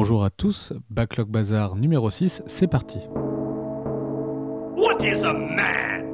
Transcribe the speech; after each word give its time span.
Bonjour 0.00 0.24
à 0.24 0.30
tous, 0.30 0.72
Backlog 0.88 1.28
Bazar 1.28 1.76
numéro 1.76 2.08
6, 2.08 2.42
c'est 2.46 2.66
parti. 2.66 3.00
What 4.74 5.04
is 5.04 5.24
a 5.24 5.32
man? 5.34 6.06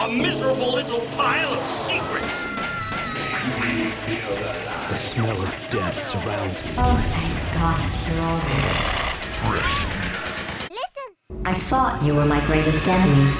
A 0.00 0.08
miserable 0.10 0.72
little 0.74 1.02
pile 1.14 1.52
of 1.52 1.62
secrets. 1.62 2.46
The 4.88 4.96
smell 4.96 5.42
of 5.42 5.54
death 5.68 5.98
surrounds 5.98 6.64
me. 6.64 6.70
Oh, 6.78 6.98
thank 7.12 7.36
God 7.52 7.90
you're 8.08 8.22
all 8.24 8.40
here. 8.40 8.72
I 11.44 11.52
thought 11.52 12.02
you 12.02 12.14
were 12.14 12.24
my 12.24 12.40
greatest 12.46 12.88
enemy. 12.88 13.30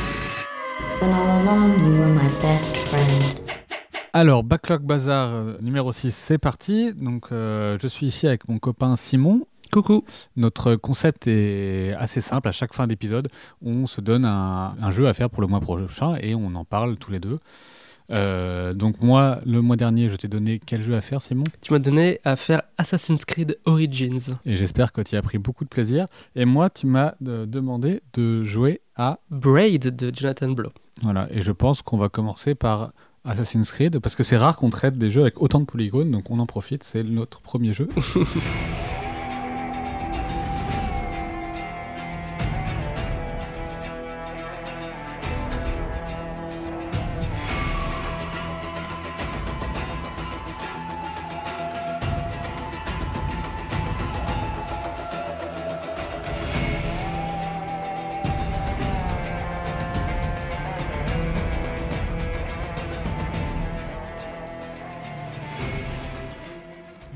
When 0.99 1.11
all 1.15 1.43
along 1.43 1.83
you 1.83 1.99
were 1.99 2.09
my 2.09 2.29
best 2.43 2.77
friend. 2.77 3.44
Alors, 4.17 4.45
Backlog 4.45 4.83
Bazar 4.83 5.35
euh, 5.35 5.57
numéro 5.61 5.91
6, 5.91 6.15
c'est 6.15 6.39
parti. 6.39 6.93
Donc, 6.95 7.33
euh, 7.33 7.77
je 7.83 7.89
suis 7.89 8.07
ici 8.07 8.29
avec 8.29 8.49
mon 8.49 8.61
copain 8.61 8.95
Simon. 8.95 9.45
Coucou. 9.73 10.05
Notre 10.37 10.77
concept 10.77 11.27
est 11.27 11.97
assez 11.99 12.21
simple. 12.21 12.47
À 12.47 12.53
chaque 12.53 12.75
fin 12.75 12.87
d'épisode, 12.87 13.29
on 13.61 13.89
se 13.89 14.01
donne 14.01 14.25
un, 14.25 14.77
un 14.81 14.91
jeu 14.93 15.09
à 15.09 15.15
faire 15.15 15.31
pour 15.31 15.41
le 15.43 15.49
mois 15.49 15.59
prochain 15.59 16.15
et 16.21 16.37
on 16.37 16.55
en 16.55 16.65
parle 16.65 16.97
tous 16.97 17.11
les 17.11 17.19
deux. 17.19 17.39
Euh, 18.11 18.73
donc 18.73 19.01
moi, 19.01 19.41
le 19.47 19.61
mois 19.61 19.75
dernier, 19.75 20.09
je 20.09 20.15
t'ai 20.15 20.29
donné 20.29 20.61
quel 20.65 20.81
jeu 20.81 20.95
à 20.95 21.01
faire, 21.01 21.21
Simon? 21.21 21.43
Tu 21.61 21.73
m'as 21.73 21.81
donné 21.81 22.21
à 22.23 22.37
faire 22.37 22.63
Assassin's 22.79 23.25
Creed 23.25 23.59
Origins. 23.65 24.37
Et 24.45 24.57
j'espère 24.57 24.93
que 24.93 25.01
tu 25.01 25.17
as 25.17 25.23
pris 25.23 25.39
beaucoup 25.39 25.65
de 25.65 25.71
plaisir. 25.71 26.07
Et 26.37 26.45
moi, 26.45 26.71
tu 26.71 26.87
m'as 26.87 27.15
demandé 27.21 28.01
de 28.13 28.45
jouer 28.45 28.81
à... 28.95 29.19
Braid 29.31 29.97
de 29.97 30.13
Jonathan 30.15 30.51
Blow. 30.51 30.71
Voilà, 31.03 31.27
et 31.33 31.43
je 31.43 31.51
pense 31.51 31.83
qu'on 31.83 31.97
va 31.97 32.09
commencer 32.09 32.55
par 32.55 32.93
Assassin's 33.25 33.71
Creed, 33.73 33.99
parce 34.01 34.15
que 34.15 34.23
c'est 34.23 34.37
rare 34.37 34.57
qu'on 34.57 34.71
traite 34.71 34.99
des 34.99 35.11
jeux 35.11 35.23
avec 35.23 35.41
autant 35.41 35.61
de 35.61 35.65
polygones, 35.65 36.11
donc 36.11 36.31
on 36.31 36.39
en 36.39 36.47
profite, 36.47 36.85
c'est 36.85 37.03
notre 37.03 37.41
premier 37.41 37.73
jeu. 37.73 37.89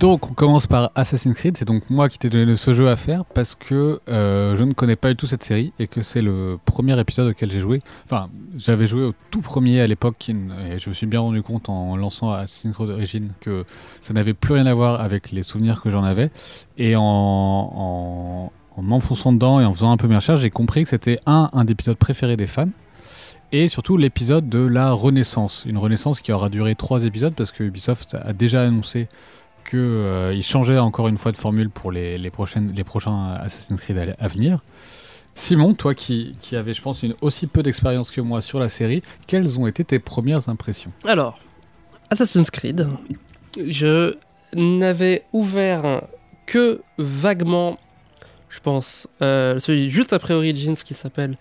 Donc 0.09 0.31
on 0.31 0.33
commence 0.33 0.67
par 0.67 0.91
Assassin's 0.95 1.37
Creed, 1.37 1.59
c'est 1.59 1.67
donc 1.67 1.91
moi 1.91 2.09
qui 2.09 2.19
t'ai 2.19 2.31
donné 2.31 2.57
ce 2.57 2.73
jeu 2.73 2.89
à 2.89 2.97
faire 2.97 3.27
parce 3.27 3.55
que 3.55 4.01
euh, 4.09 4.57
je 4.57 4.65
ne 4.65 4.73
connais 4.73 4.97
pas 4.97 5.11
du 5.11 5.17
tout 5.17 5.27
cette 5.27 5.45
série 5.45 5.75
et 5.79 5.87
que 5.87 6.01
c'est 6.01 6.23
le 6.23 6.59
premier 6.65 6.99
épisode 6.99 7.29
auquel 7.29 7.53
j'ai 7.53 7.61
joué. 7.61 7.83
Enfin, 8.07 8.31
j'avais 8.57 8.87
joué 8.87 9.03
au 9.03 9.13
tout 9.31 9.43
premier 9.43 9.83
à 9.83 9.87
l'époque 9.87 10.31
et 10.31 10.79
je 10.79 10.89
me 10.89 10.95
suis 10.95 11.07
bien 11.07 11.21
rendu 11.21 11.43
compte 11.43 11.69
en 11.69 11.95
lançant 11.95 12.31
Assassin's 12.31 12.75
Creed 12.75 12.89
Origins 12.89 13.29
que 13.41 13.67
ça 14.01 14.15
n'avait 14.15 14.33
plus 14.33 14.55
rien 14.55 14.65
à 14.65 14.73
voir 14.73 14.99
avec 15.03 15.31
les 15.31 15.43
souvenirs 15.43 15.83
que 15.83 15.91
j'en 15.91 16.05
avais. 16.05 16.31
Et 16.79 16.97
en, 16.97 17.03
en, 17.03 18.53
en 18.79 18.83
m'enfonçant 18.83 19.35
dedans 19.35 19.61
et 19.61 19.67
en 19.67 19.75
faisant 19.75 19.93
un 19.93 19.99
peu 19.99 20.09
mes 20.09 20.17
recherches, 20.17 20.41
j'ai 20.41 20.49
compris 20.49 20.85
que 20.85 20.89
c'était 20.89 21.21
un, 21.27 21.51
un 21.53 21.67
des 21.67 21.73
épisodes 21.73 21.99
préférés 21.99 22.39
des 22.39 22.47
fans 22.47 22.71
et 23.53 23.69
surtout 23.69 23.97
l'épisode 23.97 24.49
de 24.49 24.59
la 24.59 24.93
Renaissance. 24.93 25.65
Une 25.67 25.79
Renaissance 25.79 26.21
qui 26.21 26.33
aura 26.33 26.49
duré 26.49 26.75
trois 26.75 27.05
épisodes 27.05 27.35
parce 27.35 27.51
que 27.51 27.63
Ubisoft 27.63 28.15
a 28.15 28.33
déjà 28.33 28.63
annoncé 28.63 29.09
qu'il 29.69 29.79
euh, 29.79 30.43
changeait 30.43 30.79
encore 30.79 31.09
une 31.09 31.19
fois 31.19 31.33
de 31.33 31.37
formule 31.37 31.71
pour 31.71 31.93
les, 31.93 32.31
prochaines, 32.31 32.73
les 32.75 32.85
prochains 32.85 33.35
Assassin's 33.35 33.81
Creed 33.81 33.99
à, 33.99 34.25
à 34.25 34.29
venir. 34.29 34.61
Simon, 35.35 35.75
toi 35.75 35.95
qui, 35.95 36.37
qui 36.41 36.57
avais, 36.57 36.75
je 36.75 36.83
pense, 36.83 37.03
une 37.05 37.15
aussi 37.21 37.47
peu 37.47 37.63
d'expérience 37.63 38.11
que 38.11 38.21
moi 38.21 38.41
sur 38.41 38.59
la 38.59 38.69
série, 38.69 39.03
quelles 39.29 39.59
ont 39.59 39.67
été 39.69 39.85
tes 39.85 40.01
premières 40.01 40.49
impressions? 40.49 40.91
Alors, 41.05 41.39
Assassin's 42.11 42.51
Creed, 42.51 42.89
je 43.65 44.17
n'avais 44.55 45.25
ouvert 45.33 46.03
que 46.47 46.81
vaguement, 46.99 47.79
je 48.49 48.59
pense, 48.61 49.07
euh, 49.23 49.59
celui 49.61 49.91
juste 49.91 50.13
après 50.13 50.35
Origins 50.35 50.75
qui 50.75 50.95
s'appelle, 50.95 51.37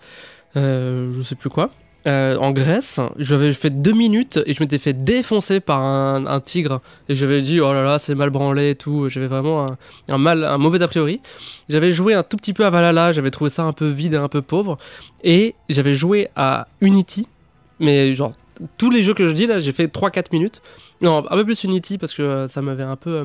euh, 0.56 1.12
je 1.12 1.22
sais 1.22 1.34
plus 1.34 1.50
quoi, 1.50 1.70
euh, 2.06 2.36
en 2.36 2.52
Grèce, 2.52 3.00
j'avais 3.18 3.52
fait 3.52 3.70
deux 3.70 3.92
minutes 3.92 4.38
et 4.46 4.54
je 4.54 4.62
m'étais 4.62 4.78
fait 4.78 4.92
défoncer 4.92 5.60
par 5.60 5.82
un, 5.82 6.40
tigre 6.40 6.80
et 7.08 7.16
j'avais 7.16 7.42
dit 7.42 7.60
oh 7.60 7.72
là 7.72 7.82
là 7.82 7.98
c'est 7.98 8.14
mal 8.14 8.30
branlé 8.30 8.70
et 8.70 8.74
tout. 8.74 9.08
J'avais 9.08 9.26
vraiment 9.26 9.66
un, 10.08 10.18
mal, 10.18 10.44
un 10.44 10.58
mauvais 10.58 10.80
a 10.80 10.88
priori. 10.88 11.20
J'avais 11.68 11.92
joué 11.92 12.14
un 12.14 12.22
tout 12.22 12.36
petit 12.36 12.52
peu 12.52 12.64
à 12.64 12.70
Valhalla, 12.70 13.12
j'avais 13.12 13.30
trouvé 13.30 13.50
ça 13.50 13.64
un 13.64 13.72
peu 13.72 13.88
vide 13.88 14.14
et 14.14 14.16
un 14.16 14.28
peu 14.28 14.42
pauvre 14.42 14.78
et 15.24 15.54
j'avais 15.68 15.94
joué 15.94 16.28
à 16.36 16.68
Unity, 16.80 17.26
mais 17.80 18.14
genre 18.14 18.32
tous 18.76 18.90
les 18.90 19.02
jeux 19.02 19.14
que 19.14 19.28
je 19.28 19.32
dis 19.32 19.46
là, 19.46 19.60
j'ai 19.60 19.72
fait 19.72 19.92
3-4 19.92 20.26
minutes. 20.32 20.62
Non, 21.00 21.24
un 21.30 21.36
peu 21.36 21.44
plus 21.44 21.64
Unity 21.64 21.98
parce 21.98 22.14
que 22.14 22.46
ça 22.48 22.62
m'avait 22.62 22.84
un 22.84 22.96
peu 22.96 23.10
euh, 23.10 23.24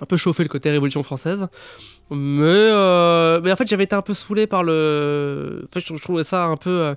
un 0.00 0.06
peu 0.06 0.16
chauffé 0.16 0.42
le 0.42 0.48
côté 0.48 0.70
Révolution 0.70 1.02
française. 1.02 1.48
Mais, 2.10 2.44
euh, 2.44 3.40
mais 3.42 3.52
en 3.52 3.56
fait, 3.56 3.66
j'avais 3.66 3.84
été 3.84 3.96
un 3.96 4.02
peu 4.02 4.14
saoulé 4.14 4.46
par 4.46 4.62
le. 4.62 5.62
En 5.64 5.72
fait, 5.72 5.80
je, 5.80 5.94
je 5.94 6.02
trouvais 6.02 6.24
ça 6.24 6.44
un 6.44 6.56
peu 6.56 6.70
euh, 6.70 6.94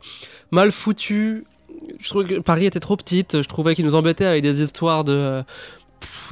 mal 0.52 0.72
foutu. 0.72 1.46
Je 2.00 2.10
trouvais 2.10 2.26
que 2.36 2.40
Paris 2.40 2.66
était 2.66 2.80
trop 2.80 2.98
petite. 2.98 3.42
Je 3.42 3.48
trouvais 3.48 3.76
qu'ils 3.76 3.86
nous 3.86 3.96
embêtaient 3.96 4.26
avec 4.26 4.44
des 4.44 4.62
histoires 4.62 5.04
de, 5.04 5.14
euh, 5.14 5.44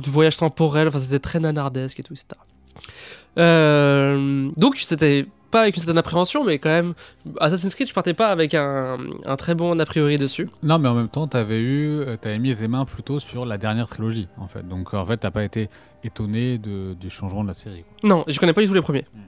de 0.04 0.10
voyage 0.10 0.38
temporel. 0.38 0.88
Enfin, 0.88 1.00
c'était 1.00 1.20
très 1.20 1.40
nanardesque 1.40 2.00
et 2.00 2.04
tout, 2.04 2.14
etc. 2.14 2.28
Euh, 3.38 4.50
donc, 4.58 4.78
c'était 4.78 5.26
pas 5.56 5.62
avec 5.62 5.76
une 5.78 5.82
certaine 5.82 5.98
appréhension, 5.98 6.44
mais 6.44 6.60
quand 6.60 6.70
même, 6.70 6.94
Assassin's 7.40 7.74
Creed, 7.76 7.88
je 7.88 7.94
partais 7.94 8.14
pas 8.14 8.28
avec 8.28 8.54
un, 8.54 8.98
un 9.26 9.36
très 9.38 9.56
bon 9.56 9.80
a 9.80 9.86
priori 9.86 10.18
dessus. 10.18 10.50
Non, 10.64 10.80
mais 10.80 10.90
en 10.90 10.94
même 10.96 11.08
temps, 11.08 11.28
t'avais 11.28 11.62
eu, 11.62 12.04
t'avais 12.20 12.40
mis 12.40 12.54
les 12.54 12.68
mains 12.68 12.84
plutôt 12.84 13.20
sur 13.20 13.46
la 13.46 13.58
dernière 13.58 13.88
trilogie, 13.88 14.28
en 14.38 14.48
fait. 14.50 14.68
Donc, 14.68 14.94
en 14.94 15.06
fait, 15.06 15.18
t'as 15.18 15.32
pas 15.32 15.44
été 15.46 15.70
étonné 16.04 16.58
de, 16.58 16.94
du 16.94 17.10
changement 17.10 17.44
de 17.44 17.48
la 17.48 17.54
série. 17.54 17.84
Quoi. 17.84 18.10
Non, 18.10 18.24
je 18.28 18.38
connais 18.40 18.52
pas 18.54 18.62
du 18.62 18.68
tout 18.68 18.74
les 18.74 18.82
premiers. 18.82 19.06
Mm. 19.14 19.20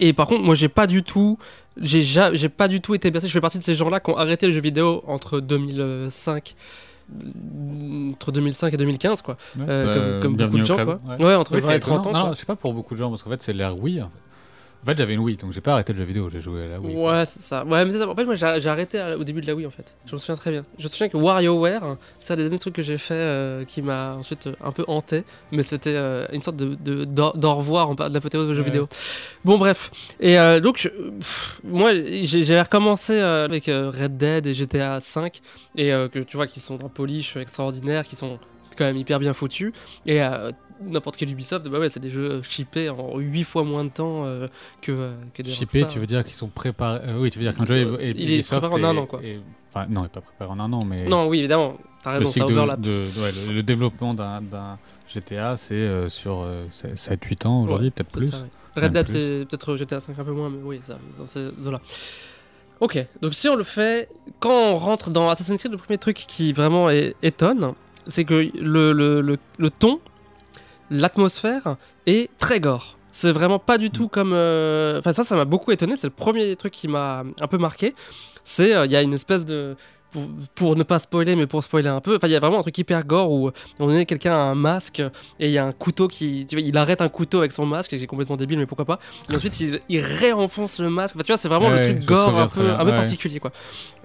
Et 0.00 0.12
par 0.12 0.26
contre, 0.26 0.42
moi, 0.42 0.56
j'ai 0.56 0.68
pas 0.68 0.88
du 0.88 1.04
tout, 1.04 1.38
j'ai 1.80 2.02
ja, 2.02 2.34
j'ai 2.34 2.48
pas 2.48 2.66
du 2.66 2.80
tout 2.80 2.94
été 2.96 3.10
bercé. 3.12 3.28
Je 3.28 3.32
fais 3.32 3.40
partie 3.40 3.58
de 3.58 3.62
ces 3.64 3.74
gens-là 3.76 4.00
qui 4.00 4.10
ont 4.10 4.16
arrêté 4.16 4.46
le 4.48 4.52
jeu 4.52 4.60
vidéo 4.60 5.04
entre 5.06 5.38
2005 5.40 6.56
entre 8.12 8.32
2005 8.32 8.74
et 8.74 8.76
2015 8.76 9.22
quoi 9.22 9.36
Ouais. 9.60 9.64
euh, 9.68 9.86
Bah, 9.86 10.20
comme, 10.22 10.36
comme 10.36 10.46
beaucoup 10.46 10.58
de 10.58 10.64
gens 10.64 10.74
quoi 10.84 10.98
ouais. 11.08 11.24
ouais, 11.24 11.34
entre 11.36 11.54
Oui, 11.54 11.60
20 11.60 11.66
c'est 11.68 11.76
et 11.76 11.80
30 11.80 12.06
ans. 12.08 12.12
Non, 12.12 12.26
non, 12.26 12.34
c'est 12.34 12.46
pas 12.46 12.56
pour 12.56 12.74
beaucoup 12.74 12.94
de 12.94 12.98
gens, 12.98 13.10
parce 13.10 13.22
qu'en 13.22 13.30
fait, 13.30 13.42
c'est 13.42 13.52
l'ère 13.52 13.78
Wii. 13.80 14.02
En 14.02 14.06
fait, 14.08 14.18
en 14.82 14.86
fait 14.86 14.98
j'avais 14.98 15.14
une 15.14 15.20
Wii, 15.20 15.36
donc 15.36 15.52
j'ai 15.52 15.60
pas 15.60 15.72
arrêté 15.72 15.92
le 15.92 15.98
jeu 15.98 16.04
vidéo, 16.04 16.28
j'ai 16.28 16.40
joué 16.40 16.64
à 16.64 16.68
la 16.68 16.80
Wii. 16.80 16.94
Ouais, 16.96 17.24
c'est 17.26 17.42
ça. 17.42 17.64
Ouais, 17.64 17.84
mais 17.84 17.90
c'est 17.90 17.98
ça. 17.98 18.08
En 18.08 18.14
fait, 18.14 18.24
moi, 18.24 18.34
j'ai 18.36 18.68
arrêté 18.68 18.98
à- 19.00 19.16
au 19.16 19.24
début 19.24 19.40
de 19.40 19.46
la 19.46 19.54
Wii, 19.54 19.66
en 19.66 19.70
fait. 19.70 19.94
Je 20.06 20.12
me 20.14 20.18
souviens 20.18 20.36
très 20.36 20.50
bien. 20.52 20.64
Je 20.78 20.84
me 20.84 20.88
souviens 20.88 21.08
que 21.08 21.16
WarioWare, 21.16 21.96
c'est 22.20 22.34
un 22.34 22.36
des 22.36 22.42
derniers 22.44 22.58
trucs 22.58 22.74
que 22.74 22.82
j'ai 22.82 22.98
fait 22.98 23.14
euh, 23.14 23.64
qui 23.64 23.82
m'a 23.82 24.14
ensuite 24.16 24.46
euh, 24.46 24.54
un 24.62 24.70
peu 24.72 24.84
hanté. 24.86 25.24
Mais 25.50 25.62
c'était 25.62 25.94
euh, 25.94 26.26
une 26.32 26.42
sorte 26.42 26.56
de, 26.56 26.74
de, 26.76 27.04
d'au 27.04 27.54
revoir 27.54 27.90
en 27.90 27.94
de 27.94 28.12
l'apothéose 28.14 28.48
aux 28.48 28.54
jeux 28.54 28.60
Ouais. 28.60 28.66
vidéo. 28.66 28.88
Bon, 29.44 29.58
bref. 29.58 29.90
Et 30.20 30.38
euh, 30.38 30.60
donc, 30.60 30.86
euh, 30.94 31.10
pff, 31.18 31.60
moi, 31.64 31.92
j'ai 31.94 32.44
j'ai 32.44 32.60
recommencé 32.60 33.14
euh, 33.14 33.44
avec 33.44 33.68
euh, 33.68 33.90
Red 33.90 34.16
Dead 34.16 34.46
et 34.46 34.54
GTA 34.54 35.00
5. 35.00 35.40
Et 35.76 35.92
euh, 35.92 36.08
que 36.08 36.20
tu 36.20 36.36
vois, 36.36 36.46
qui 36.46 36.60
sont 36.60 36.76
d'un 36.76 36.88
polish 36.88 37.36
extraordinaire, 37.36 38.04
qui 38.06 38.14
sont 38.16 38.38
quand 38.78 38.84
même 38.84 38.96
hyper 38.98 39.18
bien 39.18 39.32
foutus. 39.32 39.72
Et 40.04 40.22
euh, 40.22 40.50
n'importe 40.80 41.16
quel 41.16 41.30
Ubisoft, 41.30 41.66
bah 41.68 41.78
ouais, 41.78 41.88
c'est 41.88 42.00
des 42.00 42.10
jeux 42.10 42.42
chippés 42.42 42.88
en 42.90 43.18
8 43.18 43.42
fois 43.44 43.64
moins 43.64 43.84
de 43.84 43.90
temps 43.90 44.24
euh, 44.24 44.48
que, 44.82 44.92
euh, 44.92 45.10
que 45.34 45.42
des 45.42 45.50
Shippé, 45.50 45.80
Rockstar. 45.80 45.92
tu 45.94 45.98
veux 46.00 46.06
dire 46.06 46.24
qu'ils 46.24 46.34
sont 46.34 46.48
préparés. 46.48 47.00
euh, 47.08 47.18
oui, 47.18 47.30
tu 47.30 47.38
veux 47.38 47.44
dire 47.44 47.54
qu'un 47.56 47.66
jeu 47.66 47.76
est, 47.76 48.04
est 48.04 48.10
Il 48.16 48.30
est 48.30 48.34
Ubisoft 48.36 48.60
préparé 48.60 48.84
en 48.84 48.88
un 48.88 48.96
an, 48.98 49.06
quoi. 49.06 49.20
Enfin, 49.74 49.86
non, 49.90 50.00
il 50.00 50.04
n'est 50.04 50.08
pas 50.08 50.20
préparé 50.20 50.50
en 50.50 50.58
un 50.60 50.72
an, 50.72 50.84
mais. 50.84 51.06
Non, 51.06 51.26
oui, 51.28 51.38
évidemment. 51.40 51.76
T'as 52.02 52.12
raison, 52.12 52.30
ça 52.30 52.40
de, 52.40 52.44
overlap. 52.44 52.80
de- 52.80 53.04
ouais, 53.18 53.32
le, 53.48 53.52
le 53.54 53.62
développement 53.62 54.14
d'un 54.14 54.78
GTA, 55.08 55.56
c'est 55.56 55.74
euh, 55.74 56.08
sur 56.08 56.46
7-8 56.70 57.46
ans 57.46 57.62
aujourd'hui, 57.62 57.90
peut-être 57.90 58.10
plus. 58.10 58.30
ça, 58.30 58.38
ouais. 58.38 58.82
Red 58.82 58.92
Dead, 58.92 59.08
c'est 59.08 59.46
peut-être 59.48 59.76
GTA 59.76 60.00
5 60.00 60.18
un 60.18 60.24
peu 60.24 60.32
moins, 60.32 60.50
mais 60.50 60.58
oui, 60.62 60.80
ça, 60.86 60.98
dans 61.18 61.26
ces 61.26 61.46
eaux-là. 61.66 61.80
Ok, 62.80 62.98
donc 63.22 63.32
si 63.32 63.48
on 63.48 63.56
le 63.56 63.64
fait, 63.64 64.10
quand 64.38 64.50
on 64.52 64.76
rentre 64.76 65.08
dans 65.08 65.30
Assassin's 65.30 65.58
Creed, 65.58 65.72
le 65.72 65.78
premier 65.78 65.96
truc 65.96 66.16
qui 66.28 66.52
vraiment 66.52 66.90
est- 66.90 67.14
étonne, 67.22 67.72
c'est 68.06 68.24
que 68.24 68.34
le, 68.60 68.92
le, 68.92 69.22
le, 69.22 69.38
le 69.56 69.70
ton, 69.70 69.98
l'atmosphère 70.90 71.76
est 72.06 72.30
très 72.38 72.60
gore. 72.60 72.96
C'est 73.10 73.32
vraiment 73.32 73.58
pas 73.58 73.78
du 73.78 73.90
tout 73.90 74.08
comme. 74.08 74.32
euh, 74.34 74.98
Enfin, 74.98 75.12
ça, 75.12 75.24
ça 75.24 75.36
m'a 75.36 75.44
beaucoup 75.46 75.72
étonné. 75.72 75.96
C'est 75.96 76.06
le 76.06 76.12
premier 76.12 76.54
truc 76.56 76.72
qui 76.72 76.86
m'a 76.88 77.24
un 77.40 77.46
peu 77.46 77.56
marqué. 77.58 77.94
C'est. 78.44 78.74
euh, 78.74 78.84
Il 78.86 78.92
y 78.92 78.96
a 78.96 79.02
une 79.02 79.14
espèce 79.14 79.44
de. 79.44 79.74
Pour, 80.12 80.28
pour 80.54 80.76
ne 80.76 80.82
pas 80.82 80.98
spoiler, 80.98 81.34
mais 81.34 81.46
pour 81.46 81.62
spoiler 81.62 81.88
un 81.88 82.00
peu, 82.00 82.16
enfin, 82.16 82.28
il 82.28 82.30
y 82.30 82.36
a 82.36 82.40
vraiment 82.40 82.58
un 82.58 82.62
truc 82.62 82.78
hyper 82.78 83.04
gore 83.04 83.30
où 83.32 83.50
on 83.80 83.90
est 83.92 84.06
quelqu'un 84.06 84.32
a 84.32 84.36
un 84.38 84.54
masque 84.54 85.00
et 85.40 85.46
il 85.46 85.50
y 85.50 85.58
a 85.58 85.64
un 85.66 85.72
couteau 85.72 86.08
qui. 86.08 86.46
Tu 86.48 86.56
vois, 86.56 86.62
il 86.66 86.76
arrête 86.76 87.02
un 87.02 87.08
couteau 87.08 87.38
avec 87.38 87.52
son 87.52 87.66
masque, 87.66 87.92
et 87.92 87.98
c'est 87.98 88.06
complètement 88.06 88.36
débile, 88.36 88.58
mais 88.58 88.66
pourquoi 88.66 88.84
pas. 88.84 88.98
Et 89.30 89.36
ensuite, 89.36 89.58
il, 89.60 89.80
il 89.88 90.00
réenfonce 90.00 90.78
le 90.78 90.88
masque. 90.90 91.16
Enfin, 91.16 91.22
tu 91.24 91.32
vois, 91.32 91.36
c'est 91.38 91.48
vraiment 91.48 91.68
Ouais, 91.68 91.78
le 91.78 91.94
truc 91.94 92.04
gore 92.06 92.38
un 92.38 92.48
peu, 92.48 92.70
un 92.70 92.78
peu 92.78 92.90
ouais. 92.90 92.96
particulier, 92.96 93.40
quoi. 93.40 93.50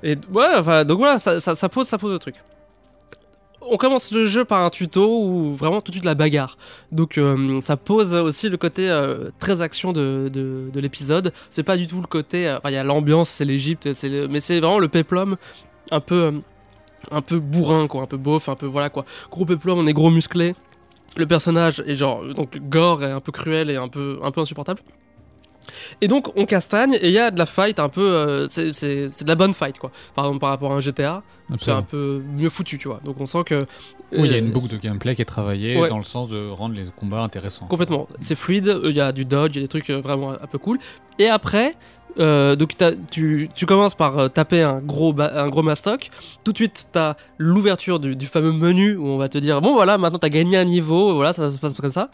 Et 0.03 0.17
ouais, 0.33 0.47
enfin, 0.57 0.83
donc 0.85 0.97
voilà, 0.97 1.19
ça, 1.19 1.39
ça, 1.39 1.53
ça 1.55 1.69
pose, 1.69 1.87
ça 1.87 1.97
pose 1.97 2.11
le 2.13 2.19
truc. 2.19 2.35
On 3.61 3.77
commence 3.77 4.11
le 4.11 4.25
jeu 4.25 4.43
par 4.45 4.63
un 4.63 4.69
tuto 4.69 5.19
ou 5.23 5.55
vraiment 5.55 5.81
tout 5.81 5.91
de 5.91 5.95
suite 5.95 6.05
la 6.05 6.15
bagarre. 6.15 6.57
Donc 6.91 7.17
euh, 7.17 7.59
ça 7.61 7.77
pose 7.77 8.13
aussi 8.15 8.49
le 8.49 8.57
côté 8.57 8.89
euh, 8.89 9.29
très 9.39 9.61
action 9.61 9.93
de, 9.93 10.29
de, 10.33 10.69
de 10.73 10.79
l'épisode. 10.79 11.31
C'est 11.49 11.63
pas 11.63 11.77
du 11.77 11.87
tout 11.87 12.01
le 12.01 12.07
côté. 12.07 12.47
euh, 12.47 12.57
Enfin, 12.57 12.69
il 12.69 12.73
y 12.73 12.77
a 12.77 12.83
l'ambiance, 12.83 13.29
c'est 13.29 13.45
l'Egypte, 13.45 13.87
mais 14.29 14.39
c'est 14.39 14.59
vraiment 14.59 14.79
le 14.79 14.87
péplum 14.87 15.37
un 15.91 15.99
peu. 15.99 16.33
un 17.11 17.21
peu 17.21 17.39
bourrin, 17.39 17.87
quoi, 17.87 18.03
un 18.03 18.07
peu 18.07 18.17
beauf, 18.17 18.47
un 18.49 18.55
peu 18.55 18.65
voilà 18.67 18.89
quoi. 18.89 19.05
Gros 19.31 19.45
péplum, 19.45 19.77
on 19.79 19.87
est 19.87 19.93
gros 19.93 20.09
musclé. 20.11 20.53
Le 21.17 21.25
personnage 21.25 21.83
est 21.87 21.95
genre 21.95 22.23
donc 22.33 22.57
gore 22.69 23.03
et 23.03 23.11
un 23.11 23.19
peu 23.19 23.31
cruel 23.31 23.69
et 23.69 23.75
un 23.75 23.89
peu 23.89 24.19
un 24.23 24.31
peu 24.31 24.41
insupportable. 24.41 24.81
Et 26.01 26.07
donc 26.07 26.31
on 26.35 26.45
castagne 26.45 26.93
et 26.95 27.07
il 27.07 27.13
y 27.13 27.19
a 27.19 27.31
de 27.31 27.37
la 27.37 27.45
fight 27.45 27.79
un 27.79 27.89
peu 27.89 28.01
euh, 28.01 28.47
c'est 28.49 28.73
c'est- 28.73 29.09
c'est 29.09 29.23
de 29.23 29.29
la 29.29 29.35
bonne 29.35 29.53
fight 29.53 29.77
quoi. 29.77 29.91
Par 30.15 30.25
exemple 30.25 30.39
par 30.41 30.49
rapport 30.49 30.71
à 30.71 30.75
un 30.75 30.79
GTA, 30.79 31.23
c'est 31.59 31.71
un 31.71 31.81
peu 31.83 32.21
mieux 32.37 32.49
foutu 32.49 32.77
tu 32.77 32.87
vois. 32.87 32.99
Donc 33.03 33.19
on 33.21 33.25
sent 33.25 33.43
que 33.45 33.65
Oui, 34.13 34.27
il 34.27 34.31
y 34.31 34.33
a 34.33 34.37
euh, 34.37 34.39
une 34.39 34.51
boucle 34.51 34.67
de 34.67 34.77
gameplay 34.77 35.15
qui 35.15 35.21
est 35.21 35.25
travaillée 35.25 35.79
ouais. 35.79 35.87
dans 35.89 35.97
le 35.99 36.03
sens 36.03 36.27
de 36.29 36.49
rendre 36.49 36.75
les 36.75 36.85
combats 36.95 37.21
intéressants. 37.21 37.67
Complètement. 37.67 38.07
C'est 38.21 38.35
fluide, 38.35 38.67
euh, 38.67 38.81
il 38.89 38.95
y 38.95 39.01
a 39.01 39.11
du 39.11 39.23
dodge, 39.25 39.55
il 39.55 39.59
y 39.59 39.61
a 39.61 39.63
des 39.63 39.67
trucs 39.69 39.89
euh, 39.89 40.01
vraiment 40.01 40.31
un 40.31 40.47
peu 40.47 40.57
cool. 40.57 40.79
Et 41.19 41.27
après, 41.27 41.75
euh, 42.19 42.55
donc 42.55 42.75
tu, 43.09 43.49
tu 43.55 43.65
commences 43.65 43.95
par 43.95 44.17
euh, 44.17 44.27
taper 44.27 44.61
un 44.61 44.79
gros, 44.79 45.15
un 45.19 45.49
gros 45.49 45.63
mastoc. 45.63 46.09
Tout 46.43 46.51
de 46.51 46.57
suite, 46.57 46.87
tu 46.91 46.99
as 46.99 47.15
l'ouverture 47.37 47.99
du, 47.99 48.25
fameux 48.25 48.51
menu 48.51 48.95
où 48.95 49.07
on 49.07 49.17
va 49.17 49.29
te 49.29 49.37
dire 49.37 49.61
bon 49.61 49.73
voilà, 49.73 49.97
maintenant 49.97 50.19
tu 50.19 50.25
as 50.25 50.29
gagné 50.29 50.57
un 50.57 50.63
niveau, 50.65 51.15
voilà, 51.15 51.33
ça 51.33 51.51
se 51.51 51.57
passe 51.57 51.73
comme 51.73 51.89
ça. 51.89 52.09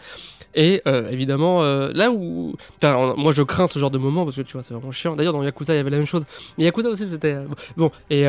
Et 0.55 0.81
euh, 0.87 1.09
évidemment, 1.11 1.61
là 1.61 2.11
où. 2.11 2.55
Moi 2.81 3.31
je 3.31 3.43
crains 3.43 3.67
ce 3.67 3.79
genre 3.79 3.91
de 3.91 3.97
moment 3.97 4.23
parce 4.23 4.37
que 4.37 4.41
tu 4.41 4.53
vois, 4.53 4.63
c'est 4.63 4.73
vraiment 4.73 4.91
chiant. 4.91 5.15
D'ailleurs, 5.15 5.33
dans 5.33 5.43
Yakuza, 5.43 5.73
il 5.73 5.77
y 5.77 5.79
avait 5.79 5.89
la 5.89 5.97
même 5.97 6.05
chose. 6.05 6.23
Mais 6.57 6.65
Yakuza 6.65 6.89
aussi, 6.89 7.07
c'était. 7.07 7.37
bon, 7.75 7.91
et, 8.09 8.23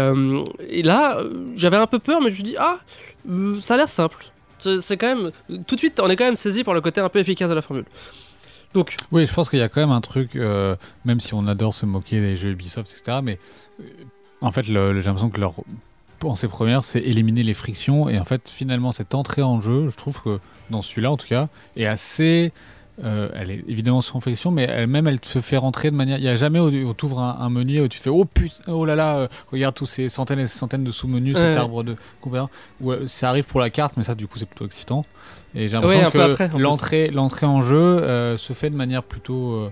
là, 0.82 1.20
j'avais 1.54 1.76
un 1.76 1.86
peu 1.86 1.98
peur, 1.98 2.20
mais 2.20 2.26
je 2.26 2.30
me 2.30 2.34
suis 2.34 2.42
dit, 2.44 2.56
ah, 2.58 2.80
ça 3.60 3.74
a 3.74 3.76
l'air 3.76 3.88
simple. 3.88 4.24
C'est 4.58 4.96
quand 4.96 5.14
même. 5.14 5.30
Tout 5.66 5.74
de 5.74 5.80
suite, 5.80 6.00
on 6.00 6.10
est 6.10 6.16
quand 6.16 6.24
même 6.24 6.36
saisi 6.36 6.64
par 6.64 6.74
le 6.74 6.80
côté 6.80 7.00
un 7.00 7.08
peu 7.08 7.20
efficace 7.20 7.48
de 7.48 7.54
la 7.54 7.62
formule. 7.62 7.84
Donc, 8.74 8.96
Oui, 9.12 9.26
je 9.26 9.32
pense 9.32 9.48
qu'il 9.48 9.58
y 9.58 9.62
a 9.62 9.68
quand 9.68 9.80
même 9.80 9.90
un 9.90 10.00
truc, 10.00 10.36
euh, 10.36 10.76
même 11.04 11.20
si 11.20 11.34
on 11.34 11.46
adore 11.46 11.74
se 11.74 11.86
moquer 11.86 12.20
des 12.20 12.36
jeux 12.36 12.50
Ubisoft, 12.50 12.90
etc. 12.90 13.18
Mais 13.22 13.38
euh, 13.80 13.84
en 14.40 14.52
fait, 14.52 14.64
j'ai 14.64 14.72
l'impression 14.72 15.30
que 15.30 15.40
leur 15.40 15.54
pensée 16.18 16.48
première, 16.48 16.84
c'est 16.84 17.00
éliminer 17.00 17.42
les 17.42 17.54
frictions. 17.54 18.08
Et 18.08 18.18
en 18.18 18.24
fait, 18.24 18.48
finalement, 18.48 18.92
cette 18.92 19.14
entrée 19.14 19.42
en 19.42 19.60
jeu, 19.60 19.88
je 19.88 19.96
trouve 19.96 20.20
que 20.20 20.38
dans 20.70 20.82
celui-là, 20.82 21.10
en 21.10 21.16
tout 21.16 21.26
cas, 21.26 21.48
est 21.76 21.86
assez. 21.86 22.52
Euh, 23.04 23.28
elle 23.34 23.50
est 23.50 23.64
évidemment 23.68 24.00
sans 24.00 24.18
friction, 24.20 24.50
mais 24.50 24.64
elle-même, 24.64 25.06
elle 25.06 25.20
te 25.20 25.40
fait 25.40 25.56
rentrer 25.56 25.90
de 25.90 25.96
manière. 25.96 26.18
Il 26.18 26.22
n'y 26.22 26.28
a 26.28 26.36
jamais 26.36 26.58
où, 26.58 26.70
tu 26.94 27.04
ouvres 27.04 27.20
un, 27.20 27.36
un 27.38 27.48
menu 27.50 27.80
où 27.80 27.88
tu 27.88 27.98
fais 27.98 28.10
Oh 28.10 28.24
putain, 28.24 28.72
oh 28.72 28.84
là 28.84 28.94
là, 28.96 29.16
euh, 29.18 29.28
regarde 29.52 29.74
tous 29.74 29.86
ces 29.86 30.08
centaines 30.08 30.40
et 30.40 30.46
ces 30.46 30.58
centaines 30.58 30.84
de 30.84 30.90
sous-menus, 30.90 31.34
Ouais. 31.36 31.40
cet 31.40 31.56
arbre 31.58 31.84
de 31.84 31.94
compétences. 32.20 32.50
Où, 32.80 32.90
euh, 32.92 33.06
ça 33.06 33.28
arrive 33.28 33.44
pour 33.46 33.60
la 33.60 33.70
carte, 33.70 33.96
mais 33.96 34.02
ça, 34.02 34.14
du 34.14 34.26
coup, 34.26 34.38
c'est 34.38 34.46
plutôt 34.48 34.66
excitant. 34.66 35.04
Et 35.54 35.68
j'ai 35.68 35.78
Ouais, 35.78 36.00
l'impression 36.02 36.10
que 36.10 36.58
l'entrée, 36.58 37.08
l'entrée 37.10 37.46
en 37.46 37.60
jeu 37.62 37.76
euh, 37.78 38.36
se 38.36 38.52
fait 38.52 38.68
de 38.70 38.76
manière 38.76 39.02
plutôt 39.02 39.70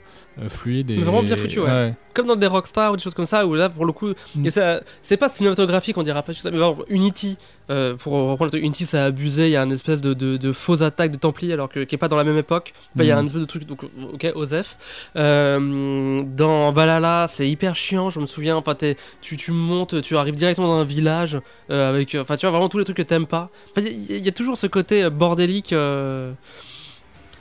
fluide. 0.48 0.90
Et, 0.90 0.96
vraiment 0.98 1.22
bien 1.22 1.36
foutu, 1.36 1.60
ouais. 1.60 1.94
comme 2.14 2.26
dans 2.26 2.36
des 2.36 2.46
Rockstar 2.46 2.92
ou 2.92 2.96
des 2.96 3.02
choses 3.02 3.14
comme 3.14 3.26
ça, 3.26 3.46
où 3.46 3.54
là, 3.54 3.68
pour 3.68 3.84
le 3.86 3.92
coup, 3.92 4.08
Mm. 4.34 4.46
et 4.46 4.50
ça- 4.50 4.80
c'est 5.02 5.16
pas 5.16 5.28
cinématographique, 5.28 5.96
on 5.98 6.02
dira 6.02 6.22
pas 6.22 6.32
ça, 6.34 6.50
mais 6.50 6.58
par 6.58 6.70
exemple, 6.70 6.84
Unity, 6.90 7.36
euh, 7.70 7.94
pour 7.96 8.12
reprendre 8.12 8.44
le 8.44 8.50
truc, 8.50 8.62
Unity, 8.62 8.86
ça 8.86 9.02
a 9.02 9.06
abusé, 9.06 9.46
il 9.46 9.50
y 9.50 9.56
a 9.56 9.62
une 9.62 9.72
espèce 9.72 10.00
de, 10.00 10.14
de, 10.14 10.36
de 10.36 10.52
fausse 10.52 10.82
attaque 10.82 11.10
de 11.10 11.16
Templiers, 11.18 11.52
alors 11.52 11.68
que, 11.68 11.80
qui 11.84 11.94
est 11.94 11.98
pas 11.98 12.08
dans 12.08 12.16
la 12.16 12.24
même 12.24 12.36
époque. 12.36 12.72
Il 12.96 13.04
y 13.04 13.10
a 13.10 13.16
Mm. 13.16 13.18
un 13.18 13.26
espèce 13.26 13.40
de 13.40 13.46
truc, 13.46 13.64
donc, 13.66 13.82
ok, 14.12 14.32
Osef. 14.34 14.76
Euh, 15.16 16.22
dans 16.24 16.72
Valhalla, 16.72 17.26
c'est 17.28 17.48
hyper 17.48 17.74
chiant, 17.74 18.08
je 18.10 18.20
me 18.20 18.26
souviens, 18.26 18.56
enfin, 18.56 18.76
tu, 19.20 19.36
tu 19.36 19.50
montes, 19.52 20.00
tu 20.02 20.16
arrives 20.16 20.34
directement 20.34 20.68
dans 20.68 20.80
un 20.80 20.84
village, 20.84 21.38
euh, 21.70 21.88
avec, 21.90 22.14
euh, 22.14 22.22
enfin, 22.22 22.36
tu 22.36 22.42
vois, 22.46 22.50
vraiment 22.50 22.68
tous 22.68 22.78
les 22.78 22.84
trucs 22.84 22.96
que 22.98 23.02
t'aimes 23.02 23.26
pas. 23.26 23.50
Enfin, 23.72 23.86
il 23.86 24.10
y, 24.10 24.14
a- 24.14 24.16
il 24.18 24.24
y 24.24 24.28
a 24.28 24.32
toujours 24.32 24.56
ce 24.56 24.66
côté 24.68 25.08
bordélique. 25.10 25.74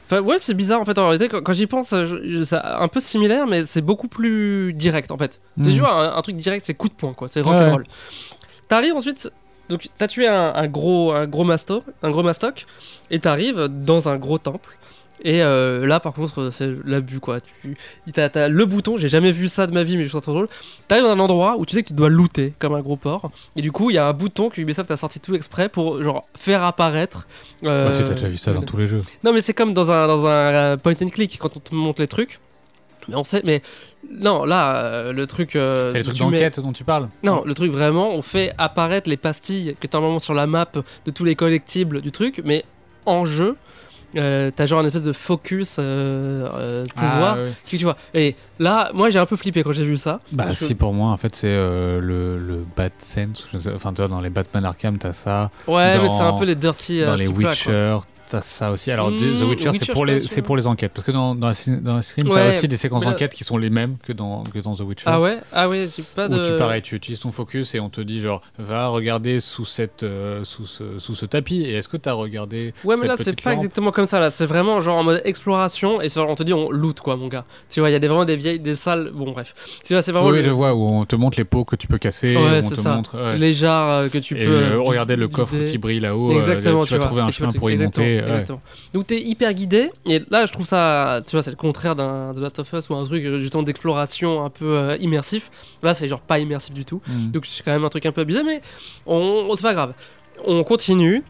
Enfin, 0.08 0.22
ouais, 0.22 0.38
c'est 0.38 0.54
bizarre 0.54 0.80
en 0.82 0.86
fait. 0.86 0.98
En 1.00 1.08
réalité, 1.10 1.30
quand, 1.30 1.42
quand 1.42 1.54
j'y 1.54 1.66
pense, 1.66 1.88
c'est 1.90 2.56
un 2.64 2.88
peu 2.88 3.00
similaire, 3.00 3.48
mais 3.48 3.66
c'est 3.66 3.82
beaucoup 3.82 4.08
plus 4.08 4.72
direct 4.74 5.10
en 5.12 5.18
fait. 5.18 5.40
C'est 5.60 5.68
Mhm. 5.70 5.74
toujours 5.74 5.88
un, 5.90 6.16
un 6.16 6.22
truc 6.22 6.36
direct, 6.36 6.64
c'est 6.66 6.76
coup 6.76 6.90
de 6.90 6.94
poing 6.94 7.14
quoi. 7.14 7.28
C'est 7.28 7.42
rock'n'roll. 7.42 7.84
T'arrives 8.68 8.94
ensuite, 8.94 9.32
donc 9.70 9.88
t'as 9.98 10.08
tué 10.08 10.28
un, 10.28 10.54
un 10.56 10.68
gros, 10.68 11.12
un 11.12 11.28
gros 11.28 11.44
masto, 11.44 11.84
un 12.04 12.12
gros 12.12 12.24
mastoc, 12.24 12.66
et 13.12 13.20
t'arrives 13.20 13.68
dans 13.70 14.10
un 14.10 14.18
gros 14.18 14.38
temple. 14.38 14.78
Et 15.24 15.42
euh, 15.42 15.88
là, 15.88 16.02
par 16.02 16.14
contre, 16.14 16.50
c'est 16.52 16.70
l'abus 16.84 17.22
quoi. 17.22 17.40
Tu, 17.40 17.78
t'as, 18.14 18.28
t'as 18.28 18.48
le 18.50 18.66
bouton, 18.66 18.98
j'ai 18.98 19.08
jamais 19.08 19.32
vu 19.32 19.48
ça 19.48 19.66
de 19.66 19.72
ma 19.72 19.84
vie, 19.84 19.96
mais 19.96 20.04
je 20.04 20.10
trouve 20.10 20.20
ça 20.20 20.24
trop 20.24 20.34
drôle. 20.34 20.50
T'arrives 20.90 21.06
dans 21.06 21.12
un 21.12 21.20
endroit 21.20 21.56
où 21.58 21.66
tu 21.66 21.74
sais 21.74 21.84
que 21.84 21.88
tu 21.88 21.94
dois 21.94 22.10
looter 22.10 22.54
comme 22.60 22.74
un 22.74 22.82
gros 22.82 22.98
porc, 22.98 23.32
et 23.56 23.62
du 23.62 23.72
coup, 23.72 23.90
il 23.90 23.94
y 23.94 23.98
a 23.98 24.06
un 24.06 24.14
bouton 24.14 24.50
que 24.50 24.60
Ubisoft 24.60 24.92
a 24.92 24.98
sorti 24.98 25.22
tout 25.22 25.34
exprès 25.34 25.70
pour 25.70 26.04
genre 26.04 26.28
faire 26.38 26.64
apparaître. 26.64 27.28
euh, 27.64 27.98
Ouais, 27.98 28.04
t'as 28.04 28.12
déjà 28.14 28.28
vu 28.28 28.38
ça 28.38 28.52
dans 28.52 28.62
tous 28.62 28.76
les 28.78 28.88
jeux. 28.88 29.02
non, 29.24 29.32
mais 29.32 29.42
c'est 29.42 29.54
comme 29.54 29.74
dans 29.74 29.90
un, 29.90 30.06
dans 30.06 30.28
un 30.28 30.30
euh, 30.54 30.78
point 30.78 30.94
and 31.02 31.08
click 31.08 31.38
quand 31.40 31.56
on 31.56 31.60
te 31.62 31.74
montre 31.74 32.02
les 32.02 32.08
trucs. 32.10 32.40
Mais 33.08 33.16
on 33.16 33.24
sait, 33.24 33.42
mais 33.46 33.62
non, 34.12 34.46
là, 34.46 34.76
euh, 34.78 35.14
le 35.14 35.28
truc. 35.28 35.56
euh, 35.56 35.90
C'est 35.92 35.98
les 36.00 36.04
trucs 36.04 36.16
tu 36.16 36.24
mets- 36.26 36.32
d'enquête 36.32 36.60
dont 36.60 36.72
tu 36.74 36.84
parles 36.84 37.10
Non, 37.24 37.44
le 37.46 37.54
truc 37.54 37.72
vraiment, 37.72 38.12
on 38.12 38.22
fait 38.22 38.54
apparaître 38.58 39.10
les 39.10 39.18
pastilles 39.18 39.76
que 39.80 39.88
t'as 39.88 39.98
normalement 39.98 40.20
sur 40.20 40.34
la 40.34 40.48
map 40.48 40.66
de 41.06 41.12
tous 41.12 41.24
les 41.24 41.36
collectibles 41.36 42.02
du 42.02 42.12
truc, 42.12 42.42
mais 42.46 42.64
en 43.06 43.26
jeu. 43.26 43.56
euh, 44.18 44.50
t'as 44.56 44.66
genre 44.66 44.80
une 44.80 44.86
espèce 44.86 45.02
de 45.04 45.12
focus 45.12 45.76
euh, 45.78 46.48
euh, 46.54 46.86
pouvoir 46.96 47.36
Ah, 47.38 47.52
qui 47.66 47.78
tu 47.78 47.84
vois 47.84 47.98
et 48.14 48.36
là 48.60 48.90
moi 48.94 49.10
j'ai 49.10 49.20
un 49.20 49.26
peu 49.26 49.36
flippé 49.36 49.62
quand 49.62 49.74
j'ai 49.74 49.84
vu 49.84 49.98
ça 49.98 50.22
Bah 50.32 50.46
que- 50.52 50.56
si 50.56 50.74
pour 50.74 50.94
moi 50.94 51.12
en 51.12 51.18
fait 51.18 51.36
c'est 51.36 51.48
euh, 51.50 52.00
le, 52.00 52.38
le 52.38 52.64
Bat 52.78 52.92
Sense, 52.98 53.46
enfin 53.76 53.92
tu 53.92 53.98
vois 54.02 54.08
dans 54.08 54.22
les 54.22 54.30
Batman 54.30 54.64
Arkham 54.64 54.98
t'as 54.98 55.12
ça, 55.12 55.52
ouais 55.68 56.00
mais 56.00 56.08
c'est 56.08 56.22
un 56.24 56.32
peu 56.32 56.46
les 56.46 56.56
dirty 56.56 57.04
dans 57.04 57.16
les. 57.16 57.28
Witcher 57.28 57.98
t'as 58.30 58.42
ça 58.42 58.72
aussi. 58.72 58.92
Alors 58.92 59.12
Mmh, 59.12 59.16
The 59.18 59.22
Witcher 59.44 59.70
Witcher, 59.70 59.72
c'est 59.86 59.92
pour 59.92 60.06
les 60.06 60.14
pas 60.16 60.20
sûr. 60.22 60.30
c'est 60.30 60.42
pour 60.42 60.58
les 60.58 60.68
enquêtes 60.68 60.92
parce 60.94 61.06
que 61.06 61.12
dans 61.12 61.36
dans, 61.36 61.48
la- 61.50 61.76
dans 61.82 62.02
Scream 62.02 62.28
t'as 62.28 62.34
Ouais, 62.36 62.50
aussi 62.50 62.68
des 62.68 62.78
séquences 62.78 63.06
mais 63.06 63.12
d'enquête 63.12 63.34
qui 63.34 63.44
sont 63.44 63.58
les 63.58 63.70
mêmes 63.70 63.98
que 64.04 64.14
dans 64.14 64.44
que 64.44 64.60
dans 64.60 64.76
The 64.76 64.82
Witcher. 64.82 65.04
ah 65.08 65.20
ouais? 65.22 65.38
Ah 65.54 65.70
ouais 65.70 65.88
j'ai 65.96 66.04
pas 66.16 66.28
Où 66.28 66.30
de 66.30 66.52
tu 66.54 66.58
pareil, 66.58 66.82
tu 66.82 66.96
utilises 66.96 67.20
ton 67.20 67.32
focus 67.32 67.76
et 67.76 67.80
on 67.80 67.90
te 67.90 68.02
dit 68.02 68.20
genre 68.22 68.42
va 68.58 68.88
regarder 68.88 69.40
sous 69.40 69.66
cette 69.66 70.04
euh, 70.04 70.44
sous 70.44 70.66
ce 70.66 70.98
sous 71.00 71.16
ce 71.16 71.26
tapis 71.26 71.62
et 71.62 71.74
est-ce 71.76 71.88
que 71.90 71.98
t'as 71.98 72.14
regardé 72.14 72.74
Ouais, 72.84 72.96
mais 72.96 73.02
cette 73.02 73.08
là, 73.10 73.16
c'est 73.18 73.42
pas 73.42 73.54
exactement 73.54 73.92
comme 73.92 74.06
ça. 74.06 74.20
Là, 74.20 74.32
c'est 74.32 74.46
vraiment 74.46 74.82
genre 74.82 74.98
en 74.98 75.04
mode 75.04 75.22
exploration 75.26 76.02
et 76.02 76.08
on 76.18 76.36
te 76.36 76.44
dit 76.44 76.54
on 76.54 76.70
loot 76.72 77.00
quoi, 77.02 77.16
mon 77.18 77.28
gars. 77.28 77.46
Tu 77.70 77.80
vois, 77.80 77.90
il 77.90 77.94
y 77.94 77.96
a 77.96 78.00
des, 78.00 78.08
vraiment 78.08 78.26
des 78.26 78.36
vieilles, 78.36 78.60
des 78.60 78.76
salles. 78.76 79.12
Bon, 79.14 79.32
bref. 79.32 79.54
Tu 79.86 79.94
vois, 79.94 80.02
c'est 80.02 80.12
vraiment 80.12 80.30
Oui, 80.30 80.38
le- 80.38 80.44
je 80.44 80.50
vois 80.50 80.74
où 80.74 80.86
on 80.88 81.06
te 81.06 81.16
montre 81.16 81.38
les 81.38 81.44
pots 81.46 81.66
que 81.66 81.76
tu 81.76 81.88
peux 81.88 81.98
casser, 81.98 82.36
où 82.36 82.40
Ouais, 82.40 82.62
c'est 82.62 82.76
ça. 82.76 82.96
montre 82.96 83.16
ouais. 83.18 83.38
les 83.38 83.54
jarres 83.54 83.90
euh, 83.90 84.10
que 84.10 84.18
tu 84.18 84.36
et 84.40 84.46
peux. 84.46 84.52
euh, 84.52 84.80
regarder 84.80 85.16
le 85.16 85.28
coffre 85.28 85.56
qui 85.66 85.78
brille 85.78 86.00
là-haut, 86.00 86.32
euh, 86.32 86.38
Exactement, 86.38 86.84
tu 86.86 86.94
vas 86.94 87.00
trouver 87.00 87.22
un 87.22 87.32
chemin 87.32 87.52
pour 87.52 87.70
y 87.70 87.78
monter. 87.78 88.15
Exactement. 88.24 88.62
Donc 88.94 89.08
t'es 89.08 89.22
hyper 89.22 89.54
guidé 89.54 89.92
et 90.06 90.22
là 90.30 90.46
je 90.46 90.52
trouve 90.52 90.66
ça, 90.66 91.22
tu 91.26 91.32
vois, 91.32 91.44
c'est 91.44 91.50
le 91.52 91.56
contraire 91.56 91.96
d'un 91.96 92.32
The 92.34 92.40
Last 92.40 92.60
of 92.60 92.74
Us 92.74 92.90
ou 92.90 92.96
un 92.96 93.04
truc 93.04 93.24
justement 93.40 93.64
d'exploration 93.64 94.44
un 94.44 94.50
peu 94.50 94.78
euh, 94.78 94.98
immersif. 95.00 95.50
Là 95.84 95.94
c'est 95.94 96.08
genre 96.08 96.22
pas 96.22 96.40
immersif 96.40 96.74
du 96.74 96.86
tout. 96.86 97.02
Mm. 97.08 97.32
Donc 97.32 97.46
c'est 97.46 97.64
quand 97.64 97.72
même 97.72 97.84
un 97.84 97.90
truc 97.90 98.06
un 98.06 98.12
peu 98.12 98.22
abusé, 98.22 98.44
mais 98.44 98.62
on, 99.06 99.56
c'est 99.56 99.64
pas 99.64 99.74
grave. 99.74 99.94
On 100.46 100.64
continue. 100.64 101.24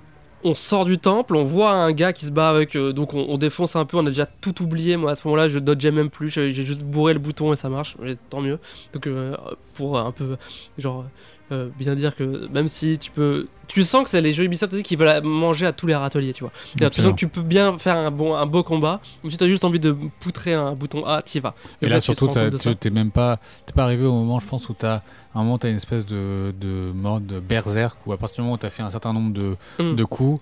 On 0.48 0.54
sort 0.54 0.86
du 0.86 1.00
temple, 1.00 1.36
on 1.36 1.44
voit 1.44 1.72
un 1.72 1.92
gars 1.92 2.14
qui 2.14 2.26
se 2.26 2.32
bat 2.32 2.50
avec. 2.50 2.76
euh, 2.76 2.94
donc 2.94 3.16
on, 3.16 3.26
on 3.30 3.38
défonce 3.40 3.76
un 3.76 3.86
peu, 3.86 3.98
on 3.98 4.06
a 4.06 4.10
déjà 4.10 4.28
tout 4.28 4.62
oublié. 4.62 4.96
Moi 4.96 5.10
à 5.10 5.16
ce 5.16 5.28
moment-là, 5.28 5.48
je 5.48 5.58
dodgeais 5.58 5.90
même 5.90 6.12
plus. 6.12 6.30
J'ai 6.30 6.52
j'ai 6.52 6.62
juste 6.62 6.84
bourré 6.84 7.14
le 7.14 7.20
bouton 7.20 7.52
et 7.52 7.56
ça 7.56 7.68
marche. 7.68 7.98
Mais 8.00 8.16
tant 8.30 8.42
mieux. 8.42 8.60
Donc 8.94 9.08
euh, 9.08 9.36
pour 9.74 9.98
un 9.98 10.12
peu. 10.12 10.38
Genre. 10.78 11.06
Euh, 11.52 11.70
bien 11.78 11.96
dire 11.96 12.16
que 12.16 12.48
même 12.54 12.68
si 12.68 12.98
tu 12.98 13.12
peux. 13.12 13.48
Tu 13.68 13.84
sens 13.84 14.04
que 14.04 14.10
c'est 14.12 14.22
les 14.22 14.32
jeux 14.32 14.44
Ubisoft 14.44 14.80
qui 14.84 14.96
veulent 14.96 15.24
manger 15.24 15.66
à 15.66 15.72
tous 15.72 15.88
les 15.88 15.96
râteliers, 15.96 16.34
tu 16.34 16.44
vois. 16.44 16.52
Tu 16.92 17.02
sens 17.02 17.12
que 17.14 17.18
tu 17.18 17.28
peux 17.28 17.42
bien 17.42 17.80
faire 17.80 17.96
un, 17.98 18.12
bon, 18.12 18.36
un 18.36 18.46
beau 18.46 18.62
combat. 18.62 19.00
Même 19.24 19.32
si 19.32 19.38
tu 19.38 19.44
as 19.44 19.48
juste 19.48 19.66
envie 19.66 19.80
de 19.80 19.96
poutrer 20.20 20.54
un 20.54 20.74
bouton 20.74 21.04
A, 21.04 21.24
t'y 21.24 21.40
vas. 21.40 21.56
Et 21.82 21.88
là, 21.88 22.00
tu 22.00 22.14
surtout, 22.14 22.30
tu 22.30 22.76
t'es 22.76 22.90
même 22.92 23.10
pas, 23.10 23.40
t'es 23.66 23.74
pas 23.74 23.84
arrivé 23.86 24.06
au 24.06 24.14
moment, 24.14 24.40
je 24.40 24.46
pense, 24.46 24.70
où 24.70 24.74
t'as, 24.74 24.98
à 24.98 25.02
un 25.34 25.44
moment, 25.44 25.58
t'as 25.58 25.70
une 25.72 25.78
espèce 25.78 26.06
de, 26.06 26.54
de 26.62 26.92
mode 26.94 27.42
berserk 27.48 27.98
où 28.06 28.14
à 28.14 28.18
partir 28.18 28.36
du 28.36 28.42
moment 28.44 28.54
où 28.54 28.58
t'as 28.58 28.70
fait 28.70 28.84
un 28.84 28.92
certain 28.92 29.14
nombre 29.14 29.34
de, 29.34 29.56
Mm. 29.80 29.96
de 29.96 30.04
coups, 30.04 30.42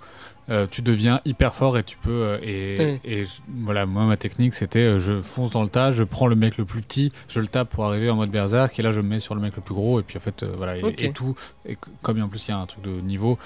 euh, 0.50 0.68
tu 0.70 0.82
deviens 0.82 1.22
hyper 1.26 1.54
fort 1.54 1.78
et 1.78 1.84
tu 1.84 1.98
peux. 1.98 2.10
euh, 2.12 2.38
et, 2.42 3.00
et 3.06 3.24
voilà, 3.62 3.86
moi, 3.86 4.04
ma 4.06 4.18
technique, 4.18 4.54
c'était 4.54 4.80
euh, 4.80 5.00
je 5.00 5.22
fonce 5.22 5.52
dans 5.52 5.64
le 5.64 5.70
tas, 5.70 5.92
je 5.92 6.04
prends 6.04 6.28
le 6.28 6.36
mec 6.36 6.58
le 6.58 6.66
plus 6.66 6.82
petit, 6.82 7.12
je 7.30 7.40
le 7.40 7.48
tape 7.48 7.70
pour 7.70 7.86
arriver 7.86 8.10
en 8.10 8.16
mode 8.16 8.30
berserk, 8.32 8.78
et 8.80 8.82
là, 8.82 8.92
je 8.92 9.02
me 9.02 9.08
mets 9.08 9.20
sur 9.20 9.36
le 9.36 9.42
mec 9.42 9.56
le 9.56 9.62
plus 9.62 9.76
gros, 9.76 10.00
et 10.00 10.04
puis 10.04 10.18
en 10.18 10.22
fait, 10.22 10.44
voilà, 10.44 10.78
et, 10.78 10.84
Ok. 10.84 11.02
et 11.02 11.12
tout. 11.12 11.36
Et 11.68 11.78
comme 12.02 12.22
en 12.22 12.28
plus, 12.28 12.48
il 12.48 12.52
y 12.52 12.54
a 12.54 12.58
un 12.58 12.66
truc 12.66 12.84
de 12.84 12.92
niveau. 13.02 13.38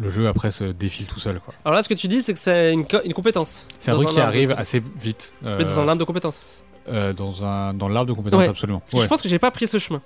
Le 0.00 0.08
jeu 0.08 0.26
après 0.28 0.50
se 0.50 0.64
défile 0.64 1.06
tout 1.06 1.20
seul. 1.20 1.38
quoi. 1.40 1.52
Alors 1.64 1.76
là, 1.76 1.82
ce 1.82 1.88
que 1.90 1.94
tu 1.94 2.08
dis, 2.08 2.22
c'est 2.22 2.32
que 2.32 2.38
c'est 2.38 2.72
une, 2.72 2.86
co- 2.86 3.02
une 3.04 3.12
compétence. 3.12 3.68
C'est 3.78 3.90
un 3.90 3.94
truc 3.94 4.08
qui 4.08 4.20
arrive 4.20 4.50
assez 4.52 4.82
vite. 4.98 5.32
Mais 5.42 5.62
dans 5.64 5.78
un 5.78 5.86
arbre 5.88 5.98
de 6.00 6.04
compétences. 6.04 6.42
Euh, 6.88 7.12
dans, 7.12 7.44
un, 7.44 7.72
dans 7.74 7.88
l'arbre 7.88 8.08
de 8.10 8.14
compétences, 8.16 8.40
Ouais. 8.40 8.48
absolument. 8.48 8.80
Parce 8.80 8.92
que 8.94 9.00
Je 9.02 9.06
pense 9.08 9.22
que 9.22 9.28
j'ai 9.28 9.38
pas 9.38 9.50
pris 9.50 9.66
ce 9.66 9.78
chemin. 9.78 10.02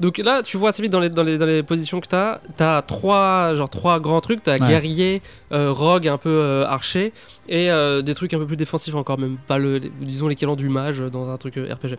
Donc 0.00 0.18
là, 0.18 0.42
tu 0.42 0.56
vois 0.56 0.70
assez 0.70 0.80
vite 0.82 0.92
dans 0.92 1.00
les, 1.00 1.10
dans 1.10 1.22
les, 1.22 1.36
dans 1.38 1.44
les 1.46 1.62
positions 1.62 2.00
que 2.00 2.06
t'as, 2.06 2.38
t'as 2.56 2.82
trois, 2.82 3.54
genre, 3.54 3.68
trois 3.68 4.00
grands 4.00 4.20
trucs. 4.20 4.42
T'as 4.42 4.58
Ouais. 4.58 4.66
guerrier, 4.66 5.22
euh, 5.52 5.72
rogue, 5.72 6.06
un 6.08 6.18
peu 6.18 6.30
euh, 6.30 6.64
archer, 6.66 7.12
et 7.48 7.68
des 8.02 8.14
trucs 8.14 8.32
un 8.34 8.38
peu 8.38 8.46
plus 8.46 8.56
défensifs 8.56 8.94
encore, 8.94 9.18
même 9.18 9.36
pas 9.46 9.58
le, 9.58 9.78
les- 9.78 9.90
disons 10.00 10.28
l'équivalent 10.28 10.56
du 10.56 10.68
mage 10.68 11.00
dans 11.00 11.28
un 11.28 11.36
truc 11.36 11.56
RPG. 11.56 11.96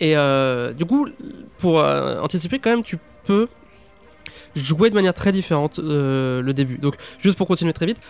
Et 0.00 0.14
du 0.76 0.84
coup, 0.86 1.06
pour 1.58 1.78
anticiper, 1.82 2.58
quand 2.58 2.70
même, 2.70 2.82
tu 2.82 2.98
peux 3.24 3.48
jouer 4.54 4.88
de 4.90 4.94
manière 4.94 5.14
très 5.14 5.32
différente 5.32 5.78
le 5.82 6.50
début. 6.52 6.78
Donc, 6.78 6.96
juste 7.20 7.36
pour 7.36 7.46
continuer 7.46 7.72
très 7.74 7.86
vite, 7.86 8.00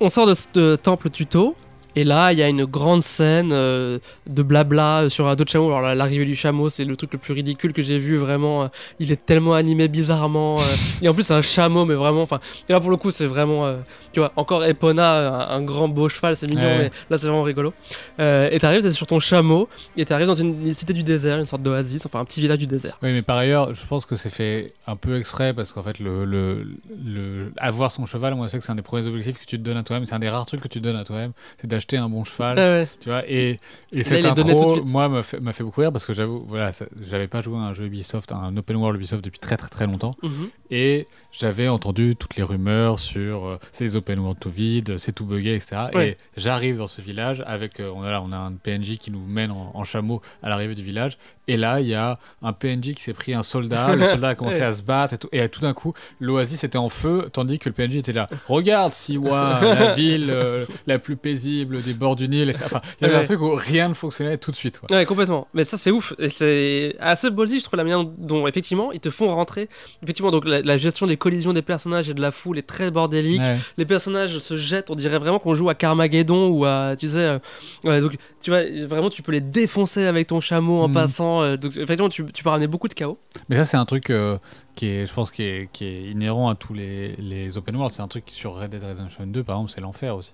on 0.00 0.08
sort 0.08 0.26
de 0.26 0.34
ce 0.34 0.76
temple 0.76 1.10
tuto. 1.10 1.56
Et 1.96 2.04
là, 2.04 2.32
il 2.32 2.38
y 2.38 2.42
a 2.42 2.48
une 2.48 2.64
grande 2.64 3.02
scène 3.02 3.50
euh, 3.52 3.98
de 4.26 4.42
blabla 4.42 5.08
sur 5.10 5.26
un 5.28 5.36
dos 5.36 5.44
de 5.44 5.48
chameau. 5.48 5.66
Alors, 5.68 5.82
la- 5.82 5.94
l'arrivée 5.94 6.24
du 6.24 6.34
chameau, 6.36 6.68
c'est 6.70 6.84
le 6.84 6.96
truc 6.96 7.12
le 7.12 7.18
plus 7.18 7.32
ridicule 7.34 7.72
que 7.72 7.82
j'ai 7.82 7.98
vu. 7.98 8.16
Vraiment, 8.16 8.62
euh, 8.64 8.68
il 8.98 9.12
est 9.12 9.24
tellement 9.26 9.54
animé 9.54 9.88
bizarrement. 9.88 10.58
euh, 10.58 10.62
et 11.02 11.08
en 11.08 11.14
plus, 11.14 11.22
c'est 11.24 11.34
un 11.34 11.42
chameau, 11.42 11.84
mais 11.84 11.94
vraiment. 11.94 12.22
Enfin, 12.22 12.40
là, 12.68 12.80
pour 12.80 12.90
le 12.90 12.96
coup, 12.96 13.10
c'est 13.10 13.26
vraiment. 13.26 13.66
euh, 13.66 13.76
tu 14.12 14.20
vois, 14.20 14.32
encore 14.36 14.64
Epona, 14.64 15.48
un, 15.50 15.56
un 15.56 15.62
grand 15.62 15.88
beau 15.88 16.08
cheval, 16.08 16.36
c'est 16.36 16.46
mignon, 16.48 16.62
Ouais. 16.62 16.78
mais 16.78 16.90
là, 17.10 17.18
c'est 17.18 17.26
vraiment 17.26 17.42
rigolo. 17.42 17.72
Euh, 18.20 18.48
et 18.50 18.58
t'arrives, 18.58 18.82
t'es 18.82 18.90
sur 18.90 19.06
ton 19.06 19.18
chameau, 19.20 19.68
et 19.96 20.04
t'arrives 20.04 20.26
dans 20.26 20.34
une, 20.34 20.64
une 20.66 20.74
cité 20.74 20.92
du 20.92 21.02
désert, 21.02 21.38
une 21.38 21.46
sorte 21.46 21.62
d'oasis, 21.62 22.04
enfin, 22.06 22.20
un 22.20 22.24
petit 22.24 22.40
village 22.40 22.58
du 22.58 22.66
désert. 22.66 22.98
Oui, 23.02 23.12
mais 23.12 23.22
par 23.22 23.36
ailleurs, 23.38 23.74
je 23.74 23.86
pense 23.86 24.06
que 24.06 24.16
c'est 24.16 24.30
fait 24.30 24.72
un 24.86 24.96
peu 24.96 25.18
exprès 25.18 25.52
parce 25.54 25.72
qu'en 25.72 25.82
fait, 25.82 25.98
le, 25.98 26.24
le, 26.24 26.66
le- 27.04 27.52
avoir 27.58 27.90
son 27.90 28.06
cheval, 28.06 28.34
moi, 28.34 28.46
je 28.46 28.52
sais 28.52 28.58
que 28.58 28.64
c'est 28.64 28.72
un 28.72 28.76
des 28.76 28.82
premiers 28.82 29.06
objectifs 29.06 29.38
que 29.38 29.44
tu 29.46 29.58
te 29.58 29.62
donnes 29.62 29.76
à 29.76 29.82
toi-même. 29.82 30.06
C'est 30.06 30.14
un 30.14 30.18
des 30.18 30.28
rares 30.28 30.46
trucs 30.46 30.60
que 30.60 30.68
tu 30.68 30.78
te 30.80 30.84
donnes 30.84 30.96
à 30.96 31.04
toi-même, 31.04 31.32
c'est 31.60 31.66
d'acheter 31.82 31.96
un 31.98 32.08
bon 32.08 32.24
cheval. 32.24 32.58
Ouais. 32.58 32.88
Tu 33.00 33.08
vois, 33.08 33.22
et, 33.28 33.58
cette 34.02 34.24
intro, 34.24 34.84
moi, 34.86 35.08
m'a 35.08 35.22
fait, 35.22 35.40
m'a 35.40 35.52
fait 35.52 35.64
beaucoup 35.64 35.80
rire 35.80 35.92
parce 35.92 36.06
que 36.06 36.12
j'avoue, 36.12 36.44
voilà, 36.46 36.72
ça- 36.72 36.86
j'avais 37.00 37.28
pas 37.28 37.40
joué 37.40 37.56
à 37.56 37.60
un 37.60 37.72
jeu 37.72 37.86
Ubisoft, 37.86 38.32
un 38.32 38.56
open 38.56 38.76
world 38.76 38.96
Ubisoft 38.96 39.24
depuis 39.24 39.38
très 39.40 39.56
très 39.56 39.68
très 39.68 39.86
longtemps. 39.86 40.14
Mhm. 40.22 40.48
Et 40.70 41.06
j'avais 41.32 41.66
entendu 41.68 42.14
toutes 42.16 42.36
les 42.36 42.42
rumeurs 42.42 42.98
sur 42.98 43.46
euh, 43.46 43.58
c'est 43.72 43.84
des 43.84 43.96
open 43.96 44.18
world 44.18 44.38
tout 44.38 44.50
vide, 44.50 44.98
c'est 44.98 45.12
tout 45.12 45.24
buggé, 45.24 45.54
etc. 45.56 45.76
Et 45.98 46.16
j'arrive 46.36 46.78
dans 46.78 46.86
ce 46.86 47.00
village 47.02 47.42
avec, 47.46 47.80
euh, 47.80 47.90
on, 47.94 48.02
a 48.02 48.10
là, 48.10 48.22
on 48.22 48.32
a 48.32 48.36
un 48.36 48.52
PNJ 48.52 48.98
qui 48.98 49.10
nous 49.10 49.24
mène 49.26 49.50
en, 49.50 49.70
en 49.74 49.82
chameau 49.84 50.20
à 50.42 50.48
l'arrivée 50.48 50.74
du 50.74 50.82
village. 50.82 51.16
Et 51.48 51.56
là, 51.56 51.80
il 51.80 51.88
y 51.88 51.94
a 51.94 52.18
un 52.42 52.52
PNJ 52.52 52.92
qui 52.94 53.02
s'est 53.02 53.14
pris 53.14 53.34
un 53.34 53.42
soldat, 53.42 53.96
le 53.96 54.06
soldat 54.06 54.28
a 54.28 54.34
commencé 54.36 54.60
à 54.62 54.72
se 54.72 54.82
battre, 54.82 55.14
et 55.14 55.18
tout, 55.18 55.28
et 55.32 55.48
tout 55.48 55.60
d'un 55.60 55.72
coup, 55.74 55.92
l'oasis 56.20 56.62
était 56.64 56.78
en 56.78 56.88
feu, 56.88 57.28
tandis 57.32 57.58
que 57.58 57.68
le 57.68 57.74
PNJ 57.74 57.96
était 57.96 58.12
là. 58.12 58.28
Regarde, 58.46 58.92
Siwa, 58.94 59.58
la 59.62 59.94
ville 59.94 60.28
euh, 60.30 60.64
la 60.86 60.98
plus 61.00 61.16
paisible 61.16 61.82
des 61.82 61.94
bords 61.94 62.14
du 62.16 62.28
Nil. 62.28 62.48
etc. 62.50 62.64
Enfin, 62.66 62.80
il 63.00 63.02
y 63.02 63.06
avait 63.06 63.16
Ouais. 63.16 63.20
un 63.22 63.24
truc 63.24 63.40
où 63.40 63.54
rien 63.56 63.88
ne 63.88 63.94
fonctionnait 63.94 64.38
tout 64.38 64.50
de 64.52 64.56
suite. 64.56 64.78
quoi. 64.78 64.96
Ouais, 64.96 65.04
complètement. 65.04 65.48
Mais 65.54 65.64
ça, 65.64 65.76
c'est 65.78 65.90
ouf. 65.90 66.12
Et 66.18 66.28
c'est 66.28 66.94
assez 67.00 67.30
ballsy, 67.30 67.58
je 67.58 67.64
trouve, 67.64 67.76
la 67.76 67.84
manière 67.84 68.04
dont, 68.04 68.46
effectivement, 68.46 68.92
ils 68.92 69.00
te 69.00 69.10
font 69.10 69.26
rentrer. 69.34 69.68
Effectivement, 70.02 70.30
donc 70.30 70.46
la, 70.46 70.60
la 70.62 70.76
gestion 70.76 71.06
des 71.06 71.16
collisions 71.22 71.52
des 71.52 71.62
personnages 71.62 72.08
et 72.10 72.14
de 72.14 72.20
la 72.20 72.30
foule 72.32 72.58
est 72.58 72.66
très 72.66 72.90
bordélique. 72.90 73.40
Ouais. 73.40 73.58
Les 73.78 73.86
personnages 73.86 74.38
se 74.40 74.56
jettent, 74.56 74.90
on 74.90 74.94
dirait 74.96 75.18
vraiment 75.18 75.38
qu'on 75.38 75.54
joue 75.54 75.68
à 75.70 75.74
Carmageddon 75.74 76.48
ou 76.48 76.64
à, 76.64 76.94
tu 76.98 77.08
sais, 77.08 77.18
euh, 77.18 77.38
ouais, 77.84 78.00
donc 78.00 78.16
tu 78.42 78.50
vois, 78.50 78.62
vraiment 78.86 79.08
tu 79.08 79.22
peux 79.22 79.32
les 79.32 79.40
défoncer 79.40 80.04
avec 80.06 80.26
ton 80.26 80.40
chameau 80.40 80.80
en 80.82 80.88
Mhm. 80.88 80.94
passant. 80.94 81.42
euh, 81.42 81.56
donc 81.56 81.72
effectivement, 81.76 82.08
tu, 82.08 82.24
tu 82.32 82.42
peux 82.42 82.50
ramener 82.50 82.66
beaucoup 82.66 82.88
de 82.88 82.94
chaos. 82.94 83.18
Mais 83.48 83.56
ça, 83.56 83.64
c'est 83.64 83.76
un 83.76 83.84
truc 83.84 84.10
euh, 84.10 84.36
qui 84.74 84.86
est, 84.86 85.06
je 85.06 85.12
pense, 85.12 85.30
qui 85.30 85.42
est, 85.42 85.68
qui 85.72 85.84
est 85.84 86.10
inhérent 86.10 86.48
à 86.48 86.54
tous 86.54 86.72
les, 86.74 87.14
les 87.16 87.58
open 87.58 87.76
world. 87.76 87.92
C'est 87.94 88.02
un 88.02 88.08
truc 88.08 88.24
qui, 88.24 88.34
sur 88.34 88.54
Red 88.54 88.70
Dead 88.70 88.82
Redemption 88.82 89.26
2, 89.26 89.42
par 89.42 89.56
exemple, 89.56 89.70
c'est 89.74 89.80
l'enfer 89.80 90.16
aussi. 90.16 90.32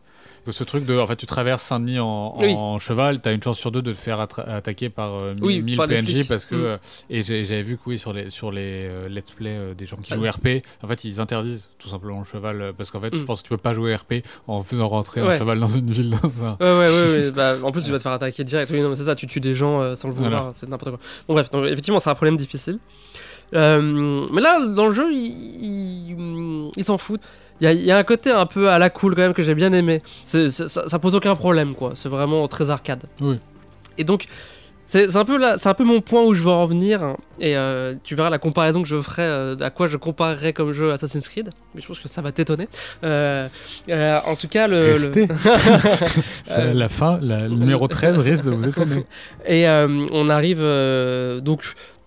Ce 0.50 0.64
truc 0.64 0.86
de, 0.86 0.98
en 0.98 1.06
fait, 1.06 1.16
tu 1.16 1.26
traverses 1.26 1.62
Saint-Denis 1.62 1.98
en, 1.98 2.38
Oui. 2.38 2.54
en 2.56 2.78
cheval, 2.78 3.20
t'as 3.20 3.32
une 3.34 3.42
chance 3.42 3.58
sur 3.58 3.70
deux 3.70 3.82
de 3.82 3.92
te 3.92 3.96
faire 3.96 4.18
attaquer 4.20 4.88
par 4.88 5.14
euh, 5.14 5.34
Oui, 5.42 5.60
1000 5.60 5.76
par 5.76 5.86
les 5.86 6.00
PNJ 6.02 6.26
parce 6.26 6.46
que, 6.46 6.54
Mm. 6.54 6.58
euh, 6.64 6.76
et 7.10 7.22
j'avais 7.22 7.62
vu 7.62 7.76
que 7.76 7.82
oui, 7.86 7.98
sur 7.98 8.12
les, 8.12 8.30
sur 8.30 8.50
les 8.50 8.86
euh, 8.88 9.08
let's 9.08 9.30
play 9.32 9.50
euh, 9.50 9.74
des 9.74 9.84
gens 9.86 9.96
qui 9.96 10.12
Ah, 10.12 10.16
jouent 10.16 10.28
RP, 10.28 10.62
en 10.82 10.86
fait, 10.88 11.04
ils 11.04 11.20
interdisent 11.20 11.68
tout 11.78 11.88
simplement 11.88 12.20
le 12.20 12.24
cheval 12.24 12.62
euh, 12.62 12.72
parce 12.76 12.90
qu'en 12.90 13.00
fait, 13.00 13.14
je 13.14 13.22
Mm. 13.22 13.26
pense 13.26 13.42
que 13.42 13.48
tu 13.48 13.50
peux 13.50 13.58
pas 13.58 13.74
jouer 13.74 13.94
RP 13.94 14.14
en 14.46 14.62
faisant 14.64 14.88
rentrer 14.88 15.20
un 15.20 15.36
cheval 15.36 15.58
dans 15.60 15.68
une 15.68 15.90
ville. 15.90 16.10
Dans 16.22 16.44
un... 16.44 16.56
Ouais, 16.60 16.88
ouais, 16.88 17.18
ouais. 17.26 17.30
bah, 17.32 17.56
en 17.62 17.70
plus, 17.70 17.82
tu 17.84 17.90
vas 17.90 17.98
te 17.98 18.02
faire 18.02 18.12
attaquer 18.12 18.42
direct. 18.44 18.70
Oui, 18.72 18.80
non, 18.80 18.88
mais 18.90 18.96
c'est 18.96 19.04
ça, 19.04 19.14
tu 19.14 19.26
tues 19.26 19.40
des 19.40 19.54
gens 19.54 19.80
euh, 19.80 19.94
sans 19.96 20.08
le 20.08 20.14
vouloir. 20.14 20.30
Voilà. 20.30 20.52
C'est 20.54 20.68
n'importe 20.68 20.92
quoi. 20.92 21.00
Bon, 21.28 21.34
bref, 21.34 21.50
donc, 21.50 21.66
effectivement, 21.66 21.98
c'est 21.98 22.10
un 22.10 22.14
problème 22.14 22.36
difficile. 22.36 22.78
Euh, 23.54 24.26
mais 24.32 24.40
là, 24.40 24.58
dans 24.66 24.86
le 24.88 24.92
jeu, 24.94 25.12
ils 25.12 26.10
il, 26.10 26.70
il 26.76 26.84
s'en 26.84 26.98
foutent. 26.98 27.28
Il 27.60 27.64
y, 27.64 27.66
a, 27.66 27.72
il 27.72 27.82
y 27.84 27.90
a 27.90 27.96
un 27.98 28.04
côté 28.04 28.30
un 28.30 28.46
peu 28.46 28.68
à 28.70 28.78
la 28.78 28.88
cool 28.90 29.14
quand 29.16 29.22
même 29.22 29.34
que 29.34 29.42
j'ai 29.42 29.54
bien 29.54 29.72
aimé. 29.72 30.02
Ça, 30.24 30.50
ça 30.50 30.98
pose 30.98 31.14
aucun 31.14 31.34
problème, 31.34 31.74
quoi. 31.74 31.92
C'est 31.96 32.08
vraiment 32.08 32.46
très 32.46 32.70
arcade. 32.70 33.02
Oui. 33.20 33.38
Et 33.96 34.04
donc, 34.04 34.26
c'est 34.86 35.16
un, 35.16 35.24
peu 35.24 35.36
là- 35.38 35.56
c'est 35.58 35.68
un 35.68 35.74
peu 35.74 35.82
mon 35.84 36.00
point 36.00 36.22
où 36.22 36.34
je 36.34 36.42
veux 36.42 36.50
en 36.52 36.66
venir. 36.66 37.02
hein. 37.02 37.16
Et 37.40 37.56
euh, 37.56 37.94
tu 38.04 38.14
verras 38.14 38.30
la 38.30 38.38
comparaison 38.38 38.80
que 38.80 38.86
je 38.88 38.96
ferai, 38.98 39.22
euh, 39.22 39.56
à 39.60 39.70
quoi 39.70 39.88
je 39.88 39.96
comparerai 39.96 40.52
comme 40.52 40.70
jeu 40.70 40.92
Assassin's 40.92 41.28
Creed. 41.28 41.50
Mais 41.74 41.80
je 41.82 41.86
pense 41.88 41.98
que 41.98 42.08
ça 42.08 42.22
va 42.22 42.30
t'étonner. 42.30 42.68
Euh, 43.02 43.48
en 44.24 44.36
tout 44.36 44.48
cas, 44.48 44.68
le. 44.68 44.94
le- 44.94 45.26
la 46.74 46.88
fin, 46.88 47.18
la, 47.20 47.48
le 47.48 47.54
numéro 47.56 47.88
13 47.88 48.18
risque 48.20 48.44
de 48.44 48.50
vous 48.50 48.68
étonner. 48.68 49.04
Et 49.46 49.66
on 50.12 50.28
arrive 50.28 50.60
donc 51.42 51.62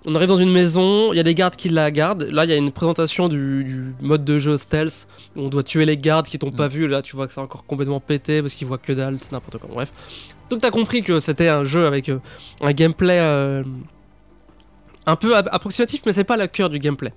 on 0.06 0.16
arrive 0.16 0.30
dans 0.30 0.38
une 0.38 0.52
maison, 0.52 1.14
il 1.14 1.18
y 1.18 1.20
a 1.20 1.24
des 1.24 1.36
gardes 1.36 1.56
qui 1.56 1.70
la 1.70 1.92
gardent. 1.92 2.24
Là, 2.24 2.46
il 2.46 2.50
y 2.50 2.54
a 2.54 2.58
une 2.58 2.72
présentation 2.72 3.30
du, 3.30 3.64
du 3.64 3.94
mode 4.02 4.24
de 4.26 4.40
jeu 4.40 4.58
stealth. 4.58 5.08
où 5.36 5.42
On 5.42 5.50
doit 5.50 5.64
tuer 5.64 5.86
les 5.86 5.98
gardes 5.98 6.26
qui 6.28 6.40
t'ont 6.40 6.52
pas 6.52 6.68
vu. 6.68 6.88
Là, 6.88 7.02
tu 7.02 7.16
vois 7.16 7.28
que 7.28 7.34
c'est 7.34 7.42
encore 7.42 7.66
complètement 7.66 8.00
pété 8.00 8.42
parce 8.42 8.54
qu'ils 8.54 8.68
voient 8.68 8.80
que 8.80 8.94
dalle, 8.94 9.20
c'est 9.20 9.32
n'importe 9.32 9.60
quoi. 9.60 9.70
Bref. 9.72 9.92
Donc 10.50 10.60
t'as 10.62 10.72
compris 10.72 11.02
que 11.02 11.20
c'était 11.20 11.48
un 11.48 11.64
jeu 11.64 11.86
avec 11.86 12.10
euh, 12.10 12.18
un 12.62 12.74
gameplay 12.74 13.20
euh, 13.20 13.64
un 15.06 15.16
peu 15.16 15.36
ap- 15.36 15.50
approximatif, 15.52 16.02
mais 16.06 16.14
c'est 16.14 16.24
pas 16.24 16.38
le 16.38 16.48
cœur 16.48 16.70
du 16.70 16.78
gameplay. 16.80 17.12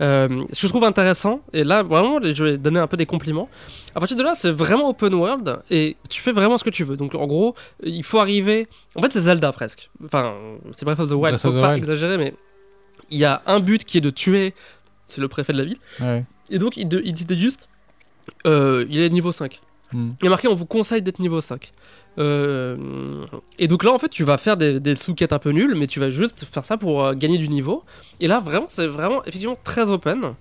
Euh, 0.00 0.44
ce 0.52 0.62
que 0.62 0.66
je 0.66 0.72
trouve 0.72 0.84
intéressant, 0.84 1.40
et 1.52 1.62
là 1.64 1.82
vraiment, 1.82 2.18
je 2.22 2.42
vais 2.44 2.58
donner 2.58 2.80
un 2.80 2.86
peu 2.88 2.96
des 2.96 3.06
compliments. 3.06 3.48
À 3.94 4.00
partir 4.00 4.16
de 4.16 4.22
là, 4.22 4.32
c'est 4.34 4.50
vraiment 4.50 4.88
open 4.88 5.14
world 5.14 5.60
et 5.70 5.96
tu 6.08 6.20
fais 6.20 6.32
vraiment 6.32 6.58
ce 6.58 6.64
que 6.64 6.70
tu 6.70 6.84
veux. 6.84 6.96
Donc 6.96 7.14
en 7.14 7.26
gros, 7.26 7.54
il 7.82 8.02
faut 8.04 8.18
arriver. 8.18 8.66
En 8.96 9.02
fait, 9.02 9.12
c'est 9.12 9.20
Zelda 9.20 9.52
presque. 9.52 9.90
Enfin, 10.04 10.34
c'est 10.72 10.84
Breath 10.84 11.00
of 11.00 11.08
the 11.10 11.12
Wild, 11.12 11.20
Breath 11.34 11.40
faut 11.40 11.52
pas 11.52 11.70
Wild. 11.72 11.78
exagérer, 11.84 12.18
mais 12.18 12.34
il 13.10 13.18
y 13.18 13.24
a 13.24 13.42
un 13.46 13.60
but 13.60 13.84
qui 13.84 13.98
est 13.98 14.02
de 14.02 14.10
tuer. 14.10 14.54
C'est 15.06 15.20
le 15.20 15.28
préfet 15.28 15.52
de 15.52 15.58
la 15.58 15.64
ville. 15.64 15.78
Ouais. 16.00 16.24
Et 16.50 16.58
donc, 16.58 16.76
il, 16.76 16.88
il 17.04 17.12
dit 17.12 17.26
juste. 17.36 17.68
euh, 18.46 18.84
il 18.90 19.00
est 19.00 19.08
niveau 19.10 19.32
5. 19.32 19.60
Mm. 19.92 20.08
Il 20.20 20.24
y 20.24 20.26
a 20.26 20.30
marqué 20.30 20.48
on 20.48 20.54
vous 20.54 20.66
conseille 20.66 21.00
d'être 21.02 21.18
niveau 21.18 21.40
5. 21.40 21.70
Euh, 22.18 23.24
et 23.58 23.68
donc 23.68 23.84
là, 23.84 23.92
en 23.92 23.98
fait, 23.98 24.08
tu 24.08 24.24
vas 24.24 24.38
faire 24.38 24.56
des, 24.56 24.80
des 24.80 24.94
sous-quêtes 24.96 25.32
un 25.32 25.38
peu 25.38 25.50
nulles, 25.50 25.74
mais 25.76 25.86
tu 25.86 26.00
vas 26.00 26.10
juste 26.10 26.46
faire 26.50 26.64
ça 26.64 26.76
pour 26.76 27.04
euh, 27.04 27.14
gagner 27.14 27.38
du 27.38 27.48
niveau. 27.48 27.84
Et 28.20 28.26
là, 28.26 28.40
vraiment, 28.40 28.66
c'est 28.68 28.86
vraiment 28.86 29.22
effectivement 29.24 29.58
très 29.62 29.88
open. 29.88 30.34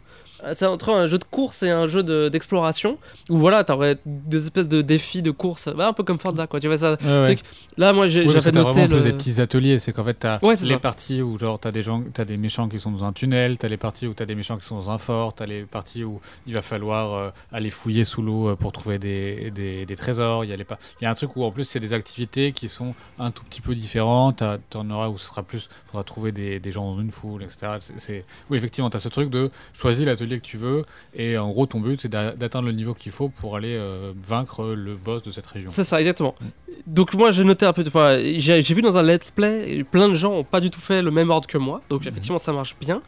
Euh, 0.44 0.54
C'est 0.56 0.66
entre 0.66 0.90
un 0.94 1.08
jeu 1.08 1.18
de 1.18 1.24
course 1.24 1.64
et 1.64 1.70
un 1.70 1.88
jeu 1.88 2.04
de- 2.04 2.30
d'exploration 2.30 2.98
où 3.30 3.38
voilà, 3.38 3.64
t'aurais 3.64 3.98
des 4.06 4.38
espèces 4.46 4.68
de 4.68 4.82
défis 4.82 5.22
de 5.22 5.32
course, 5.32 5.70
bah, 5.76 5.88
un 5.88 5.94
peu 5.94 6.04
comme 6.04 6.20
Forza 6.20 6.46
quoi. 6.48 6.60
Tu 6.60 6.68
vois 6.68 6.78
ça. 6.78 6.98
Ouais, 7.04 7.24
ouais. 7.24 7.38
Là, 7.78 7.94
moi, 7.94 8.08
j'ai 8.08 8.26
t'as 8.26 8.52
noté 8.52 8.88
le. 8.88 9.00
des 9.02 9.14
petits 9.14 9.42
ateliers. 9.42 9.80
C'est 9.80 9.92
qu'en 9.94 10.04
fait, 10.04 10.14
t'as 10.16 10.40
Ouais, 10.44 10.56
les 10.62 10.68
ça. 10.74 10.80
parties 10.80 11.22
où 11.22 11.38
genre 11.38 11.60
t'as 11.60 11.72
des 11.72 11.82
gens, 11.82 12.04
t'as 12.14 12.26
des 12.26 12.38
méchants 12.38 12.68
qui 12.70 12.80
sont 12.80 12.92
dans 12.92 13.04
un 13.04 13.14
tunnel, 13.14 13.58
t'as 13.58 13.68
les 13.68 13.78
parties 13.78 14.08
où 14.08 14.14
t'as 14.14 14.26
des 14.26 14.36
méchants 14.36 14.58
qui 14.58 14.66
sont 14.66 14.76
dans 14.76 14.90
un 14.92 14.98
fort, 14.98 15.34
t'as 15.34 15.46
les 15.46 15.64
parties 15.64 16.04
où 16.04 16.20
il 16.46 16.54
va 16.54 16.62
falloir 16.62 17.14
euh, 17.14 17.30
aller 17.52 17.70
fouiller 17.70 18.04
sous 18.04 18.22
l'eau 18.22 18.50
euh, 18.50 18.56
pour 18.56 18.72
trouver 18.72 19.00
des, 19.00 19.52
des, 19.52 19.86
des 19.86 19.96
trésors. 19.96 20.44
Il 20.44 20.50
y 20.50 20.54
a 20.54 20.56
les 20.56 20.64
pa- 20.66 20.78
il 21.02 21.04
y 21.04 21.08
a 21.08 21.12
un 21.12 21.16
truc 21.16 21.36
où 21.36 21.44
en 21.44 21.52
plus 21.52 21.64
c'est 21.64 21.80
des 21.80 21.94
activités 21.94 22.52
qui 22.52 22.68
sont 22.68 22.94
un 23.20 23.32
tout 23.32 23.44
petit 23.44 23.62
peu 23.62 23.74
différentes. 23.76 24.44
T'en 24.70 24.90
auras 24.90 25.08
où 25.10 25.18
ce 25.18 25.28
sera 25.28 25.44
plus, 25.44 25.70
faudra 25.88 26.04
trouver 26.04 26.32
des, 26.32 26.60
des 26.60 26.72
gens 26.72 26.94
dans 26.94 27.02
une 27.02 27.12
foule, 27.12 27.44
etc. 27.44 27.74
C'est 27.98 28.26
oui 28.50 28.58
effectivement 28.58 28.90
t'as 28.90 29.00
ce 29.00 29.10
truc 29.10 29.30
de 29.30 29.50
choisir 29.74 30.06
l'atelier 30.08 30.27
que 30.36 30.46
tu 30.46 30.58
veux 30.58 30.84
et 31.16 31.38
en 31.38 31.50
gros 31.50 31.66
ton 31.66 31.80
but 31.80 32.00
c'est 32.02 32.10
d'a- 32.10 32.34
d'atteindre 32.34 32.68
le 32.68 32.74
niveau 32.74 32.94
qu'il 32.94 33.12
faut 33.12 33.30
pour 33.30 33.56
aller 33.56 33.76
euh, 33.76 34.12
vaincre 34.22 34.66
le 34.76 34.96
boss 34.96 35.22
de 35.24 35.32
cette 35.32 35.46
région. 35.48 35.70
C'est 35.72 35.84
ça, 35.84 36.00
exactement. 36.00 36.36
Mm. 36.40 36.46
Donc 36.88 37.14
moi 37.14 37.32
j'ai 37.32 37.44
noté 37.44 37.66
un 37.66 37.74
peu 37.74 37.84
de 37.84 37.90
fois, 37.90 38.18
j'ai 38.20 38.62
vu 38.62 38.82
dans 38.82 38.98
un 38.98 39.04
let's 39.04 39.32
play, 39.32 39.84
plein 39.90 40.10
de 40.10 40.14
gens 40.16 40.34
ont 40.34 40.44
pas 40.44 40.60
du 40.62 40.70
tout 40.70 40.80
fait 40.82 41.02
le 41.02 41.12
même 41.12 41.30
ordre 41.30 41.48
que 41.48 41.58
moi, 41.58 41.82
donc 41.90 42.02
Mhm. 42.02 42.08
effectivement 42.10 42.38
ça 42.40 42.54
marche 42.54 42.76
bien. 42.80 43.02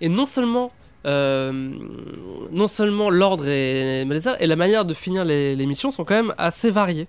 Et 0.00 0.08
non 0.08 0.26
seulement, 0.26 0.72
euh, 1.06 1.52
non 2.50 2.68
seulement 2.68 3.10
l'ordre 3.10 3.46
et, 3.46 4.04
la 4.04 4.56
manière 4.56 4.84
de 4.84 4.94
finir 4.94 5.24
les, 5.24 5.54
les 5.56 5.66
missions 5.66 5.90
sont 5.90 6.04
quand 6.04 6.14
même 6.14 6.34
assez 6.38 6.70
variées. 6.70 7.06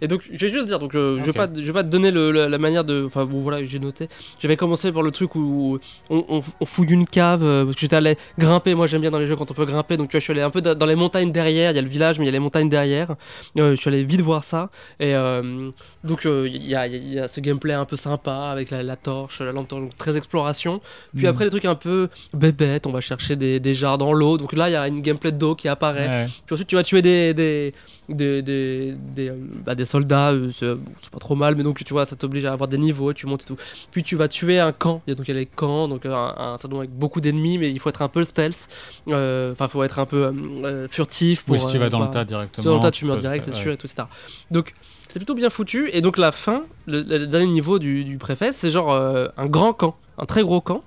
Et 0.00 0.08
donc 0.08 0.22
je 0.32 0.38
vais 0.46 0.52
juste 0.52 0.66
dire, 0.66 0.78
donc 0.78 0.94
euh, 0.94 1.18
je 1.20 1.24
vais 1.24 1.32
pas, 1.32 1.48
je 1.54 1.60
vais 1.60 1.72
pas 1.72 1.82
te 1.84 1.88
donner 1.88 2.10
le- 2.10 2.30
la 2.30 2.58
manière 2.58 2.84
de, 2.84 3.04
enfin 3.06 3.24
bon 3.24 3.40
voilà 3.40 3.62
j'ai 3.64 3.78
noté. 3.78 4.08
J'avais 4.40 4.56
commencé 4.56 4.92
par 4.92 5.02
le 5.02 5.10
truc 5.10 5.34
où 5.34 5.78
on, 6.10 6.24
on- 6.28 6.42
on 6.60 6.66
fouille 6.66 6.90
une 6.90 7.06
cave 7.06 7.42
euh, 7.44 7.64
parce 7.64 7.74
que 7.76 7.80
j'étais 7.80 7.96
allé 7.96 8.16
grimper. 8.38 8.74
Moi 8.74 8.86
j'aime 8.86 9.00
bien 9.00 9.10
dans 9.10 9.18
les 9.18 9.26
jeux 9.26 9.36
quand 9.36 9.50
on 9.50 9.54
peut 9.54 9.64
grimper, 9.66 9.96
donc 9.96 10.08
tu 10.08 10.12
vois 10.12 10.20
je 10.20 10.24
suis 10.24 10.32
allé 10.32 10.42
un 10.42 10.50
peu 10.50 10.60
da- 10.60 10.74
dans 10.74 10.86
les 10.86 10.96
montagnes 10.96 11.32
derrière. 11.32 11.72
Il 11.72 11.76
y 11.76 11.78
a 11.78 11.82
le 11.82 11.88
village 11.88 12.18
mais 12.18 12.24
il 12.24 12.28
y 12.28 12.30
a 12.30 12.32
les 12.32 12.38
montagnes 12.38 12.68
derrière. 12.68 13.16
Euh, 13.58 13.74
je 13.74 13.80
suis 13.80 13.88
allé 13.88 14.04
vite 14.04 14.20
voir 14.20 14.44
ça. 14.44 14.70
Et 15.00 15.14
euh, 15.14 15.70
donc 16.04 16.24
il 16.24 16.66
y, 16.66 16.74
a, 16.74 16.86
il 16.86 17.12
y 17.14 17.18
a 17.18 17.28
ce 17.28 17.40
gameplay 17.40 17.74
un 17.74 17.84
peu 17.84 17.96
sympa 17.96 18.48
avec 18.52 18.70
la, 18.70 18.82
la 18.82 18.96
torche, 18.96 19.40
la 19.40 19.52
lampe 19.52 19.68
torche, 19.68 19.82
donc 19.82 19.96
très 19.96 20.16
exploration. 20.16 20.80
Puis 21.16 21.26
Mm. 21.26 21.30
après 21.30 21.44
des 21.44 21.50
trucs 21.50 21.64
un 21.64 21.74
peu 21.74 22.08
bébêtes, 22.34 22.86
on 22.86 22.92
va 22.92 23.00
chercher 23.00 23.36
des, 23.36 23.60
des 23.60 23.74
jarres 23.74 23.98
dans 23.98 24.12
l'eau. 24.12 24.38
Donc 24.38 24.52
là 24.52 24.68
il 24.68 24.72
y 24.72 24.76
a 24.76 24.86
une 24.88 25.00
gameplay 25.00 25.32
d'eau 25.32 25.54
qui 25.54 25.68
apparaît. 25.68 26.08
Ouais. 26.08 26.26
Puis 26.46 26.54
ensuite 26.54 26.68
tu 26.68 26.76
vas 26.76 26.82
tuer 26.84 27.02
des 27.02 27.34
des 27.34 27.74
des 28.08 28.42
des, 28.42 28.94
des, 29.14 29.28
euh, 29.30 29.36
bah, 29.64 29.74
des 29.74 29.84
soldats, 29.84 30.32
euh, 30.32 30.50
c'est 30.50 30.74
bon, 30.74 30.80
pas 31.12 31.18
trop 31.18 31.34
mal, 31.36 31.54
mais 31.56 31.62
donc 31.62 31.82
tu 31.84 31.92
vois 31.92 32.06
ça 32.06 32.16
t'oblige 32.16 32.44
à 32.46 32.52
avoir 32.52 32.68
des 32.68 32.78
niveaux, 32.78 33.12
tu 33.12 33.26
montes 33.26 33.42
et 33.42 33.46
tout. 33.46 33.56
Puis 33.90 34.02
tu 34.02 34.16
vas 34.16 34.28
tuer 34.28 34.58
un 34.60 34.72
camp. 34.72 35.02
Il 35.06 35.10
y 35.10 35.12
a 35.12 35.14
donc 35.14 35.28
il 35.28 35.34
y 35.34 35.36
a 35.36 35.40
les 35.40 35.46
camps, 35.46 35.88
donc 35.88 36.06
euh, 36.06 36.14
un, 36.14 36.52
un 36.54 36.58
salon 36.58 36.78
avec 36.78 36.90
beaucoup 36.90 37.20
d'ennemis, 37.20 37.58
mais 37.58 37.70
il 37.70 37.78
faut 37.80 37.88
être 37.90 38.02
un 38.02 38.08
peu 38.08 38.24
stealth. 38.24 38.68
Euh, 39.08 39.52
Enfin 39.52 39.68
faut 39.68 39.82
être 39.82 39.98
un 39.98 40.06
peu 40.06 40.24
euh, 40.24 40.32
euh, 40.64 40.88
furtif 40.88 41.42
pour. 41.44 41.54
Oui, 41.54 41.60
si 41.60 41.70
tu 41.72 41.78
vas 41.78 41.86
euh, 41.86 41.88
dans 41.90 42.00
le 42.00 42.06
pas- 42.06 42.12
tas 42.12 42.24
directement. 42.24 42.62
sur 42.62 42.74
le 42.74 42.80
tas, 42.80 42.90
tu 42.90 43.04
meurs 43.04 43.16
direct, 43.18 43.44
c'est 43.44 43.52
ouais. 43.54 43.62
sûr, 43.62 43.72
et 43.72 43.76
tout, 43.76 43.86
etc. 43.86 44.04
Donc, 44.50 44.74
c'est 45.08 45.18
plutôt 45.18 45.34
bien 45.34 45.50
foutu. 45.50 45.88
Et 45.92 46.00
donc, 46.00 46.18
la 46.18 46.32
fin, 46.32 46.62
le, 46.86 47.02
le 47.02 47.26
dernier 47.26 47.46
niveau 47.46 47.78
du, 47.78 48.04
du 48.04 48.18
préfet, 48.18 48.52
c'est 48.52 48.70
genre 48.70 48.92
euh, 48.92 49.28
un 49.36 49.46
grand 49.46 49.72
camp, 49.72 49.96
un 50.18 50.26
très 50.26 50.42
gros 50.42 50.60
camp. 50.60 50.82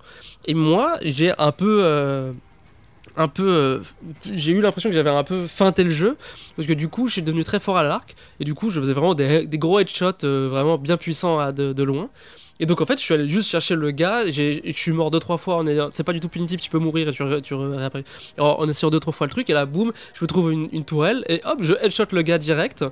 Et 0.48 0.54
moi, 0.54 0.98
j'ai 1.02 1.34
un 1.38 1.52
peu. 1.52 2.34
Un 3.18 3.28
peu. 3.28 3.48
euh, 3.48 3.80
j'ai 4.24 4.52
eu 4.52 4.62
l'impression 4.62 4.90
que 4.90 4.96
j'avais 4.96 5.10
un 5.10 5.24
peu 5.24 5.48
feinté 5.48 5.84
le 5.84 5.90
jeu. 5.90 6.18
Parce 6.56 6.68
que 6.68 6.74
du 6.74 6.88
coup, 6.88 7.08
je 7.08 7.14
suis 7.14 7.22
devenu 7.22 7.44
très 7.44 7.60
fort 7.60 7.78
à 7.78 7.84
l'arc. 7.84 8.16
Et 8.40 8.44
du 8.46 8.54
coup, 8.54 8.70
je 8.70 8.80
faisais 8.80 8.94
vraiment 8.94 9.14
des, 9.14 9.48
gros 9.54 9.80
headshots 9.80 10.24
euh, 10.24 10.48
vraiment 10.50 10.78
bien 10.78 10.98
puissants 10.98 11.40
à 11.40 11.52
de, 11.52 11.84
loin. 11.84 12.10
Et 12.60 12.66
donc 12.68 12.80
en 12.80 12.86
fait, 12.86 12.98
je 13.00 13.04
suis 13.04 13.14
allé 13.14 13.28
juste 13.28 13.50
chercher 13.50 13.76
le 13.76 13.92
gars. 13.92 14.30
Je 14.30 14.72
suis 14.74 14.92
mort 14.92 15.12
deux 15.12 15.20
trois 15.20 15.38
fois. 15.38 15.56
En 15.56 15.66
ayant- 15.68 15.90
C'est 15.94 16.04
pas 16.04 16.14
du 16.14 16.20
tout 16.20 16.30
punitif. 16.30 16.62
Tu 16.62 16.70
peux 16.70 16.80
mourir 16.80 17.08
et 17.10 17.12
tu, 17.12 17.24
tu 17.42 17.54
réapparais. 17.54 18.04
En, 18.38 18.46
en 18.60 18.70
essayant 18.70 18.90
deux 18.90 19.00
trois 19.00 19.14
fois 19.14 19.28
le 19.28 19.32
truc. 19.32 19.50
Et 19.50 19.54
là, 19.54 19.66
boum, 19.66 19.92
je 20.14 20.24
me 20.24 20.28
trouve 20.28 20.52
une 20.52 20.86
tourelle 20.86 21.24
et 21.28 21.42
hop, 21.46 21.60
je 21.62 21.74
headshot 21.82 22.06
le 22.12 22.22
gars 22.22 22.38
direct. 22.38 22.86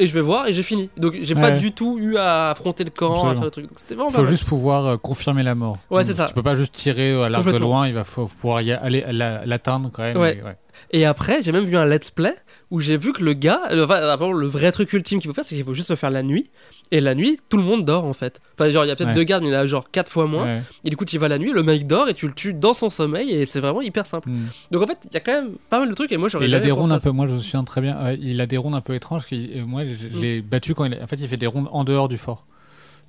Et 0.00 0.06
je 0.06 0.14
vais 0.14 0.20
voir 0.20 0.46
et 0.46 0.54
j'ai 0.54 0.62
fini. 0.62 0.90
Donc 0.96 1.16
j'ai 1.20 1.34
pas 1.34 1.50
du 1.50 1.72
tout 1.72 1.98
eu 1.98 2.16
à 2.16 2.50
affronter 2.50 2.84
le 2.84 2.90
camp, 2.90 3.06
à 3.10 3.14
Absolument. 3.16 3.34
faire 3.36 3.44
le 3.44 3.50
truc. 3.50 3.64
Donc 3.68 3.78
c'était 3.78 3.94
vraiment 3.94 4.10
faut 4.10 4.24
juste 4.24 4.44
pouvoir 4.44 4.86
euh, 4.86 4.96
confirmer 4.96 5.42
la 5.42 5.54
mort. 5.54 5.78
Ouais, 5.90 6.04
c'est 6.04 6.14
ça. 6.14 6.26
Tu 6.26 6.34
peux 6.34 6.42
pas 6.42 6.54
juste 6.54 6.72
tirer 6.72 7.20
à 7.22 7.28
l'arc 7.28 7.44
de 7.44 7.56
loin, 7.58 7.86
il 7.88 7.94
va 7.94 8.04
faut 8.04 8.26
pouvoir 8.26 8.62
y 8.62 8.72
aller 8.72 9.04
la- 9.10 9.44
l'atteindre 9.44 9.90
quand 9.92 10.02
même. 10.02 10.16
Ouais. 10.16 10.38
et 10.38 10.42
ouais. 10.42 10.56
Et 10.90 11.04
après, 11.04 11.42
j'ai 11.42 11.52
même 11.52 11.64
vu 11.64 11.76
un 11.76 11.86
let's 11.86 12.10
play 12.10 12.34
où 12.70 12.80
j'ai 12.80 12.96
vu 12.98 13.12
que 13.12 13.22
le 13.24 13.32
gars, 13.32 13.62
euh, 13.70 13.84
enfin, 13.84 14.30
le 14.30 14.46
vrai 14.46 14.70
truc 14.72 14.92
ultime 14.92 15.20
qu'il 15.20 15.28
faut 15.28 15.34
faire, 15.34 15.44
c'est 15.44 15.54
qu'il 15.54 15.64
faut 15.64 15.72
juste 15.74 15.88
le 15.90 15.96
faire 15.96 16.10
la 16.10 16.22
nuit. 16.22 16.50
Et 16.90 17.00
la 17.00 17.14
nuit, 17.14 17.38
tout 17.48 17.56
le 17.58 17.62
monde 17.62 17.84
dort 17.84 18.04
en 18.04 18.12
fait. 18.14 18.40
Enfin, 18.58 18.68
genre, 18.70 18.84
il 18.84 18.88
y 18.88 18.90
a 18.90 18.96
peut-être 18.96 19.08
Ouais. 19.08 19.14
deux 19.14 19.22
gardes, 19.24 19.42
mais 19.42 19.50
il 19.50 19.52
y 19.52 19.56
en 19.56 19.60
a 19.60 19.66
genre 19.66 19.90
quatre 19.90 20.10
fois 20.10 20.26
moins. 20.26 20.44
Ouais. 20.44 20.62
Et 20.84 20.90
du 20.90 20.96
coup, 20.96 21.04
tu 21.04 21.16
y 21.16 21.18
vas 21.18 21.28
la 21.28 21.38
nuit, 21.38 21.52
le 21.52 21.62
mec 21.62 21.86
dort 21.86 22.08
et 22.08 22.14
tu 22.14 22.26
le 22.26 22.32
tues 22.32 22.54
dans 22.54 22.72
son 22.74 22.88
sommeil 22.90 23.30
et 23.30 23.44
c'est 23.46 23.60
vraiment 23.60 23.82
hyper 23.82 24.06
simple. 24.06 24.28
Mm. 24.30 24.46
Donc 24.70 24.82
en 24.82 24.86
fait, 24.86 24.98
il 25.10 25.14
y 25.14 25.16
a 25.16 25.20
quand 25.20 25.32
même 25.32 25.50
pas 25.70 25.78
mal 25.80 25.88
de 25.90 25.94
trucs 25.94 26.12
et 26.12 26.16
moi 26.16 26.28
j'aurais 26.28 26.46
Il 26.46 26.54
a 26.54 26.60
des 26.60 26.70
rondes 26.70 26.92
un 26.92 26.98
peu, 26.98 27.10
moi 27.10 27.26
je 27.26 27.34
me 27.34 27.38
souviens 27.40 27.64
très 27.64 27.80
bien, 27.80 28.12
il 28.20 28.40
a 28.40 28.46
des 28.46 28.56
rondes 28.56 28.74
un 28.74 28.80
peu 28.80 28.94
étranges. 28.94 29.26
qui- 29.26 29.50
euh, 29.56 29.64
moi 29.66 29.84
je 29.84 29.92
je 29.92 30.08
Mm. 30.08 30.20
l'ai 30.20 30.40
battu 30.42 30.74
quand 30.74 30.84
il 30.84 30.94
en 31.02 31.06
fait 31.06 31.16
il 31.16 31.28
fait 31.28 31.36
des 31.36 31.46
rondes 31.46 31.68
en 31.72 31.84
dehors 31.84 32.08
du 32.08 32.16
fort. 32.18 32.44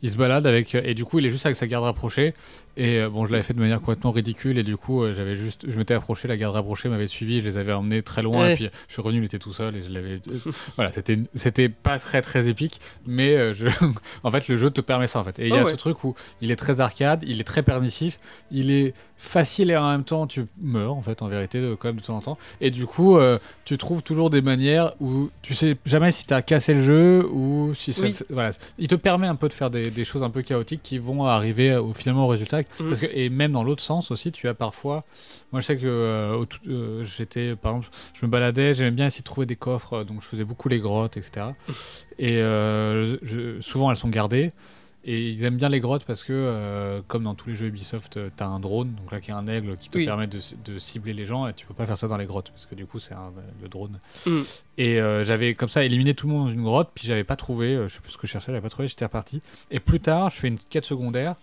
Il 0.02 0.10
se 0.10 0.16
balade 0.18 0.48
avec 0.48 0.76
euh, 0.76 0.82
et 0.86 0.94
du 0.94 1.04
coup 1.06 1.20
il 1.20 1.26
est 1.26 1.30
juste 1.32 1.46
avec 1.46 1.56
sa 1.56 1.68
garde 1.68 1.84
rapprochée. 1.86 2.34
Et 2.78 3.00
euh, 3.00 3.10
bon 3.10 3.26
je 3.26 3.32
l'avais 3.32 3.44
fait 3.44 3.54
de 3.54 3.60
manière 3.60 3.80
complètement 3.80 4.12
ridicule. 4.12 4.58
Et 4.58 4.64
du 4.64 4.78
coup 4.78 5.04
euh, 5.04 5.12
j'avais 5.14 5.36
juste 5.36 5.66
je 5.68 5.78
m'étais 5.78 5.94
approché 5.94 6.28
la 6.30 6.38
garde 6.38 6.54
rapprochée 6.56 6.88
m'avait 6.88 7.08
suivi 7.08 7.42
je 7.42 7.46
les 7.46 7.58
avais 7.58 7.74
emmenés 7.74 8.02
très 8.02 8.22
loin. 8.22 8.44
Ouais. 8.46 8.54
et 8.54 8.56
puis 8.56 8.70
je 8.88 8.94
suis 8.94 9.02
revenu 9.02 9.20
il 9.20 9.26
était 9.26 9.40
tout 9.40 9.52
seul 9.52 9.76
et 9.76 9.82
je 9.82 9.90
l'avais 9.90 10.22
voilà 10.78 10.92
c'était 10.94 11.18
c'était 11.36 11.68
pas 11.70 12.00
très 12.00 12.22
très 12.22 12.48
épique. 12.48 12.80
Mais 13.06 13.54
je 13.54 13.68
en 14.24 14.32
fait 14.32 14.48
le 14.48 14.56
jeu 14.58 14.70
te 14.70 14.82
permet 14.82 15.08
ça 15.08 15.20
en 15.20 15.24
fait. 15.24 15.38
Et 15.40 15.48
il 15.48 15.54
y 15.54 15.58
a 15.58 15.62
Oh, 15.62 15.66
ouais. 15.66 15.72
ce 15.72 15.76
truc 15.76 16.04
où 16.06 16.16
il 16.42 16.52
est 16.52 16.56
très 16.56 16.80
arcade 16.80 17.24
il 17.28 17.42
est 17.42 17.44
très 17.44 17.64
permissif 17.64 18.20
il 18.52 18.72
est 18.72 18.94
facile 19.18 19.70
et 19.72 19.76
en 19.76 19.90
même 19.92 20.06
temps 20.06 20.28
tu 20.28 20.46
meurs 20.62 20.94
en 20.96 21.02
fait 21.02 21.22
en 21.22 21.28
vérité 21.28 21.60
quand 21.78 21.90
même 21.90 21.98
de 21.98 22.02
temps 22.02 22.16
en 22.16 22.22
temps. 22.22 22.38
Et 22.62 22.72
du 22.72 22.86
coup 22.86 23.18
euh, 23.18 23.38
tu 23.66 23.78
trouves 23.78 24.02
toujours 24.02 24.30
des 24.30 24.42
manières 24.42 24.94
où 25.02 25.30
tu 25.42 25.54
sais 25.56 25.76
jamais 25.86 26.14
si 26.14 26.26
tu 26.26 26.34
as 26.34 26.42
cassé 26.42 26.74
le 26.74 26.82
jeu 26.82 27.28
ou 27.30 27.74
si 27.74 27.92
ça, 27.92 28.04
Oui. 28.04 28.14
c'est- 28.14 28.26
voilà. 28.30 28.52
Il 28.78 28.88
te 28.88 28.96
permet 28.96 29.28
un 29.28 29.36
peu 29.36 29.50
de 29.50 29.54
faire 29.54 29.70
des, 29.70 29.89
des 29.90 30.06
choses 30.06 30.24
un 30.24 30.30
peu 30.30 30.42
chaotiques 30.42 30.82
qui 30.84 30.98
vont 30.98 31.26
arriver 31.26 31.76
au, 31.76 31.94
finalement 31.94 32.26
au 32.26 32.28
résultat. 32.28 32.60
Mhm. 32.80 32.88
parce 32.90 33.00
que 33.00 33.08
et 33.14 33.30
même 33.30 33.52
dans 33.54 33.64
l'autre 33.64 33.82
sens 33.84 34.12
aussi 34.12 34.32
tu 34.32 34.48
as 34.48 34.54
parfois 34.54 35.04
moi 35.52 35.62
je 35.62 35.66
sais 35.68 35.78
que 35.78 35.86
euh, 35.86 36.46
euh, 36.68 37.04
j'étais 37.04 37.56
par 37.56 37.72
exemple 37.76 37.90
je 38.14 38.26
me 38.26 38.32
baladais 38.32 38.74
j'aimais 38.74 38.92
bien 38.92 39.08
essayer 39.08 39.22
de 39.22 39.26
trouver 39.26 39.46
des 39.48 39.56
coffres 39.56 39.94
euh, 39.94 40.04
donc 40.04 40.22
je 40.22 40.28
faisais 40.28 40.44
beaucoup 40.44 40.70
les 40.70 40.80
grottes 40.80 41.18
etc 41.18 41.48
et 42.18 42.38
euh, 42.38 43.18
je- 43.22 43.62
souvent 43.62 43.90
elles 43.92 43.98
sont 43.98 44.10
gardées 44.10 44.52
et 45.06 45.30
ils 45.30 45.44
aiment 45.46 45.58
bien 45.58 45.70
les 45.70 45.80
grottes 45.80 46.04
parce 46.06 46.24
que, 46.24 46.34
euh, 46.34 47.02
comme 47.08 47.24
dans 47.24 47.34
tous 47.36 47.50
les 47.50 47.56
jeux 47.56 47.68
Ubisoft, 47.68 48.18
euh, 48.18 48.30
t'as 48.36 48.46
un 48.48 48.60
drone, 48.60 48.94
donc 48.96 49.12
là 49.12 49.22
qui 49.22 49.32
est 49.32 49.34
un 49.34 49.48
aigle 49.48 49.78
qui 49.78 49.90
te 49.90 49.98
Oui. 49.98 50.06
permet 50.06 50.28
de, 50.28 50.40
de 50.66 50.78
cibler 50.80 51.14
les 51.14 51.26
gens, 51.26 51.48
et 51.48 51.54
tu 51.54 51.66
peux 51.66 51.74
pas 51.74 51.86
faire 51.86 51.98
ça 51.98 52.08
dans 52.08 52.18
les 52.18 52.26
grottes 52.26 52.52
parce 52.52 52.66
que 52.66 52.76
du 52.76 52.86
coup 52.86 53.00
c'est 53.00 53.14
un- 53.14 53.32
le 53.62 53.68
drone. 53.70 54.00
Mm. 54.26 54.40
Et 54.78 55.00
euh, 55.00 55.24
j'avais 55.24 55.54
comme 55.56 55.70
ça 55.70 55.84
éliminé 55.84 56.14
tout 56.14 56.28
le 56.28 56.34
monde 56.34 56.48
dans 56.48 56.54
une 56.54 56.64
grotte, 56.64 56.90
puis 56.94 57.08
j'avais 57.08 57.24
pas 57.24 57.36
trouvé, 57.38 57.76
euh, 57.76 57.88
je 57.88 57.96
sais 57.96 58.02
plus 58.02 58.12
ce 58.12 58.18
que 58.18 58.28
je 58.28 58.32
cherchais, 58.34 58.48
j'avais 58.52 58.62
pas 58.62 58.70
trouvé, 58.70 58.88
j'étais 58.88 59.06
reparti. 59.06 59.42
Et 59.72 59.80
plus 59.80 60.00
tard, 60.02 60.30
je 60.30 60.38
fais 60.38 60.48
une 60.50 60.60
quête 60.60 60.86
secondaire 60.86 61.36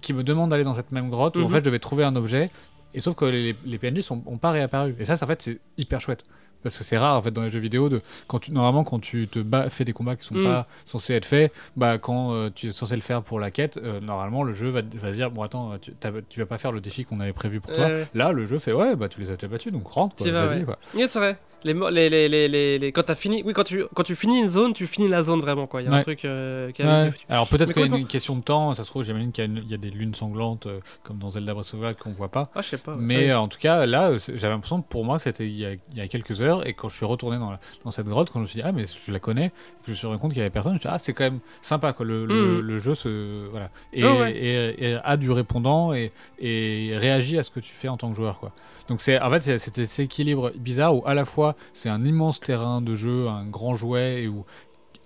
qui 0.00 0.12
me 0.14 0.24
demande 0.24 0.50
d'aller 0.50 0.64
dans 0.64 0.74
cette 0.74 0.92
même 0.92 1.10
grotte 1.10 1.36
où 1.36 1.40
en 1.40 1.44
Mhm. 1.44 1.50
fait 1.50 1.58
je 1.58 1.64
devais 1.64 1.78
trouver 1.78 2.04
un 2.04 2.16
objet, 2.16 2.50
et 2.94 3.00
sauf 3.00 3.14
que 3.14 3.24
les, 3.26 3.54
les 3.64 3.78
PNJ 3.78 4.00
sont, 4.00 4.22
ont 4.26 4.38
pas 4.38 4.50
réapparu. 4.50 4.94
Et 4.98 5.04
ça, 5.04 5.16
c'est- 5.16 5.24
en 5.24 5.28
fait, 5.28 5.42
c'est 5.42 5.58
hyper 5.78 6.00
chouette. 6.00 6.24
Parce 6.62 6.78
que 6.78 6.84
c'est 6.84 6.96
rare 6.96 7.16
en 7.16 7.22
fait 7.22 7.30
dans 7.30 7.42
les 7.42 7.50
jeux 7.50 7.58
vidéo 7.58 7.88
de 7.88 8.00
quand 8.26 8.38
tu 8.38 8.52
normalement 8.52 8.84
quand 8.84 8.98
tu 9.00 9.28
te 9.28 9.38
bats 9.38 9.68
fais 9.68 9.84
des 9.84 9.92
combats 9.92 10.16
qui 10.16 10.24
sont 10.26 10.34
Mm. 10.34 10.44
pas 10.44 10.66
censés 10.84 11.14
être 11.14 11.26
faits 11.26 11.52
bah 11.76 11.98
quand 11.98 12.32
euh, 12.34 12.50
tu 12.54 12.68
es 12.68 12.72
censé 12.72 12.94
le 12.94 13.00
faire 13.02 13.22
pour 13.22 13.38
la 13.40 13.50
quête 13.50 13.78
euh, 13.82 14.00
normalement 14.00 14.42
le 14.44 14.52
jeu 14.52 14.68
va, 14.68 14.82
dire 14.82 15.30
bon 15.30 15.42
attends 15.42 15.76
tu, 15.80 15.92
tu 16.28 16.40
vas 16.40 16.46
pas 16.46 16.58
faire 16.58 16.72
le 16.72 16.80
défi 16.80 17.04
qu'on 17.04 17.20
avait 17.20 17.32
prévu 17.32 17.60
pour 17.60 17.72
toi 17.72 17.88
là 18.14 18.32
le 18.32 18.46
jeu 18.46 18.58
fait 18.58 18.72
ouais 18.72 18.96
bah 18.96 19.08
tu 19.08 19.20
les 19.20 19.30
as 19.30 19.34
déjà 19.34 19.48
battus 19.48 19.72
donc 19.72 19.86
rentre 19.88 20.16
quoi, 20.16 20.30
vas-y 20.30 20.58
ouais. 20.58 20.64
quoi 20.64 20.78
Oui, 20.94 21.06
c'est 21.08 21.18
vrai. 21.18 21.36
Les, 21.64 21.74
les, 22.10 22.28
les, 22.28 22.78
les, 22.78 22.92
quand 22.92 23.04
t'as 23.04 23.14
fini, 23.14 23.42
oui, 23.44 23.52
quand 23.52 23.64
tu, 23.64 23.84
quand 23.94 24.02
tu 24.02 24.14
finis 24.16 24.40
une 24.40 24.48
zone, 24.48 24.72
tu 24.72 24.86
finis 24.86 25.08
la 25.08 25.22
zone 25.22 25.40
vraiment 25.40 25.66
quoi. 25.66 25.80
Il 25.82 25.86
y 25.86 25.88
a 25.88 25.92
un 25.94 26.00
truc 26.02 26.24
euh, 26.24 26.70
qui 26.72 26.82
Ouais. 26.82 26.88
a- 26.88 27.10
alors 27.28 27.48
peut-être 27.48 27.72
qu'il 27.72 27.86
y 27.90 27.94
a 27.94 27.96
une 27.98 28.06
question 28.06 28.36
de 28.36 28.42
temps 28.42 28.74
ça 28.74 28.82
se 28.84 28.88
trouve 28.88 29.04
j'imagine 29.04 29.30
qu'il 29.32 29.64
y, 29.66 29.70
y 29.70 29.74
a 29.74 29.76
des 29.76 29.90
lunes 29.90 30.14
sanglantes 30.14 30.66
euh, 30.66 30.80
comme 31.04 31.18
dans 31.18 31.28
Zelda 31.30 31.54
Breath 31.54 31.66
of 31.74 31.80
the 31.80 31.82
Wild 31.82 31.96
qu'on 31.98 32.10
voit 32.12 32.28
pas 32.30 32.50
Ah, 32.54 32.62
je 32.62 32.68
sais 32.68 32.78
pas. 32.78 32.92
ouais. 32.92 32.98
Mais 33.00 33.30
euh, 33.30 33.38
en 33.38 33.48
tout 33.48 33.58
cas, 33.58 33.86
là, 33.86 34.12
j'avais 34.18 34.54
l'impression 34.54 34.82
pour 34.82 35.04
moi 35.04 35.18
que 35.18 35.24
c'était 35.24 35.46
il, 35.46 35.56
y 35.56 35.64
a- 35.66 35.72
il 35.72 35.96
y 35.96 36.00
a 36.00 36.08
quelques 36.08 36.42
heures. 36.42 36.66
Et 36.66 36.74
quand 36.74 36.88
je 36.88 36.96
suis 36.96 37.06
retourné 37.06 37.38
dans, 37.38 37.50
la- 37.50 37.60
dans 37.84 37.90
cette 37.90 38.06
grotte, 38.08 38.30
quand 38.30 38.40
je 38.40 38.42
me 38.44 38.48
suis 38.48 38.60
dit, 38.60 38.66
ah, 38.66 38.72
mais 38.72 38.84
je 38.86 39.12
la 39.12 39.18
connais, 39.20 39.46
et 39.46 39.50
que 39.50 39.86
je 39.86 39.90
me 39.92 39.96
suis 39.96 40.06
rendu 40.06 40.18
compte 40.18 40.30
qu'il 40.32 40.38
y 40.38 40.42
avait 40.42 40.50
personne, 40.50 40.72
je 40.72 40.76
me 40.76 40.80
suis 40.80 40.88
dit, 40.88 40.94
ah, 40.94 40.98
c'est 40.98 41.12
quand 41.12 41.24
même 41.24 41.40
sympa, 41.60 41.92
quoi. 41.92 42.04
Le, 42.04 42.26
le- 42.26 42.56
Mhm. 42.56 42.60
le 42.60 42.78
jeu, 42.78 42.94
se, 42.94 43.46
voilà. 43.50 43.70
Et, 43.92 44.04
Oh, 44.04 44.24
et- 44.24 44.74
et 44.78 44.96
a 45.02 45.16
du 45.16 45.30
répondant 45.30 45.92
et, 45.92 46.12
et 46.40 46.94
réagit 46.96 47.38
à 47.38 47.42
ce 47.42 47.50
que 47.50 47.60
tu 47.60 47.72
fais 47.72 47.88
en 47.88 47.96
tant 47.96 48.10
que 48.10 48.16
joueur, 48.16 48.38
quoi. 48.40 48.52
Donc, 48.88 49.00
c'est, 49.00 49.20
en 49.20 49.30
fait, 49.30 49.58
c'était 49.58 49.86
cet 49.86 50.00
équilibre 50.06 50.50
bizarre 50.56 50.94
où 50.96 51.02
à 51.06 51.14
la 51.14 51.24
fois, 51.24 51.51
c'est 51.72 51.88
un 51.88 52.04
immense 52.04 52.40
terrain 52.40 52.80
de 52.80 52.94
jeu, 52.94 53.28
un 53.28 53.44
grand 53.46 53.74
jouet, 53.74 54.22
et 54.24 54.28
où, 54.28 54.44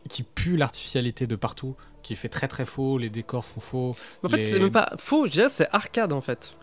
qui 0.09 0.23
pue 0.23 0.57
l'artificialité 0.57 1.27
de 1.27 1.37
partout, 1.37 1.75
qui 2.03 2.15
fait 2.17 2.29
très 2.29 2.49
très 2.49 2.65
faux, 2.65 2.99
les 2.99 3.11
décors 3.11 3.45
font 3.45 3.61
faux. 3.61 3.97
En 4.23 4.29
fait, 4.29 4.47
c'est 4.47 4.61
même 4.61 4.71
pas 4.71 4.93
faux, 4.97 5.27
je 5.27 5.33
dirais 5.33 5.49
c'est 5.49 5.69
arcade 5.73 6.13
en 6.13 6.21
fait. 6.21 6.55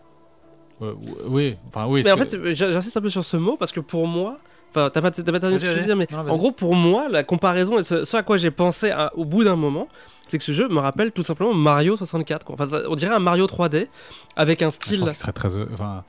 Euh, 0.81 0.93
oui, 1.25 1.55
enfin, 1.67 1.85
oui. 1.87 2.01
Mais 2.03 2.11
en 2.11 2.17
fait, 2.17 2.53
j'insiste 2.53 2.97
un 2.97 3.01
peu 3.01 3.09
sur 3.09 3.23
ce 3.23 3.37
mot 3.37 3.57
parce 3.57 3.71
que 3.71 3.79
pour 3.79 4.07
moi, 4.07 4.39
enfin, 4.71 4.89
t'as 4.89 5.01
pas, 5.01 5.11
pas 5.11 5.21
terminé 5.39 5.59
ce 5.59 5.65
que 5.65 5.71
je 5.71 5.79
veux 5.79 5.85
dire, 5.85 5.95
mais. 5.95 6.07
Non, 6.11 6.19
en 6.27 6.37
gros, 6.37 6.51
pour 6.51 6.75
moi, 6.75 7.07
la 7.09 7.23
comparaison 7.23 7.77
et 7.77 7.83
ce, 7.83 8.03
ce 8.05 8.17
à 8.17 8.23
quoi 8.23 8.37
j'ai 8.37 8.51
pensé 8.51 8.89
à- 8.89 9.11
au 9.15 9.25
bout 9.25 9.43
d'un 9.43 9.55
moment, 9.55 9.87
c'est 10.33 10.39
que 10.39 10.43
ce 10.43 10.51
jeu 10.51 10.67
me 10.67 10.79
rappelle 10.79 11.11
tout 11.11 11.21
simplement 11.21 11.53
Mario 11.53 11.95
64. 11.95 12.43
Quoi. 12.43 12.55
Enfin, 12.55 12.65
ça- 12.67 12.81
on 12.89 12.95
dirait 12.95 13.13
un 13.13 13.19
Mario 13.19 13.45
3D 13.45 13.87
avec 14.35 14.63
un 14.63 14.71
Je 14.71 14.75
style. 14.75 14.99
pense 15.01 15.09
qu'il 15.09 15.17
serait 15.19 15.31
très. 15.31 15.55
euh, 15.55 15.67
Enfin, 15.73 16.03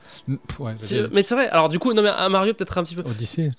ouais, 0.57 0.73
Si- 0.77 0.97
mais 1.11 1.21
c'est 1.21 1.35
vrai, 1.35 1.47
alors 1.49 1.69
du 1.69 1.77
coup, 1.77 1.93
non, 1.93 2.01
mais 2.01 2.09
un 2.09 2.29
Mario 2.29 2.55
peut-être 2.55 2.75
un 2.79 2.83
petit 2.83 2.95
peu. 2.95 3.03
Odyssey. 3.07 3.51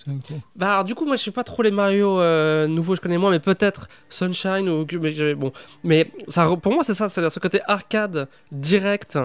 Bah, 0.57 0.73
alors 0.73 0.85
du 0.85 0.97
coup, 0.97 1.07
moi 1.07 1.15
je 1.15 1.23
sais 1.23 1.31
pas 1.31 1.45
trop 1.45 1.63
les 1.63 1.71
Mario 1.71 2.19
euh, 2.21 2.67
nouveaux, 2.67 2.97
je 2.97 3.01
connais 3.01 3.17
moins, 3.19 3.31
mais 3.31 3.39
peut-être 3.39 3.87
Sunshine 4.09 4.69
ou. 4.69 4.85
Mais, 5.01 5.35
bon. 5.37 5.53
mais 5.85 6.11
ça, 6.27 6.49
pour 6.61 6.73
moi, 6.73 6.83
c'est 6.83 6.95
ça, 6.95 7.09
c'est 7.09 7.31
ce 7.31 7.39
côté 7.39 7.61
arcade 7.69 8.29
direct 8.51 9.19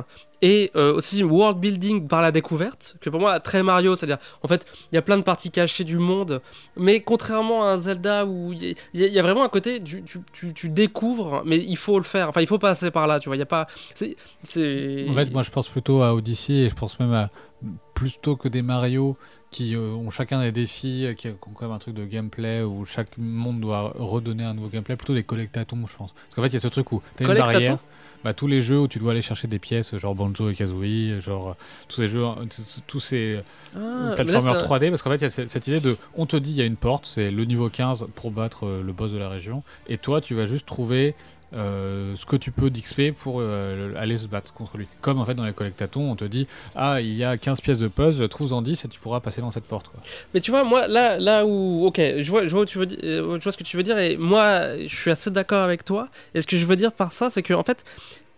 et 0.43 0.71
euh, 0.75 0.95
aussi 0.95 1.23
world 1.23 1.59
building 1.59 2.07
par 2.07 2.19
la 2.21 2.31
découverte, 2.31 2.95
que 2.99 3.09
pour 3.11 3.19
moi, 3.19 3.39
très 3.39 3.61
Mario, 3.61 3.95
c'est-à-dire, 3.95 4.17
en 4.41 4.47
fait, 4.47 4.65
il 4.91 4.95
y 4.95 4.97
a 4.97 5.01
plein 5.03 5.17
de 5.17 5.21
parties 5.23 5.51
cachées 5.51 5.83
du 5.83 5.97
monde, 5.97 6.41
mais 6.75 7.01
contrairement 7.01 7.63
à 7.63 7.73
un 7.73 7.77
Zelda 7.77 8.25
où 8.25 8.51
il 8.51 8.75
y, 8.95 9.03
a- 9.03 9.07
y 9.07 9.19
vraiment 9.21 9.43
un 9.43 9.49
côté, 9.49 9.81
tu, 9.83 10.01
tu, 10.03 10.19
tu, 10.33 10.51
tu 10.53 10.69
découvres, 10.69 11.30
mais 11.45 11.57
il 11.57 11.77
faut 11.77 11.97
le 11.97 12.03
faire, 12.03 12.29
enfin, 12.29 12.41
il 12.41 12.47
faut 12.47 12.59
passer 12.59 12.91
par 12.91 13.07
là, 13.07 13.19
tu 13.19 13.29
vois, 13.29 13.35
il 13.35 13.39
y 13.39 13.43
a 13.43 13.45
pas. 13.45 13.67
C'est. 13.95 14.15
En 15.09 15.13
fait, 15.13 15.31
moi, 15.31 15.43
je 15.43 15.51
pense 15.51 15.67
plutôt 15.67 16.01
à 16.03 16.13
Odyssey 16.13 16.53
et 16.53 16.69
je 16.69 16.75
pense 16.75 16.99
même 16.99 17.13
à 17.13 17.29
plutôt 17.93 18.35
que 18.35 18.47
des 18.47 18.63
Mario 18.63 19.15
qui 19.51 19.75
euh, 19.75 19.91
ont 19.91 20.09
chacun 20.09 20.41
des 20.41 20.51
défis, 20.51 21.05
euh, 21.05 21.13
qui 21.13 21.27
ont 21.27 21.37
quand 21.53 21.67
même 21.67 21.71
un 21.71 21.77
truc 21.77 21.93
de 21.93 22.05
gameplay 22.05 22.63
où 22.63 22.83
chaque 22.85 23.17
monde 23.17 23.59
doit 23.59 23.93
redonner 23.95 24.43
un 24.43 24.53
nouveau 24.53 24.69
gameplay, 24.69 24.95
plutôt 24.95 25.13
des 25.13 25.23
collectatons, 25.23 25.77
je 25.85 25.95
pense. 25.95 26.11
Parce 26.13 26.35
qu'en 26.35 26.41
fait, 26.41 26.47
il 26.47 26.53
y 26.53 26.57
a 26.57 26.59
ce 26.59 26.67
truc 26.67 26.91
où 26.91 27.01
tu 27.17 27.25
as 27.25 27.27
une 27.27 27.37
barrière. 27.37 27.77
Bah, 28.23 28.33
tous 28.33 28.45
les 28.47 28.61
jeux 28.61 28.79
où 28.79 28.87
tu 28.87 28.99
dois 28.99 29.11
aller 29.11 29.21
chercher 29.21 29.47
des 29.47 29.57
pièces, 29.59 29.95
genre 29.97 30.13
Banjo 30.13 30.49
et 30.49 30.55
Kazooie, 30.55 31.19
genre 31.19 31.49
euh, 31.49 31.53
tous 31.87 31.97
ces 31.97 32.07
jeux, 32.07 32.23
euh, 32.23 32.45
t- 32.45 32.61
tous 32.85 32.99
ces 32.99 33.39
Ah, 33.75 33.79
mais 33.79 34.09
là, 34.09 34.15
plateformeurs 34.15 34.59
ça- 34.61 34.65
3D, 34.67 34.89
parce 34.89 35.01
qu'en 35.01 35.09
fait, 35.09 35.15
il 35.17 35.21
y 35.23 35.25
a 35.25 35.29
cette, 35.29 35.67
idée 35.67 35.79
de 35.79 35.97
on 36.15 36.25
te 36.27 36.35
dit 36.37 36.51
il 36.51 36.57
y 36.57 36.61
a 36.61 36.65
une 36.65 36.75
porte, 36.75 37.05
c'est 37.07 37.31
le 37.31 37.45
niveau 37.45 37.69
15 37.69 38.07
pour 38.15 38.29
battre 38.31 38.67
euh, 38.67 38.83
le 38.83 38.93
boss 38.93 39.11
de 39.11 39.17
la 39.17 39.29
région, 39.29 39.63
et 39.87 39.97
toi, 39.97 40.21
tu 40.21 40.35
vas 40.35 40.45
juste 40.45 40.65
trouver 40.67 41.15
euh, 41.53 42.15
ce 42.15 42.25
que 42.25 42.35
tu 42.35 42.51
peux 42.51 42.69
d'XP 42.69 43.11
pour 43.17 43.37
euh, 43.39 43.89
le- 43.89 43.97
aller 43.97 44.15
se 44.17 44.27
battre 44.27 44.53
contre 44.53 44.77
lui. 44.77 44.87
Comme 45.01 45.19
en 45.19 45.25
fait 45.25 45.33
dans 45.33 45.43
les 45.45 45.53
collectatons, 45.53 46.09
on 46.11 46.15
te 46.15 46.23
dit 46.25 46.47
ah, 46.75 47.01
il 47.01 47.13
y 47.13 47.23
a 47.23 47.37
15 47.37 47.61
pièces 47.61 47.77
de 47.79 47.87
puzzle, 47.87 48.27
trouve-en 48.29 48.61
10 48.61 48.85
et 48.85 48.87
tu 48.87 48.99
pourras 48.99 49.19
passer 49.19 49.41
dans 49.41 49.51
cette 49.51 49.65
porte. 49.65 49.89
Quoi. 49.89 50.01
Mais 50.33 50.39
tu 50.39 50.51
vois, 50.51 50.63
moi, 50.63 50.87
là, 50.87 51.17
là 51.19 51.45
où. 51.45 51.85
Ok, 51.85 51.97
je 51.99 52.29
vois, 52.29 52.43
je, 52.47 52.51
vois 52.51 52.61
où 52.61 52.65
tu 52.65 52.77
veux, 52.77 52.85
di- 52.85 52.97
euh, 53.03 53.37
je 53.37 53.43
vois 53.43 53.51
ce 53.51 53.57
que 53.57 53.63
tu 53.63 53.75
veux 53.77 53.83
dire, 53.83 53.97
et 53.97 54.17
moi, 54.17 54.77
je 54.79 54.95
suis 54.95 55.11
assez 55.11 55.29
d'accord 55.29 55.63
avec 55.63 55.83
toi. 55.83 56.07
Et 56.33 56.41
ce 56.41 56.47
que 56.47 56.57
je 56.57 56.65
veux 56.65 56.75
dire 56.75 56.91
par 56.93 57.11
ça, 57.13 57.29
c'est 57.29 57.41
que, 57.43 57.53
en 57.53 57.63
fait, 57.63 57.83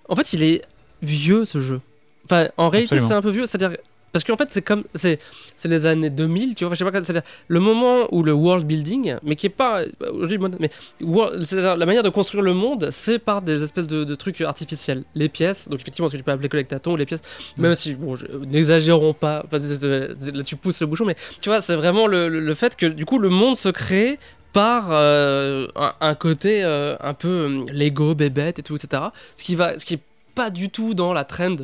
en 0.09 0.15
fait, 0.15 0.33
il 0.33 0.41
est 0.43 0.61
vieux, 1.01 1.45
ce 1.45 1.59
jeu. 1.59 1.81
Enfin, 2.25 2.47
en 2.57 2.69
réalité, 2.69 2.95
c'est 3.07 3.13
un 3.13 3.21
peu 3.21 3.29
vieux. 3.31 3.45
C'est-à-dire. 3.45 3.77
Parce 4.13 4.23
qu'en 4.23 4.37
fait, 4.37 4.47
c'est 4.51 4.61
comme. 4.61 4.83
C'est 4.95 5.19
c'est 5.57 5.67
les 5.67 5.85
années 5.85 6.09
2000, 6.11 6.55
tu 6.55 6.63
vois. 6.65 6.73
Je 6.75 6.83
sais 6.83 6.89
pas, 6.89 6.91
c'est-à-dire 7.03 7.23
le 7.47 7.59
moment 7.59 8.07
où 8.13 8.23
le 8.23 8.31
world 8.31 8.65
building, 8.65 9.15
mais 9.23 9.35
qui 9.35 9.47
est 9.47 9.49
pas. 9.49 9.81
Aujourd'hui, 10.11 10.37
mais. 10.59 10.69
world- 11.01 11.43
C'est-à-dire 11.43 11.75
la 11.75 11.85
manière 11.85 12.03
de 12.03 12.09
construire 12.09 12.43
le 12.43 12.53
monde, 12.53 12.89
c'est 12.91 13.17
par 13.19 13.41
des 13.41 13.61
espèces 13.63 13.87
de, 13.87 14.03
de 14.03 14.15
trucs 14.15 14.39
artificiels. 14.41 15.03
Les 15.15 15.29
pièces, 15.29 15.67
donc 15.67 15.81
effectivement, 15.81 16.07
ce 16.07 16.13
que 16.13 16.17
tu 16.17 16.23
peux 16.23 16.31
appeler 16.31 16.47
collectaton, 16.47 16.95
les 16.95 17.05
pièces. 17.07 17.21
Même 17.57 17.73
si, 17.75 17.95
bon, 17.95 18.15
n'exagérons 18.47 19.13
pas. 19.13 19.43
C'est- 19.51 19.75
c'est- 19.77 20.31
là, 20.35 20.43
tu 20.43 20.55
pousses 20.55 20.79
le 20.79 20.87
bouchon, 20.87 21.05
mais 21.05 21.15
tu 21.41 21.49
vois, 21.49 21.61
c'est 21.61 21.75
vraiment 21.75 22.07
le, 22.07 22.29
le- 22.29 22.39
le 22.39 22.53
fait 22.53 22.75
que 22.75 22.85
du 22.85 23.05
coup 23.05 23.17
le 23.19 23.29
monde 23.29 23.57
se 23.57 23.69
crée 23.69 24.19
par 24.53 24.89
euh, 24.91 25.65
un, 25.75 25.93
un 25.99 26.13
côté 26.13 26.63
euh, 26.63 26.95
un 26.99 27.15
peu 27.15 27.27
euh, 27.27 27.63
Lego, 27.73 28.13
bébête 28.13 28.59
et 28.59 28.63
tout, 28.63 28.75
etc. 28.75 29.01
Ce 29.37 29.43
qui 29.43 29.55
va, 29.55 29.79
ce 29.79 29.85
qui 29.85 29.95
est 29.95 30.01
pas 30.35 30.51
du 30.51 30.69
tout 30.69 30.93
dans 30.93 31.13
la 31.13 31.23
trend 31.23 31.55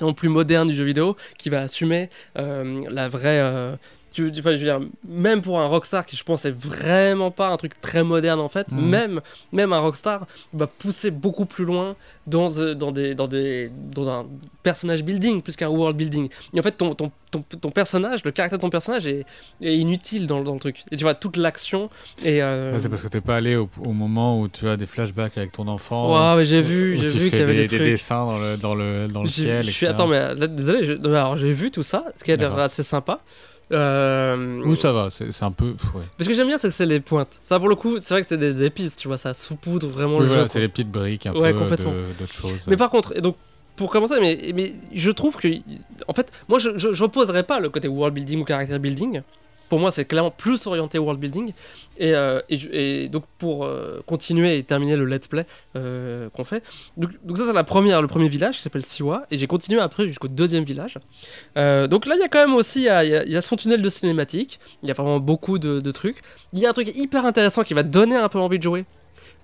non 0.00 0.14
plus 0.14 0.28
moderne 0.28 0.68
du 0.68 0.74
jeu 0.74 0.84
vidéo 0.84 1.16
qui 1.38 1.50
va 1.50 1.62
assumer 1.62 2.10
euh, 2.38 2.78
la 2.88 3.08
vraie. 3.08 3.76
Euh, 4.20 4.30
tu- 4.30 4.32
tu- 4.32 4.42
je 4.42 4.48
veux 4.50 4.56
dire, 4.58 4.80
même 5.06 5.42
pour 5.42 5.60
un 5.60 5.66
Rockstar 5.66 6.04
qui 6.06 6.16
je 6.16 6.24
pense 6.24 6.44
est 6.44 6.50
vraiment 6.56 7.30
pas 7.30 7.48
un 7.48 7.56
truc 7.56 7.80
très 7.80 8.02
moderne 8.04 8.40
en 8.40 8.48
fait, 8.48 8.72
Mhm. 8.72 8.88
même, 8.88 9.20
même 9.52 9.72
un 9.72 9.78
Rockstar 9.80 10.26
va 10.52 10.66
pousser 10.66 11.10
beaucoup 11.10 11.46
plus 11.46 11.64
loin 11.64 11.96
dans, 12.26 12.58
euh, 12.58 12.74
dans, 12.74 12.92
des, 12.92 13.14
dans, 13.14 13.28
des, 13.28 13.70
dans 13.92 14.08
un 14.08 14.26
personnage 14.62 15.04
building 15.04 15.42
plus 15.42 15.54
qu'un 15.56 15.68
world 15.68 15.96
building. 15.96 16.28
Et 16.54 16.58
en 16.58 16.62
fait, 16.62 16.72
ton, 16.72 16.94
ton, 16.94 17.10
ton, 17.30 17.42
ton 17.60 17.70
personnage, 17.70 18.24
le 18.24 18.30
caractère 18.32 18.58
de 18.58 18.62
ton 18.62 18.70
personnage 18.70 19.06
est, 19.06 19.24
est 19.60 19.76
inutile 19.76 20.26
dans, 20.26 20.42
dans 20.42 20.54
le 20.54 20.60
truc. 20.60 20.82
Et 20.90 20.96
tu 20.96 21.04
vois, 21.04 21.14
toute 21.14 21.36
l'action 21.36 21.88
et. 22.24 22.42
euh, 22.42 22.76
c'est 22.78 22.88
parce 22.88 23.02
que 23.02 23.08
t'es 23.08 23.20
pas 23.20 23.36
allé 23.36 23.56
au, 23.56 23.68
au 23.84 23.92
moment 23.92 24.40
où 24.40 24.48
tu 24.48 24.68
as 24.68 24.76
des 24.76 24.86
flashbacks 24.86 25.36
avec 25.38 25.52
ton 25.52 25.68
enfant. 25.68 26.12
Ouais, 26.12 26.36
mais 26.36 26.44
j'ai 26.44 26.62
vu, 26.62 26.96
j'ai 26.98 27.06
vu 27.08 27.30
qu'il 27.30 27.38
y 27.38 27.42
avait 27.42 27.54
des, 27.54 27.62
des, 27.62 27.68
des 27.68 27.76
trucs. 27.78 27.90
dessins 27.90 28.24
dans 28.26 28.38
le, 28.38 28.56
dans 28.56 28.74
le, 28.74 29.08
dans 29.08 29.22
le 29.22 29.28
ciel. 29.28 29.64
Je 29.64 29.70
suis, 29.70 29.86
attends, 29.86 30.06
mais 30.08 30.34
là, 30.34 30.46
désolé, 30.46 30.84
je- 30.84 30.92
alors 31.08 31.36
j'ai 31.36 31.52
vu 31.52 31.70
tout 31.70 31.82
ça, 31.82 32.04
ce 32.18 32.24
qui 32.24 32.32
a 32.32 32.36
l'air 32.36 32.58
assez 32.58 32.82
sympa. 32.82 33.20
Euh, 33.72 34.62
Ou 34.64 34.74
ça 34.76 34.92
va, 34.92 35.08
c'est 35.10 35.42
un 35.42 35.50
peu. 35.50 35.70
ouais. 35.94 36.02
Mais 36.18 36.24
ce 36.24 36.28
que 36.28 36.34
j'aime 36.34 36.46
bien, 36.46 36.58
c'est 36.58 36.68
que 36.68 36.74
c'est 36.74 36.86
les 36.86 37.00
pointes. 37.00 37.40
Ça, 37.44 37.58
pour 37.58 37.68
le 37.68 37.74
coup, 37.74 37.98
c'est 38.00 38.14
vrai 38.14 38.22
que 38.22 38.28
c'est 38.28 38.38
des 38.38 38.62
épices, 38.64 38.94
tu 38.96 39.08
vois, 39.08 39.18
ça 39.18 39.34
saupoudre 39.34 39.88
vraiment 39.88 40.16
Oui, 40.18 40.22
le 40.22 40.26
voilà, 40.28 40.42
jeu. 40.42 40.48
c'est 40.48 40.60
les 40.60 40.68
petites 40.68 40.90
briques 40.90 41.26
un 41.26 41.34
Ouais, 41.34 41.52
peu 41.52 41.58
d'autres 41.58 42.32
choses. 42.32 42.64
Mais 42.68 42.76
par 42.76 42.90
contre, 42.90 43.16
et 43.16 43.20
donc, 43.20 43.36
pour 43.74 43.90
commencer, 43.90 44.14
mais, 44.20 44.52
mais 44.54 44.72
je 44.94 45.10
trouve 45.10 45.36
que, 45.36 45.48
en 46.08 46.14
fait, 46.14 46.32
moi, 46.48 46.58
je 46.58 46.70
j'opposerais 46.78 47.42
pas 47.42 47.58
le 47.60 47.68
côté 47.68 47.88
world 47.88 48.14
building 48.14 48.40
ou 48.40 48.46
character 48.46 48.78
building. 48.78 49.20
Pour 49.68 49.80
moi, 49.80 49.90
c'est 49.90 50.04
clairement 50.04 50.30
plus 50.30 50.66
orienté 50.66 50.98
world 50.98 51.20
building. 51.20 51.52
Et, 51.98 52.14
euh, 52.14 53.08
donc, 53.08 53.24
pour 53.38 53.64
euh, 53.64 54.02
continuer 54.06 54.58
et 54.58 54.62
terminer 54.62 54.96
le 54.96 55.06
let's 55.06 55.26
play 55.26 55.46
euh, 55.74 56.28
qu'on 56.30 56.44
fait, 56.44 56.62
donc, 56.96 57.10
ça, 57.36 57.46
c'est 57.46 57.52
la 57.52 57.64
première, 57.64 58.02
le 58.02 58.08
premier 58.08 58.28
village 58.28 58.56
qui 58.56 58.62
s'appelle 58.62 58.84
Siwa. 58.84 59.26
Et 59.30 59.38
j'ai 59.38 59.46
continué 59.46 59.80
après 59.80 60.06
jusqu'au 60.06 60.28
deuxième 60.28 60.64
village. 60.64 60.98
Donc 61.56 62.06
là, 62.06 62.14
il 62.16 62.20
y 62.20 62.24
a 62.24 62.28
quand 62.28 62.46
même 62.46 62.54
aussi, 62.54 62.82
y 62.82 62.88
a, 62.88 63.42
son 63.42 63.56
tunnel 63.56 63.82
de 63.82 63.90
cinématique. 63.90 64.60
Il 64.82 64.88
y 64.88 64.90
a 64.90 64.94
vraiment 64.94 65.20
beaucoup 65.20 65.58
de, 65.58 65.90
trucs. 65.90 66.20
Il 66.52 66.58
y 66.58 66.66
a 66.66 66.70
un 66.70 66.72
truc 66.72 66.90
hyper 66.94 67.24
intéressant 67.24 67.62
qui 67.62 67.74
va 67.74 67.82
donner 67.82 68.16
un 68.16 68.28
peu 68.28 68.38
envie 68.38 68.58
de 68.58 68.62
jouer. 68.62 68.84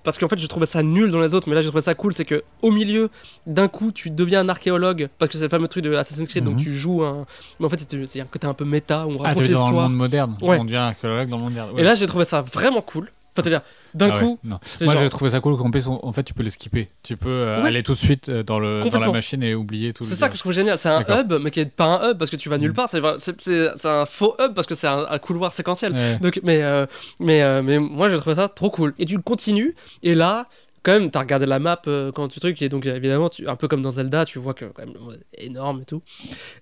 Parce 0.05 0.19
qu'en 0.19 0.29
fait, 0.29 0.39
je 0.39 0.47
trouvais 0.47 0.67
ça 0.67 0.83
nul 0.83 1.11
dans 1.11 1.21
les 1.21 1.33
autres, 1.35 1.49
mais 1.49 1.55
là, 1.55 1.63
je 1.63 1.69
trouvais 1.69 1.83
ça 1.83 1.95
cool. 1.95 2.13
C'est 2.13 2.25
que 2.25 2.43
au 2.63 2.71
milieu, 2.73 3.09
d'un 3.47 3.69
coup, 3.69 3.93
tu 3.93 4.11
deviens 4.11 4.41
un 4.41 4.49
archéologue. 4.49 5.09
Parce 5.19 5.31
que 5.31 5.39
c'est 5.39 5.45
le 5.45 5.51
fameux 5.51 5.69
truc 5.69 5.85
de 5.85 5.95
Assassin's 5.95 6.29
Creed, 6.29 6.45
donc 6.45 6.55
Mhm. 6.55 6.61
tu 6.61 6.75
joues 6.75 7.03
un. 7.05 7.25
Mais 7.61 7.67
en 7.67 7.69
fait, 7.69 7.87
c'est 8.09 8.21
un 8.21 8.25
côté 8.27 8.47
un 8.47 8.55
peu 8.55 8.65
méta 8.65 9.07
où 9.07 9.11
on 9.11 9.21
Ah, 9.21 9.29
raconte 9.29 9.37
tu 9.37 9.43
veux 9.43 9.49
dire 9.49 9.59
dans 9.59 9.65
le 9.65 9.71
l'histoire. 9.71 9.89
monde 9.89 9.99
moderne 9.99 10.37
Ouais. 10.43 10.59
On 10.59 10.65
devient 10.65 10.77
archéologue 10.77 11.29
dans 11.29 11.37
le 11.37 11.43
monde 11.45 11.53
moderne. 11.53 11.79
Et 11.79 11.83
là, 11.85 11.95
j'ai 11.95 12.07
trouvé 12.07 12.25
ça 12.25 12.43
vraiment 12.43 12.83
cool. 12.83 13.11
Enfin, 13.35 13.43
c'est-à-dire, 13.49 13.63
d'un 13.95 14.11
Ah 14.11 14.15
ouais, 14.15 14.21
coup, 14.21 14.39
c'est 14.63 14.85
Moi 14.85 14.95
genre- 14.95 15.03
j'ai 15.03 15.09
trouvé 15.09 15.31
ça 15.31 15.41
cool 15.41 15.57
qu'en 15.57 15.71
plus 15.71 15.89
en 15.89 16.13
fait 16.13 16.23
tu 16.23 16.35
peux 16.35 16.43
les 16.43 16.51
skipper. 16.51 16.89
Tu 17.03 17.17
peux 17.17 17.29
euh, 17.31 17.63
Ouais. 17.63 17.69
aller 17.69 17.83
tout 17.83 17.93
de 17.93 17.99
suite 17.99 18.29
euh, 18.29 18.43
dans, 18.43 18.59
le, 18.59 18.81
dans 18.91 18.99
la 19.01 19.11
machine 19.11 19.43
et 19.43 19.55
oublier 19.55 19.93
tout 19.95 20.05
C'est 20.05 20.15
ça 20.17 20.29
que 20.29 20.35
je 20.35 20.41
trouve 20.41 20.53
génial. 20.53 20.77
C'est 20.79 20.89
un 20.91 21.01
hub, 21.01 21.33
mais 21.41 21.51
qui 21.51 21.61
est 21.61 21.67
pas 21.67 21.85
un 21.87 22.11
hub 22.11 22.19
parce 22.19 22.31
que 22.31 22.37
tu 22.37 22.49
vas 22.51 22.59
nulle 22.59 22.71
Mhm. 22.71 22.77
part. 22.77 22.89
C'est 22.91 23.87
un 23.87 24.05
faux 24.07 24.35
hub 24.39 24.55
parce 24.55 24.67
que 24.67 24.75
c'est 24.75 24.87
un, 24.87 25.07
un 25.09 25.19
couloir 25.19 25.53
séquentiel. 25.53 25.93
Ouais. 25.93 26.19
Donc, 26.21 26.41
mais, 26.43 26.63
euh, 26.63 26.87
mais, 27.21 27.63
mais 27.63 27.79
moi, 27.79 28.09
j'ai 28.09 28.19
trouvé 28.19 28.37
ça 28.37 28.49
trop 28.49 28.71
cool. 28.71 28.95
Et 28.99 29.07
tu 29.07 29.19
continues, 29.19 29.75
et 30.03 30.15
là, 30.15 30.47
quand 30.83 30.93
même, 30.93 31.11
t'as 31.11 31.21
regardé 31.21 31.47
la 31.47 31.59
map 31.59 31.81
euh, 31.87 32.11
quand 32.13 32.27
tu 32.29 32.41
trucs, 32.41 32.61
et 32.61 32.69
donc 32.69 32.87
évidemment, 32.87 33.29
tu, 33.29 33.49
un 33.49 33.55
peu 33.57 33.69
comme 33.69 33.83
dans 33.83 33.93
Zelda, 33.93 34.25
tu 34.25 34.39
vois 34.41 34.53
que 34.53 34.65
quand 34.67 34.85
même, 34.85 34.95
le 34.95 35.01
monde 35.01 35.19
est 35.35 35.45
énorme 35.47 35.81
et 35.83 35.85
tout. 35.85 36.03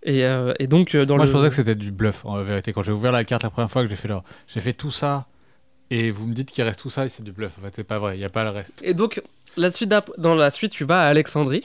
Et, 0.02 0.24
euh, 0.24 0.52
et 0.59 0.66
donc, 0.66 0.94
euh, 0.94 1.06
dans 1.06 1.16
Moi 1.16 1.24
le. 1.24 1.30
je 1.30 1.35
pensais 1.37 1.48
que 1.48 1.54
c'était 1.54 1.74
du 1.74 1.90
bluff 1.90 2.24
en 2.26 2.42
vérité. 2.42 2.72
Quand 2.72 2.83
j'ai 2.83 2.92
ouvert 2.92 3.12
la 3.12 3.24
carte 3.24 3.42
la 3.42 3.50
première 3.50 3.70
fois 3.70 3.83
que 3.83 3.88
j'ai 3.90 3.96
fait 3.96 4.09
là, 4.09 4.22
j'ai 4.46 4.61
fait 4.61 4.74
tout 4.74 4.90
ça 4.90 5.26
et 5.90 6.11
vous 6.11 6.26
me 6.26 6.35
dites 6.35 6.50
qu'il 6.50 6.62
reste 6.64 6.81
tout 6.81 6.90
ça 6.90 7.05
et 7.05 7.09
c'est 7.09 7.22
du 7.22 7.33
bluff. 7.33 7.53
En 7.59 7.62
fait 7.62 7.72
c'est 7.74 7.85
pas 7.85 7.98
vrai, 7.98 8.16
il 8.16 8.18
n'y 8.18 8.24
a 8.24 8.29
pas 8.31 8.44
le 8.44 8.50
reste. 8.50 8.74
Et 8.83 8.94
donc, 8.94 9.22
la 9.57 9.70
suite 9.70 9.92
dans 10.18 10.35
la 10.35 10.50
suite, 10.50 10.72
tu 10.72 10.85
vas 10.85 11.03
à 11.03 11.07
Alexandrie. 11.09 11.64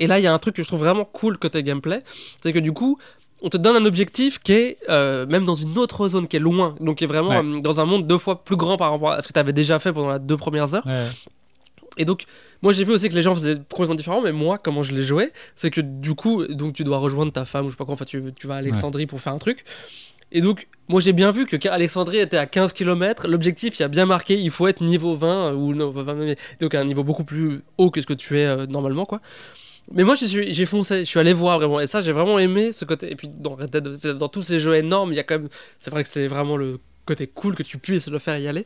Et 0.00 0.06
là, 0.06 0.18
il 0.18 0.22
y 0.22 0.26
a 0.26 0.32
un 0.32 0.38
truc 0.38 0.56
que 0.56 0.62
je 0.62 0.68
trouve 0.68 0.80
vraiment 0.80 1.04
cool 1.04 1.38
côté 1.38 1.62
gameplay. 1.62 2.00
C'est 2.42 2.52
que 2.52 2.58
du 2.58 2.72
coup, 2.72 2.98
on 3.42 3.48
te 3.50 3.56
donne 3.58 3.76
un 3.76 3.84
objectif 3.84 4.38
qui 4.38 4.52
est 4.54 4.78
euh, 4.88 5.26
même 5.26 5.44
dans 5.44 5.54
une 5.54 5.76
autre 5.78 6.08
zone 6.08 6.26
qui 6.26 6.36
est 6.36 6.40
loin. 6.40 6.74
Donc, 6.80 6.98
qui 6.98 7.04
est 7.04 7.06
vraiment 7.06 7.28
Ouais. 7.30 7.44
euh, 7.44 7.60
dans 7.60 7.80
un 7.80 7.84
monde 7.84 8.06
deux 8.06 8.18
fois 8.18 8.42
plus 8.44 8.56
grand 8.56 8.76
par 8.76 8.90
rapport 8.92 9.12
à 9.12 9.22
ce 9.22 9.28
que 9.28 9.32
tu 9.34 9.38
avais 9.38 9.52
déjà 9.52 9.78
fait 9.78 9.92
pendant 9.92 10.14
les 10.14 10.18
deux 10.18 10.36
premières 10.38 10.72
heures. 10.74 10.86
Ouais. 10.86 11.06
Et 11.96 12.04
donc, 12.04 12.24
moi 12.62 12.72
j'ai 12.72 12.82
vu 12.82 12.92
aussi 12.92 13.08
que 13.08 13.14
les 13.14 13.22
gens 13.22 13.34
faisaient 13.36 13.54
complètement 13.70 13.94
différent, 13.94 14.20
mais 14.20 14.32
moi, 14.32 14.58
comment 14.58 14.82
je 14.82 14.92
l'ai 14.92 15.02
joué, 15.04 15.30
c'est 15.54 15.70
que 15.70 15.80
du 15.80 16.14
coup, 16.14 16.44
donc 16.48 16.72
tu 16.74 16.82
dois 16.82 16.98
rejoindre 16.98 17.30
ta 17.30 17.44
femme, 17.44 17.66
ou 17.66 17.68
je 17.68 17.74
sais 17.74 17.76
pas 17.76 17.84
quoi, 17.84 17.94
enfin 17.94 18.04
tu, 18.04 18.20
tu 18.34 18.48
vas 18.48 18.54
à 18.54 18.58
Alexandrie 18.58 19.06
pour 19.06 19.20
faire 19.20 19.32
un 19.32 19.38
truc. 19.38 19.64
Et 20.32 20.40
donc, 20.40 20.66
moi 20.88 21.00
j'ai 21.00 21.12
bien 21.12 21.30
vu 21.30 21.46
que 21.46 21.68
Alexandrie 21.68 22.18
était 22.18 22.36
à 22.36 22.46
15 22.46 22.72
km, 22.72 23.26
l'objectif, 23.28 23.78
il 23.78 23.82
y 23.82 23.84
a 23.84 23.88
bien 23.88 24.06
marqué, 24.06 24.34
il 24.34 24.50
faut 24.50 24.66
être 24.66 24.82
niveau 24.82 25.14
20, 25.14 25.54
ou 25.54 25.74
non, 25.74 25.92
pas 25.92 26.02
20, 26.02 26.14
mais- 26.14 26.36
donc 26.60 26.74
un 26.74 26.84
niveau 26.84 27.04
beaucoup 27.04 27.24
plus 27.24 27.62
haut 27.78 27.90
que 27.90 28.00
ce 28.00 28.06
que 28.06 28.14
tu 28.14 28.38
es 28.38 28.46
euh, 28.46 28.66
normalement, 28.66 29.04
quoi. 29.04 29.20
Mais 29.92 30.02
moi 30.02 30.14
j'ai 30.14 30.66
foncé, 30.66 31.00
je 31.00 31.04
suis 31.04 31.18
allé 31.18 31.32
voir 31.34 31.58
vraiment, 31.58 31.78
et 31.78 31.86
ça 31.86 32.00
j'ai 32.00 32.12
vraiment 32.12 32.38
aimé 32.38 32.72
ce 32.72 32.84
côté. 32.84 33.10
Et 33.12 33.16
puis 33.16 33.28
dans, 33.28 34.28
tous 34.28 34.42
ces 34.42 34.58
jeux 34.58 34.76
énormes, 34.76 35.12
il 35.12 35.16
y 35.16 35.18
a 35.18 35.22
quand 35.22 35.38
même, 35.38 35.48
c'est 35.78 35.90
vrai 35.90 36.02
que 36.02 36.08
c'est 36.08 36.26
vraiment 36.26 36.56
le 36.56 36.80
côté 37.04 37.26
cool 37.26 37.54
que 37.54 37.62
tu 37.62 37.76
puisses 37.76 38.08
le 38.08 38.18
faire 38.18 38.38
y 38.38 38.48
aller. 38.48 38.64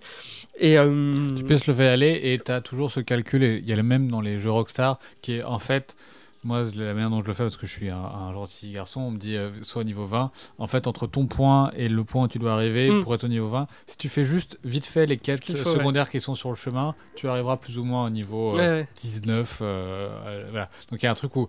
Et 0.60 0.78
euh, 0.78 1.28
Tu 1.34 1.58
se 1.58 1.68
le 1.68 1.74
faire 1.74 1.92
aller 1.92 2.20
et 2.22 2.38
tu 2.38 2.52
as 2.52 2.60
toujours 2.60 2.92
ce 2.92 3.00
calcul, 3.00 3.42
il 3.42 3.68
y 3.68 3.72
a 3.72 3.76
le 3.76 3.82
même 3.82 4.10
dans 4.10 4.20
les 4.20 4.38
jeux 4.38 4.50
Rockstar, 4.50 5.00
qui 5.22 5.34
est 5.34 5.42
en 5.42 5.58
fait, 5.58 5.96
moi 6.44 6.62
la 6.76 6.94
manière 6.94 7.10
dont 7.10 7.20
je 7.20 7.26
le 7.26 7.32
fais, 7.32 7.42
parce 7.42 7.56
que 7.56 7.66
je 7.66 7.72
suis 7.72 7.90
un, 7.90 7.96
un 7.98 8.32
gentil 8.32 8.70
garçon, 8.72 9.00
on 9.02 9.10
me 9.10 9.18
dit 9.18 9.36
euh, 9.36 9.50
soit 9.62 9.82
au 9.82 9.84
niveau 9.84 10.04
20, 10.04 10.30
en 10.58 10.66
fait 10.66 10.86
entre 10.86 11.06
ton 11.06 11.26
point 11.26 11.70
et 11.76 11.88
le 11.88 12.04
point 12.04 12.24
où 12.24 12.28
tu 12.28 12.38
dois 12.38 12.52
arriver 12.52 12.90
Mm. 12.90 13.02
pour 13.02 13.14
être 13.14 13.24
au 13.24 13.28
niveau 13.28 13.48
20, 13.48 13.66
si 13.86 13.96
tu 13.96 14.08
fais 14.08 14.24
juste 14.24 14.58
vite 14.64 14.86
fait 14.86 15.06
les 15.06 15.16
quêtes 15.16 15.44
faut, 15.56 15.72
secondaires 15.74 16.10
qui 16.10 16.20
sont 16.20 16.34
sur 16.34 16.48
le 16.50 16.54
chemin, 16.56 16.94
tu 17.16 17.28
arriveras 17.28 17.56
plus 17.56 17.78
ou 17.78 17.84
moins 17.84 18.06
au 18.06 18.10
niveau 18.10 18.52
euh, 18.52 18.56
ouais, 18.56 18.68
ouais. 18.82 18.88
19. 18.96 19.58
euh, 19.60 20.08
euh, 20.26 20.46
voilà. 20.50 20.68
Donc 20.90 21.02
il 21.02 21.06
y 21.06 21.08
a 21.08 21.10
un 21.10 21.14
truc 21.14 21.34
où 21.36 21.48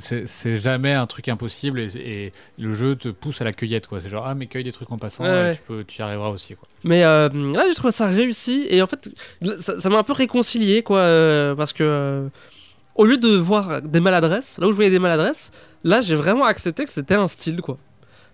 c'est, 0.00 0.58
jamais 0.58 0.92
un 0.92 1.06
truc 1.06 1.28
impossible 1.28 1.80
et, 1.80 1.88
et 1.96 2.32
le 2.58 2.72
jeu 2.72 2.96
te 2.96 3.08
pousse 3.08 3.40
à 3.40 3.44
la 3.44 3.52
cueillette. 3.52 3.86
C'est 4.00 4.08
genre, 4.08 4.26
ah, 4.26 4.34
mais 4.34 4.46
cueille 4.46 4.64
des 4.64 4.72
trucs 4.72 4.90
en 4.90 4.98
passant, 4.98 5.24
euh. 5.24 5.54
Tu, 5.54 5.60
peux, 5.66 5.84
tu 5.84 6.00
y 6.00 6.02
arriveras 6.02 6.28
aussi. 6.30 6.54
Quoi. 6.56 6.66
Mais 6.84 7.04
euh, 7.04 7.28
là, 7.54 7.64
j'ai 7.68 7.74
trouvé 7.74 7.92
ça 7.92 8.06
réussi. 8.06 8.66
Et 8.70 8.82
en 8.82 8.86
fait, 8.86 9.10
ça 9.60 9.88
m'a 9.88 9.98
un 9.98 10.02
peu 10.02 10.12
réconcilié, 10.12 10.82
quoi. 10.82 10.98
euh, 10.98 11.54
parce 11.54 11.72
que, 11.72 11.82
euh, 11.84 12.28
au 12.96 13.04
lieu 13.04 13.16
de 13.18 13.36
voir 13.36 13.82
des 13.82 14.00
maladresses, 14.00 14.58
là 14.58 14.66
où 14.66 14.70
je 14.70 14.76
voyais 14.76 14.90
des 14.90 14.98
maladresses, 14.98 15.50
là, 15.84 16.00
j'ai 16.00 16.16
vraiment 16.16 16.44
accepté 16.44 16.84
que 16.84 16.90
c'était 16.90 17.14
un 17.14 17.28
style, 17.28 17.60
quoi. 17.60 17.78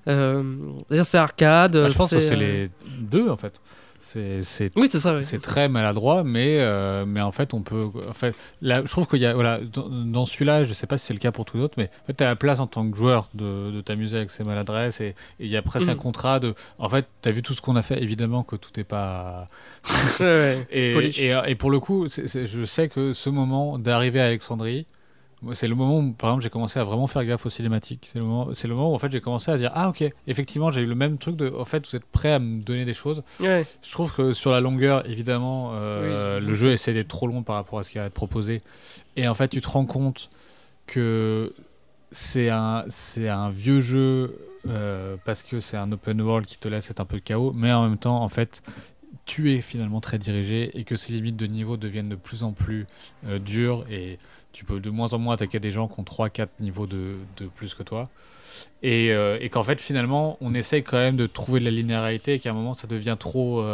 Euh, 0.08 0.42
c'est 1.04 1.18
arcade. 1.18 1.76
Bah, 1.76 1.88
je 1.88 1.94
pense 1.96 2.10
que 2.10 2.18
c'est, 2.18 2.28
c'est 2.28 2.34
euh, 2.34 2.36
les 2.36 2.70
deux 3.00 3.28
en 3.28 3.36
fait. 3.36 3.60
C'est, 4.12 4.70
Oui. 4.76 4.88
C'est 5.22 5.40
très 5.40 5.68
maladroit, 5.68 6.22
mais, 6.24 6.58
euh, 6.60 7.04
mais 7.06 7.20
en 7.20 7.32
fait, 7.32 7.54
on 7.54 7.62
peut. 7.62 7.88
En 8.08 8.12
fait, 8.12 8.34
là, 8.60 8.82
je 8.84 8.90
trouve 8.90 9.06
qu'il 9.06 9.20
y 9.20 9.26
a. 9.26 9.34
Voilà, 9.34 9.58
dans, 9.60 9.88
dans 9.88 10.26
celui-là, 10.26 10.64
je 10.64 10.72
sais 10.74 10.86
pas 10.86 10.98
si 10.98 11.06
c'est 11.06 11.14
le 11.14 11.18
cas 11.18 11.32
pour 11.32 11.44
tous 11.44 11.56
les 11.56 11.62
autres, 11.62 11.74
mais 11.78 11.90
en 12.02 12.06
fait, 12.06 12.14
tu 12.14 12.24
as 12.24 12.28
la 12.28 12.36
place 12.36 12.60
en 12.60 12.66
tant 12.66 12.88
que 12.90 12.96
joueur 12.96 13.28
de, 13.34 13.70
de 13.70 13.80
t'amuser 13.80 14.18
avec 14.18 14.30
ces 14.30 14.44
maladresses 14.44 15.00
et 15.00 15.14
il 15.40 15.48
y 15.48 15.56
a 15.56 15.62
presque 15.62 15.88
un 15.88 15.92
Mhm. 15.94 15.98
contrat 15.98 16.40
de. 16.40 16.54
En 16.78 16.88
fait, 16.88 17.06
tu 17.22 17.28
as 17.28 17.32
vu 17.32 17.42
tout 17.42 17.54
ce 17.54 17.60
qu'on 17.60 17.76
a 17.76 17.82
fait, 17.82 18.02
évidemment 18.02 18.42
que 18.42 18.56
tout 18.56 18.70
n'est 18.76 18.84
pas. 18.84 19.46
Ouais, 20.20 20.26
ouais. 20.26 20.66
Et, 20.70 20.92
Polish. 20.92 21.18
et, 21.20 21.38
et 21.46 21.54
pour 21.54 21.70
le 21.70 21.80
coup, 21.80 22.06
je 22.08 22.64
sais 22.64 22.88
que 22.88 23.12
ce 23.12 23.30
moment 23.30 23.78
d'arriver 23.78 24.20
à 24.20 24.24
Alexandrie, 24.26 24.86
c'est 25.52 25.66
le 25.68 25.74
moment 25.74 25.98
où, 25.98 26.12
par 26.12 26.30
exemple, 26.30 26.42
j'ai 26.44 26.50
commencé 26.50 26.78
à 26.78 26.84
vraiment 26.84 27.06
faire 27.06 27.24
gaffe 27.24 27.44
aux 27.46 27.50
cinématiques. 27.50 28.08
C'est 28.12 28.18
le 28.18 28.24
moment, 28.24 28.48
c'est 28.54 28.68
le 28.68 28.74
moment 28.74 28.92
où 28.92 28.94
en 28.94 28.98
fait 28.98 29.10
j'ai 29.10 29.20
commencé 29.20 29.50
à 29.50 29.56
dire 29.56 29.70
ah 29.74 29.88
ok, 29.88 30.04
effectivement 30.26 30.70
j'ai 30.70 30.82
eu 30.82 30.86
le 30.86 30.94
même 30.94 31.18
truc 31.18 31.36
de 31.36 31.52
en 31.58 31.64
fait 31.64 31.86
vous 31.88 31.96
êtes 31.96 32.04
prêt 32.04 32.32
à 32.32 32.38
me 32.38 32.60
donner 32.62 32.84
des 32.84 32.94
choses. 32.94 33.22
Ouais. 33.40 33.64
Je 33.82 33.90
trouve 33.90 34.12
que 34.14 34.32
sur 34.32 34.52
la 34.52 34.60
longueur, 34.60 35.08
évidemment, 35.10 35.70
euh, 35.74 36.38
Oui. 36.40 36.46
le 36.46 36.54
jeu 36.54 36.70
essaie 36.72 36.92
d'être 36.94 37.08
trop 37.08 37.26
long 37.26 37.42
par 37.42 37.56
rapport 37.56 37.78
à 37.78 37.82
ce 37.82 37.90
qui 37.90 37.98
va 37.98 38.04
être 38.04 38.12
proposé. 38.14 38.62
Et 39.16 39.26
en 39.26 39.34
fait, 39.34 39.48
tu 39.48 39.60
te 39.60 39.68
rends 39.68 39.84
compte 39.86 40.30
que 40.86 41.52
c'est 42.10 42.50
un, 42.50 42.84
c'est 42.88 43.28
un 43.28 43.50
vieux 43.50 43.80
jeu 43.80 44.36
euh, 44.68 45.16
parce 45.24 45.42
que 45.42 45.58
c'est 45.60 45.76
un 45.76 45.90
open 45.92 46.20
world 46.20 46.46
qui 46.46 46.58
te 46.58 46.68
laisse 46.68 46.90
être 46.90 47.00
un 47.00 47.04
peu 47.04 47.16
de 47.16 47.22
chaos, 47.22 47.52
mais 47.54 47.72
en 47.72 47.88
même 47.88 47.98
temps, 47.98 48.22
en 48.22 48.28
fait, 48.28 48.62
tu 49.24 49.52
es 49.52 49.60
finalement 49.60 50.00
très 50.00 50.18
dirigé 50.18 50.70
et 50.78 50.84
que 50.84 50.96
ces 50.96 51.12
limites 51.12 51.36
de 51.36 51.46
niveau 51.46 51.76
deviennent 51.76 52.08
de 52.08 52.16
plus 52.16 52.42
en 52.42 52.52
plus 52.52 52.86
euh, 53.26 53.38
dures 53.38 53.84
et 53.90 54.18
tu 54.52 54.64
peux 54.64 54.80
de 54.80 54.90
moins 54.90 55.12
en 55.12 55.18
moins 55.18 55.34
attaquer 55.34 55.60
des 55.60 55.70
gens 55.70 55.88
qui 55.88 56.00
ont 56.00 56.02
3-4 56.02 56.48
niveaux 56.60 56.86
de, 56.86 57.16
plus 57.54 57.74
que 57.74 57.82
toi. 57.82 58.10
Et, 58.82 59.12
euh, 59.12 59.38
et 59.40 59.48
qu'en 59.48 59.62
fait, 59.62 59.80
finalement, 59.80 60.36
on 60.40 60.52
essaye 60.52 60.82
quand 60.82 60.98
même 60.98 61.16
de 61.16 61.26
trouver 61.26 61.60
de 61.60 61.64
la 61.64 61.70
linéarité 61.70 62.34
et 62.34 62.38
qu'à 62.38 62.50
un 62.50 62.54
moment, 62.54 62.74
ça 62.74 62.86
devient 62.86 63.16
trop. 63.18 63.64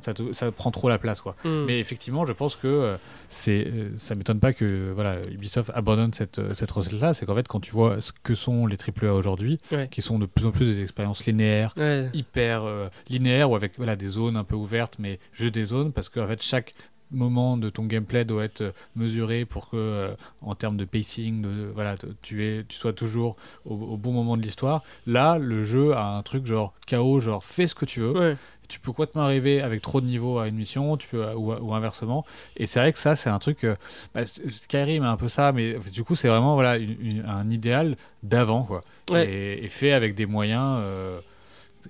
Ça, 0.00 0.12
te- 0.14 0.32
ça 0.32 0.50
prend 0.52 0.70
trop 0.70 0.88
la 0.88 0.98
place, 0.98 1.20
quoi. 1.20 1.34
Hmm. 1.44 1.64
Mais 1.66 1.78
effectivement, 1.80 2.24
je 2.24 2.32
pense 2.32 2.56
que 2.56 2.66
euh, 2.66 2.96
c'est, 3.28 3.66
euh, 3.66 3.90
ça 3.96 4.14
m'étonne 4.14 4.40
pas 4.40 4.52
que 4.52 4.92
voilà, 4.94 5.16
Ubisoft 5.30 5.70
abandonne 5.74 6.12
cette, 6.12 6.38
euh, 6.38 6.54
cette 6.54 6.70
recette-là. 6.70 7.14
C'est 7.14 7.26
qu'en 7.26 7.34
fait, 7.34 7.48
quand 7.48 7.60
tu 7.60 7.70
vois 7.72 8.00
ce 8.00 8.12
que 8.22 8.34
sont 8.34 8.66
les 8.66 8.76
AAA 8.76 9.12
aujourd'hui, 9.14 9.58
Ouais. 9.72 9.88
qui 9.90 10.02
sont 10.02 10.18
de 10.18 10.26
plus 10.26 10.46
en 10.46 10.50
plus 10.50 10.66
des 10.66 10.82
expériences 10.82 11.24
linéaires, 11.26 11.72
Ouais. 11.76 12.08
hyper 12.14 12.64
euh, 12.64 12.88
linéaires 13.08 13.50
ou 13.50 13.56
avec 13.56 13.76
voilà, 13.76 13.96
des 13.96 14.06
zones 14.08 14.36
un 14.36 14.44
peu 14.44 14.54
ouvertes, 14.56 14.96
mais 14.98 15.18
juste 15.32 15.54
des 15.54 15.64
zones, 15.64 15.92
parce 15.92 16.08
qu'en 16.08 16.26
fait, 16.26 16.42
chaque 16.42 16.74
moment 17.12 17.56
de 17.56 17.70
ton 17.70 17.84
gameplay 17.84 18.24
doit 18.24 18.42
être 18.42 18.74
mesuré 18.96 19.44
pour 19.44 19.70
que, 19.70 19.76
euh, 19.76 20.14
en 20.42 20.56
termes 20.56 20.76
de 20.76 20.84
pacing, 20.84 21.40
de, 21.40 21.70
voilà, 21.72 21.94
tu, 22.20 22.44
es, 22.44 22.64
tu 22.68 22.76
sois 22.76 22.92
toujours 22.92 23.36
au, 23.64 23.74
au 23.74 23.96
bon 23.96 24.10
moment 24.10 24.36
de 24.36 24.42
l'histoire. 24.42 24.82
Là, 25.06 25.38
le 25.38 25.62
jeu 25.62 25.94
a 25.94 26.04
un 26.16 26.22
truc 26.22 26.46
genre 26.46 26.74
chaos, 26.84 27.20
genre 27.20 27.44
fais 27.44 27.68
ce 27.68 27.76
que 27.76 27.84
tu 27.84 28.00
veux. 28.00 28.10
Ouais. 28.18 28.36
Tu 28.68 28.80
peux 28.80 28.92
complètement 28.92 29.22
arriver 29.22 29.60
avec 29.62 29.82
trop 29.82 30.00
de 30.00 30.06
niveaux 30.06 30.38
à 30.38 30.48
une 30.48 30.56
mission, 30.56 30.96
tu 30.96 31.08
peux 31.08 31.24
ou, 31.34 31.52
ou 31.52 31.74
inversement. 31.74 32.24
Et 32.56 32.66
c'est 32.66 32.78
vrai 32.80 32.92
que 32.92 32.98
ça, 32.98 33.16
c'est 33.16 33.30
un 33.30 33.38
truc. 33.38 33.64
euh, 33.64 33.74
bah, 34.14 34.22
Skyrim 34.26 35.02
est 35.04 35.06
un 35.06 35.16
peu 35.16 35.28
ça, 35.28 35.52
mais 35.52 35.76
du 35.92 36.04
coup, 36.04 36.14
c'est 36.14 36.28
vraiment 36.28 36.54
voilà 36.54 36.76
une- 36.76 36.96
une- 37.00 37.24
un 37.26 37.48
idéal 37.50 37.96
d'avant, 38.22 38.62
quoi. 38.64 38.82
Ouais. 39.10 39.28
Et, 39.28 39.64
et 39.64 39.68
fait 39.68 39.92
avec 39.92 40.14
des 40.14 40.26
moyens. 40.26 40.78
euh, 40.80 41.20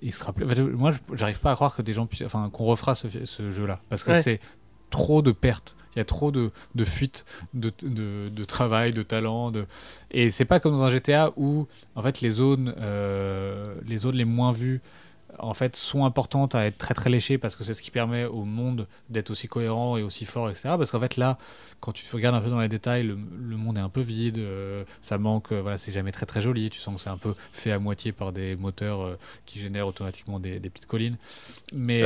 il 0.02 0.12
se 0.12 0.22
rappelait- 0.22 0.44
enfin, 0.44 0.62
moi, 0.74 0.90
je- 0.90 0.98
j'arrive 1.16 1.40
pas 1.40 1.52
à 1.52 1.54
croire 1.54 1.74
que 1.74 1.80
des 1.82 1.94
gens 1.94 2.04
puissent, 2.06 2.22
enfin, 2.26 2.50
qu'on 2.52 2.64
refera 2.64 2.94
ce, 2.94 3.06
ce 3.24 3.50
jeu-là, 3.50 3.80
parce 3.88 4.04
que 4.04 4.10
Ouais. 4.10 4.22
c'est 4.22 4.40
trop 4.90 5.22
de 5.22 5.32
pertes. 5.32 5.74
Il 5.94 5.98
y 5.98 6.02
a 6.02 6.04
trop 6.04 6.30
de, 6.30 6.50
de 6.74 6.84
fuites, 6.84 7.24
de, 7.54 7.72
de, 7.82 8.28
de 8.28 8.44
travail, 8.44 8.92
de 8.92 9.02
talent. 9.02 9.50
De... 9.50 9.64
Et 10.10 10.30
c'est 10.30 10.44
pas 10.44 10.60
comme 10.60 10.72
dans 10.74 10.82
un 10.82 10.90
GTA 10.90 11.32
où, 11.38 11.66
en 11.94 12.02
fait, 12.02 12.20
les 12.20 12.30
zones, 12.30 12.74
euh, 12.78 13.74
les 13.86 13.96
zones 13.96 14.16
les 14.16 14.26
moins 14.26 14.52
vues, 14.52 14.82
en 15.38 15.54
fait, 15.54 15.76
sont 15.76 16.04
importantes 16.04 16.54
à 16.54 16.66
être 16.66 16.78
très 16.78 16.94
très 16.94 17.10
léchées 17.10 17.38
parce 17.38 17.56
que 17.56 17.64
c'est 17.64 17.74
ce 17.74 17.82
qui 17.82 17.90
permet 17.90 18.24
au 18.24 18.44
monde 18.44 18.86
d'être 19.08 19.30
aussi 19.30 19.48
cohérent 19.48 19.96
et 19.96 20.02
aussi 20.02 20.24
fort, 20.24 20.48
etc. 20.50 20.74
Parce 20.78 20.90
qu'en 20.90 21.00
fait, 21.00 21.16
là, 21.16 21.38
quand 21.80 21.92
tu 21.92 22.04
regardes 22.12 22.34
un 22.34 22.40
peu 22.40 22.50
dans 22.50 22.60
les 22.60 22.68
détails, 22.68 23.02
le, 23.02 23.16
le 23.16 23.56
monde 23.56 23.78
est 23.78 23.82
un 23.82 23.88
peu 23.88 24.00
vide, 24.00 24.38
euh, 24.38 24.84
ça 25.02 25.18
manque, 25.18 25.52
euh, 25.52 25.60
voilà, 25.60 25.78
c'est 25.78 25.92
jamais 25.92 26.12
très 26.12 26.26
très 26.26 26.40
joli. 26.40 26.70
Tu 26.70 26.80
sens 26.80 26.94
que 26.96 27.00
c'est 27.00 27.10
un 27.10 27.16
peu 27.16 27.34
fait 27.52 27.72
à 27.72 27.78
moitié 27.78 28.12
par 28.12 28.32
des 28.32 28.56
moteurs 28.56 29.02
euh, 29.02 29.18
qui 29.44 29.58
génèrent 29.58 29.86
automatiquement 29.86 30.40
des, 30.40 30.60
des 30.60 30.70
petites 30.70 30.86
collines. 30.86 31.16
Mais 31.72 32.02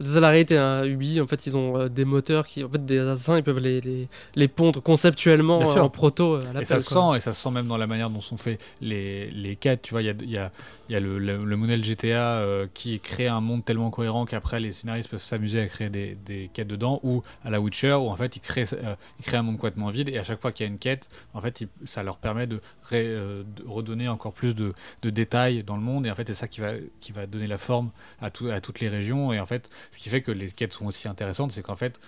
La 0.00 0.30
réalité, 0.30 0.56
hein. 0.56 0.84
Ubi, 0.84 1.20
en 1.20 1.26
fait, 1.26 1.46
ils 1.46 1.58
ont 1.58 1.76
euh, 1.78 1.88
des 1.90 2.06
moteurs 2.06 2.46
qui, 2.46 2.64
en 2.64 2.70
fait, 2.70 2.84
des 2.86 2.98
assassins, 3.00 3.36
ils 3.36 3.42
peuvent 3.42 3.58
les, 3.58 3.82
les, 3.82 4.08
les 4.34 4.48
pondre 4.48 4.82
conceptuellement 4.82 5.72
euh, 5.72 5.82
en 5.82 5.90
proto 5.90 6.36
euh, 6.36 6.48
à 6.48 6.52
la 6.54 6.62
Et 6.62 6.64
ça 6.64 6.80
se 6.80 6.88
sent, 6.88 7.16
et 7.16 7.20
ça 7.20 7.34
se 7.34 7.42
sent 7.42 7.50
même 7.50 7.68
dans 7.68 7.76
la 7.76 7.86
manière 7.86 8.08
dont 8.08 8.22
sont 8.22 8.38
faits 8.38 8.58
les, 8.80 9.30
les 9.30 9.56
quêtes. 9.56 9.82
Tu 9.82 9.90
vois, 9.90 10.00
il 10.00 10.06
y 10.06 10.10
a, 10.10 10.14
y 10.24 10.38
a, 10.38 10.52
y 10.88 10.94
a 10.94 11.00
le, 11.00 11.18
le, 11.18 11.44
le 11.44 11.56
modèle 11.56 11.84
GTA 11.84 12.38
euh, 12.38 12.66
qui 12.72 12.98
crée 13.00 13.28
un 13.28 13.42
monde 13.42 13.62
tellement 13.62 13.90
cohérent 13.90 14.24
qu'après 14.24 14.58
les 14.58 14.70
scénaristes 14.72 15.10
peuvent 15.10 15.20
s'amuser 15.20 15.60
à 15.60 15.66
créer 15.66 15.90
des, 15.90 16.14
des 16.24 16.50
quêtes 16.54 16.68
dedans, 16.68 16.98
ou 17.02 17.22
à 17.44 17.50
la 17.50 17.60
Witcher, 17.60 17.92
où 17.94 18.08
en 18.08 18.16
fait 18.16 18.36
ils 18.36 18.40
créent, 18.40 18.72
euh, 18.72 18.94
ils 19.18 19.24
créent 19.24 19.36
un 19.36 19.42
monde 19.42 19.56
complètement 19.56 19.88
vide, 19.90 20.08
et 20.08 20.16
à 20.18 20.24
chaque 20.24 20.40
fois 20.40 20.50
qu'il 20.50 20.64
y 20.64 20.68
a 20.68 20.72
une 20.72 20.78
quête, 20.78 21.10
en 21.34 21.42
fait, 21.42 21.60
ils- 21.60 21.68
ça 21.84 22.02
leur 22.02 22.16
permet 22.16 22.46
de, 22.46 22.60
ré- 22.84 23.04
euh, 23.06 23.42
de 23.56 23.68
redonner 23.68 24.08
encore 24.08 24.32
plus 24.32 24.54
de, 24.54 24.72
de 25.02 25.10
détails 25.10 25.62
dans 25.62 25.76
le 25.76 25.82
monde, 25.82 26.06
et 26.06 26.10
en 26.10 26.14
fait, 26.14 26.26
c'est 26.28 26.34
ça 26.34 26.48
qui 26.48 26.60
va, 26.62 26.72
qui 27.00 27.12
va 27.12 27.26
donner 27.26 27.46
la 27.46 27.58
forme 27.58 27.90
à, 28.22 28.30
tout, 28.30 28.48
à 28.48 28.60
toutes 28.62 28.80
les 28.80 28.88
régions, 28.88 29.32
et 29.32 29.40
en 29.40 29.46
fait, 29.46 29.68
ce 29.90 29.98
qui 29.98 30.08
fait 30.08 30.22
que 30.22 30.30
les 30.32 30.50
quêtes 30.50 30.72
sont 30.72 30.86
aussi 30.86 31.08
intéressantes, 31.08 31.52
c'est 31.52 31.62
qu'en 31.62 31.76
fait, 31.76 31.98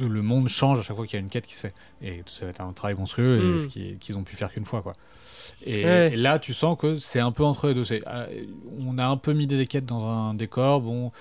le 0.00 0.22
monde 0.22 0.48
change 0.48 0.78
à 0.78 0.82
chaque 0.82 0.96
fois 0.96 1.06
qu'il 1.06 1.14
y 1.18 1.20
a 1.20 1.24
une 1.24 1.30
quête 1.30 1.46
qui 1.46 1.54
se 1.54 1.60
fait. 1.62 1.74
Et 2.02 2.22
ça 2.26 2.44
va 2.44 2.50
être 2.50 2.60
un 2.60 2.72
travail 2.72 2.96
monstrueux, 2.96 3.38
et 3.38 3.42
Mm. 3.42 3.58
ce 3.58 3.66
qui- 3.66 3.96
qu'ils 3.98 4.16
ont 4.18 4.22
pu 4.24 4.36
faire 4.36 4.52
qu'une 4.52 4.64
fois. 4.66 4.82
Quoi. 4.82 4.94
Et, 5.64 5.84
Ouais. 5.84 6.10
et 6.12 6.16
là, 6.16 6.38
tu 6.38 6.54
sens 6.54 6.76
que 6.78 6.98
c'est 6.98 7.18
un 7.20 7.32
peu 7.32 7.44
entre 7.44 7.68
les 7.68 7.74
deux. 7.74 7.84
Euh, 8.06 8.26
on 8.78 8.98
a 8.98 9.06
un 9.06 9.16
peu 9.16 9.32
mis 9.32 9.46
des 9.46 9.66
quêtes 9.66 9.86
dans 9.86 10.04
un 10.06 10.34
décor, 10.34 10.80
bon. 10.80 11.12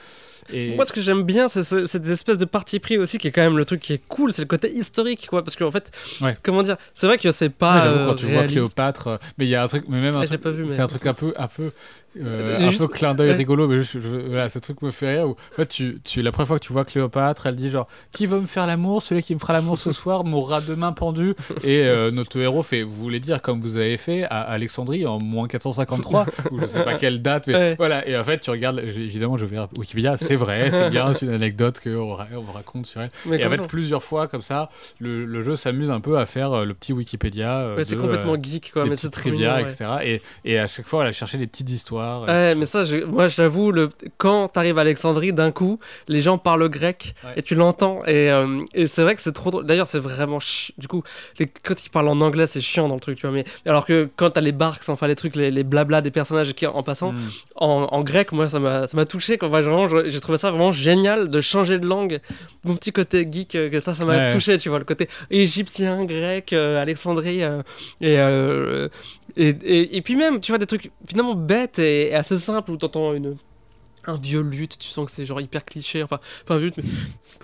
Et 0.51 0.75
Moi, 0.75 0.85
ce 0.85 0.93
que 0.93 1.01
j'aime 1.01 1.23
bien, 1.23 1.47
c'est 1.47 1.63
ce- 1.63 1.85
cette 1.85 2.05
espèce 2.07 2.37
de 2.37 2.45
parti 2.45 2.79
pris 2.79 2.97
aussi, 2.97 3.17
qui 3.17 3.27
est 3.27 3.31
quand 3.31 3.41
même 3.41 3.57
le 3.57 3.65
truc 3.65 3.81
qui 3.81 3.93
est 3.93 4.01
cool, 4.07 4.33
c'est 4.33 4.41
le 4.41 4.47
côté 4.47 4.71
historique, 4.71 5.27
quoi. 5.27 5.43
Parce 5.43 5.55
qu'en 5.55 5.71
fait, 5.71 5.91
Ouais. 6.21 6.35
comment 6.41 6.63
dire, 6.63 6.77
c'est 6.93 7.05
vrai 7.07 7.17
que 7.17 7.31
c'est 7.31 7.45
Ouais, 7.45 7.49
pas. 7.49 7.81
j'avoue, 7.81 7.99
euh, 7.99 8.07
quand 8.07 8.15
tu 8.15 8.25
vois 8.25 8.33
réaliste. 8.39 8.55
Cléopâtre, 8.55 9.07
euh, 9.07 9.17
mais 9.37 9.45
il 9.45 9.49
y 9.49 9.55
a 9.55 9.63
un 9.63 9.67
truc, 9.67 9.85
mais 9.87 9.99
même 10.01 10.15
un 10.15 10.21
Ah, 10.21 10.25
c'est 10.25 10.79
un 10.81 10.87
truc 10.87 11.05
un 11.05 11.13
peu, 11.13 11.33
un 11.37 11.47
peu, 11.47 11.71
euh, 12.19 12.57
un 12.57 12.69
juste- 12.69 12.79
peu 12.79 12.87
clin 12.87 13.13
d'œil 13.13 13.29
ouais. 13.31 13.35
rigolo, 13.35 13.67
mais 13.67 13.81
je- 13.81 13.99
je- 13.99 14.07
voilà, 14.27 14.49
ce 14.49 14.59
truc 14.59 14.81
me 14.81 14.91
fait 14.91 15.17
rire. 15.17 15.27
Où, 15.27 15.31
en 15.31 15.55
fait, 15.55 15.67
tu, 15.67 15.99
tu, 16.03 16.21
la 16.21 16.31
première 16.31 16.47
fois 16.47 16.59
que 16.59 16.65
tu 16.65 16.73
vois 16.73 16.85
Cléopâtre, 16.85 17.45
elle 17.47 17.55
dit 17.55 17.69
genre, 17.69 17.87
qui 18.11 18.25
veut 18.25 18.39
me 18.41 18.45
faire 18.47 18.65
l'amour, 18.67 19.01
celui 19.03 19.21
qui 19.21 19.33
me 19.33 19.39
fera 19.39 19.53
l'amour 19.53 19.77
ce 19.77 19.91
soir 19.91 20.23
mourra 20.23 20.61
demain 20.61 20.91
pendu. 20.91 21.33
Et 21.63 21.81
euh, 21.83 22.11
notre 22.11 22.37
héros 22.39 22.63
fait, 22.63 22.81
vous 22.83 22.93
voulez 22.93 23.19
dire 23.19 23.41
comme 23.41 23.61
vous 23.61 23.77
avez 23.77 23.97
fait 23.97 24.23
à 24.23 24.41
Alexandrie 24.41 25.05
en 25.05 25.19
moins 25.19 25.47
453 25.47 26.25
ou 26.51 26.59
je 26.61 26.65
sais 26.65 26.83
pas 26.83 26.95
quelle 26.95 27.21
date, 27.21 27.47
mais 27.47 27.53
Ouais. 27.55 27.75
voilà. 27.77 28.07
Et 28.07 28.17
en 28.17 28.23
fait, 28.23 28.39
tu 28.39 28.49
regardes, 28.49 28.79
évidemment, 28.79 29.37
je 29.37 29.45
vais 29.45 29.57
Wikipédia, 29.77 30.17
c'est 30.17 30.35
vrai, 30.35 30.69
c'est 30.71 30.89
bien, 30.89 31.13
c'est 31.13 31.25
une 31.25 31.33
anecdote 31.33 31.79
qu'on 31.83 31.89
on 32.11 32.51
raconte 32.51 32.85
sur 32.85 33.01
elle. 33.01 33.09
Mais 33.25 33.39
Et 33.41 33.45
en 33.45 33.49
fait, 33.49 33.67
plusieurs 33.67 34.03
fois 34.03 34.27
comme 34.27 34.41
ça, 34.41 34.69
le, 34.99 35.25
le 35.25 35.41
jeu 35.41 35.55
s'amuse 35.55 35.91
un 35.91 35.99
peu 35.99 36.17
à 36.17 36.25
faire 36.25 36.53
euh, 36.53 36.65
le 36.65 36.73
petit 36.73 36.93
Wikipédia. 36.93 37.57
euh, 37.59 37.75
Ouais, 37.75 37.83
c'est 37.85 37.95
complètement 37.97 38.35
geek, 38.41 38.71
quoi. 38.73 38.83
des 38.83 38.89
mais 38.89 38.97
c'est 38.97 39.09
trivia, 39.09 39.61
etc. 39.61 39.85
Et, 40.03 40.21
et 40.45 40.57
à 40.59 40.67
chaque 40.67 40.87
fois, 40.87 41.03
elle 41.03 41.09
a 41.09 41.11
cherché 41.11 41.37
des 41.37 41.47
petites 41.47 41.69
histoires. 41.69 41.98
Ouais, 42.27 42.55
mais 42.55 42.65
ça, 42.65 42.83
moi, 43.07 43.27
j'avoue, 43.27 43.71
le... 43.71 43.89
quand 44.17 44.47
t'arrives 44.49 44.77
à 44.77 44.81
Alexandrie, 44.81 45.33
d'un 45.33 45.51
coup, 45.51 45.77
les 46.07 46.21
gens 46.21 46.37
parlent 46.37 46.69
grec 46.69 47.13
Ouais. 47.23 47.33
et 47.37 47.43
tu 47.43 47.55
l'entends. 47.55 48.01
Et, 48.05 48.29
euh, 48.31 48.61
et 48.73 48.87
c'est 48.87 49.03
vrai 49.03 49.15
que 49.15 49.21
c'est 49.21 49.31
trop 49.31 49.51
drôle. 49.51 49.65
D'ailleurs, 49.65 49.87
c'est 49.87 49.99
vraiment. 49.99 50.39
Du 50.77 50.87
coup, 50.87 51.03
les... 51.39 51.45
quand 51.47 51.85
ils 51.85 51.89
parlent 51.89 52.07
en 52.09 52.21
anglais, 52.21 52.47
c'est 52.47 52.61
chiant 52.61 52.87
dans 52.87 52.95
le 52.95 53.01
truc, 53.01 53.17
tu 53.17 53.27
vois. 53.27 53.33
Mais 53.35 53.43
alors 53.65 53.85
que 53.85 54.09
quand 54.15 54.29
t'as 54.31 54.41
les 54.41 54.51
barks, 54.51 54.87
enfin 54.89 55.07
les 55.07 55.15
trucs, 55.15 55.35
les, 55.35 55.51
les 55.51 55.63
blabla 55.63 56.01
des 56.01 56.11
personnages 56.11 56.53
qui, 56.53 56.65
en 56.67 56.83
passant, 56.83 57.11
Mm. 57.11 57.17
en, 57.55 57.87
en 57.91 58.01
grec, 58.03 58.31
moi, 58.31 58.47
ça 58.47 58.59
m'a 58.59 58.87
ça 58.87 58.95
m'a 58.97 59.05
touché. 59.05 59.37
Enfin, 59.41 59.61
vraiment, 59.61 59.87
j'ai 60.05 60.19
trouvé 60.19 60.37
ça 60.37 60.51
vraiment 60.51 60.71
génial 60.71 61.29
de 61.29 61.41
changer 61.41 61.79
de 61.79 61.85
langue. 61.87 62.19
Mon 62.63 62.75
petit 62.75 62.91
côté 62.91 63.27
geek, 63.31 63.55
euh, 63.55 63.69
que 63.69 63.79
ça, 63.79 63.93
ça 63.93 64.05
m'a 64.05 64.17
Ouais. 64.17 64.31
touché, 64.33 64.57
tu 64.57 64.69
vois. 64.69 64.79
Le 64.79 64.85
côté 64.85 65.07
égyptien, 65.31 66.05
grec, 66.05 66.53
euh, 66.53 66.81
Alexandrie. 66.81 67.43
euh, 67.43 67.61
et, 68.01 68.17
et, 69.39 69.49
et, 69.63 69.97
et 69.97 70.01
puis 70.01 70.15
même, 70.15 70.39
tu 70.39 70.51
vois, 70.51 70.59
des 70.59 70.65
trucs 70.67 70.91
finalement 71.07 71.35
bêtes 71.35 71.79
et, 71.79 72.09
et 72.09 72.15
assez 72.15 72.37
simples 72.37 72.71
où 72.71 72.77
t'entends 72.77 73.13
une 73.13 73.37
un 74.07 74.15
vieux 74.17 74.41
lutte, 74.41 74.79
tu 74.79 74.87
sens 74.87 75.05
que 75.05 75.11
c'est 75.11 75.25
genre 75.25 75.41
hyper 75.41 75.65
cliché, 75.65 76.01
enfin, 76.01 76.19
pas 76.45 76.55
un 76.55 76.59
lutte, 76.59 76.77
mais... 76.77 76.83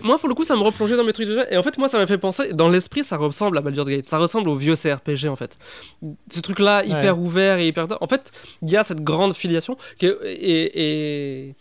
Moi, 0.02 0.18
pour 0.18 0.30
le 0.30 0.34
coup, 0.36 0.46
ça 0.46 0.56
me 0.56 0.62
replongeait 0.62 0.96
dans 0.96 1.04
mes 1.04 1.14
trucs 1.14 1.28
déjà, 1.28 1.52
et 1.52 1.58
en 1.58 1.64
fait, 1.64 1.78
moi, 1.78 1.90
ça 1.90 2.00
m'a 2.00 2.08
fait 2.08 2.18
penser, 2.18 2.54
dans 2.54 2.70
l'esprit, 2.70 3.04
ça 3.04 3.18
ressemble 3.18 3.58
à 3.58 3.62
Baldur's 3.62 3.88
Gate, 3.88 4.06
ça 4.06 4.18
ressemble 4.18 4.50
au 4.50 4.56
vieux 4.56 4.76
CRPG, 4.76 5.28
en 5.28 5.36
fait. 5.36 5.58
Ce 6.34 6.40
truc-là, 6.40 6.84
hyper 6.86 7.20
ouvert 7.20 7.60
et 7.60 7.68
hyper... 7.68 7.86
En 8.02 8.08
fait, 8.08 8.32
il 8.62 8.72
y 8.72 8.78
a 8.78 8.84
cette 8.84 9.02
grande 9.02 9.36
filiation, 9.36 9.78
qui 10.00 10.08
est- 10.08 10.18
et... 10.24 11.56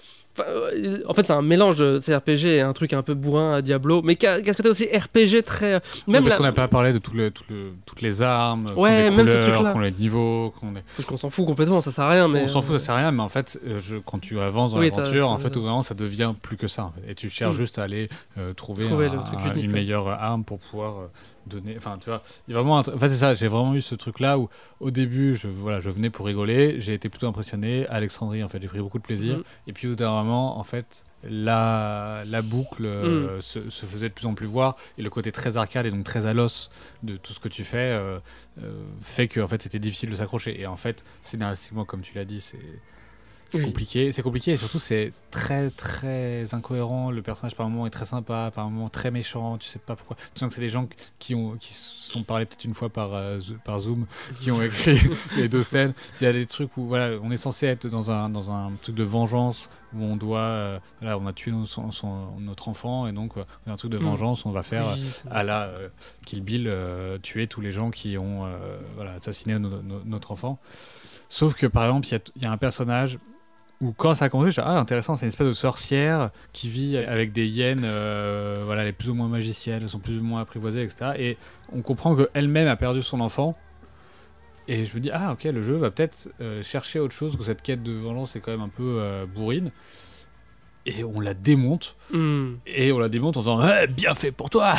En 1.08 1.14
fait, 1.14 1.24
c'est 1.26 1.32
un 1.32 1.42
mélange 1.42 1.76
de 1.76 1.98
CRPG 1.98 2.46
et 2.56 2.60
un 2.60 2.72
truc 2.72 2.92
un 2.92 3.02
peu 3.02 3.14
bourrin 3.14 3.54
à 3.54 3.62
Diablo, 3.62 4.02
mais 4.02 4.16
a 4.26 4.38
ce 4.38 4.52
côté 4.56 4.68
aussi 4.68 4.84
RPG 4.86 5.42
très... 5.44 5.72
Même 5.72 5.80
Même 6.08 6.22
parce 6.22 6.30
la- 6.34 6.36
qu'on 6.38 6.42
n'a 6.44 6.52
pas 6.52 6.68
parlé 6.68 6.92
de 6.92 6.98
tout 6.98 7.14
le, 7.14 7.30
tout 7.30 7.44
le- 7.50 7.72
toutes 7.86 8.02
les 8.02 8.20
armes, 8.22 8.66
Ouais, 8.76 9.10
les 9.10 9.16
même 9.16 9.26
couleurs, 9.26 9.72
qu'on 9.72 9.78
les 9.80 9.92
niveaux, 9.92 10.52
qu'on 10.58 10.74
est... 10.76 10.82
Parce 10.96 11.06
qu'on 11.06 11.16
s'en 11.16 11.30
fout 11.30 11.46
complètement, 11.46 11.80
ça 11.80 11.92
sert 11.92 12.04
à 12.04 12.10
rien, 12.10 12.28
mais... 12.28 12.42
on 12.42 12.48
s'en 12.48 12.62
fout, 12.62 12.74
euh, 12.74 12.78
ça 12.78 12.86
sert 12.86 12.94
à 12.94 12.98
rien, 12.98 13.12
mais 13.12 13.22
en 13.22 13.28
fait, 13.28 13.60
euh, 13.66 13.78
je- 13.78 13.96
quand 13.96 14.18
tu 14.18 14.40
avances 14.40 14.72
dans 14.72 14.78
Oui, 14.78 14.90
l'aventure, 14.90 15.30
en 15.30 15.38
fait, 15.38 15.56
au 15.56 15.60
moment, 15.60 15.82
ça 15.82 15.94
devient 15.94 16.32
plus 16.42 16.56
que 16.56 16.66
ça. 16.68 16.84
en 16.86 16.92
fait. 16.92 17.12
Et 17.12 17.14
tu 17.14 17.30
cherches 17.30 17.54
Mm. 17.54 17.58
juste 17.58 17.78
à 17.78 17.82
aller 17.84 18.08
euh, 18.38 18.52
trouver, 18.54 18.84
Trouver 18.84 19.06
un- 19.06 19.12
un- 19.12 19.42
unique, 19.52 19.56
une 19.64 19.66
ouais. 19.66 19.66
meilleure 19.68 20.08
arme 20.08 20.44
pour 20.44 20.58
pouvoir 20.58 20.98
euh, 20.98 21.06
donner. 21.46 21.74
Enfin, 21.76 21.98
tu 22.00 22.11
vois, 22.11 22.22
il 22.48 22.52
y 22.52 22.54
a 22.57 22.61
vraiment. 22.61 22.78
un 22.78 22.83
tr- 22.83 22.94
En 22.94 22.98
fait, 22.98 23.09
c'est 23.09 23.16
ça. 23.18 23.35
J'ai 23.35 23.48
vraiment 23.48 23.74
eu 23.74 23.80
ce 23.80 23.94
truc-là 23.94 24.38
où, 24.38 24.48
au 24.80 24.90
début, 24.90 25.37
je 25.37 25.48
voilà, 25.48 25.80
je 25.80 25.90
venais 25.90 26.11
pour 26.11 26.26
rigoler. 26.26 26.80
J'ai 26.80 26.94
été 26.94 27.09
plutôt 27.09 27.26
impressionné. 27.26 27.87
Alexandrie, 27.88 28.42
en 28.44 28.48
fait, 28.48 28.61
j'ai 28.62 28.68
pris 28.68 28.80
beaucoup 28.80 28.98
de 28.98 29.02
plaisir. 29.04 29.38
Mhm. 29.38 29.42
Et 29.66 29.72
puis, 29.72 29.88
au 29.88 29.94
dernier 29.94 30.16
moment, 30.24 30.59
en 30.59 30.64
fait. 30.64 31.04
La, 31.26 32.22
la 32.26 32.42
boucle 32.42 32.83
Mm. 32.83 32.87
euh, 32.87 33.40
se, 33.40 33.70
se 33.70 33.87
faisait 33.87 34.11
de 34.11 34.14
plus 34.14 34.26
en 34.26 34.35
plus 34.35 34.44
voir 34.46 34.76
et 34.98 35.02
le 35.02 35.09
côté 35.09 35.33
très 35.33 35.57
arcade 35.57 35.87
et 35.87 35.90
donc 35.90 36.04
très 36.04 36.26
à 36.26 36.35
l'os 36.35 36.68
de 37.02 37.16
tout 37.16 37.33
ce 37.33 37.40
que 37.40 37.48
tu 37.48 37.64
fais 37.64 37.78
euh, 37.78 38.18
euh, 38.62 38.83
fait 39.00 39.26
que 39.26 39.40
en 39.40 39.46
fait 39.46 39.62
c'était 39.62 39.78
difficile 39.78 40.11
de 40.11 40.16
s'accrocher 40.16 40.61
et 40.61 40.66
en 40.66 40.76
fait 40.76 41.02
scénaristiquement 41.22 41.87
comme 41.87 42.02
tu 42.02 42.14
l'as 42.14 42.26
dit 42.26 42.42
c'est 42.42 42.59
c'est 43.54 43.60
Oui. 43.60 43.64
compliqué 43.66 44.12
c'est 44.12 44.22
compliqué 44.22 44.52
et 44.52 44.56
surtout 44.56 44.78
c'est 44.78 45.12
très 45.30 45.70
très 45.70 46.54
incohérent 46.54 47.10
le 47.10 47.22
personnage 47.22 47.54
par 47.54 47.68
moment 47.68 47.86
est 47.86 47.90
très 47.90 48.04
sympa 48.04 48.50
par 48.54 48.68
moment 48.70 48.88
très 48.88 49.10
méchant 49.10 49.58
tu 49.58 49.68
sais 49.68 49.78
pas 49.78 49.96
pourquoi 49.96 50.16
tu 50.34 50.40
sens 50.40 50.48
que 50.48 50.54
c'est 50.54 50.60
des 50.60 50.68
gens 50.68 50.88
qui 51.18 51.34
ont 51.34 51.56
qui 51.58 51.72
sont 51.72 52.22
parlé 52.22 52.44
peut-être 52.46 52.64
une 52.64 52.74
fois 52.74 52.88
par 52.90 53.14
euh, 53.14 53.38
par 53.64 53.78
Zoom 53.80 54.06
qui 54.40 54.50
ont 54.50 54.60
écrit 54.62 54.98
les 55.36 55.48
deux 55.48 55.62
scènes 55.62 55.94
il 56.20 56.24
y 56.24 56.26
a 56.26 56.32
des 56.32 56.46
trucs 56.46 56.76
où 56.76 56.86
voilà 56.86 57.16
on 57.22 57.30
est 57.30 57.36
censé 57.36 57.66
être 57.66 57.86
dans 57.88 58.10
un 58.10 58.28
dans 58.28 58.50
un 58.50 58.72
truc 58.82 58.94
de 58.94 59.04
vengeance 59.04 59.68
où 59.96 60.02
on 60.02 60.16
doit 60.16 60.38
euh, 60.40 60.78
voilà 61.00 61.16
on 61.18 61.26
a 61.26 61.32
tué 61.32 61.52
nos- 61.52 61.66
son- 61.66 61.90
son- 61.92 62.40
notre 62.40 62.68
enfant 62.68 63.06
et 63.06 63.12
donc 63.12 63.36
euh, 63.36 63.44
on 63.66 63.70
a 63.70 63.74
un 63.74 63.76
truc 63.76 63.92
de 63.92 63.98
Mm. 63.98 64.02
vengeance 64.04 64.44
on 64.46 64.50
va 64.50 64.62
faire 64.64 64.92
oui, 64.94 65.04
c'est- 65.06 65.28
à 65.30 65.44
la 65.44 65.62
euh, 65.64 65.88
Kill 66.26 66.42
Bill 66.42 66.66
euh, 66.68 67.18
tuer 67.18 67.46
tous 67.46 67.60
les 67.60 67.70
gens 67.70 67.90
qui 67.90 68.18
ont 68.18 68.44
euh, 68.44 68.78
voilà, 68.96 69.12
assassiné 69.12 69.58
no- 69.58 69.80
no- 69.82 70.02
notre 70.04 70.32
enfant. 70.32 70.58
Sauf 71.28 71.54
que 71.54 71.66
par 71.66 71.84
exemple, 71.84 72.06
il 72.10 72.20
y 72.40 72.44
y, 72.44 72.46
a 72.46 72.52
un 72.52 72.56
personnage 72.56 73.18
où 73.84 73.92
quand 73.92 74.14
ça 74.14 74.26
a 74.26 74.28
commencé, 74.28 74.50
j'ai 74.50 74.62
dit, 74.62 74.68
ah 74.68 74.78
intéressant, 74.78 75.16
c'est 75.16 75.26
une 75.26 75.28
espèce 75.28 75.46
de 75.46 75.52
sorcière 75.52 76.30
qui 76.52 76.68
vit 76.68 76.96
avec 76.96 77.32
des 77.32 77.46
hyènes, 77.46 77.82
euh, 77.84 78.62
voilà, 78.64 78.82
elle 78.82 78.88
est 78.88 78.92
plus 78.92 79.10
ou 79.10 79.14
moins 79.14 79.28
magicienne, 79.28 79.82
elles 79.82 79.88
sont 79.88 79.98
plus 79.98 80.18
ou 80.18 80.22
moins 80.22 80.40
apprivoisées, 80.40 80.82
etc. 80.82 81.12
Et 81.18 81.36
on 81.72 81.82
comprend 81.82 82.16
qu'elle-même 82.16 82.66
a 82.66 82.76
perdu 82.76 83.02
son 83.02 83.20
enfant. 83.20 83.56
Et 84.66 84.86
je 84.86 84.94
me 84.94 85.00
dis, 85.00 85.10
ah 85.12 85.32
ok, 85.32 85.44
le 85.44 85.62
jeu 85.62 85.74
va 85.74 85.90
peut-être 85.90 86.30
euh, 86.40 86.62
chercher 86.62 86.98
autre 86.98 87.12
chose 87.12 87.36
que 87.36 87.44
cette 87.44 87.60
quête 87.60 87.82
de 87.82 87.92
vengeance 87.92 88.34
est 88.36 88.40
quand 88.40 88.52
même 88.52 88.62
un 88.62 88.70
peu 88.70 88.96
euh, 88.98 89.26
bourrine. 89.26 89.70
Et 90.86 91.02
on 91.02 91.18
la 91.20 91.32
démonte. 91.32 91.96
Hmm. 92.12 92.56
Et 92.66 92.92
on 92.92 92.98
la 92.98 93.08
démonte 93.08 93.38
en 93.38 93.40
disant, 93.40 93.60
Eh, 93.66 93.86
bien 93.86 94.14
fait 94.14 94.32
pour 94.32 94.50
toi 94.50 94.74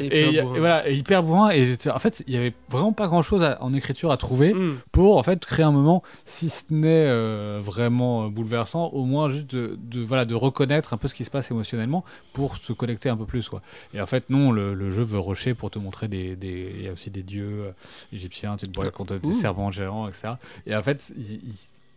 Ouais, 0.00 0.06
et, 0.10 0.30
y 0.30 0.38
a- 0.38 0.42
et 0.42 0.58
voilà, 0.58 0.88
et 0.88 0.94
hyper 0.94 1.22
bourrin. 1.22 1.50
Et 1.50 1.76
en 1.92 1.98
fait, 1.98 2.24
il 2.26 2.32
y 2.32 2.36
avait 2.38 2.54
vraiment 2.70 2.92
pas 2.94 3.08
grand 3.08 3.20
chose 3.20 3.46
en 3.60 3.74
écriture 3.74 4.10
à 4.10 4.16
trouver 4.16 4.54
Hmm. 4.54 4.76
pour 4.90 5.18
en 5.18 5.22
fait 5.22 5.44
créer 5.44 5.64
un 5.66 5.70
moment, 5.70 6.02
si 6.24 6.48
ce 6.48 6.64
n'est 6.70 6.88
euh, 7.06 7.60
vraiment 7.62 8.24
euh, 8.24 8.28
bouleversant, 8.28 8.86
au 8.88 9.04
moins 9.04 9.28
juste 9.28 9.54
de, 9.54 9.78
de, 9.82 10.00
voilà, 10.00 10.24
de 10.24 10.34
reconnaître 10.34 10.94
un 10.94 10.96
peu 10.96 11.08
ce 11.08 11.14
qui 11.14 11.24
se 11.26 11.30
passe 11.30 11.50
émotionnellement 11.50 12.04
pour 12.32 12.56
se 12.56 12.72
connecter 12.72 13.10
un 13.10 13.16
peu 13.16 13.26
plus. 13.26 13.48
Quoi. 13.50 13.60
Et 13.92 14.00
en 14.00 14.06
fait, 14.06 14.30
non, 14.30 14.50
le, 14.50 14.72
le 14.72 14.90
jeu 14.90 15.02
veut 15.02 15.18
rusher 15.18 15.52
pour 15.52 15.70
te 15.70 15.78
montrer 15.78 16.08
des. 16.08 16.38
Il 16.42 16.82
y 16.82 16.88
a 16.88 16.92
aussi 16.92 17.10
des 17.10 17.22
dieux 17.22 17.64
euh, 17.66 17.72
égyptiens, 18.14 18.56
tu 18.56 18.66
te 18.66 18.74
vois 18.80 18.90
contre 18.90 19.16
des 19.18 19.32
serpents 19.32 19.70
géants, 19.70 20.08
etc. 20.08 20.34
Et 20.66 20.74
en 20.74 20.82
fait, 20.82 21.12
il- 21.18 21.40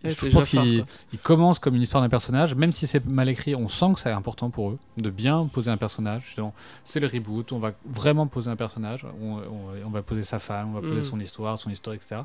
Ouais, 0.06 0.12
je 0.12 0.26
pense 0.34 0.50
Jafar, 0.50 0.64
qu'il 0.64 0.78
quoi. 0.80 0.88
il 1.14 1.20
commence 1.20 1.60
comme 1.60 1.76
une 1.76 1.82
histoire 1.82 2.02
d'un 2.04 2.10
personnage, 2.10 2.56
même 2.56 2.72
si 2.72 2.88
c'est 2.88 3.06
mal 3.06 3.30
écrit, 3.30 3.56
on 3.56 3.68
sent 3.68 3.94
que 3.94 4.00
c'est 4.00 4.12
important 4.12 4.50
pour 4.50 4.70
eux 4.72 4.78
de 4.98 5.10
bien 5.10 5.48
poser 5.52 5.70
un 5.72 5.78
personnage. 5.78 6.24
Justement, 6.26 6.54
c'est 6.84 7.00
le 7.00 7.08
reboot, 7.08 7.52
on 7.52 7.60
va 7.60 7.72
vraiment 7.86 8.28
poser 8.28 8.50
un 8.50 8.56
personnage, 8.56 9.06
on, 9.22 9.34
on- 9.38 9.86
on 9.86 9.90
va 9.90 10.02
poser 10.02 10.24
sa 10.24 10.40
femme, 10.40 10.70
on 10.76 10.80
va 10.80 10.82
poser 10.82 11.02
Mm. 11.02 11.10
son 11.12 11.20
histoire, 11.20 11.58
son 11.58 11.70
histoire, 11.70 11.96
etc. 11.96 12.22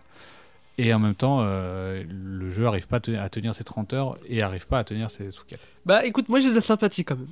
Et 0.82 0.94
en 0.94 0.98
même 0.98 1.14
temps, 1.14 1.40
euh, 1.42 2.02
le 2.08 2.48
jeu 2.48 2.66
arrive 2.66 2.86
pas 2.88 2.96
à 2.96 3.00
te- 3.00 3.10
à 3.16 3.28
tenir 3.28 3.54
ses 3.54 3.64
30 3.64 3.92
heures 3.92 4.16
et 4.26 4.40
arrive 4.40 4.66
pas 4.66 4.78
à 4.78 4.84
tenir 4.84 5.10
ses 5.10 5.30
sous-quêtes. 5.30 5.60
Bah 5.84 6.04
écoute, 6.06 6.28
moi 6.28 6.40
j'ai 6.40 6.50
de 6.50 6.54
la 6.54 6.60
sympathie 6.60 7.04
quand 7.04 7.16
même. 7.16 7.26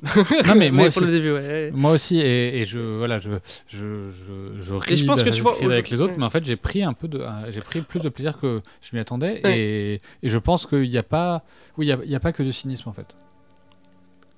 Non, 0.47 0.55
mais 0.55 0.71
moi 0.73 0.89
pour 0.89 0.97
aussi. 0.99 1.01
le 1.07 1.11
début, 1.13 1.33
ouais. 1.33 1.71
Moi 1.73 1.93
aussi, 1.93 2.19
et, 2.21 2.61
et 2.61 2.65
je 2.65 2.79
voilà, 2.79 3.19
je 3.19 3.31
je 3.69 4.11
je, 4.11 4.59
je 4.61 4.75
ris 4.75 4.97
je 4.97 5.05
pense 5.07 5.23
que 5.23 5.31
tu 5.31 5.41
vois, 5.43 5.55
avec 5.63 5.89
les 5.89 6.01
autres, 6.01 6.13
ouais. 6.13 6.19
mais 6.19 6.25
en 6.25 6.31
fait 6.31 6.45
j'ai 6.45 6.57
pris 6.57 6.83
un 6.83 6.93
peu 6.93 7.09
de, 7.09 7.19
euh, 7.21 7.29
j'ai 7.51 7.61
pris 7.61 7.81
plus 7.83 8.01
de 8.01 8.09
plaisir 8.09 8.39
que 8.39 8.61
je 8.83 8.95
m'y 8.95 9.01
attendais, 9.01 9.41
Ouais. 9.45 9.59
et, 9.59 9.95
et 10.23 10.29
je 10.29 10.39
pense 10.39 10.67
qu'il 10.67 10.89
n'y 10.89 10.99
a 10.99 11.03
pas, 11.03 11.43
oui, 11.77 11.87
il 11.87 11.89
y 11.89 11.93
a, 11.93 11.99
il 12.05 12.11
y 12.11 12.15
a 12.17 12.21
pas 12.21 12.33
que 12.33 12.43
du 12.43 12.53
cynisme 12.53 12.89
en 12.89 12.93
fait. 12.93 13.17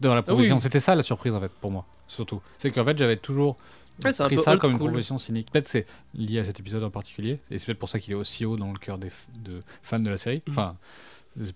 Dans 0.01 0.11
la 0.15 0.19
Ah 0.19 0.21
oui. 0.21 0.25
proposition, 0.27 0.61
c'était 0.61 0.81
ça 0.81 0.95
la 0.95 1.03
surprise 1.03 1.35
en 1.35 1.41
fait 1.41 1.51
pour 1.61 1.71
moi, 1.71 1.85
surtout. 2.07 2.41
C'est 2.59 2.71
qu'en 2.71 2.85
fait 2.85 2.97
j'avais 2.97 3.17
toujours 3.17 3.57
Ouais, 4.05 4.13
c'est 4.13 4.25
pris 4.25 4.39
ça 4.39 4.57
comme 4.57 4.73
une 4.73 4.79
school. 4.79 4.89
proposition 4.89 5.19
cynique. 5.19 5.51
Peut-être 5.53 5.67
c'est 5.67 5.87
lié 6.15 6.39
à 6.39 6.45
cet 6.45 6.59
épisode 6.61 6.83
en 6.85 6.91
particulier, 6.91 7.39
et 7.51 7.59
c'est 7.59 7.67
peut-être 7.67 7.79
pour 7.79 7.89
ça 7.89 7.99
qu'il 8.01 8.13
est 8.13 8.17
aussi 8.17 8.45
haut 8.47 8.57
dans 8.57 8.73
le 8.73 8.79
cœur 8.79 8.99
des 8.99 9.11
de 9.45 9.63
fans 9.83 10.01
de 10.01 10.09
la 10.09 10.17
série. 10.17 10.43
Mhm. 10.47 10.53
Enfin, 10.53 10.77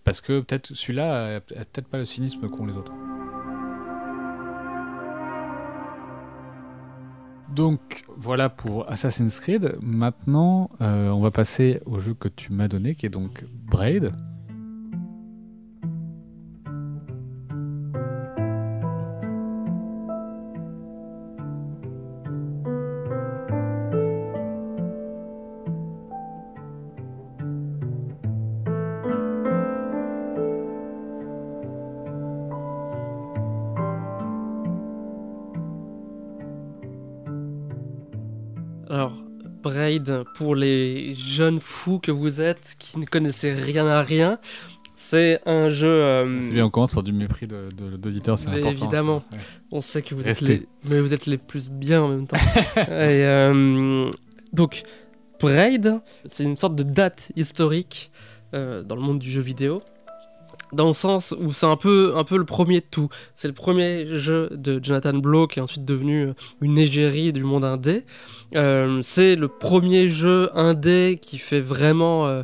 parce 0.05 0.21
que 0.21 0.41
peut-être 0.41 0.75
celui-là 0.75 1.37
a, 1.37 1.37
a 1.37 1.41
peut-être 1.41 1.89
pas 1.89 1.99
le 1.99 2.05
cynisme 2.05 2.49
qu'ont 2.49 2.67
les 2.67 2.77
autres. 2.77 2.93
Donc 7.55 8.05
voilà 8.17 8.49
pour 8.49 8.91
Assassin's 8.91 9.39
Creed. 9.39 9.77
Maintenant, 9.81 10.71
euh, 10.81 11.11
on 11.11 11.21
va 11.21 11.31
passer 11.31 11.81
au 11.87 12.01
jeu 12.01 12.15
que 12.15 12.29
tu 12.29 12.53
m'as 12.53 12.69
donné, 12.69 12.95
qui 12.95 13.07
est 13.07 13.11
donc 13.11 13.45
Braid. 13.53 14.13
Pour 40.37 40.55
les 40.55 41.15
jeunes 41.15 41.61
fous 41.61 41.99
que 41.99 42.11
vous 42.13 42.41
êtes, 42.41 42.77
qui 42.79 42.99
ne 42.99 43.05
connaissez 43.07 43.53
rien 43.53 43.87
à 43.87 44.03
rien, 44.03 44.39
c'est 44.97 45.41
un 45.47 45.71
jeu. 45.71 45.89
euh, 45.89 46.41
C'est 46.43 46.53
bien, 46.53 46.67
on 46.67 46.71
commence 46.71 46.93
par 46.93 47.03
du 47.03 47.13
mépris 47.13 47.47
de- 47.47 47.69
c'est 48.37 48.49
important. 48.49 48.71
évidemment. 48.71 49.23
Ouais. 49.33 49.39
On 49.73 49.81
sait 49.81 50.03
que 50.03 50.15
vous 50.15 50.23
Restez. 50.23 50.45
êtes 50.55 50.61
les, 50.61 50.69
mais 50.85 51.01
vous 51.01 51.13
êtes 51.13 51.27
les 51.27 51.39
plus 51.39 51.69
bien 51.69 52.03
en 52.03 52.09
même 52.09 52.27
temps. 52.27 52.37
Et, 52.77 53.25
euh, 53.25 54.11
donc, 54.53 54.83
Braid, 55.41 56.01
c'est 56.31 56.45
une 56.45 56.57
sorte 56.57 56.77
de 56.77 56.85
date 56.85 57.33
historique 57.37 58.11
euh, 58.55 58.83
dans 58.83 58.95
le 58.97 59.03
monde 59.03 59.19
du 59.19 59.31
jeu 59.31 59.41
vidéo. 59.43 59.83
Dans 60.75 60.89
le 60.89 60.93
sens 60.93 61.35
où 61.39 61.53
c'est 61.53 61.67
un 61.67 61.77
peu, 61.77 62.13
un 62.17 62.25
peu 62.25 62.37
le 62.37 62.45
premier 62.45 62.81
de 62.81 62.87
tout. 62.91 63.09
C'est 63.37 63.49
le 63.49 63.55
premier 63.55 64.07
jeu 64.07 64.49
de 64.53 64.81
Jonathan 64.83 65.15
Blow 65.15 65.47
qui 65.47 65.59
est 65.59 65.63
ensuite 65.63 65.85
devenu 65.85 66.27
euh, 66.29 66.35
une 66.61 66.79
égérie 66.79 67.33
du 67.33 67.45
monde 67.45 67.65
indé. 67.65 68.05
Euh, 68.55 69.01
c'est 69.03 69.37
le 69.37 69.49
premier 69.49 70.09
jeu 70.09 70.51
indé 70.55 71.19
qui 71.21 71.39
fait 71.39 71.61
vraiment. 71.61 72.27
euh, 72.27 72.43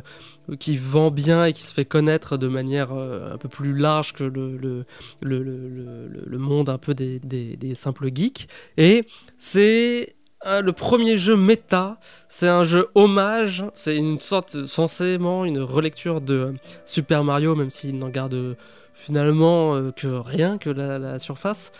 qui 0.59 0.75
vend 0.75 1.11
bien 1.11 1.45
et 1.45 1.53
qui 1.53 1.63
se 1.63 1.73
fait 1.73 1.85
connaître 1.85 2.35
de 2.35 2.47
manière 2.47 2.91
euh, 2.91 3.33
un 3.33 3.37
peu 3.37 3.47
plus 3.47 3.73
large 3.73 4.11
que 4.13 4.23
le, 4.25 4.57
le, 4.57 4.85
le, 5.21 5.43
le- 5.43 6.37
monde 6.37 6.67
un 6.67 6.77
peu 6.77 6.93
des, 6.93 7.19
des- 7.19 7.55
des 7.55 7.75
simples 7.75 8.09
geeks. 8.13 8.47
Et 8.77 9.05
c'est 9.37 10.15
le 10.45 10.71
premier 10.71 11.17
jeu 11.17 11.35
méta, 11.35 11.97
c'est 12.27 12.47
un 12.47 12.63
jeu 12.63 12.87
hommage, 12.95 13.65
c'est 13.73 13.97
une 13.97 14.17
sorte, 14.17 14.65
censément, 14.65 15.45
une 15.45 15.59
relecture 15.59 16.21
de 16.21 16.33
euh, 16.33 16.53
Super 16.85 17.23
Mario, 17.23 17.55
même 17.55 17.69
s'il 17.69 17.97
n'en 17.97 18.09
garde 18.09 18.33
euh, 18.33 18.55
finalement 18.93 19.75
euh, 19.75 19.91
que 19.91 20.07
rien 20.07 20.57
que 20.57 20.69
la, 20.69 21.19
surface. 21.19 21.71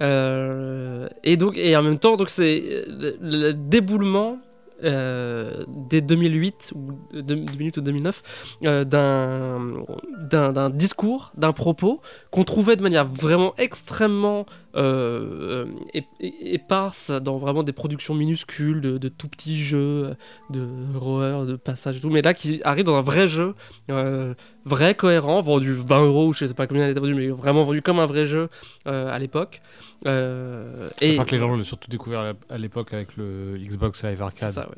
Et 0.00 1.36
donc, 1.36 1.56
et 1.56 1.76
en 1.76 1.82
même 1.82 1.98
temps, 1.98 2.16
c'est 2.26 2.84
le 2.88 3.52
déboulement. 3.52 4.38
Euh, 4.84 5.64
dès 5.68 6.00
2008 6.00 6.72
ou 6.74 6.92
euh, 7.14 7.22
2008 7.22 7.76
ou 7.78 7.80
2009 7.80 8.22
euh, 8.64 8.84
d'un 8.84 10.70
discours 10.70 11.32
d'un 11.36 11.52
propos 11.52 12.00
qu'on 12.30 12.44
trouvait 12.44 12.76
de 12.76 12.82
manière 12.82 13.06
vraiment 13.06 13.54
extrêmement 13.58 14.46
euh, 14.76 15.66
é- 15.94 16.04
éparse 16.20 17.10
dans 17.10 17.36
vraiment 17.36 17.62
des 17.62 17.72
productions 17.72 18.14
minuscules 18.14 18.80
de, 18.80 19.08
tout 19.08 19.28
petits 19.28 19.58
jeux 19.58 20.14
de 20.50 20.66
horreur 20.94 21.46
de 21.46 21.56
passage 21.56 21.96
et 21.96 22.00
tout 22.00 22.10
mais 22.10 22.22
là 22.22 22.34
qui 22.34 22.60
arrive 22.64 22.84
dans 22.84 22.96
un 22.96 23.02
vrai 23.02 23.26
jeu 23.28 23.54
euh, 23.90 24.34
vrai 24.64 24.94
cohérent 24.94 25.40
vendu 25.40 25.74
20 25.74 26.04
euros 26.04 26.28
ou 26.28 26.32
je 26.32 26.46
sais 26.46 26.54
pas 26.54 26.66
combien 26.66 26.86
il 26.86 26.90
était 26.90 27.00
vendu 27.00 27.14
mais 27.14 27.28
vraiment 27.28 27.64
vendu 27.64 27.82
comme 27.82 27.98
un 27.98 28.06
vrai 28.06 28.26
jeu 28.26 28.48
euh, 28.86 29.12
à 29.12 29.18
l'époque 29.18 29.60
Euh, 30.06 30.88
et 31.00 31.16
que 31.16 31.30
les 31.32 31.38
gens 31.38 31.48
l'ont 31.48 31.62
surtout 31.64 31.90
découvert 31.90 32.20
à 32.20 32.28
l'ép- 32.32 32.44
à 32.50 32.58
l'époque 32.58 32.92
avec 32.94 33.16
le 33.16 33.56
Xbox 33.58 34.02
Live 34.02 34.22
Arcade. 34.22 34.52
ça, 34.52 34.68
ouais. 34.70 34.76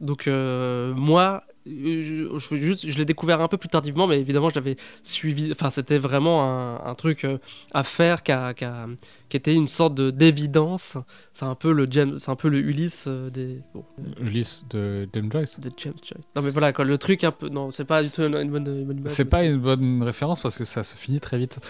Donc 0.00 0.28
euh, 0.28 0.94
moi, 0.94 1.42
je, 1.66 2.28
je, 2.36 2.56
juste, 2.56 2.88
je 2.90 2.98
l'ai 2.98 3.04
découvert 3.04 3.40
un 3.40 3.48
peu 3.48 3.56
plus 3.56 3.68
tardivement, 3.68 4.06
mais 4.06 4.18
évidemment 4.20 4.48
je 4.48 4.54
l'avais 4.54 4.76
suivi. 5.02 5.50
Enfin, 5.52 5.70
c'était 5.70 5.98
vraiment 5.98 6.42
un, 6.44 6.84
un 6.84 6.94
truc 6.94 7.24
euh, 7.24 7.38
à 7.72 7.84
faire 7.84 8.22
qui, 8.22 8.32
a- 8.32 8.54
qui 8.54 8.64
a- 8.64 8.86
qui 9.28 9.36
était 9.36 9.54
une 9.54 9.68
sorte 9.68 9.94
de 9.94 10.10
d'évidence. 10.10 10.96
C'est 11.32 11.44
un 11.44 11.54
peu 11.54 11.72
le 11.72 11.86
James, 11.90 12.16
c'est 12.18 12.30
un 12.30 12.36
peu 12.36 12.48
le 12.48 12.58
Ulysse 12.58 13.04
euh, 13.06 13.30
des 13.30 13.60
bon, 13.74 13.84
Ulysse 14.20 14.64
de 14.70 15.08
James 15.12 15.30
Joyce. 15.30 15.60
de 15.60 15.70
James 15.76 15.94
Joyce. 16.02 16.24
Non 16.34 16.42
mais 16.42 16.50
voilà 16.50 16.72
quoi, 16.72 16.84
le 16.84 16.98
truc 16.98 17.22
un 17.24 17.30
peu. 17.30 17.48
Non, 17.48 17.70
c'est 17.70 17.84
pas 17.84 18.02
du 18.02 18.10
tout 18.10 18.22
une, 18.22 18.34
une 18.36 18.50
bonne, 18.50 18.66
une 18.66 18.84
bonne 18.84 19.02
C'est 19.06 19.24
pas 19.24 19.44
une 19.44 19.58
bonne 19.58 20.02
référence 20.02 20.40
parce 20.40 20.56
que 20.56 20.64
ça 20.64 20.82
se 20.82 20.96
finit 20.96 21.20
très 21.20 21.38
vite. 21.38 21.60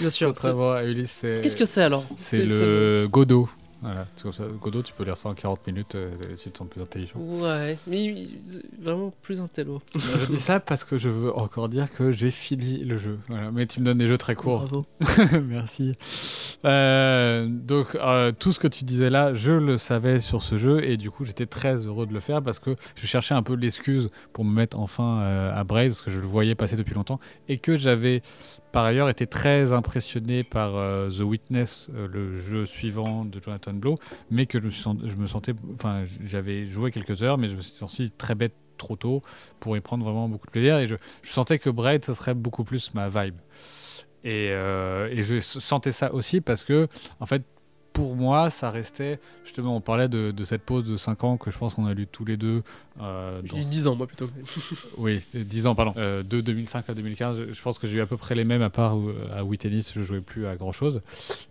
Bien 0.00 0.10
sûr. 0.10 0.28
Contrairement 0.34 0.72
à 0.72 0.84
Ulysse. 0.84 1.20
Qu'est-ce 1.22 1.56
que 1.56 1.64
c'est 1.66 1.82
alors? 1.82 2.04
C'est 2.16 2.44
le 2.46 3.06
Godot. 3.10 3.48
Voilà, 3.82 4.06
c'est 4.16 4.22
comme 4.22 4.32
ça. 4.32 4.44
Godot, 4.60 4.82
tu 4.82 4.92
peux 4.92 5.04
lire 5.04 5.16
ça 5.16 5.28
en 5.28 5.34
40 5.34 5.66
minutes, 5.66 5.96
tu 6.42 6.50
te 6.50 6.58
sens 6.58 6.68
plus 6.68 6.82
intelligent. 6.82 7.18
Ouais, 7.18 7.78
mais 7.86 8.28
vraiment 8.80 9.12
plus 9.22 9.40
intello. 9.40 9.80
je 9.94 10.26
dis 10.26 10.40
ça 10.40 10.60
parce 10.60 10.84
que 10.84 10.96
je 10.96 11.08
veux 11.08 11.36
encore 11.36 11.68
dire 11.68 11.92
que 11.92 12.12
j'ai 12.12 12.30
fini 12.30 12.84
le 12.84 12.96
jeu. 12.96 13.18
Voilà. 13.28 13.50
Mais 13.50 13.66
tu 13.66 13.80
me 13.80 13.84
donnes 13.84 13.98
des 13.98 14.06
jeux 14.06 14.18
très 14.18 14.34
courts. 14.34 14.64
Bravo. 14.64 14.86
Merci. 15.44 15.94
Euh, 16.64 17.46
donc, 17.48 17.94
euh, 17.94 18.32
tout 18.32 18.52
ce 18.52 18.58
que 18.58 18.68
tu 18.68 18.84
disais 18.84 19.10
là, 19.10 19.34
je 19.34 19.52
le 19.52 19.78
savais 19.78 20.20
sur 20.20 20.42
ce 20.42 20.56
jeu 20.56 20.84
et 20.84 20.96
du 20.96 21.10
coup, 21.10 21.24
j'étais 21.24 21.46
très 21.46 21.86
heureux 21.86 22.06
de 22.06 22.12
le 22.12 22.20
faire 22.20 22.42
parce 22.42 22.58
que 22.58 22.74
je 22.94 23.06
cherchais 23.06 23.34
un 23.34 23.42
peu 23.42 23.54
l'excuse 23.54 24.10
pour 24.32 24.44
me 24.44 24.52
mettre 24.52 24.78
enfin 24.78 25.20
euh, 25.20 25.58
à 25.58 25.64
Braid 25.64 25.90
parce 25.90 26.02
que 26.02 26.10
je 26.10 26.18
le 26.18 26.26
voyais 26.26 26.54
passer 26.54 26.76
depuis 26.76 26.94
longtemps 26.94 27.20
et 27.48 27.58
que 27.58 27.76
j'avais 27.76 28.22
par 28.78 28.84
ailleurs 28.84 29.08
été 29.08 29.26
très 29.26 29.72
impressionné 29.72 30.44
par 30.44 30.76
euh, 30.76 31.10
The 31.10 31.22
Witness, 31.22 31.90
euh, 31.96 32.06
le 32.06 32.36
jeu 32.36 32.64
suivant 32.64 33.24
de 33.24 33.40
Jonathan 33.40 33.72
Blow, 33.72 33.98
mais 34.30 34.46
que 34.46 34.60
je 34.60 34.66
me, 35.16 35.26
sentais, 35.26 35.52
enfin, 35.74 36.04
j'avais 36.24 36.64
joué 36.64 36.92
quelques 36.92 37.24
heures, 37.24 37.38
mais 37.38 37.48
je 37.48 37.56
me 37.56 37.60
suis 37.60 37.72
senti 37.72 38.12
très 38.12 38.36
bête 38.36 38.54
trop 38.76 38.94
tôt 38.94 39.22
pour 39.58 39.76
y 39.76 39.80
prendre 39.80 40.04
vraiment 40.04 40.28
beaucoup 40.28 40.46
de 40.46 40.52
plaisir 40.52 40.78
et 40.78 40.86
je, 40.86 40.94
sentais 41.24 41.58
que 41.58 41.70
Braid, 41.70 42.04
ce 42.04 42.12
serait 42.12 42.34
beaucoup 42.34 42.62
plus 42.62 42.94
ma 42.94 43.08
vibe. 43.08 43.34
Euh, 44.24 45.08
et 45.10 45.24
je 45.24 45.40
sentais 45.40 45.90
ça 45.90 46.14
aussi 46.14 46.40
parce 46.40 46.62
que, 46.62 46.86
en 47.18 47.26
fait, 47.26 47.42
pour 47.98 48.14
moi, 48.14 48.48
ça 48.50 48.70
restait. 48.70 49.18
Justement, 49.44 49.76
on 49.76 49.80
parlait 49.80 50.08
de, 50.08 50.30
de 50.30 50.44
cette 50.44 50.62
pause 50.62 50.84
de 50.84 50.96
5 50.96 51.24
ans 51.24 51.36
que 51.36 51.50
je 51.50 51.58
pense 51.58 51.74
qu'on 51.74 51.86
a 51.86 51.94
lu 51.94 52.06
tous 52.06 52.24
les 52.24 52.36
deux. 52.36 52.62
euh, 53.00 53.40
J'ai 53.44 53.58
eu 53.58 53.64
10 53.64 53.86
ans 53.88 53.96
moi 53.96 54.06
plutôt. 54.06 54.30
Oui, 54.98 55.20
10 55.34 55.66
ans, 55.66 55.74
pardon. 55.74 55.92
Euh, 55.96 56.22
de 56.22 56.40
2005 56.40 56.88
à 56.88 56.94
2015, 56.94 57.46
je- 57.50 57.62
pense 57.62 57.78
que 57.80 57.86
j'ai 57.88 57.98
eu 57.98 58.00
à 58.00 58.06
peu 58.06 58.16
près 58.16 58.34
les 58.36 58.44
mêmes, 58.44 58.62
à 58.62 58.70
part 58.70 58.96
où, 58.96 59.10
à 59.34 59.42
Wii 59.44 59.58
Tennis, 59.58 59.92
je 59.94 60.02
jouais 60.02 60.20
plus 60.20 60.46
à 60.46 60.54
grand 60.56 60.70
chose. 60.72 61.02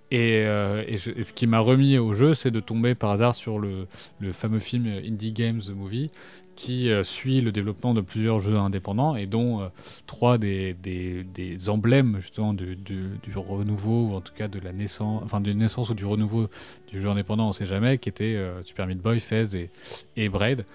Et, 0.10 0.44
euh, 0.46 0.84
et 0.88 0.96
je- 0.98 1.12
et 1.12 1.24
ce 1.24 1.34
qui 1.34 1.48
m'a 1.48 1.60
remis 1.60 1.98
au 1.98 2.14
jeu, 2.14 2.34
c'est 2.34 2.52
de 2.52 2.62
tomber 2.62 2.96
par 2.96 3.12
hasard 3.12 3.36
sur 3.36 3.60
le, 3.60 3.88
le 4.20 4.32
fameux 4.32 4.60
film 4.60 4.88
Indie 4.88 5.34
Games 5.34 5.60
The 5.62 5.72
Movie, 5.72 6.10
qui 6.58 6.90
euh, 6.90 7.04
suit 7.06 7.40
le 7.40 7.54
développement 7.54 7.94
de 7.94 8.02
plusieurs 8.02 8.40
jeux 8.40 8.58
indépendants 8.58 9.16
et 9.16 9.28
dont 9.28 9.62
euh, 9.62 9.68
trois 10.08 10.38
des, 10.38 10.74
des, 10.74 11.24
des 11.24 11.70
emblèmes 11.70 12.18
justement 12.20 12.54
du, 12.54 12.76
du, 12.76 13.04
du 13.24 13.38
renouveau 13.38 14.08
ou 14.10 14.16
en 14.16 14.22
tout 14.22 14.34
cas 14.34 14.48
de 14.50 14.60
la 14.60 14.74
naissance, 14.74 15.22
enfin 15.24 15.40
d'une 15.40 15.60
naissance 15.60 15.90
ou 15.90 15.94
du 15.94 16.04
renouveau 16.06 16.48
du 16.92 17.00
jeu 17.00 17.08
indépendant, 17.10 17.48
on 17.48 17.52
sait 17.54 17.66
jamais, 17.68 17.98
qui 18.00 18.10
étaient 18.10 18.36
euh, 18.36 18.62
Super 18.66 18.88
Meat 18.88 19.00
Boy, 19.00 19.20
Fez 19.22 19.56
et, 19.56 19.70
et 20.18 20.28
Braid. 20.30 20.66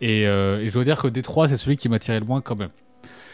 Et, 0.00 0.22
et 0.22 0.66
je 0.68 0.72
dois 0.72 0.84
dire 0.84 1.00
que 1.00 1.08
des 1.08 1.22
trois, 1.22 1.48
c'est 1.48 1.56
celui 1.56 1.76
qui 1.76 1.88
m'attirait 1.88 2.20
le 2.20 2.26
moins 2.26 2.40
quand 2.40 2.56
même. 2.56 2.70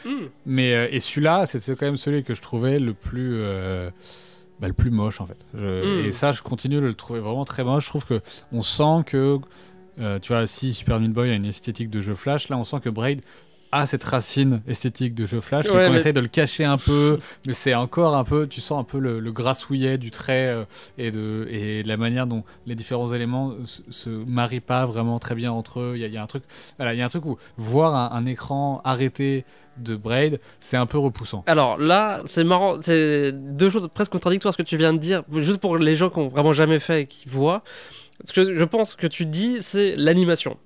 Hmm. 0.05 0.27
Mais 0.47 0.89
et 0.93 1.01
celui-là, 1.01 1.47
c'est 1.47 1.59
quand 1.77 1.87
même 1.87 1.97
celui 1.97 2.23
que 2.23 2.33
je 2.35 2.41
trouvais 2.43 2.79
le 2.79 2.95
plus 2.95 3.33
euh, 3.35 3.91
bah, 4.61 4.69
le 4.69 4.75
plus 4.75 4.91
moche 4.91 5.21
en 5.21 5.27
fait. 5.27 5.39
Je- 5.55 6.03
Mm. 6.03 6.07
Et 6.07 6.11
ça, 6.13 6.31
je 6.33 6.43
continue 6.43 6.77
de 6.77 6.81
le 6.83 6.95
trouver 6.95 7.21
vraiment 7.21 7.45
très 7.45 7.65
moche. 7.65 7.85
Je 7.85 7.89
trouve 7.89 8.05
que 8.05 8.21
on 8.53 8.63
sent 8.63 9.03
que 9.07 9.39
euh, 10.01 10.19
tu 10.19 10.33
vois, 10.33 10.47
si 10.47 10.73
Super 10.73 11.01
Meat 11.01 11.13
Boy 11.13 11.31
a 11.31 11.35
une 11.35 11.47
esthétique 11.47 11.91
de 11.91 12.01
jeu 12.01 12.15
flash, 12.15 12.49
là, 12.49 12.57
on 12.59 12.65
sent 12.65 12.81
que 12.83 12.89
Braid 12.91 13.23
a 13.71 13.85
cette 13.85 14.05
racine 14.05 14.63
esthétique 14.67 15.15
de 15.15 15.27
jeu 15.27 15.41
flash, 15.41 15.67
Ouais, 15.67 15.75
mais 15.77 15.85
qu'on 15.85 15.91
mais- 15.93 15.99
essaie 15.99 16.15
de 16.15 16.21
le 16.21 16.27
cacher 16.29 16.65
un 16.65 16.79
peu, 16.79 17.19
mais 17.47 17.53
c'est 17.53 17.75
encore 17.75 18.17
un 18.17 18.25
peu, 18.25 18.47
tu 18.47 18.63
sens 18.63 18.81
un 18.81 18.85
peu 18.85 18.99
le, 18.99 19.21
le 19.21 19.31
grassouillet 19.31 19.99
du 19.99 20.11
trait 20.11 20.47
euh, 20.49 20.65
et, 20.97 21.11
de, 21.11 21.47
et 21.51 21.83
de 21.83 21.89
la 21.89 21.99
manière 21.99 22.27
dont 22.27 22.45
les 22.67 22.75
différents 22.75 23.13
éléments 23.13 23.53
se, 23.67 23.83
se 23.91 24.09
marient 24.09 24.61
pas 24.61 24.87
vraiment 24.87 25.19
très 25.19 25.35
bien 25.35 25.53
entre 25.53 25.81
eux. 25.81 25.93
Il 25.97 26.01
y, 26.01 26.05
a- 26.05 26.07
il 26.07 26.15
y 26.15 26.17
a 26.17 26.23
un 26.23 26.27
truc, 26.27 26.45
voilà, 26.79 26.95
il 26.95 26.99
y 26.99 27.03
a 27.03 27.05
un 27.05 27.09
truc 27.11 27.27
où 27.27 27.37
voir 27.59 27.95
un, 27.95 28.17
un 28.17 28.25
écran 28.25 28.81
arrêté 28.85 29.45
de 29.77 29.97
Braid, 29.97 30.41
c'est 30.59 30.79
un 30.79 30.87
peu 30.87 30.97
repoussant. 30.99 31.45
Alors 31.47 31.77
là, 31.79 32.23
c'est 32.25 32.45
marrant, 32.45 32.79
c'est 32.81 33.33
deux 33.33 33.69
choses 33.69 33.87
presque 33.93 34.13
contradictoires 34.13 34.55
ce 34.55 34.59
que 34.59 34.63
tu 34.67 34.79
viens 34.79 34.95
de 34.95 34.99
dire, 34.99 35.25
juste 35.31 35.59
pour 35.59 35.77
les 35.77 35.95
gens 35.95 36.09
qui 36.09 36.19
ont 36.21 36.29
vraiment 36.29 36.55
jamais 36.55 36.79
fait 36.79 37.03
et 37.03 37.07
qui 37.07 37.29
voient. 37.29 37.63
Ce 38.25 38.33
que 38.33 38.57
je 38.59 38.65
pense 38.65 38.97
que 38.97 39.07
tu 39.07 39.27
dis, 39.27 39.63
c'est 39.63 39.95
l'animation. 39.97 40.59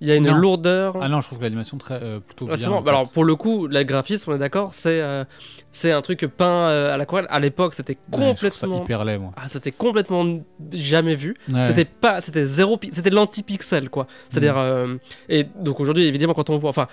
Il 0.00 0.06
y 0.06 0.12
a 0.12 0.14
une 0.16 0.26
Non. 0.28 0.36
lourdeur. 0.36 0.96
Ah 1.00 1.08
non, 1.08 1.20
je 1.20 1.26
trouve 1.26 1.38
que 1.38 1.42
l'animation 1.44 1.76
très 1.76 2.00
euh, 2.02 2.20
plutôt 2.20 2.48
Ah, 2.50 2.56
bien. 2.56 2.68
bon. 2.68 2.74
en 2.76 2.82
fait. 2.84 2.88
Alors 2.88 3.10
pour 3.10 3.24
le 3.24 3.34
coup, 3.34 3.66
le 3.66 3.82
graphisme, 3.82 4.30
on 4.30 4.36
est 4.36 4.38
d'accord, 4.38 4.72
c'est 4.72 5.00
euh, 5.02 5.24
c'est 5.72 5.90
un 5.90 6.00
truc 6.02 6.20
peint 6.36 6.46
euh, 6.68 6.94
à 6.94 6.96
l'aquarelle. 6.96 7.26
À 7.30 7.40
l'époque, 7.40 7.74
c'était 7.74 7.98
Ouais, 8.12 8.18
complètement, 8.18 8.84
hyper 8.84 9.04
laid, 9.04 9.18
moi. 9.18 9.30
ah, 9.36 9.48
c'était 9.48 9.72
complètement 9.72 10.24
jamais 10.72 11.14
vu. 11.16 11.34
Ouais. 11.52 11.66
C'était 11.66 11.84
pas, 11.84 12.20
c'était 12.20 12.46
zéro, 12.46 12.78
c'était 12.92 13.10
l'anti-pixel 13.10 13.90
quoi. 13.90 14.06
C'est-à-dire 14.28 14.56
Mm. 14.56 14.98
et 15.30 15.44
donc 15.60 15.80
aujourd'hui 15.80 16.04
évidemment 16.06 16.34
quand 16.34 16.48
on 16.50 16.56
voit, 16.58 16.70
enfin, 16.70 16.86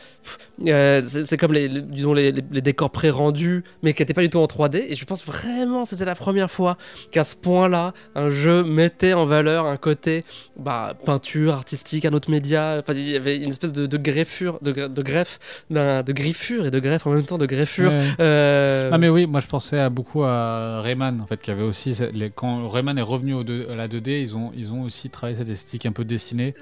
c'est 0.63 1.25
c'est 1.25 1.37
comme 1.37 1.53
les, 1.53 1.67
les- 1.67 1.81
disons 1.81 2.13
les, 2.13 2.31
les- 2.31 2.43
les 2.51 2.61
décors 2.61 2.89
pré-rendus, 2.89 3.63
mais 3.83 3.93
qui 3.93 4.01
n'étaient 4.01 4.13
pas 4.13 4.21
du 4.21 4.29
tout 4.29 4.39
en 4.39 4.45
3D. 4.47 4.85
Et 4.89 4.95
je 4.95 5.05
pense 5.05 5.23
vraiment 5.25 5.85
c'était 5.85 6.05
la 6.05 6.15
première 6.15 6.49
fois 6.51 6.77
qu'à 7.11 7.23
ce 7.23 7.35
point-là, 7.35 7.93
un 8.15 8.29
jeu 8.29 8.63
mettait 8.63 9.13
en 9.13 9.25
valeur 9.25 9.65
un 9.65 9.77
côté 9.77 10.23
bah, 10.57 10.93
peinture 11.05 11.53
artistique, 11.53 12.05
un 12.05 12.13
autre 12.13 12.29
média. 12.31 12.77
Enfin, 12.79 12.93
il 12.95 13.09
y 13.09 13.15
avait 13.15 13.37
une 13.37 13.51
espèce 13.51 13.71
de, 13.71 13.85
de 13.85 13.97
greffure, 13.97 14.59
de, 14.61 14.71
de 14.87 15.01
greffe, 15.01 15.39
de 15.69 16.11
griffure 16.11 16.65
et 16.65 16.71
de 16.71 16.79
greffe 16.79 17.05
en 17.07 17.11
même 17.11 17.23
temps, 17.23 17.37
de 17.37 17.45
greffure. 17.45 17.91
Ouais. 17.91 18.03
Euh, 18.19 18.89
Ah 18.91 18.97
mais 18.97 19.09
oui, 19.09 19.25
moi 19.27 19.39
je 19.39 19.47
pensais 19.47 19.79
à 19.79 19.89
beaucoup 19.89 20.23
à 20.23 20.81
Rayman 20.81 21.21
en 21.21 21.27
fait, 21.27 21.41
qui 21.41 21.51
avait 21.51 21.63
aussi 21.63 21.95
les- 22.13 22.29
quand 22.29 22.67
Rayman 22.67 22.97
est 22.97 23.01
revenu 23.01 23.33
au 23.33 23.41
à 23.41 23.75
la 23.75 23.87
2D, 23.87 24.21
ils 24.21 24.35
ont 24.35 24.51
ils 24.55 24.71
ont 24.73 24.81
aussi 24.83 25.09
travaillé 25.09 25.37
cette 25.37 25.49
esthétique 25.49 25.85
un 25.85 25.91
peu 25.91 26.03
dessinée, 26.05 26.53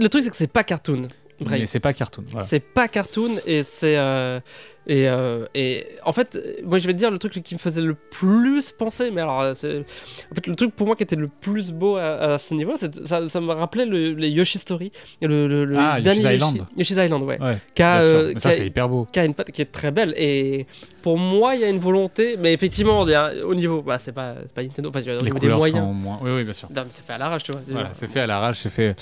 le 0.00 0.08
truc 0.08 0.24
c'est 0.24 0.30
que 0.30 0.36
c'est 0.36 0.46
pas 0.46 0.64
cartoon. 0.64 1.02
Mais 1.40 1.66
c'est 1.66 1.80
pas 1.80 1.92
cartoon. 1.92 2.24
Voilà. 2.28 2.46
C'est 2.46 2.60
pas 2.60 2.86
cartoon 2.88 3.36
et 3.44 3.64
c'est 3.64 3.96
euh, 3.98 4.38
et, 4.86 5.08
euh, 5.08 5.46
et 5.54 5.86
en 6.04 6.12
fait 6.12 6.38
moi 6.64 6.78
je 6.78 6.86
vais 6.86 6.92
te 6.92 6.98
dire 6.98 7.10
le 7.10 7.18
truc 7.18 7.32
qui 7.42 7.54
me 7.54 7.58
faisait 7.58 7.80
le 7.80 7.94
plus 7.94 8.70
penser 8.72 9.10
mais 9.10 9.22
alors 9.22 9.40
euh, 9.40 9.54
c'est 9.54 9.80
en 10.30 10.34
fait 10.34 10.46
le 10.46 10.54
truc 10.56 10.74
pour 10.74 10.86
moi 10.86 10.94
qui 10.96 11.02
était 11.02 11.16
le 11.16 11.28
plus 11.28 11.72
beau 11.72 11.96
à, 11.96 12.02
à 12.34 12.38
ce 12.38 12.52
niveau 12.54 12.74
ça, 12.76 13.28
ça 13.28 13.40
me 13.40 13.52
rappelait 13.52 13.86
le, 13.86 14.12
les 14.12 14.28
Yoshi 14.30 14.58
Story 14.58 14.92
le, 15.22 15.48
le, 15.48 15.64
le 15.64 15.76
Ah, 15.78 16.00
dernier 16.00 16.20
Yoshi's 16.20 16.32
Yoshi- 16.32 16.36
Island. 16.36 16.66
Yoshi's 16.76 16.96
Island 16.98 17.22
ouais, 17.24 17.38
qui 17.74 17.82
euh, 17.82 18.38
ça 18.38 18.50
c'est 18.52 18.66
hyper 18.66 18.88
beau. 18.88 19.06
qui 19.10 19.18
a 19.20 19.24
une 19.24 19.34
patte 19.34 19.50
qui 19.52 19.62
est 19.62 19.72
très 19.72 19.90
belle 19.90 20.12
et 20.16 20.66
pour 21.02 21.18
moi 21.18 21.54
il 21.54 21.60
y 21.60 21.64
a 21.64 21.68
une 21.68 21.78
volonté 21.78 22.36
mais 22.38 22.52
effectivement 22.52 23.06
il 23.06 23.10
y 23.12 23.14
a- 23.14 23.32
au 23.44 23.54
niveau 23.54 23.82
bah 23.82 23.98
c'est 23.98 24.12
pas 24.12 24.34
c'est 24.44 24.54
pas 24.54 24.62
Nintendo 24.62 24.90
enfin 24.90 25.00
Les 25.00 25.12
niveau 25.14 25.34
des 25.34 25.40
couleurs 25.40 25.58
moyens 25.58 25.80
sont 25.80 25.92
moins. 25.92 26.18
Oui 26.22 26.30
oui 26.36 26.44
bien 26.44 26.52
sûr. 26.52 26.68
C'est 26.90 27.04
fait 27.06 27.12
à 27.14 27.18
l'arrache 27.18 27.42
tu 27.42 27.52
vois 27.52 27.60
Voilà, 27.68 27.90
c'est 27.92 28.08
fait 28.08 28.20
à 28.20 28.26
l'arrache, 28.26 28.58
c'est 28.60 28.70
fait. 28.70 28.94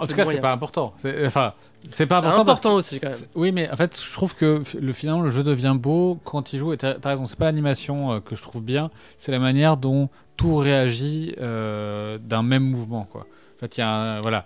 En 0.00 0.06
tout 0.06 0.16
cas, 0.16 0.24
c'est 0.26 0.40
pas 0.40 0.52
important. 0.52 0.94
C'est- 0.96 1.26
Enfin, 1.26 1.52
c'est 1.92 2.06
pas 2.06 2.18
important. 2.18 2.40
important 2.42 2.74
aussi 2.74 2.98
quand 3.00 3.08
même 3.08 3.18
Oui, 3.34 3.52
mais 3.52 3.70
en 3.70 3.76
fait, 3.76 4.00
je 4.00 4.12
trouve 4.12 4.34
que 4.34 4.62
le 4.80 4.92
finalement 4.92 5.27
le 5.28 5.34
jeu 5.34 5.42
devient 5.42 5.76
beau 5.78 6.18
quand 6.24 6.52
il 6.52 6.58
joue. 6.58 6.72
Et 6.72 6.76
t'as 6.76 6.96
as 7.02 7.08
raison, 7.08 7.26
c'est 7.26 7.38
pas 7.38 7.44
l'animation 7.44 8.12
euh, 8.12 8.20
que 8.20 8.34
je 8.34 8.42
trouve 8.42 8.62
bien, 8.62 8.90
c'est 9.18 9.32
la 9.32 9.38
manière 9.38 9.76
dont 9.76 10.08
tout 10.36 10.56
réagit 10.56 11.34
euh, 11.38 12.18
d'un 12.18 12.42
même 12.42 12.64
mouvement, 12.64 13.06
quoi. 13.10 13.26
En 13.58 13.60
fait, 13.60 13.76
il 13.76 13.80
y 13.80 13.82
a 13.82 14.20
voilà, 14.20 14.44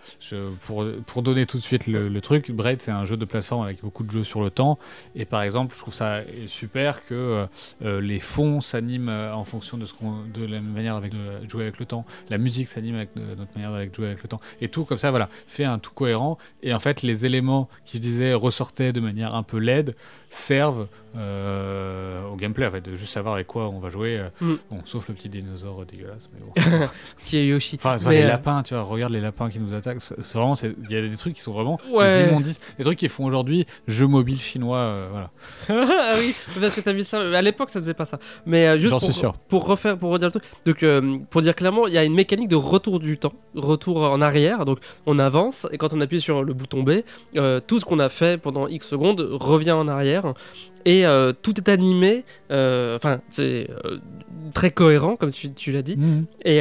pour, 0.61 0.87
pour 1.05 1.23
donner 1.23 1.45
tout 1.45 1.59
de 1.59 1.63
suite 1.63 1.87
le, 1.87 2.21
truc, 2.23 2.51
Braid 2.51 2.81
c'est 2.81 2.91
un 2.91 3.05
jeu 3.05 3.19
de 3.19 3.27
plateforme 3.27 3.63
avec 3.63 3.83
beaucoup 3.83 4.05
de 4.05 4.11
jeux 4.11 4.25
sur 4.25 4.41
le 4.41 4.51
temps. 4.51 4.79
Et 5.15 5.27
par 5.27 5.43
exemple, 5.43 5.75
je 5.75 5.81
trouve 5.81 5.93
ça 5.93 6.23
super 6.47 7.05
que 7.05 7.15
euh, 7.15 7.47
euh, 7.85 8.01
les 8.01 8.21
fonds 8.21 8.63
s'animent 8.63 9.11
euh, 9.11 9.35
en 9.35 9.45
fonction 9.45 9.77
de, 9.77 9.85
ce 9.85 9.93
de 10.33 10.47
la 10.47 10.63
manière 10.63 10.97
avec 10.97 11.13
le, 11.13 11.47
jouer 11.47 11.65
avec 11.65 11.79
le 11.79 11.85
temps. 11.85 12.07
La 12.31 12.39
musique 12.39 12.69
s'anime 12.69 12.95
avec 12.95 13.15
de- 13.15 13.35
notre 13.35 13.53
manière 13.55 13.73
de 13.73 13.95
jouer 13.95 14.07
avec 14.07 14.23
le 14.23 14.29
temps. 14.31 14.41
Et 14.63 14.69
tout 14.69 14.87
comme 14.87 14.97
ça, 14.97 15.11
voilà, 15.11 15.29
fait 15.47 15.65
un 15.65 15.79
tout 15.79 15.93
cohérent. 15.93 16.39
Et 16.63 16.73
en 16.73 16.79
fait, 16.79 17.03
les 17.03 17.27
éléments 17.27 17.69
qui, 17.85 17.99
je 17.99 18.03
disais, 18.03 18.33
ressortaient 18.33 18.95
de 18.95 19.01
manière 19.01 19.35
un 19.35 19.43
peu 19.43 19.59
laide 19.59 19.95
servent 20.31 20.89
euh, 21.17 22.27
au 22.29 22.37
gameplay, 22.37 22.67
en 22.67 22.71
fait, 22.71 22.81
de 22.81 22.95
juste 22.95 23.13
savoir 23.13 23.35
avec 23.35 23.47
quoi 23.47 23.69
on 23.69 23.79
va 23.79 23.89
jouer. 23.89 24.19
euh, 24.19 24.29
Mm. 24.41 24.55
Bon, 24.71 24.79
sauf 24.85 25.09
le 25.09 25.15
petit 25.15 25.29
dinosaure 25.29 25.85
dégueulasse, 25.85 26.29
mais 26.33 26.41
bon. 26.41 26.87
qui 27.27 27.37
est 27.37 27.47
Yoshi 27.47 27.77
Enfin, 27.77 27.97
Mais, 28.09 28.19
les 28.19 28.23
euh, 28.25 28.29
lapins, 28.29 28.63
tu 28.63 28.75
vois, 28.75 28.83
regarde 28.83 29.13
les 29.13 29.21
lapins 29.21 29.51
qui 29.51 29.61
nous 29.61 29.75
attaquent. 29.75 30.01
C'est 30.01 30.35
vraiment, 30.35 30.55
il 30.55 30.91
y 30.91 30.97
a 30.97 31.03
des 31.03 31.17
trucs 31.17 31.35
qui 31.35 31.41
sont 31.41 31.53
vraiment 31.53 31.79
Ouais. 31.91 32.25
des 32.25 32.29
immondices, 32.31 32.61
des 32.79 32.85
trucs 32.85 32.99
qui 32.99 33.09
font 33.09 33.25
aujourd'hui 33.25 33.67
jeux 33.87 34.07
mobiles 34.07 34.41
chinois, 34.41 34.79
euh, 34.79 35.09
voilà. 35.11 35.31
ah 35.69 36.15
oui, 36.19 36.35
parce 36.61 36.75
que 36.75 36.81
t'as 36.81 36.93
vu 36.93 37.05
ça. 37.05 37.19
À 37.37 37.43
l'époque, 37.43 37.71
ça 37.71 37.81
faisait 37.81 37.95
pas 37.95 38.05
ça. 38.05 38.19
Mais 38.47 38.79
juste 38.79 38.91
pour, 38.99 39.13
sûr. 39.13 39.33
pour 39.49 39.67
refaire, 39.67 39.99
pour 39.99 40.11
redire 40.11 40.29
le 40.29 40.41
truc. 40.41 40.45
Donc, 40.67 40.85
pour 41.31 41.43
dire 41.43 41.55
clairement, 41.55 41.87
il 41.87 41.95
y 41.95 41.99
a 41.99 42.05
une 42.05 42.15
mécanique 42.15 42.49
de 42.49 42.57
retour 42.57 42.99
du 43.01 43.19
temps, 43.19 43.33
retour 43.55 44.03
en 44.11 44.21
arrière. 44.21 44.65
Donc, 44.65 44.79
on 45.07 45.19
avance 45.19 45.67
et 45.73 45.79
quand 45.79 45.93
on 45.93 46.01
appuie 46.01 46.21
sur 46.21 46.43
le 46.43 46.53
bouton 46.55 46.83
B, 46.83 47.01
tout 47.67 47.79
ce 47.79 47.85
qu'on 47.85 47.99
a 47.99 48.09
fait 48.09 48.39
pendant 48.41 48.67
X 48.69 48.89
secondes 48.89 49.21
revient 49.33 49.73
en 49.73 49.89
arrière 49.89 50.35
et 50.85 51.07
euh, 51.07 51.33
tout 51.43 51.55
est 51.59 51.69
animé. 51.69 52.25
euh, 52.51 52.97
Enfin, 52.97 53.21
c'est 53.31 53.69
euh, 53.85 53.99
très 54.55 54.71
cohérent, 54.71 55.17
comme 55.17 55.31
tu, 55.31 55.53
tu 55.53 55.73
l'as 55.73 55.83
dit. 55.83 55.97
Mhm. 55.97 56.27
Et, 56.45 56.61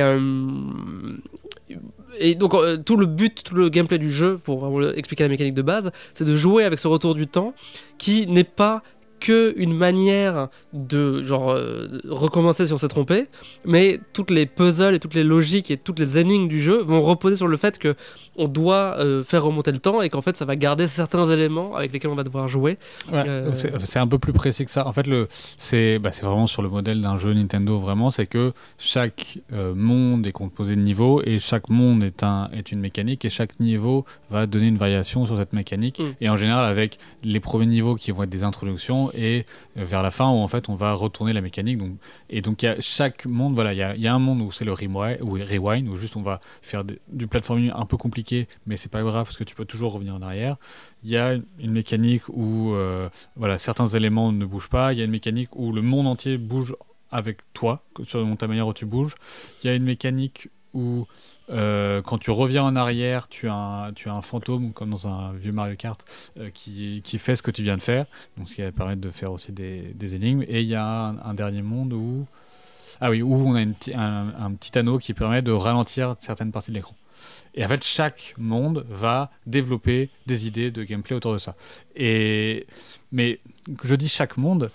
et 2.19 2.35
donc 2.35 2.53
euh, 2.53 2.77
tout 2.77 2.97
le 2.97 3.05
but, 3.05 3.43
tout 3.43 3.55
le 3.55 3.69
gameplay 3.69 3.97
du 3.97 4.11
jeu, 4.11 4.37
pour 4.37 4.59
vraiment 4.59 4.81
expliquer 4.91 5.23
la 5.23 5.29
mécanique 5.29 5.53
de 5.53 5.61
base, 5.61 5.91
c'est 6.13 6.25
de 6.25 6.35
jouer 6.35 6.63
avec 6.63 6.79
ce 6.79 6.87
retour 6.87 7.15
du 7.15 7.27
temps 7.27 7.53
qui 7.97 8.27
n'est 8.27 8.43
pas 8.43 8.83
que 9.21 9.53
une 9.55 9.73
manière 9.73 10.49
de 10.73 11.21
genre 11.21 11.51
euh, 11.51 11.87
recommencer 12.09 12.65
si 12.65 12.73
on 12.73 12.77
s'est 12.77 12.87
trompé, 12.89 13.27
mais 13.63 13.99
toutes 14.13 14.31
les 14.31 14.45
puzzles 14.45 14.95
et 14.95 14.99
toutes 14.99 15.13
les 15.13 15.23
logiques 15.23 15.71
et 15.71 15.77
toutes 15.77 15.99
les 15.99 16.17
énigmes 16.17 16.47
du 16.49 16.59
jeu 16.59 16.81
vont 16.81 16.99
reposer 17.01 17.37
sur 17.37 17.47
le 17.47 17.55
fait 17.55 17.77
que 17.79 17.95
on 18.35 18.47
doit 18.47 18.95
euh, 18.97 19.23
faire 19.23 19.43
remonter 19.43 19.71
le 19.71 19.79
temps 19.79 20.01
et 20.01 20.09
qu'en 20.09 20.21
fait 20.21 20.35
ça 20.35 20.45
va 20.45 20.55
garder 20.55 20.87
certains 20.87 21.29
éléments 21.29 21.75
avec 21.75 21.93
lesquels 21.93 22.11
on 22.11 22.15
va 22.15 22.23
devoir 22.23 22.47
jouer. 22.47 22.77
Ouais, 23.11 23.23
Euh, 23.27 23.53
c'est- 23.53 23.99
un 23.99 24.07
peu 24.07 24.17
plus 24.19 24.33
précis 24.33 24.65
que 24.65 24.71
ça. 24.71 24.87
En 24.87 24.93
fait, 24.93 25.05
le, 25.05 25.27
c'est 25.57 25.99
bah, 25.99 26.09
vraiment 26.23 26.47
sur 26.47 26.61
le 26.63 26.69
modèle 26.69 27.01
d'un 27.01 27.17
jeu 27.17 27.33
Nintendo, 27.33 27.77
vraiment. 27.77 28.09
C'est 28.09 28.25
que 28.25 28.51
chaque 28.79 29.37
monde 29.75 30.25
est 30.25 30.31
composé 30.31 30.75
de 30.75 30.81
niveaux 30.81 31.21
et 31.23 31.37
chaque 31.37 31.69
monde 31.69 32.03
est, 32.03 32.23
un, 32.23 32.49
est 32.51 32.71
une 32.71 32.79
mécanique 32.79 33.23
et 33.25 33.29
chaque 33.29 33.59
niveau 33.59 34.05
va 34.31 34.47
donner 34.47 34.67
une 34.67 34.77
variation 34.77 35.25
sur 35.27 35.37
cette 35.37 35.53
mécanique. 35.53 35.99
Mm. 35.99 36.03
Et 36.21 36.29
en 36.29 36.37
général, 36.37 36.65
avec 36.65 36.97
les 37.23 37.39
premiers 37.39 37.67
niveaux 37.67 37.95
qui 37.95 38.09
vont 38.11 38.23
être 38.23 38.29
des 38.29 38.43
introductions 38.43 39.10
et 39.13 39.45
euh, 39.77 39.85
vers 39.85 40.03
la 40.03 40.11
fin 40.11 40.29
où 40.29 40.37
en 40.37 40.47
fait 40.47 40.69
on 40.69 40.75
va 40.75 40.93
retourner 40.93 41.33
la 41.33 41.41
mécanique. 41.41 41.77
Donc, 41.77 41.91
et 42.29 42.41
donc, 42.41 42.63
il 42.63 42.65
y 42.65 42.69
a 42.69 42.79
chaque 42.79 43.25
monde, 43.25 43.61
il 43.71 43.77
y 43.77 44.07
a, 44.07 44.13
un 44.13 44.19
monde 44.19 44.41
où 44.41 44.51
c'est 44.51 44.65
le 44.65 44.73
rewind, 44.73 45.19
où, 45.21 45.37
où 45.37 45.95
juste 45.95 46.15
on 46.15 46.21
va 46.21 46.39
faire 46.61 46.83
du 46.83 47.27
platforming 47.27 47.71
un 47.75 47.85
peu 47.85 47.97
compliqué, 47.97 48.47
mais 48.65 48.77
c'est 48.77 48.89
pas 48.89 49.01
grave 49.01 49.25
parce 49.25 49.37
que 49.37 49.43
tu 49.43 49.55
peux 49.55 49.65
toujours 49.65 49.93
revenir 49.93 50.15
en 50.15 50.21
arrière. 50.21 50.57
Il 51.03 51.09
y 51.09 51.17
a 51.17 51.33
une 51.59 51.71
mécanique 51.71 52.27
où 52.29 52.73
euh, 52.73 53.09
voilà, 53.35 53.59
certains 53.59 53.87
éléments 53.87 54.31
ne 54.31 54.45
bougent 54.45 54.69
pas. 54.69 54.93
Il 54.93 54.99
y 54.99 55.01
a 55.01 55.05
une 55.05 55.11
mécanique 55.11 55.49
où 55.55 55.71
le 55.71 55.81
monde 55.81 56.07
entier 56.07 56.37
bouge 56.37 56.75
avec 57.11 57.39
toi, 57.53 57.83
sur 58.05 58.25
ta 58.37 58.47
manière 58.47 58.65
dont 58.65 58.73
tu 58.73 58.85
bouges. 58.85 59.15
Il 59.63 59.67
y 59.67 59.69
a 59.69 59.75
une 59.75 59.83
mécanique 59.83 60.49
où 60.73 61.05
euh, 61.51 62.01
quand 62.01 62.17
tu 62.17 62.31
reviens 62.31 62.63
en 62.63 62.75
arrière, 62.75 63.27
tu 63.27 63.47
as 63.49 63.91
un, 64.05 64.21
fantôme, 64.21 64.71
comme 64.73 64.91
dans 64.91 65.07
un 65.07 65.33
vieux 65.33 65.51
Mario 65.51 65.75
Kart, 65.75 66.03
euh, 66.39 66.49
qui, 66.53 67.01
fait 67.17 67.35
ce 67.35 67.43
que 67.43 67.51
tu 67.51 67.63
viens 67.63 67.77
de 67.77 67.81
faire. 67.81 68.05
Donc, 68.37 68.49
ce 68.49 68.55
qui 68.55 68.61
va 68.61 68.71
permettre 68.71 69.01
de 69.01 69.09
faire 69.09 69.31
aussi 69.31 69.51
des, 69.51 70.15
énigmes. 70.15 70.43
Et 70.47 70.61
il 70.61 70.67
y 70.67 70.75
a 70.75 71.15
un, 71.23 71.33
dernier 71.33 71.61
monde 71.61 71.93
où. 71.93 72.25
Ah 73.03 73.09
oui, 73.09 73.21
où 73.23 73.33
on 73.33 73.55
a 73.55 73.61
un, 73.61 73.73
un 73.95 74.51
petit 74.53 74.77
anneau 74.77 74.99
qui 74.99 75.13
permet 75.13 75.41
de 75.41 75.51
ralentir 75.51 76.15
certaines 76.19 76.51
parties 76.51 76.69
de 76.69 76.75
l'écran. 76.75 76.95
Et 77.53 77.65
en 77.65 77.67
fait, 77.67 77.83
chaque 77.83 78.33
monde 78.37 78.85
va 78.89 79.31
développer 79.45 80.09
des 80.27 80.47
idées 80.47 80.71
de 80.71 80.83
gameplay 80.83 81.15
autour 81.15 81.33
de 81.33 81.37
ça. 81.37 81.55
Et 81.95 82.67
mais 83.11 83.39
je 83.83 83.95
dis 83.95 84.07
chaque 84.07 84.37
monde, 84.37 84.71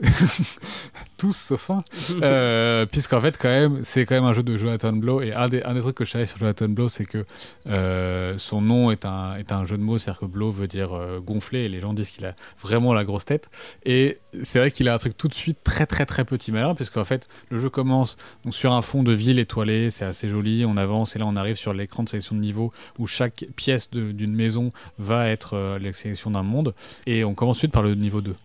tous 1.16 1.36
sauf 1.36 1.70
un, 1.70 1.82
euh, 2.22 2.86
puisqu'en 2.86 3.20
fait 3.20 3.36
quand 3.36 3.48
même 3.48 3.80
c'est 3.82 4.06
quand 4.06 4.14
même 4.14 4.24
un 4.24 4.32
jeu 4.32 4.42
de 4.44 4.56
Jonathan 4.56 4.92
Blow. 4.92 5.20
Et 5.20 5.32
un 5.32 5.48
des, 5.48 5.60
trucs 5.80 5.96
que 5.96 6.04
je 6.04 6.12
savais 6.12 6.26
sur 6.26 6.38
Jonathan 6.38 6.68
Blow 6.68 6.88
c'est 6.88 7.04
que 7.04 7.24
euh, 7.66 8.34
son 8.38 8.60
nom 8.60 8.90
est 8.90 9.04
un, 9.04 9.64
jeu 9.64 9.76
de 9.76 9.82
mots. 9.82 9.98
C'est-à-dire 9.98 10.20
que 10.20 10.26
Blow 10.26 10.52
veut 10.52 10.68
dire 10.68 10.94
euh, 10.94 11.20
gonfler. 11.20 11.60
Et 11.64 11.68
les 11.68 11.80
gens 11.80 11.92
disent 11.92 12.10
qu'il 12.10 12.24
a 12.26 12.34
vraiment 12.60 12.94
la 12.94 13.04
grosse 13.04 13.24
tête. 13.24 13.50
Et 13.84 14.18
c'est 14.42 14.60
vrai 14.60 14.70
qu'il 14.70 14.88
a 14.88 14.94
un 14.94 14.98
truc 14.98 15.16
tout 15.16 15.28
de 15.28 15.34
suite 15.34 15.58
très 15.64 15.86
très 15.86 16.06
très 16.06 16.24
petit 16.24 16.52
malin 16.52 16.74
puisqu'en 16.74 17.04
fait 17.04 17.28
le 17.50 17.58
jeu 17.58 17.70
commence 17.70 18.16
donc 18.44 18.54
sur 18.54 18.72
un 18.72 18.82
fond 18.82 19.02
de 19.02 19.12
ville 19.12 19.38
étoilé 19.38 19.90
c'est 19.90 20.04
assez 20.04 20.28
joli. 20.28 20.64
On 20.64 20.76
avance. 20.76 21.16
Et 21.16 21.18
là 21.18 21.24
on 21.26 21.36
arrive 21.36 21.56
sur 21.56 21.72
l'écran 21.72 22.04
de 22.04 22.08
sélection 22.08 22.36
de 22.36 22.40
niveau 22.40 22.72
où 22.98 23.06
chaque 23.06 23.44
pièce 23.56 23.90
d'une 23.90 24.34
maison 24.34 24.70
va 24.98 25.28
être 25.28 25.54
euh, 25.54 25.78
la 25.80 25.92
sélection 25.92 26.30
d'un 26.30 26.44
monde. 26.44 26.74
Et 27.06 27.24
on 27.24 27.34
commence 27.34 27.58
ensuite 27.58 27.72
par 27.72 27.82
le 27.82 27.94
niveau 27.94 28.20
2 28.20 28.36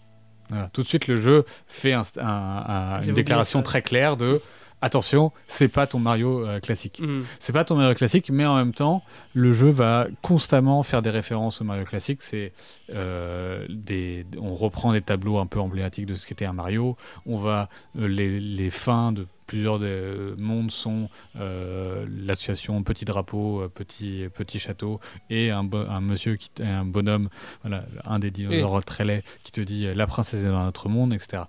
voilà. 0.54 0.70
Tout 0.74 0.84
de 0.84 0.88
suite, 0.88 1.08
le 1.08 1.16
jeu 1.20 1.44
fait 1.68 1.94
un- 1.94 2.04
un- 2.18 2.24
un- 2.24 2.94
J'avais 2.96 3.08
une 3.08 3.14
déclaration 3.14 3.62
très 3.62 3.82
claire 3.82 4.18
de 4.18 4.40
attention, 4.82 5.32
c'est 5.48 5.70
pas 5.70 5.88
ton 5.88 5.98
Mario 6.00 6.46
euh, 6.46 6.60
classique. 6.60 7.00
Mhm. 7.02 7.24
C'est 7.40 7.54
pas 7.54 7.64
ton 7.64 7.76
Mario 7.76 7.94
classique, 7.96 8.30
mais 8.30 8.46
en 8.46 8.58
même 8.58 8.74
temps, 8.74 9.02
le 9.34 9.54
jeu 9.54 9.70
va 9.70 10.08
constamment 10.22 10.84
faire 10.84 11.02
des 11.02 11.10
références 11.10 11.62
au 11.62 11.64
Mario 11.64 11.86
classique. 11.86 12.22
C'est 12.22 12.52
euh, 12.94 13.66
des, 13.70 14.26
on 14.42 14.54
reprend 14.54 14.92
des 14.92 15.02
tableaux 15.02 15.38
un 15.40 15.46
peu 15.46 15.60
emblématiques 15.62 16.06
de 16.06 16.16
ce 16.16 16.26
qu'était 16.28 16.44
un 16.46 16.52
Mario. 16.54 16.98
On 17.26 17.38
va 17.38 17.70
euh, 17.98 18.08
les, 18.10 18.42
les 18.42 18.70
fins 18.70 19.14
de 19.14 19.26
plusieurs 19.46 19.80
des 19.80 19.86
euh, 19.88 20.36
mondes 20.38 20.72
sont 20.72 21.10
euh, 21.40 22.06
l'association 22.26 22.82
Petit 22.84 23.06
Drapeau, 23.06 23.62
euh, 23.62 23.68
Petit 23.70 24.26
Petit 24.34 24.60
Château 24.60 25.00
et 25.30 25.52
un, 25.52 25.68
un 25.90 26.02
monsieur 26.02 26.36
qui 26.36 26.50
un 26.62 26.86
bonhomme, 26.86 27.30
voilà, 27.62 27.86
un 28.06 28.20
des 28.20 28.32
dinosaures 28.32 28.84
très 28.84 29.06
laid 29.06 29.24
qui 29.44 29.52
te 29.52 29.62
dit 29.62 29.88
la 29.94 30.08
princesse 30.08 30.42
est 30.44 30.48
dans 30.50 30.64
notre 30.64 30.90
monde, 30.90 31.14
etc. 31.14 31.44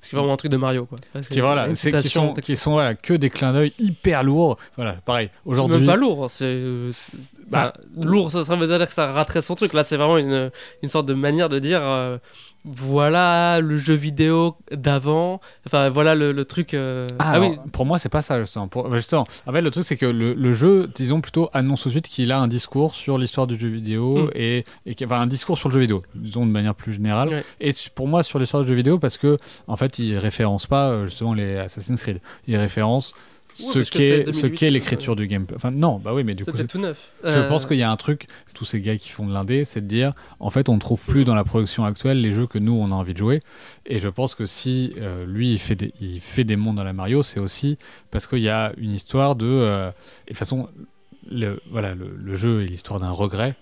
C'est 0.00 0.16
vraiment 0.16 0.32
un 0.32 0.36
truc 0.36 0.50
de 0.50 0.56
Mario, 0.56 0.86
quoi. 0.86 0.98
Parce 1.12 1.28
Qui 1.28 1.40
voilà, 1.40 1.74
c'est 1.74 1.92
qui 1.92 2.08
sont 2.08 2.32
qui 2.32 2.56
sont 2.56 2.72
voilà 2.72 2.94
que 2.94 3.12
des 3.12 3.28
clins 3.28 3.52
d'œil 3.52 3.72
hyper 3.78 4.22
lourds. 4.22 4.56
Voilà, 4.76 4.94
pareil. 4.94 5.28
C'est 5.32 5.50
Aujourd'hui, 5.50 5.76
même 5.78 5.86
pas 5.86 5.96
lourd, 5.96 6.30
c'est. 6.30 6.44
euh, 6.46 6.90
c'est- 6.90 7.38
Bah, 7.50 7.74
bah, 7.76 8.06
lourd, 8.06 8.30
ça, 8.30 8.56
veut 8.56 8.66
dire 8.66 8.86
que 8.88 8.94
ça 8.94 9.12
raterait 9.12 9.42
son 9.42 9.56
truc. 9.56 9.72
Là, 9.74 9.84
c'est 9.84 9.96
vraiment 9.96 10.16
une, 10.18 10.50
une 10.82 10.88
sorte 10.88 11.06
de 11.06 11.14
manière 11.14 11.48
de 11.50 11.58
dire 11.58 11.80
euh, 11.82 12.16
voilà 12.64 13.60
le 13.60 13.76
jeu 13.76 13.94
vidéo 13.94 14.56
d'avant. 14.70 15.40
Enfin, 15.66 15.88
voilà 15.88 16.14
le, 16.14 16.32
le 16.32 16.44
truc. 16.44 16.74
euh, 16.74 17.06
Ah, 17.18 17.32
Ah, 17.34 17.40
oui, 17.40 17.52
pour 17.72 17.86
moi, 17.86 17.98
c'est 17.98 18.08
pas 18.08 18.22
ça, 18.22 18.38
justement. 18.40 18.68
Pour- 18.68 18.94
justement. 18.96 19.26
En 19.46 19.52
fait, 19.52 19.60
le 19.62 19.70
truc, 19.70 19.84
c'est 19.84 19.96
que 19.96 20.06
le, 20.06 20.34
le 20.34 20.52
jeu, 20.52 20.90
disons 20.94 21.20
plutôt, 21.20 21.48
annonce 21.52 21.82
tout 21.82 21.88
de 21.88 21.92
suite 21.94 22.08
qu'il 22.08 22.32
a 22.32 22.38
un 22.40 22.48
discours 22.48 22.94
sur 22.94 23.18
l'histoire 23.18 23.46
du 23.46 23.58
jeu 23.58 23.68
vidéo 23.68 24.26
Mm. 24.26 24.30
et, 24.34 24.64
enfin, 25.04 25.20
un 25.20 25.26
discours 25.26 25.56
sur 25.58 25.68
le 25.68 25.74
jeu 25.74 25.80
vidéo, 25.80 26.02
disons 26.14 26.44
de 26.46 26.50
manière 26.50 26.74
plus 26.74 26.92
générale. 26.92 27.28
Ouais. 27.30 27.44
Et 27.60 27.70
pour 27.94 28.08
moi, 28.08 28.22
sur 28.22 28.38
l'histoire 28.38 28.62
du 28.62 28.68
jeu 28.68 28.74
vidéo, 28.74 28.98
parce 28.98 29.16
que, 29.16 29.38
en 29.66 29.76
fait, 29.76 29.98
il 29.98 30.18
référence 30.18 30.66
pas 30.66 30.88
euh, 30.90 31.06
justement 31.06 31.34
les 31.34 31.56
Assassin's 31.56 32.00
Creed. 32.02 32.20
Il 32.46 32.56
référence 32.56 33.14
ce 33.54 33.78
qu'est 33.80 34.24
c'est 34.26 34.32
ce 34.32 34.42
2008, 34.42 34.58
qu'est 34.58 34.70
l'écriture 34.70 35.16
du 35.16 35.26
gameplay. 35.26 35.56
Enfin, 35.56 35.70
non, 35.70 35.98
bah 35.98 36.12
oui, 36.14 36.24
mais 36.24 36.34
du 36.34 36.44
coup, 36.44 36.52
c'était 36.52 36.66
tout 36.66 36.78
neuf. 36.78 37.10
je 37.24 37.28
Euh, 37.28 37.48
pense 37.48 37.66
qu'il 37.66 37.76
y 37.76 37.82
a 37.82 37.90
un 37.90 37.96
truc, 37.96 38.26
tous 38.54 38.64
ces 38.64 38.80
gars 38.80 38.96
qui 38.96 39.08
font 39.10 39.26
de 39.26 39.32
l'indé, 39.32 39.64
c'est 39.64 39.80
de 39.80 39.86
dire, 39.86 40.12
en 40.38 40.50
fait, 40.50 40.68
on 40.68 40.74
ne 40.74 40.80
trouve 40.80 41.02
plus 41.04 41.24
dans 41.24 41.34
la 41.34 41.44
production 41.44 41.84
actuelle 41.84 42.20
les 42.20 42.30
jeux 42.30 42.46
que 42.46 42.58
nous, 42.58 42.72
on 42.72 42.86
a 42.92 42.94
envie 42.94 43.12
de 43.12 43.18
jouer. 43.18 43.42
Et 43.86 43.98
je 43.98 44.08
pense 44.08 44.34
que 44.34 44.46
si 44.46 44.94
euh, 44.98 45.24
lui, 45.26 45.52
il 45.52 45.58
fait, 45.58 45.76
des, 45.76 45.92
il 46.00 46.20
fait 46.20 46.44
des 46.44 46.56
mondes 46.56 46.76
dans 46.76 46.84
la 46.84 46.92
Mario, 46.92 47.22
c'est 47.22 47.40
aussi 47.40 47.76
parce 48.10 48.26
qu'il 48.26 48.40
y 48.40 48.48
a 48.48 48.72
une 48.76 48.92
histoire 48.94 49.36
de... 49.36 49.46
euh, 49.46 49.88
et 49.90 49.90
de 49.90 50.28
toute 50.28 50.38
façon, 50.38 50.68
le, 51.30 51.60
voilà, 51.70 51.94
le, 51.94 52.16
le 52.16 52.34
jeu 52.34 52.62
est 52.62 52.66
l'histoire 52.66 53.00
d'un 53.00 53.10
regret. 53.10 53.54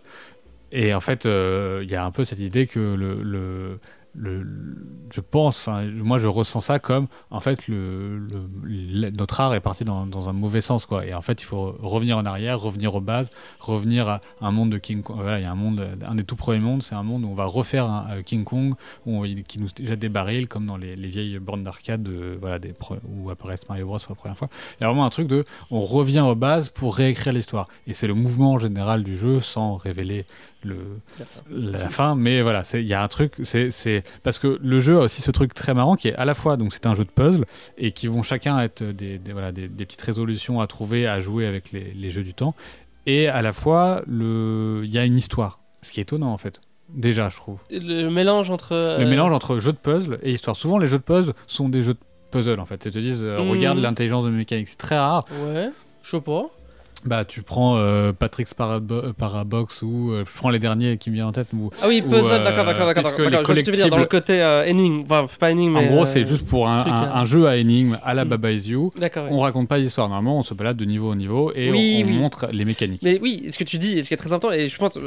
Et 0.70 0.92
en 0.92 1.00
fait, 1.00 1.24
euh, 1.24 1.80
il 1.82 1.90
y 1.90 1.94
a 1.94 2.04
un 2.04 2.10
peu 2.10 2.24
cette 2.24 2.40
idée 2.40 2.66
que 2.66 2.78
le... 2.78 3.22
le 3.22 3.78
je 4.16 5.20
pense, 5.20 5.68
moi 5.68 6.18
je 6.18 6.26
ressens 6.28 6.60
ça 6.60 6.78
comme 6.78 7.06
en 7.30 7.40
fait 7.40 7.68
notre 7.68 9.40
art 9.40 9.54
est 9.54 9.60
parti 9.60 9.84
dans, 9.84 10.28
un 10.28 10.32
mauvais 10.32 10.60
sens 10.60 10.86
quoi. 10.86 11.06
Et 11.06 11.14
en 11.14 11.20
fait, 11.20 11.42
il 11.42 11.44
faut 11.44 11.76
revenir 11.80 12.18
en 12.18 12.26
arrière, 12.26 12.60
revenir 12.60 12.94
aux 12.94 13.00
bases, 13.00 13.30
revenir 13.60 14.08
à 14.08 14.20
un 14.40 14.50
monde 14.50 14.70
de 14.70 14.78
King 14.78 15.02
Kong. 15.02 15.16
Voilà, 15.20 15.38
il 15.38 15.42
y 15.42 15.46
a 15.46 15.52
un 15.52 15.54
monde, 15.54 15.86
un 16.06 16.14
des 16.14 16.24
tout 16.24 16.36
premiers 16.36 16.58
mondes, 16.58 16.82
c'est 16.82 16.94
un 16.94 17.02
monde 17.02 17.24
où 17.24 17.28
on 17.28 17.34
va 17.34 17.44
refaire 17.44 17.84
un, 17.86 18.06
euh, 18.10 18.22
King 18.22 18.44
Kong, 18.44 18.74
où 19.06 19.24
on- 19.24 19.42
qui 19.42 19.60
nous 19.60 19.68
jette 19.80 19.98
des 19.98 20.08
barils 20.08 20.48
comme 20.48 20.66
dans 20.66 20.76
les, 20.76 20.96
les 20.96 21.08
vieilles 21.08 21.38
bornes 21.38 21.62
d'arcade, 21.62 22.02
de- 22.02 22.32
voilà, 22.40 22.58
où 23.08 23.30
apparaissent 23.30 23.68
Mario 23.68 23.86
Bros 23.86 23.98
pour 23.98 24.10
la 24.10 24.16
première 24.16 24.38
fois. 24.38 24.48
Il 24.78 24.82
y 24.82 24.84
a 24.84 24.88
vraiment 24.88 25.04
un 25.04 25.10
truc 25.10 25.28
de, 25.28 25.44
on 25.70 25.80
revient 25.80 26.20
aux 26.20 26.34
bases 26.34 26.68
pour 26.68 26.96
réécrire 26.96 27.32
l'histoire. 27.32 27.68
Et 27.86 27.92
c'est 27.92 28.06
le 28.06 28.14
mouvement 28.14 28.58
général 28.58 29.02
du 29.04 29.16
jeu, 29.16 29.40
sans 29.40 29.76
révéler 29.76 30.26
le, 30.64 30.76
la 31.50 31.88
fin, 31.88 32.14
mais 32.14 32.42
voilà, 32.42 32.62
il 32.74 32.82
y 32.86 32.94
a 32.94 33.02
un 33.02 33.08
truc, 33.08 33.34
c'est 33.44 34.02
parce 34.22 34.38
que 34.38 34.58
le 34.62 34.80
jeu 34.80 34.96
a 34.98 35.00
aussi 35.02 35.22
ce 35.22 35.30
truc 35.30 35.54
très 35.54 35.72
marrant 35.74 35.94
qui 35.96 36.08
est 36.08 36.14
à 36.16 36.24
la 36.24 36.34
fois 36.34 36.56
donc 36.56 36.72
c'est 36.72 36.86
un 36.86 36.94
jeu 36.94 37.04
de 37.04 37.10
puzzle 37.10 37.44
et 37.76 37.92
qui 37.92 38.06
vont 38.08 38.22
chacun 38.22 38.58
être 38.60 38.82
des, 38.82 39.18
des- 39.18 39.32
voilà, 39.32 39.52
des, 39.52 39.68
des 39.68 39.86
petites 39.86 40.02
résolutions 40.02 40.60
à 40.60 40.66
trouver, 40.66 41.06
à 41.06 41.20
jouer 41.20 41.46
avec 41.46 41.70
les, 41.72 41.92
les 41.94 42.10
jeux 42.10 42.24
du 42.24 42.34
temps, 42.34 42.54
et 43.06 43.28
à 43.28 43.40
la 43.42 43.52
fois 43.52 44.02
il 44.08 44.84
y 44.90 44.98
a 44.98 45.04
une 45.04 45.16
histoire, 45.16 45.60
ce 45.82 45.92
qui 45.92 46.00
est 46.00 46.02
étonnant 46.02 46.32
en 46.32 46.38
fait. 46.38 46.60
Déjà, 46.90 47.28
je 47.28 47.36
trouve. 47.36 47.58
Le 47.70 48.08
mélange 48.08 48.50
entre. 48.50 48.72
Le 48.72 49.04
euh, 49.04 49.08
mélange 49.10 49.30
entre 49.32 49.58
jeu 49.58 49.72
de 49.72 49.76
puzzle 49.76 50.18
et 50.22 50.32
histoire. 50.32 50.56
Souvent, 50.56 50.78
les 50.78 50.86
jeux 50.86 50.96
de 50.96 51.02
puzzle 51.02 51.34
sont 51.46 51.68
des 51.68 51.82
jeux 51.82 51.92
de 51.92 51.98
puzzle 52.30 52.58
en 52.60 52.64
fait. 52.64 52.82
Ils 52.86 52.90
te 52.92 52.98
disent, 52.98 53.24
euh, 53.24 53.42
Mhm. 53.42 53.50
regarde 53.50 53.78
l'intelligence 53.78 54.24
de 54.24 54.30
mécanique. 54.30 54.68
C'est 54.68 54.78
très 54.78 54.96
rare. 54.98 55.26
Ouais, 55.44 55.68
je 56.02 56.10
sais 56.10 56.20
pas. 56.22 56.46
Bah, 57.04 57.24
tu 57.24 57.42
prends 57.42 57.76
euh, 57.76 58.12
Patrick's 58.12 58.54
Parabo- 58.54 59.12
Parabox 59.12 59.82
ou 59.82 60.10
euh, 60.10 60.24
je 60.26 60.36
prends 60.36 60.50
les 60.50 60.58
derniers 60.58 60.98
qui 60.98 61.10
me 61.10 61.14
viennent 61.14 61.26
en 61.28 61.32
tête. 61.32 61.46
Ou, 61.54 61.70
Ah 61.80 61.86
oui, 61.86 62.02
Ou, 62.04 62.08
puzzle, 62.10 62.32
euh, 62.32 62.44
d'accord, 62.44 62.64
d'accord, 62.64 62.86
d'accord. 62.86 63.12
Je 63.16 63.22
veux 63.64 63.72
dire, 63.72 63.88
dans 63.88 63.98
le 63.98 64.04
côté 64.06 64.42
euh, 64.42 64.64
énigme. 64.64 65.02
Enfin, 65.08 65.26
pas 65.38 65.52
énigme, 65.52 65.74
mais. 65.74 65.86
en 65.86 65.92
gros, 65.92 66.02
euh, 66.02 66.06
c'est 66.06 66.26
juste 66.26 66.46
pour 66.48 66.68
un, 66.68 66.80
truc, 66.80 66.92
un- 66.92 67.12
un 67.14 67.24
jeu 67.24 67.46
à 67.46 67.56
énigme 67.56 67.98
à 68.02 68.14
la 68.14 68.24
Mm. 68.24 68.28
Baba 68.28 68.50
Is 68.50 68.68
You. 68.70 68.92
D'accord, 68.98 69.24
ouais. 69.26 69.30
On 69.32 69.38
raconte 69.38 69.68
pas 69.68 69.78
l'histoire. 69.78 70.08
Normalement, 70.08 70.38
on 70.38 70.42
se 70.42 70.54
balade 70.54 70.76
de 70.76 70.84
niveau 70.84 71.12
en 71.12 71.14
niveau 71.14 71.52
et 71.54 71.70
Oui, 71.70 72.00
on, 72.02 72.08
on 72.08 72.10
oui. 72.10 72.18
montre 72.18 72.48
les 72.52 72.64
mécaniques. 72.64 73.02
Mais 73.04 73.20
oui, 73.22 73.46
ce 73.50 73.58
que 73.58 73.64
tu 73.64 73.78
dis, 73.78 74.02
ce 74.02 74.08
qui 74.08 74.14
est 74.14 74.18
très 74.18 74.32
important, 74.32 74.52
et 74.52 74.68
je 74.68 74.76
pense, 74.78 74.98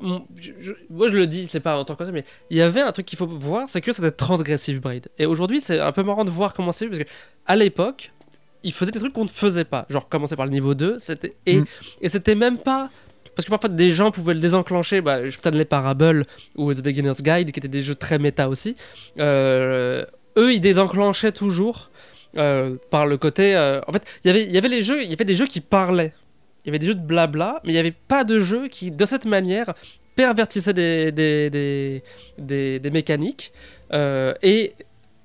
mon- 0.00 0.24
je- 0.36 0.52
je- 0.60 0.72
moi 0.90 1.10
je 1.10 1.16
le 1.16 1.26
dis, 1.26 1.46
c'est 1.48 1.60
pas 1.60 1.78
en 1.78 1.84
tant 1.84 1.94
que 1.94 2.04
ça, 2.04 2.12
mais 2.12 2.24
il 2.50 2.58
y 2.58 2.62
avait 2.62 2.82
un 2.82 2.92
truc 2.92 3.06
qu'il 3.06 3.16
faut 3.18 3.26
voir, 3.26 3.64
c'est 3.68 3.80
que 3.80 3.92
c'était 3.92 4.10
transgressive 4.10 4.80
braid. 4.80 5.08
Et 5.18 5.24
aujourd'hui, 5.24 5.60
c'est 5.62 5.80
un 5.80 5.92
peu 5.92 6.02
marrant 6.02 6.24
de 6.24 6.30
voir 6.30 6.52
comment 6.52 6.72
c'est, 6.72 6.86
parce 6.86 6.98
que 6.98 7.08
à 7.46 7.56
l'époque, 7.56 8.12
il 8.64 8.72
faisait 8.72 8.90
des 8.90 8.98
trucs 8.98 9.12
qu'on 9.12 9.24
ne 9.24 9.28
faisait 9.28 9.64
pas, 9.64 9.86
genre 9.90 10.08
commencer 10.08 10.36
par 10.36 10.46
le 10.46 10.52
niveau 10.52 10.74
2, 10.74 10.98
c'était 10.98 11.34
et, 11.46 11.56
Mm. 11.58 11.64
et 12.02 12.08
c'était 12.08 12.34
même 12.34 12.58
pas 12.58 12.90
parce 13.36 13.44
que 13.46 13.50
parfois 13.50 13.68
des 13.68 13.90
gens 13.92 14.10
pouvaient 14.10 14.34
le 14.34 14.40
désenclencher, 14.40 15.00
bah, 15.00 15.18
Stanley 15.30 15.64
Parable 15.64 16.24
ou 16.56 16.74
The 16.74 16.80
Beginner's 16.82 17.22
Guide, 17.22 17.52
qui 17.52 17.60
étaient 17.60 17.68
des 17.68 17.82
jeux 17.82 17.94
très 17.94 18.18
méta 18.18 18.48
aussi. 18.48 18.74
euh, 19.18 20.04
eux, 20.36 20.52
ils 20.54 20.60
désenclenchaient 20.60 21.32
toujours 21.32 21.90
euh, 22.36 22.76
par 22.90 23.06
le 23.06 23.16
côté. 23.16 23.56
euh, 23.56 23.80
en 23.86 23.92
fait, 23.92 24.02
il 24.24 24.28
y 24.28 24.30
avait- 24.30 24.42
il 24.44 24.50
y 24.52 24.58
avait 24.58 24.68
les 24.68 24.82
jeux, 24.82 25.02
il 25.02 25.08
y 25.08 25.12
avait 25.14 25.24
des 25.24 25.34
jeux 25.36 25.46
qui 25.46 25.60
parlaient. 25.60 26.12
Il 26.64 26.68
y 26.68 26.70
avait 26.70 26.78
des 26.78 26.86
jeux 26.86 26.94
de 26.94 27.00
blabla, 27.06 27.60
mais 27.64 27.70
il 27.70 27.74
n'y 27.74 27.78
avait 27.78 27.90
pas 27.92 28.22
de 28.24 28.38
jeu 28.38 28.68
qui, 28.68 28.90
de 28.90 29.06
cette 29.06 29.24
manière, 29.24 29.72
pervertissait 30.14 30.74
des, 30.74 31.10
des, 31.12 31.48
des, 32.38 32.80
des- 32.80 32.90
mécaniques 32.90 33.52
et 34.42 34.72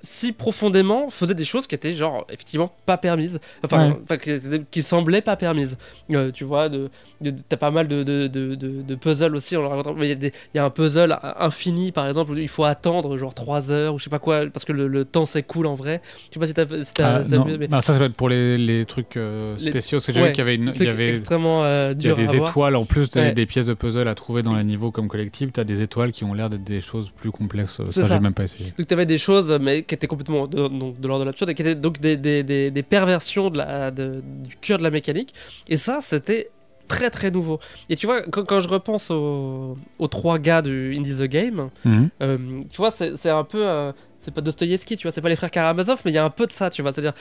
si 0.05 0.33
profondément 0.33 1.09
faisait 1.09 1.33
des 1.33 1.45
choses 1.45 1.65
qui 1.65 1.75
étaient 1.75 1.93
genre 1.95 2.25
effectivement 2.29 2.73
pas 2.85 2.97
permises 2.97 3.39
enfin, 3.63 3.95
Ouais. 4.09 4.17
qui, 4.17 4.31
qui 4.69 4.83
semblaient 4.83 5.21
pas 5.21 5.35
permises 5.37 5.77
Euh, 6.11 6.29
tu 6.31 6.43
vois 6.43 6.67
de, 6.69 6.89
de- 7.21 7.33
t'as 7.47 7.55
pas 7.57 7.71
mal 7.71 7.87
de, 7.87 8.03
de, 8.03 8.95
puzzles 8.95 9.35
aussi 9.35 9.55
il 9.55 10.05
y, 10.05 10.31
y 10.55 10.59
a 10.59 10.65
un 10.65 10.69
puzzle 10.69 11.17
infini 11.39 11.91
par 11.91 12.07
exemple 12.07 12.31
où 12.33 12.37
il 12.37 12.47
faut 12.49 12.65
attendre 12.65 13.17
genre 13.17 13.33
3 13.33 13.71
heures 13.71 13.93
ou 13.95 13.99
je 13.99 14.03
sais 14.03 14.09
pas 14.09 14.19
quoi 14.19 14.45
parce 14.51 14.65
que 14.65 14.73
le, 14.73 14.87
le 14.87 15.05
temps 15.05 15.25
s'écoule 15.25 15.65
en 15.67 15.75
vrai 15.75 16.01
je 16.29 16.33
sais 16.33 16.39
pas 16.39 16.45
si 16.47 16.53
t'as 16.53 16.83
si 16.83 16.93
t'as- 16.93 17.15
Ah, 17.17 17.23
t'as 17.29 17.37
non. 17.37 17.45
vu, 17.45 17.57
mais 17.57 17.67
Non, 17.67 17.81
ça, 17.81 17.93
être 18.03 18.13
pour 18.15 18.27
les, 18.29 18.57
les 18.57 18.85
trucs 18.85 19.17
euh, 19.17 19.57
spéciaux. 19.57 19.97
Parce 19.99 20.07
que 20.07 20.13
j'ai 20.13 20.21
ouais, 20.21 20.27
vu 20.27 20.31
qu'il 20.33 20.39
y 20.39 20.41
avait, 20.47 20.55
une, 20.55 20.73
il 20.75 20.83
y 20.83 20.87
avait, 20.89 21.09
extrêmement 21.11 21.63
euh, 21.63 21.93
il 21.97 22.05
y 22.05 22.09
a 22.09 22.13
dur 22.13 22.15
des 22.15 22.35
étoiles 22.35 22.75
en 22.75 22.85
plus 22.85 23.09
des, 23.09 23.19
Ouais. 23.19 23.31
des 23.33 23.45
pièces 23.45 23.67
de 23.67 23.73
puzzle 23.73 24.07
à 24.07 24.15
trouver 24.15 24.41
dans 24.43 24.53
les 24.55 24.63
niveaux 24.63 24.91
comme 24.91 25.07
collectibles. 25.07 25.51
Tu 25.51 25.59
as 25.59 25.63
des 25.63 25.81
étoiles 25.81 26.11
qui 26.11 26.23
ont 26.25 26.33
l'air 26.33 26.49
d'être 26.49 26.63
des 26.63 26.81
choses 26.81 27.11
plus 27.15 27.31
complexes. 27.31 27.79
C'est 27.85 27.91
Ça, 28.01 28.07
ça. 28.07 28.15
j'ai 28.15 28.19
même 28.19 28.33
pas 28.33 28.43
essayé. 28.43 28.73
Donc 28.77 28.87
tu 28.87 28.93
avais 28.93 29.05
des 29.05 29.17
choses, 29.17 29.57
mais 29.61 29.83
qui 29.93 29.97
étaient 29.97 30.07
complètement 30.07 30.47
de, 30.47 30.67
donc, 30.67 30.99
de 30.99 31.07
l'ordre 31.07 31.23
de 31.23 31.29
l'absurde, 31.29 31.49
et 31.51 31.55
qui 31.55 31.61
étaient 31.61 31.75
donc 31.75 31.99
des, 31.99 32.17
des, 32.17 32.41
des, 32.43 32.71
des 32.71 32.83
perversions 32.83 33.49
de 33.49 33.57
la, 33.59 33.91
de- 33.91 34.21
du 34.49 34.55
cœur 34.57 34.77
de 34.79 34.83
la 34.83 34.89
mécanique. 34.89 35.33
Et 35.69 35.77
ça, 35.77 35.99
c'était 36.01 36.49
très 36.87 37.09
très 37.09 37.31
nouveau. 37.31 37.59
Et 37.89 37.95
tu 37.95 38.05
vois, 38.07 38.23
quand, 38.23 38.43
quand 38.43 38.59
je 38.59 38.67
repense 38.67 39.09
aux, 39.11 39.77
aux 39.99 40.07
trois 40.07 40.37
gars 40.39 40.61
du 40.61 40.95
Indie 40.97 41.15
the 41.15 41.23
Game, 41.23 41.69
Mhm. 41.85 42.09
euh, 42.21 42.37
tu 42.71 42.77
vois, 42.77 42.91
c'est 42.91 43.29
un 43.29 43.43
peu... 43.43 43.65
euh, 43.67 43.91
c'est 44.25 44.33
pas 44.33 44.39
Dostoïevski, 44.39 44.95
tu 44.95 45.03
vois, 45.03 45.11
c'est 45.11 45.19
pas 45.19 45.27
les 45.27 45.35
frères 45.35 45.51
Karamazov, 45.51 45.99
mais 46.05 46.11
il 46.11 46.13
y 46.13 46.17
a 46.17 46.23
un 46.23 46.29
peu 46.29 46.47
de 46.47 46.53
ça, 46.53 46.69
tu 46.69 46.81
vois. 46.81 46.93
C'est-à-dire, 46.93 47.13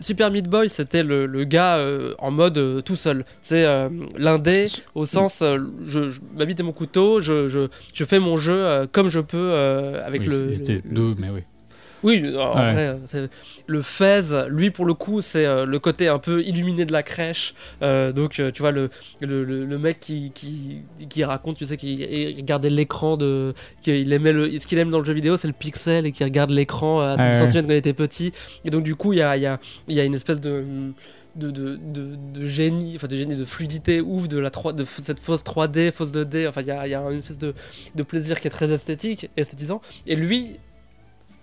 Super 0.00 0.30
Meat 0.30 0.48
Boy, 0.48 0.68
c'était 0.68 1.02
le, 1.02 1.26
le 1.26 1.42
gars 1.42 1.78
euh, 1.78 2.14
en 2.20 2.30
mode 2.30 2.58
euh, 2.58 2.80
tout 2.80 2.94
seul. 2.94 3.24
C'est 3.40 3.64
euh, 3.64 3.88
l'indé, 4.16 4.66
au 4.94 5.04
sens, 5.04 5.42
euh, 5.42 5.58
je, 5.84 6.08
je 6.10 6.20
m'habite 6.36 6.60
mon 6.62 6.70
couteau, 6.72 7.20
je, 7.20 7.48
je, 7.48 7.58
je 7.92 8.04
fais 8.04 8.20
mon 8.20 8.36
jeu 8.36 8.86
comme 8.92 9.08
je 9.08 9.18
peux 9.18 9.52
avec 10.06 10.20
Oui, 10.22 10.28
le. 10.28 10.46
le- 10.50 10.80
deux, 10.94 11.14
mais 11.18 11.30
oui. 11.30 11.40
Oui, 12.04 12.18
en 12.36 12.54
Ouais. 12.56 12.72
vrai, 12.72 12.86
euh, 12.86 12.96
c'est- 13.06 13.28
le 13.66 13.82
Fez, 13.82 14.20
lui 14.48 14.70
pour 14.70 14.84
le 14.84 14.94
coup, 14.94 15.20
c'est 15.20 15.44
euh, 15.46 15.64
le 15.66 15.78
côté 15.80 16.06
un 16.06 16.18
peu 16.20 16.42
illuminé 16.42 16.84
de 16.84 16.92
la 16.92 17.02
crèche. 17.02 17.54
Euh, 17.82 18.12
donc, 18.12 18.38
euh, 18.38 18.50
tu 18.52 18.62
vois, 18.62 18.70
le, 18.70 18.90
le, 19.20 19.78
mec 19.78 19.98
qui, 20.00 20.30
qui, 20.32 20.82
qui 21.08 21.24
raconte, 21.24 21.56
tu 21.56 21.66
sais, 21.66 21.76
qui 21.76 21.94
il 21.94 22.36
regardait 22.36 22.70
l'écran 22.70 23.16
de. 23.16 23.54
qu'il 23.82 24.12
aimait 24.12 24.32
le, 24.32 24.58
ce 24.58 24.66
qu'il 24.66 24.78
aime 24.78 24.90
dans 24.90 24.98
le 25.00 25.04
jeu 25.04 25.14
vidéo, 25.14 25.36
c'est 25.36 25.48
le 25.48 25.54
pixel 25.54 26.06
et 26.06 26.12
qui 26.12 26.22
regarde 26.22 26.50
l'écran 26.50 27.00
à 27.00 27.16
10 27.16 27.22
Ouais, 27.22 27.40
ouais. 27.42 27.48
cm 27.48 27.66
quand 27.66 27.72
il 27.72 27.76
était 27.76 27.92
petit. 27.92 28.32
Et 28.64 28.70
donc, 28.70 28.84
du 28.84 28.94
coup, 28.94 29.12
il 29.12 29.18
y 29.18 29.22
a, 29.22 29.36
il 29.36 29.42
y, 29.42 29.46
a, 29.46 29.58
il 29.88 29.96
y 29.96 30.00
a 30.00 30.04
une 30.04 30.14
espèce 30.14 30.40
de. 30.40 30.62
De, 31.36 31.50
de, 31.50 31.74
de, 31.84 32.14
de 32.32 32.46
génie, 32.46 32.92
enfin 32.94 33.08
de 33.08 33.16
génie, 33.16 33.34
de 33.34 33.44
fluidité 33.44 34.00
ouf 34.00 34.28
de, 34.28 34.38
la 34.38 34.50
3, 34.50 34.72
de 34.72 34.84
cette 34.84 35.18
fausse 35.18 35.42
3D, 35.42 35.90
fausse 35.90 36.12
2D, 36.12 36.46
enfin 36.48 36.60
il 36.60 36.68
y 36.68 36.70
a, 36.70 36.86
il 36.86 36.90
y 36.92 36.94
a 36.94 37.00
une 37.10 37.18
espèce 37.18 37.38
de, 37.38 37.54
de 37.96 38.02
plaisir 38.04 38.38
qui 38.40 38.46
est 38.46 38.52
très 38.52 38.70
esthétique, 38.70 39.28
esthétisant. 39.36 39.80
Et 40.06 40.14
lui, 40.14 40.60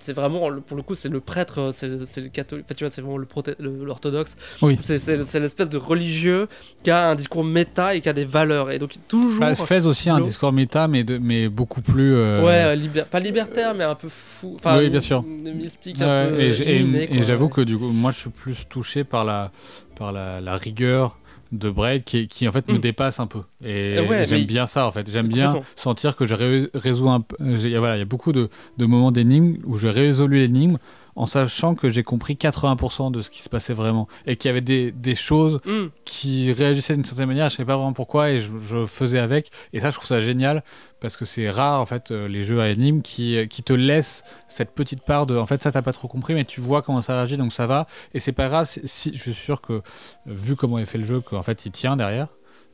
c'est 0.02 0.14
vraiment, 0.14 0.50
pour 0.68 0.76
le 0.78 0.84
coup, 0.84 0.96
c'est 0.96 1.10
le 1.10 1.20
prêtre, 1.20 1.60
euh, 1.60 1.72
c'est 1.72 2.22
le 2.22 2.28
catholique, 2.30 2.66
enfin, 2.68 2.76
tu 2.78 2.84
vois, 2.84 2.92
c'est 2.92 3.02
vraiment 3.02 3.18
l'orthodoxe. 3.60 4.36
Oui. 4.62 4.78
C'est- 4.82 5.40
l'espèce 5.40 5.70
de 5.70 5.78
religieux 5.78 6.48
qui 6.84 6.92
a 6.92 7.10
un 7.10 7.16
discours 7.16 7.44
méta 7.44 7.96
et 7.96 8.02
qui 8.02 8.10
a 8.10 8.14
des 8.14 8.26
valeurs. 8.26 8.72
Et 8.72 8.80
donc, 8.80 8.94
toujours. 9.08 9.40
Bah, 9.40 9.56
Fez 9.56 9.86
aussi 9.86 10.10
un 10.10 10.20
discours 10.20 10.52
méta, 10.52 10.88
mais, 10.88 11.04
de, 11.04 11.18
mais 11.18 11.48
beaucoup 11.50 11.82
plus. 11.82 12.14
euh, 12.14 12.44
Ouais, 12.44 12.76
euh, 12.78 13.04
pas 13.10 13.20
libertaire, 13.20 13.74
mais 13.74 13.84
un 13.84 13.96
peu 13.96 14.10
fou. 14.10 14.56
Enfin, 14.60 14.78
Oui, 14.78 14.90
bien 14.90 15.00
sûr. 15.00 15.24
Mystique, 15.24 15.98
Ouais, 16.00 16.04
un 16.06 16.30
peu. 16.30 16.42
et 16.42 17.24
j'avoue 17.24 17.50
que 17.50 17.62
du 17.62 17.78
coup, 17.78 17.90
moi, 17.92 18.12
je 18.12 18.20
suis 18.20 18.30
plus 18.30 18.68
touché 18.68 19.04
par 19.04 19.24
la, 19.24 19.52
par 19.96 20.12
la, 20.12 20.42
la 20.42 20.56
rigueur 20.58 21.18
de 21.52 21.70
Braid 21.70 22.04
qui, 22.04 22.28
qui 22.28 22.48
en 22.48 22.52
fait 22.52 22.68
me 22.70 22.76
Mm. 22.76 22.80
dépasse 22.80 23.20
un 23.20 23.28
peu. 23.28 23.40
Et 23.64 24.00
ouais, 24.10 24.26
j'aime 24.26 24.40
mais- 24.40 24.46
bien 24.46 24.66
ça 24.66 24.88
en 24.88 24.92
fait. 24.92 25.10
J'aime 25.12 25.28
bien 25.28 25.56
sentir 25.76 26.16
que 26.16 26.26
je 26.26 26.34
ré- 26.36 26.70
résous 26.74 27.10
un 27.10 27.22
peu. 27.22 27.36
j'ai- 27.56 27.78
Voilà, 27.78 27.98
il 27.98 28.00
y 28.00 28.04
a 28.04 28.06
beaucoup 28.06 28.32
de, 28.32 28.50
de 28.78 28.86
moments 28.86 29.12
d'énigmes 29.12 29.58
où 29.66 29.78
je 29.78 29.88
résolu 29.88 30.40
l'énigme 30.40 30.78
en 31.16 31.26
sachant 31.26 31.76
que 31.76 31.90
j'ai 31.90 32.04
compris 32.04 32.36
80% 32.36 33.12
de 33.12 33.22
ce 33.22 33.30
qui 33.30 33.42
se 33.42 33.50
passait 33.50 33.74
vraiment 33.74 34.08
et 34.26 34.36
qu'il 34.36 34.50
y 34.50 34.52
avait 34.52 34.62
des, 34.62 34.92
des 34.92 35.16
choses 35.16 35.60
Hmm. 35.66 35.88
qui 36.06 36.52
réagissaient 36.52 36.96
d'une 36.96 37.06
certaine 37.06 37.28
manière, 37.28 37.50
je 37.50 37.56
savais 37.56 37.68
pas 37.68 37.76
vraiment 37.76 37.94
pourquoi 37.94 38.32
et 38.32 38.40
je, 38.40 38.52
je 38.62 38.86
faisais 38.86 39.20
avec. 39.20 39.52
Et 39.74 39.80
ça, 39.80 39.90
je 39.90 39.96
trouve 39.96 40.08
ça 40.08 40.20
génial 40.22 40.64
parce 41.00 41.18
que 41.18 41.26
c'est 41.26 41.50
rare 41.50 41.82
en 41.82 41.86
fait 41.86 42.12
euh, 42.12 42.28
les 42.28 42.44
jeux 42.44 42.62
à 42.62 42.70
énigmes 42.70 43.02
qui, 43.02 43.48
qui 43.50 43.64
te 43.64 43.74
laissent 43.74 44.24
cette 44.48 44.72
petite 44.72 45.02
part 45.02 45.26
de 45.26 45.36
en 45.38 45.46
fait 45.46 45.62
ça 45.64 45.72
t'as 45.72 45.82
pas 45.82 45.94
trop 45.94 46.08
compris 46.08 46.34
mais 46.36 46.46
tu 46.46 46.62
vois 46.62 46.82
comment 46.84 47.02
ça 47.02 47.16
réagit 47.16 47.38
donc 47.38 47.54
ça 47.54 47.66
va 47.66 47.88
et 48.14 48.20
c'est 48.20 48.32
pas 48.34 48.48
grave 48.48 48.66
si, 48.86 49.12
je 49.16 49.20
suis 49.20 49.34
sûr 49.34 49.62
que 49.62 49.74
euh, 49.74 49.82
vu 50.28 50.56
comment 50.56 50.78
est 50.78 50.86
fait 50.86 51.00
le 51.00 51.04
jeu 51.04 51.22
qu'en 51.22 51.42
fait 51.44 51.66
il 51.66 51.72
tient 51.72 51.96
derrière. 51.96 52.28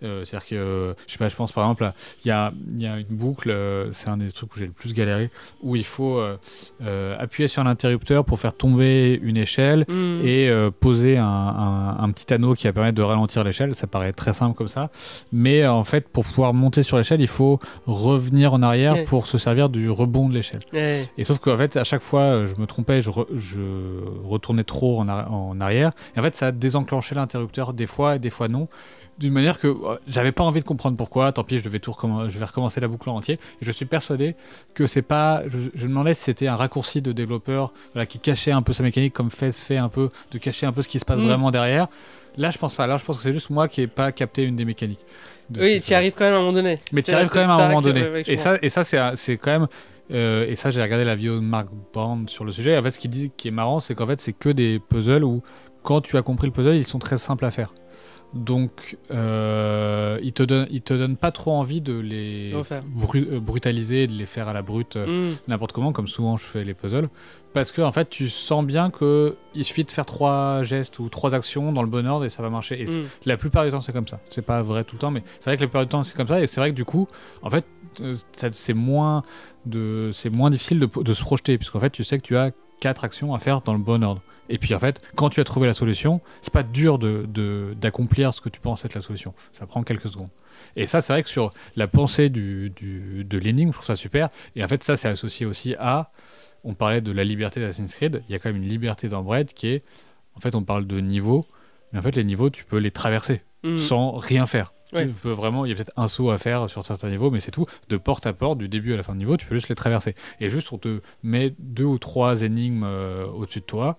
Euh, 0.03 0.23
C'est-à-dire 0.23 0.47
que, 0.49 0.55
euh, 0.55 0.93
je 1.07 1.13
sais 1.13 1.17
pas, 1.17 1.27
je 1.29 1.35
pense 1.35 1.51
par 1.51 1.63
exemple, 1.65 1.91
il 2.23 2.27
y 2.27 2.31
a, 2.31 2.51
il 2.75 2.81
y 2.81 2.87
a 2.87 2.97
une 2.97 3.05
boucle, 3.09 3.49
euh, 3.49 3.91
c'est 3.93 4.09
un 4.09 4.17
des 4.17 4.31
trucs 4.31 4.55
où 4.55 4.59
j'ai 4.59 4.65
le 4.67 4.71
plus 4.71 4.93
galéré, 4.93 5.29
où 5.61 5.75
il 5.75 5.83
faut 5.85 6.19
euh, 6.81 7.15
appuyer 7.19 7.47
sur 7.47 7.63
l'interrupteur 7.63 8.23
pour 8.25 8.39
faire 8.39 8.53
tomber 8.55 9.19
une 9.23 9.37
échelle 9.37 9.85
Hmm. 9.87 10.21
et 10.25 10.51
poser 10.79 11.17
un, 11.17 11.25
un- 11.25 11.97
un 12.03 12.11
petit 12.11 12.33
anneau 12.33 12.53
qui 12.55 12.67
va 12.67 12.73
permettre 12.73 12.95
de 12.97 13.01
ralentir 13.01 13.43
l'échelle. 13.43 13.75
Ça 13.75 13.87
paraît 13.87 14.13
très 14.13 14.33
simple 14.33 14.55
comme 14.55 14.67
ça. 14.67 14.89
Mais 15.31 15.65
en 15.65 15.83
fait, 15.83 16.07
pour 16.07 16.23
pouvoir 16.25 16.53
monter 16.53 16.83
sur 16.83 16.97
l'échelle, 16.97 17.21
il 17.21 17.27
faut 17.27 17.59
revenir 17.85 18.53
en 18.53 18.61
arrière 18.61 18.93
Ouais. 18.93 19.03
pour 19.05 19.27
se 19.27 19.37
servir 19.37 19.69
du 19.69 19.89
rebond 19.89 20.29
de 20.29 20.33
l'échelle. 20.33 20.61
Ouais. 20.73 21.05
Et 21.17 21.23
sauf 21.23 21.39
qu'en 21.39 21.57
fait, 21.57 21.75
à 21.77 21.83
chaque 21.83 22.01
fois, 22.01 22.45
je 22.45 22.55
me 22.55 22.65
trompais, 22.65 23.01
je, 23.01 23.09
re- 23.09 23.27
je 23.35 23.61
retournais 24.23 24.63
trop 24.63 24.99
en, 24.99 25.05
arri- 25.07 25.27
en 25.29 25.59
arrière. 25.61 25.91
Et 26.15 26.19
en 26.19 26.23
fait, 26.23 26.35
ça 26.35 26.47
a 26.47 26.51
désenclenché 26.51 27.15
l'interrupteur 27.15 27.73
des 27.73 27.87
fois 27.87 28.15
et 28.15 28.19
des 28.19 28.29
fois 28.29 28.47
non. 28.47 28.67
D'une 29.19 29.33
manière 29.33 29.59
que 29.59 29.67
euh, 29.67 29.97
j'avais 30.07 30.31
pas 30.31 30.43
envie 30.43 30.59
de 30.61 30.65
comprendre 30.65 30.95
pourquoi. 30.95 31.31
Tant 31.31 31.43
pis, 31.43 31.57
je 31.57 31.63
devais 31.63 31.79
tout 31.79 31.93
je 32.27 32.37
vais 32.37 32.45
recommencer 32.45 32.79
la 32.79 32.87
boucle 32.87 33.09
en 33.09 33.15
entier. 33.15 33.35
Et 33.61 33.65
je 33.65 33.71
suis 33.71 33.85
persuadé 33.85 34.35
que 34.75 34.85
c'est 34.85 35.01
pas. 35.01 35.41
Je, 35.47 35.57
je 35.73 35.83
me 35.85 35.89
demandais 35.89 36.13
si 36.13 36.23
c'était 36.23 36.47
un 36.47 36.55
raccourci 36.55 37.01
de 37.01 37.11
développeur 37.11 37.73
voilà, 37.93 38.05
qui 38.05 38.19
cachait 38.19 38.51
un 38.51 38.61
peu 38.61 38.73
sa 38.73 38.83
mécanique, 38.83 39.13
comme 39.13 39.31
Fez 39.31 39.51
fait 39.51 39.77
un 39.77 39.89
peu, 39.89 40.09
de 40.31 40.37
cacher 40.37 40.65
un 40.67 40.71
peu 40.71 40.81
ce 40.83 40.87
qui 40.87 40.99
se 40.99 41.05
passe 41.05 41.19
Mm. 41.19 41.25
vraiment 41.25 41.49
derrière. 41.51 41.87
Là, 42.37 42.51
je 42.51 42.59
pense 42.59 42.75
pas. 42.75 42.85
Là, 42.85 42.97
je 42.97 43.05
pense 43.05 43.17
que 43.17 43.23
c'est 43.23 43.33
juste 43.33 43.49
moi 43.49 43.67
qui 43.67 43.81
ai 43.81 43.87
pas 43.87 44.11
capté 44.11 44.43
une 44.43 44.55
des 44.55 44.65
mécaniques. 44.65 45.03
de 45.49 45.61
Oui, 45.61 45.81
tu 45.81 45.91
y 45.91 45.95
arrives 45.95 46.13
quand 46.15 46.25
même 46.25 46.35
à 46.35 46.37
un 46.37 46.41
moment 46.41 46.53
donné. 46.53 46.77
mais 46.91 47.01
tu 47.01 47.11
arrives 47.11 47.29
quand 47.29 47.39
même 47.39 47.49
à 47.49 47.55
un 47.55 47.67
moment 47.69 47.81
donné. 47.81 48.05
et, 48.27 48.37
ça, 48.37 48.57
et 48.61 48.69
ça, 48.69 48.83
c'est 48.83 49.37
quand 49.37 49.49
même. 49.51 49.67
euh, 50.11 50.45
et 50.47 50.55
ça, 50.55 50.69
j'ai 50.69 50.81
regardé 50.83 51.03
la 51.05 51.15
vidéo 51.15 51.35
de 51.37 51.39
Mark 51.39 51.69
Band 51.93 52.25
sur 52.27 52.45
le 52.45 52.51
sujet. 52.51 52.77
En 52.77 52.83
fait, 52.83 52.91
ce 52.91 52.99
qu'il 52.99 53.09
dit 53.09 53.31
qui 53.35 53.47
est 53.47 53.51
marrant, 53.51 53.79
c'est 53.79 53.95
qu'en 53.95 54.05
fait, 54.05 54.21
c'est 54.21 54.33
que 54.33 54.49
des 54.49 54.77
puzzles 54.79 55.23
où, 55.23 55.41
quand 55.81 56.01
tu 56.01 56.15
as 56.17 56.21
compris 56.21 56.45
le 56.45 56.53
puzzle, 56.53 56.75
ils 56.75 56.85
sont 56.85 56.99
très 56.99 57.17
simples 57.17 57.43
à 57.45 57.49
faire. 57.49 57.73
Donc, 58.33 58.97
euh, 59.09 60.19
ils 60.21 60.33
te 60.33 60.43
donnent, 60.43 60.67
ils 60.69 60.81
te 60.81 60.93
donnent 60.93 61.15
pas 61.17 61.31
trop 61.31 61.53
envie 61.53 61.81
de 61.81 61.93
les 61.97 62.51
bru- 62.85 63.27
euh, 63.31 63.39
brutaliser, 63.39 64.05
de 64.07 64.13
les 64.13 64.25
faire 64.25 64.47
à 64.47 64.53
la 64.53 64.61
brute 64.61 64.97
euh, 64.97 65.05
Hmm. 65.07 65.35
n'importe 65.47 65.71
comment, 65.71 65.91
comme 65.93 66.07
souvent 66.07 66.35
je 66.37 66.43
fais 66.45 66.63
les 66.63 66.73
puzzles, 66.73 67.09
parce 67.53 67.71
que 67.71 67.81
en 67.81 67.91
fait, 67.91 68.09
tu 68.09 68.29
sens 68.29 68.65
bien 68.65 68.89
que 68.91 69.35
il 69.55 69.63
suffit 69.63 69.85
de 69.85 69.91
faire 69.91 70.05
trois 70.05 70.61
gestes 70.63 70.99
ou 70.99 71.07
trois 71.09 71.33
actions 71.33 71.71
dans 71.71 71.81
le 71.81 71.87
bon 71.89 72.05
ordre 72.05 72.25
et 72.25 72.29
ça 72.29 72.43
va 72.43 72.49
marcher. 72.49 72.81
Et 72.81 72.85
Hmm. 72.85 73.05
la 73.25 73.37
plupart 73.37 73.63
du 73.65 73.71
temps, 73.71 73.81
c'est 73.81 73.93
comme 73.93 74.07
ça. 74.07 74.19
C'est 74.29 74.41
pas 74.45 74.61
vrai 74.61 74.83
tout 74.83 74.95
le 74.97 74.99
temps, 74.99 75.11
mais 75.11 75.23
c'est 75.39 75.49
vrai 75.49 75.55
que 75.57 75.61
la 75.61 75.67
plupart 75.67 75.83
du 75.83 75.89
temps, 75.89 76.03
c'est 76.03 76.15
comme 76.15 76.27
ça. 76.27 76.41
Et 76.41 76.47
c'est 76.47 76.59
vrai 76.59 76.71
que 76.71 76.75
du 76.75 76.85
coup, 76.85 77.07
en 77.41 77.49
fait, 77.49 77.65
euh, 78.01 78.13
c'est 78.51 78.73
moins, 78.73 79.23
de, 79.65 80.11
c'est 80.13 80.29
moins 80.29 80.49
difficile 80.49 80.79
de, 80.79 80.87
de 81.01 81.13
se 81.13 81.21
projeter, 81.21 81.57
puisqu'en 81.57 81.79
fait, 81.79 81.89
tu 81.91 82.03
sais 82.03 82.17
que 82.17 82.23
tu 82.23 82.35
as 82.37 82.51
quatre 82.81 83.03
actions 83.05 83.33
à 83.33 83.39
faire 83.39 83.61
dans 83.61 83.73
le 83.73 83.79
bon 83.79 84.03
ordre. 84.03 84.21
Et 84.49 84.57
puis 84.57 84.73
en 84.73 84.79
fait, 84.79 85.01
quand 85.15 85.29
tu 85.29 85.39
as 85.39 85.43
trouvé 85.43 85.67
la 85.67 85.73
solution, 85.73 86.21
c'est 86.41 86.53
pas 86.53 86.63
dur 86.63 86.99
de, 86.99 87.25
de- 87.27 87.75
d'accomplir 87.79 88.33
ce 88.33 88.41
que 88.41 88.49
tu 88.49 88.59
penses 88.59 88.85
être 88.85 88.93
la 88.95 89.01
solution. 89.01 89.33
Ça 89.51 89.65
prend 89.65 89.83
quelques 89.83 90.09
secondes. 90.09 90.29
Et 90.75 90.87
ça, 90.87 91.01
c'est 91.01 91.13
vrai 91.13 91.23
que 91.23 91.29
sur 91.29 91.53
la 91.75 91.87
pensée 91.87 92.29
du, 92.29 92.71
du- 92.75 93.23
de 93.23 93.37
l'énigme, 93.37 93.69
je 93.71 93.77
trouve 93.77 93.85
ça 93.85 93.95
super. 93.95 94.29
Et 94.55 94.63
en 94.63 94.67
fait, 94.67 94.83
ça, 94.83 94.95
c'est 94.95 95.07
associé 95.07 95.45
aussi 95.45 95.75
à. 95.79 96.11
On 96.63 96.73
parlait 96.73 97.01
de 97.01 97.11
la 97.11 97.23
liberté 97.23 97.59
d'Assassin's 97.59 97.93
Creed. 97.95 98.23
Il 98.27 98.31
y 98.31 98.35
a 98.35 98.39
quand 98.39 98.49
même 98.49 98.61
une 98.61 98.67
liberté 98.67 99.07
dans 99.09 99.21
Bread 99.23 99.53
qui 99.53 99.67
est. 99.67 99.83
En 100.35 100.39
fait, 100.39 100.55
on 100.55 100.63
parle 100.63 100.87
de 100.87 100.99
niveaux. 100.99 101.45
Mais 101.93 101.99
en 101.99 102.01
fait, 102.01 102.15
les 102.15 102.23
niveaux, 102.23 102.49
tu 102.49 102.63
peux 102.65 102.77
les 102.77 102.91
traverser 102.91 103.41
Hmm. 103.63 103.77
sans 103.77 104.11
rien 104.11 104.45
faire. 104.45 104.71
Ouais. 104.93 105.07
Tu 105.07 105.13
peux 105.13 105.31
vraiment, 105.31 105.65
il 105.65 105.69
y 105.69 105.71
a 105.71 105.75
peut-être 105.75 105.91
un 105.97 106.07
saut 106.07 106.29
à 106.29 106.37
faire 106.37 106.69
sur 106.69 106.85
certains 106.85 107.09
niveaux, 107.09 107.31
mais 107.31 107.39
c'est 107.39 107.49
tout. 107.51 107.65
De 107.89 107.97
porte 107.97 108.27
à 108.27 108.33
porte, 108.33 108.59
du 108.59 108.69
début 108.69 108.93
à 108.93 108.97
la 108.97 109.03
fin 109.03 109.13
du 109.13 109.17
niveau, 109.19 109.35
tu 109.35 109.47
peux 109.47 109.55
juste 109.55 109.67
les 109.67 109.75
traverser. 109.75 110.13
Et 110.39 110.49
juste, 110.49 110.71
on 110.71 110.77
te 110.77 111.01
met 111.23 111.55
deux 111.57 111.83
ou 111.83 111.97
trois 111.97 112.43
énigmes 112.43 112.83
euh, 112.85 113.25
au-dessus 113.25 113.59
de 113.61 113.65
toi, 113.65 113.97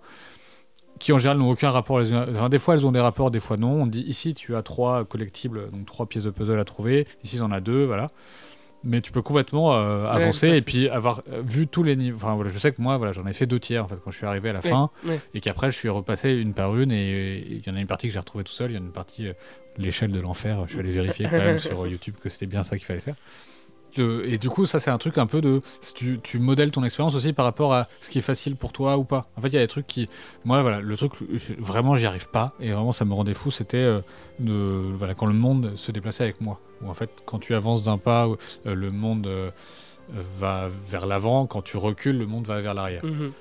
qui 0.99 1.13
en 1.13 1.19
général 1.19 1.39
n'ont 1.39 1.51
aucun 1.51 1.71
rapport. 1.71 1.99
Les 2.01 2.11
unes- 2.13 2.27
enfin, 2.31 2.49
des 2.49 2.59
fois, 2.59 2.75
elles 2.75 2.87
ont 2.87 2.93
des 2.93 3.01
rapports, 3.01 3.31
des 3.31 3.41
fois 3.41 3.57
non. 3.57 3.83
On 3.83 3.87
dit 3.87 4.03
ici, 4.03 4.35
tu 4.35 4.55
as 4.57 4.63
trois 4.63 5.05
collectibles, 5.05 5.71
donc 5.71 5.87
trois 5.87 6.07
pièces 6.07 6.25
de 6.25 6.31
puzzle 6.31 6.59
à 6.59 6.65
trouver. 6.65 7.07
Ici, 7.25 7.37
il 7.37 7.43
en 7.43 7.51
a 7.53 7.61
deux, 7.61 7.85
voilà. 7.85 8.11
Mais 8.85 9.01
tu 9.01 9.11
peux 9.11 9.23
complètement 9.23 9.75
euh, 9.75 10.07
avancer 10.07 10.51
bah, 10.51 10.57
et 10.57 10.61
puis 10.63 10.89
avoir 10.89 11.23
euh, 11.33 11.43
vu 11.45 11.67
tous 11.67 11.83
les 11.83 11.97
niveaux. 11.97 12.17
Enfin, 12.17 12.35
voilà, 12.37 12.49
je 12.49 12.59
sais 12.61 12.71
que 12.71 12.81
moi, 12.81 12.97
voilà, 12.97 13.11
j'en 13.13 13.27
ai 13.27 13.33
fait 13.33 13.45
deux 13.47 13.59
tiers 13.59 13.85
en 13.85 13.89
fait 13.89 13.97
quand 14.05 14.13
je 14.13 14.17
suis 14.19 14.27
arrivé 14.27 14.51
à 14.51 14.53
la 14.53 14.61
Ouais, 14.61 14.69
fin 14.71 14.91
ouais. 15.05 15.19
et 15.35 15.41
qu'après 15.41 15.69
je 15.73 15.77
suis 15.77 15.89
repassé 15.89 16.31
une 16.35 16.55
par 16.55 16.77
une 16.77 16.93
et 16.93 17.39
et 17.39 17.53
il 17.55 17.67
y 17.67 17.71
en 17.71 17.75
a 17.75 17.81
une 17.81 17.89
partie 17.89 18.07
que 18.07 18.13
j'ai 18.13 18.21
retrouvée 18.21 18.45
tout 18.45 18.53
seul, 18.53 18.71
il 18.71 18.75
y 18.75 18.79
en 18.79 18.83
a 18.83 18.85
une 18.85 18.93
partie 18.93 19.27
euh, 19.27 19.33
l'échelle 19.79 20.13
de 20.13 20.21
l'enfer, 20.21 20.59
je 20.67 20.71
suis 20.73 20.79
allé 20.81 20.93
vérifier 20.93 21.27
quand 21.29 21.39
même 21.39 21.59
sur 21.59 21.89
YouTube 21.89 22.15
que 22.23 22.29
c'était 22.29 22.47
bien 22.47 22.63
ça 22.63 22.77
qu'il 22.79 22.87
fallait 22.87 23.01
faire. 23.01 23.17
Et 23.99 24.39
du 24.39 24.49
coup 24.49 24.67
ça 24.67 24.81
c'est 24.81 24.91
un 24.91 24.99
truc 24.99 25.19
un 25.19 25.27
peu 25.27 25.41
de 25.41 25.61
tu, 25.95 26.21
tu 26.23 26.39
modèles 26.39 26.71
ton 26.71 26.85
expérience 26.85 27.15
aussi 27.15 27.33
par 27.33 27.45
rapport 27.45 27.75
à 27.75 27.89
ce 28.01 28.11
qui 28.11 28.19
est 28.19 28.23
facile 28.23 28.57
pour 28.57 28.73
toi 28.73 28.97
ou 28.97 29.05
pas. 29.05 29.29
En 29.37 29.41
fait 29.41 29.49
il 29.49 29.55
y 29.55 29.59
a 29.59 29.61
des 29.61 29.69
trucs 29.69 29.87
qui 29.87 30.09
moi 30.45 30.63
voilà 30.63 30.81
le 30.81 30.97
truc 30.97 31.13
vraiment 31.59 31.97
j'y 31.97 32.07
arrive 32.07 32.29
pas 32.31 32.55
et 32.61 32.73
vraiment 32.73 32.93
ça 32.93 33.05
me 33.05 33.15
rendait 33.15 33.35
fou 33.35 33.51
c'était 33.51 33.77
euh, 33.79 34.01
de 34.39 34.93
voilà 34.95 35.15
quand 35.15 35.27
le 35.27 35.35
monde 35.35 35.73
se 35.77 35.93
déplaçait 35.93 36.25
avec 36.25 36.41
moi 36.41 36.61
ou 36.83 36.89
en 36.89 36.95
fait 36.95 37.11
quand 37.27 37.39
tu 37.39 37.55
avances 37.55 37.83
d'un 37.83 37.99
pas 37.99 38.27
euh, 38.67 38.75
le 38.75 38.91
monde 38.91 39.27
euh, 39.27 39.51
va 40.39 40.69
vers 40.89 41.07
l'avant 41.07 41.47
quand 41.47 41.63
tu 41.63 41.77
recules 41.77 42.19
le 42.19 42.27
monde 42.27 42.47
va 42.47 42.61
vers 42.61 42.75
l'arrière. 42.75 43.05
Mhm. 43.05 43.33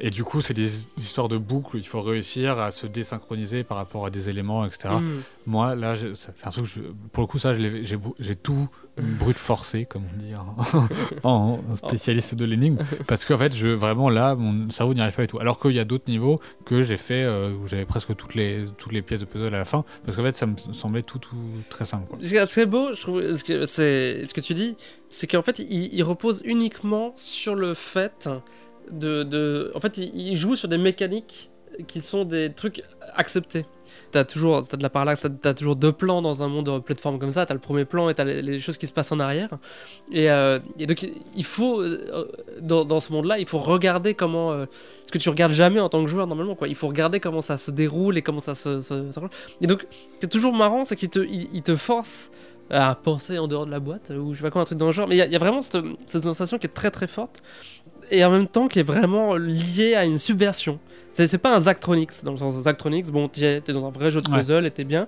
Et 0.00 0.10
du 0.10 0.22
coup, 0.22 0.40
c'est 0.42 0.54
des 0.54 0.84
histoires 0.96 1.26
de 1.28 1.38
boucles 1.38 1.76
il 1.78 1.86
faut 1.86 2.00
réussir 2.00 2.60
à 2.60 2.70
se 2.70 2.86
désynchroniser 2.86 3.64
par 3.64 3.76
rapport 3.78 4.06
à 4.06 4.10
des 4.10 4.28
éléments, 4.28 4.64
etc. 4.64 4.90
Mhm. 5.00 5.22
Moi, 5.46 5.74
là, 5.74 5.94
c'est 6.14 6.46
un 6.46 6.50
truc, 6.50 6.66
je- 6.66 6.80
pour 7.12 7.22
le 7.22 7.26
coup, 7.26 7.38
ça, 7.38 7.52
j'ai 7.54 8.36
tout 8.36 8.68
brut 8.96 9.36
forcé, 9.36 9.86
comme 9.86 10.02
on 10.14 10.18
dit 10.18 10.32
en, 11.24 11.60
en 11.68 11.74
spécialiste 11.74 12.34
de 12.34 12.44
l'énigme, 12.44 12.78
parce 13.06 13.24
qu'en 13.24 13.38
fait, 13.38 13.54
je, 13.54 13.68
vraiment, 13.68 14.08
là, 14.10 14.34
mon 14.34 14.70
cerveau 14.70 14.94
n'y 14.94 15.00
arrive 15.00 15.14
pas 15.16 15.22
du 15.22 15.28
tout. 15.28 15.38
Alors 15.40 15.58
qu'il 15.60 15.72
y 15.72 15.80
a 15.80 15.84
d'autres 15.84 16.08
niveaux 16.08 16.40
que 16.64 16.80
j'ai 16.82 16.96
fait 16.96 17.22
euh, 17.24 17.50
où 17.52 17.66
j'avais 17.66 17.84
presque 17.84 18.14
toutes 18.16 18.34
les, 18.34 18.64
toutes 18.76 18.92
les 18.92 19.02
pièces 19.02 19.20
de 19.20 19.24
puzzle 19.24 19.54
à 19.54 19.58
la 19.58 19.64
fin, 19.64 19.84
parce 20.04 20.16
qu'en 20.16 20.22
fait, 20.22 20.36
ça 20.36 20.46
me 20.46 20.54
semblait 20.72 21.02
tout, 21.02 21.18
tout 21.18 21.36
très 21.70 21.84
simple. 21.84 22.06
quoi. 22.08 22.18
Ce 22.20 22.28
qui 22.28 22.36
est 22.36 22.46
très 22.46 22.66
beau, 22.66 22.94
je 22.94 23.00
trouve, 23.00 23.36
ce 23.36 23.42
que, 23.44 23.66
c'est, 23.66 24.26
ce 24.26 24.34
que 24.34 24.40
tu 24.40 24.54
dis, 24.54 24.76
c'est 25.10 25.26
qu'en 25.26 25.42
fait, 25.42 25.58
il, 25.58 25.92
il 25.94 26.02
repose 26.02 26.42
uniquement 26.44 27.12
sur 27.16 27.54
le 27.54 27.74
fait 27.74 28.28
en 28.92 29.80
fait, 29.80 29.98
il, 29.98 30.28
il 30.28 30.36
joue 30.36 30.56
sur 30.56 30.68
des 30.68 30.78
mécaniques 30.78 31.50
qui 31.86 32.00
sont 32.00 32.24
des 32.24 32.52
trucs 32.52 32.82
acceptés. 33.14 33.64
T'as 34.10 34.24
toujours, 34.24 34.62
de 34.62 34.82
la 34.82 34.88
parallaxe, 34.88 35.26
t'as, 35.42 35.52
toujours 35.52 35.76
deux 35.76 35.92
plans 35.92 36.22
dans 36.22 36.42
un 36.42 36.48
monde 36.48 36.66
de 36.66 36.78
plateforme 36.78 37.18
comme 37.18 37.30
ça. 37.30 37.44
T'as 37.44 37.52
le 37.52 37.60
premier 37.60 37.84
plan 37.84 38.08
et 38.08 38.14
t'as 38.14 38.24
les, 38.24 38.58
choses 38.58 38.78
qui 38.78 38.86
se 38.86 38.92
passent 38.92 39.12
en 39.12 39.20
arrière. 39.20 39.50
Et, 40.10 40.30
euh, 40.30 40.58
donc, 40.78 41.06
il 41.36 41.44
faut, 41.44 41.82
euh, 41.82 42.26
dans, 42.60 43.00
ce 43.00 43.12
monde-là, 43.12 43.38
il 43.38 43.46
faut 43.46 43.58
regarder 43.58 44.14
comment. 44.14 44.52
euh, 44.52 44.66
ce 45.06 45.12
que 45.12 45.18
tu 45.18 45.30
regardes 45.30 45.52
jamais 45.52 45.80
en 45.80 45.88
tant 45.88 46.02
que 46.04 46.10
joueur 46.10 46.26
normalement, 46.26 46.54
quoi. 46.54 46.68
Il 46.68 46.74
faut 46.74 46.88
regarder 46.88 47.18
comment 47.18 47.40
ça 47.40 47.56
se 47.56 47.70
déroule 47.70 48.18
et 48.18 48.22
comment 48.22 48.40
ça 48.40 48.54
se. 48.54 48.80
et 49.60 49.66
donc, 49.66 49.86
ce 49.90 50.20
qui 50.20 50.26
est 50.26 50.28
toujours 50.28 50.52
marrant, 50.52 50.84
c'est 50.84 50.96
qu'il 50.96 51.08
te, 51.08 51.20
il, 51.20 51.48
il 51.52 51.62
te 51.62 51.76
force 51.76 52.30
à 52.70 52.94
penser 52.94 53.38
en 53.38 53.48
dehors 53.48 53.66
de 53.66 53.70
la 53.70 53.80
boîte, 53.80 54.10
ou 54.10 54.32
je 54.32 54.38
sais 54.38 54.42
pas 54.42 54.50
quoi, 54.50 54.62
un 54.62 54.64
truc 54.64 54.78
dans 54.78 54.86
le 54.86 54.92
genre. 54.92 55.08
Mais 55.08 55.16
il 55.16 55.32
y 55.32 55.36
a- 55.36 55.38
vraiment 55.38 55.62
cette 55.62 56.22
sensation 56.22 56.58
qui 56.58 56.66
est 56.66 56.74
très 56.74 56.90
très 56.90 57.06
forte, 57.06 57.42
et 58.10 58.24
en 58.24 58.30
même 58.30 58.46
temps 58.48 58.68
qui 58.68 58.78
est 58.80 58.82
vraiment 58.84 59.34
liée 59.36 59.94
à 59.94 60.04
une 60.04 60.18
subversion. 60.18 60.78
C'est 61.26 61.38
pas 61.38 61.56
un 61.56 61.60
Zachtronics, 61.60 62.22
dans 62.24 62.30
le 62.32 62.36
sens 62.36 62.54
Zachtronics, 62.62 63.10
bon, 63.10 63.28
t'es 63.28 63.60
dans 63.72 63.86
un 63.86 63.90
vrai 63.90 64.10
jeu 64.12 64.20
de 64.20 64.30
Ouais. 64.30 64.38
puzzle 64.38 64.64
et 64.66 64.70
t'es 64.70 64.84
bien. 64.84 65.06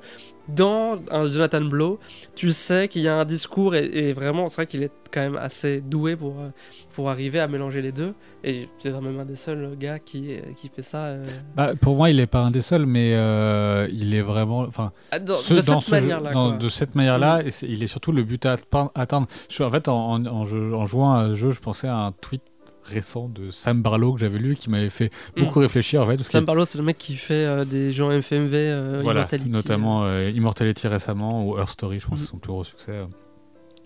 Dans 0.49 0.99
un 1.13 1.27
Jonathan 1.27 1.61
Blow, 1.61 2.01
tu 2.35 2.51
sais 2.51 2.89
qu'il 2.89 3.03
y 3.03 3.09
a 3.09 3.15
un 3.15 3.25
discours, 3.25 3.77
et, 3.77 3.85
et 3.85 4.13
vraiment, 4.13 4.49
c'est 4.49 4.57
vrai 4.57 4.67
qu'il 4.67 4.83
est 4.83 4.91
quand 5.13 5.21
même 5.21 5.37
assez 5.37 5.81
doué 5.81 6.17
pour, 6.17 6.41
euh, 6.41 6.49
pour 6.95 7.09
arriver 7.09 7.39
à 7.39 7.47
mélanger 7.47 7.83
les 7.83 7.93
deux. 7.93 8.15
Et 8.43 8.69
c'est 8.79 8.91
quand 8.91 9.01
même 9.01 9.21
un 9.21 9.25
des 9.25 9.37
seuls 9.37 9.77
gars 9.79 10.01
qui, 10.01 10.33
qui 10.57 10.69
fait 10.69 10.83
ça. 10.83 11.05
euh, 11.07 11.25
Bah, 11.55 11.73
pour 11.81 11.95
moi, 11.95 12.11
il 12.11 12.19
est 12.19 12.27
pas 12.27 12.41
un 12.41 12.51
des 12.51 12.63
seuls, 12.63 12.87
mais 12.87 13.13
euh, 13.15 13.87
il 13.93 14.13
est 14.13 14.23
vraiment. 14.23 14.61
Enfin, 14.61 14.91
ah, 15.13 15.21
dans- 15.21 15.35
Ce- 15.37 15.55
de 15.55 15.61
dans 15.61 15.81
cette 15.81 15.91
ce 15.91 15.95
jeu- 15.95 16.01
manière-là. 16.01 16.33
dans- 16.33 16.49
quoi. 16.49 16.57
Mm. 16.57 16.59
de 16.59 16.69
cette 16.69 16.95
manière-là, 16.97 17.43
c'est- 17.51 17.69
il 17.69 17.83
est 17.85 17.87
surtout 17.87 18.11
le 18.11 18.25
but 18.25 18.45
à 18.47 18.57
atteindre-. 18.97 19.29
Je, 19.49 19.63
en 19.63 19.71
fait, 19.71 19.87
en, 19.89 20.15
en- 20.15 20.27
en 20.27 20.45
jeu- 20.47 20.75
en 20.75 20.85
jouant 20.87 21.13
à 21.15 21.29
ce 21.29 21.35
jeu, 21.35 21.51
je 21.51 21.61
pensais 21.61 21.87
à 21.87 21.97
un 21.97 22.13
tweet 22.13 22.43
récent 22.93 23.29
de 23.29 23.51
Sam 23.51 23.83
Barlow 23.83 24.15
que 24.15 24.21
j'avais 24.21 24.39
lu 24.39 24.57
qui 24.57 24.71
m'avait 24.71 24.91
fait 24.91 25.11
Mm. 25.37 25.41
beaucoup 25.45 25.59
réfléchir 25.61 26.03
en 26.03 26.07
fait. 26.07 26.17
parce 26.17 26.29
Sam 26.29 26.45
Barlow, 26.45 26.65
c'est 26.65 26.79
le 26.79 26.85
mec 26.85 26.99
qui 26.99 27.17
fait 27.17 27.35
euh, 27.47 27.65
des 27.65 27.93
gens 27.93 28.11
FMV, 28.11 28.53
euh, 28.55 29.01
voilà, 29.03 29.21
Immortality. 29.21 29.51
notamment 29.51 30.05
euh, 30.05 30.31
Immortality 30.31 30.87
récemment 30.89 31.47
ou 31.47 31.57
Earth 31.59 31.71
Story, 31.71 31.99
je 32.01 32.07
pense, 32.07 32.19
Mhm. 32.19 32.25
c'est 32.25 32.31
son 32.31 32.39
plus 32.39 32.51
gros 32.53 32.65
succès. 32.65 32.93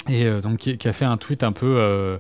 Et 0.09 0.27
euh, 0.27 0.41
donc 0.43 0.59
qui, 0.59 0.77
qui 0.77 0.87
a 0.89 0.93
fait 0.93 1.07
un 1.07 1.17
tweet 1.17 1.43
un 1.43 1.53
peu 1.53 1.77
euh, 1.79 2.19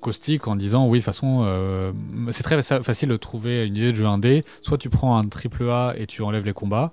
caustique 0.00 0.46
en 0.48 0.54
disant 0.56 0.86
oui 0.86 0.98
de 0.98 1.02
toute 1.02 1.06
façon 1.06 1.42
euh, 1.44 1.92
c'est 2.30 2.42
très 2.42 2.62
fa- 2.62 2.82
facile 2.82 3.08
de 3.08 3.16
trouver 3.16 3.66
une 3.66 3.76
idée 3.76 3.90
de 3.92 3.96
jeu 3.96 4.06
indé 4.06 4.44
soit 4.60 4.76
tu 4.78 4.90
prends 4.90 5.16
un 5.16 5.24
triple 5.24 5.68
A 5.70 5.94
et 5.96 6.06
tu 6.06 6.22
enlèves 6.22 6.44
les 6.44 6.52
combats 6.52 6.92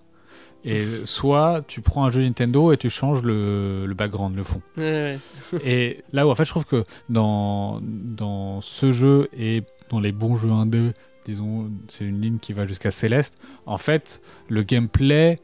et 0.66 0.86
soit 1.06 1.62
tu 1.68 1.82
prends 1.82 2.04
un 2.04 2.10
jeu 2.10 2.22
Nintendo 2.22 2.72
et 2.72 2.78
tu 2.78 2.90
changes 2.90 3.24
le, 3.24 3.86
le 3.86 3.94
background 3.94 4.36
le 4.36 4.44
fond 4.44 4.62
Ouais, 4.78 5.18
ouais. 5.54 5.60
et 5.64 6.04
là 6.12 6.28
où 6.28 6.32
en 6.32 6.36
fait 6.36 6.44
je 6.46 6.50
trouve 6.50 6.66
que 6.66 6.84
dans, 7.08 7.80
dans 7.82 8.62
ce 8.62 8.92
jeu 8.92 9.30
et 9.38 9.64
dans 9.90 10.00
les 10.00 10.12
bons 10.12 10.36
jeux 10.36 10.52
indés, 10.52 10.92
disons, 11.26 11.72
c'est 11.88 12.06
une 12.06 12.22
ligne 12.22 12.38
qui 12.38 12.54
va 12.54 12.66
jusqu'à 12.66 12.92
Céleste, 12.92 13.40
en 13.66 13.78
fait, 13.78 14.22
le 14.48 14.64
gameplay 14.64 15.40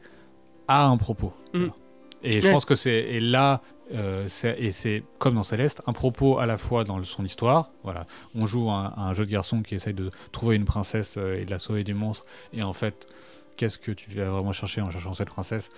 a 0.68 0.86
un 0.86 0.96
propos. 0.96 1.32
Mm. 1.52 1.58
Voilà. 1.58 1.72
Et 2.22 2.40
je 2.40 2.48
pense 2.48 2.64
que 2.64 2.74
c'est 2.74 3.20
là 3.20 3.62
euh, 3.94 4.26
et 4.58 4.72
c'est 4.72 5.04
comme 5.18 5.36
dans 5.36 5.44
Céleste 5.44 5.80
un 5.86 5.92
propos 5.92 6.38
à 6.38 6.46
la 6.46 6.56
fois 6.56 6.82
dans 6.84 7.02
son 7.04 7.24
histoire. 7.24 7.70
Voilà, 7.84 8.06
on 8.34 8.46
joue 8.46 8.70
un, 8.70 8.92
un 8.96 9.12
jeu 9.12 9.24
de 9.24 9.30
garçon 9.30 9.62
qui 9.62 9.76
essaye 9.76 9.94
de 9.94 10.10
trouver 10.32 10.56
une 10.56 10.64
princesse 10.64 11.16
euh, 11.18 11.40
et 11.40 11.44
de 11.44 11.50
la 11.50 11.58
sauver 11.58 11.84
du 11.84 11.94
monstre. 11.94 12.26
Et 12.52 12.62
en 12.62 12.72
fait, 12.72 13.06
qu'est-ce 13.56 13.78
que 13.78 13.92
tu 13.92 14.10
vas 14.10 14.30
vraiment 14.30 14.52
chercher 14.52 14.80
en 14.80 14.90
cherchant 14.90 15.14
cette 15.14 15.28
princesse 15.30 15.70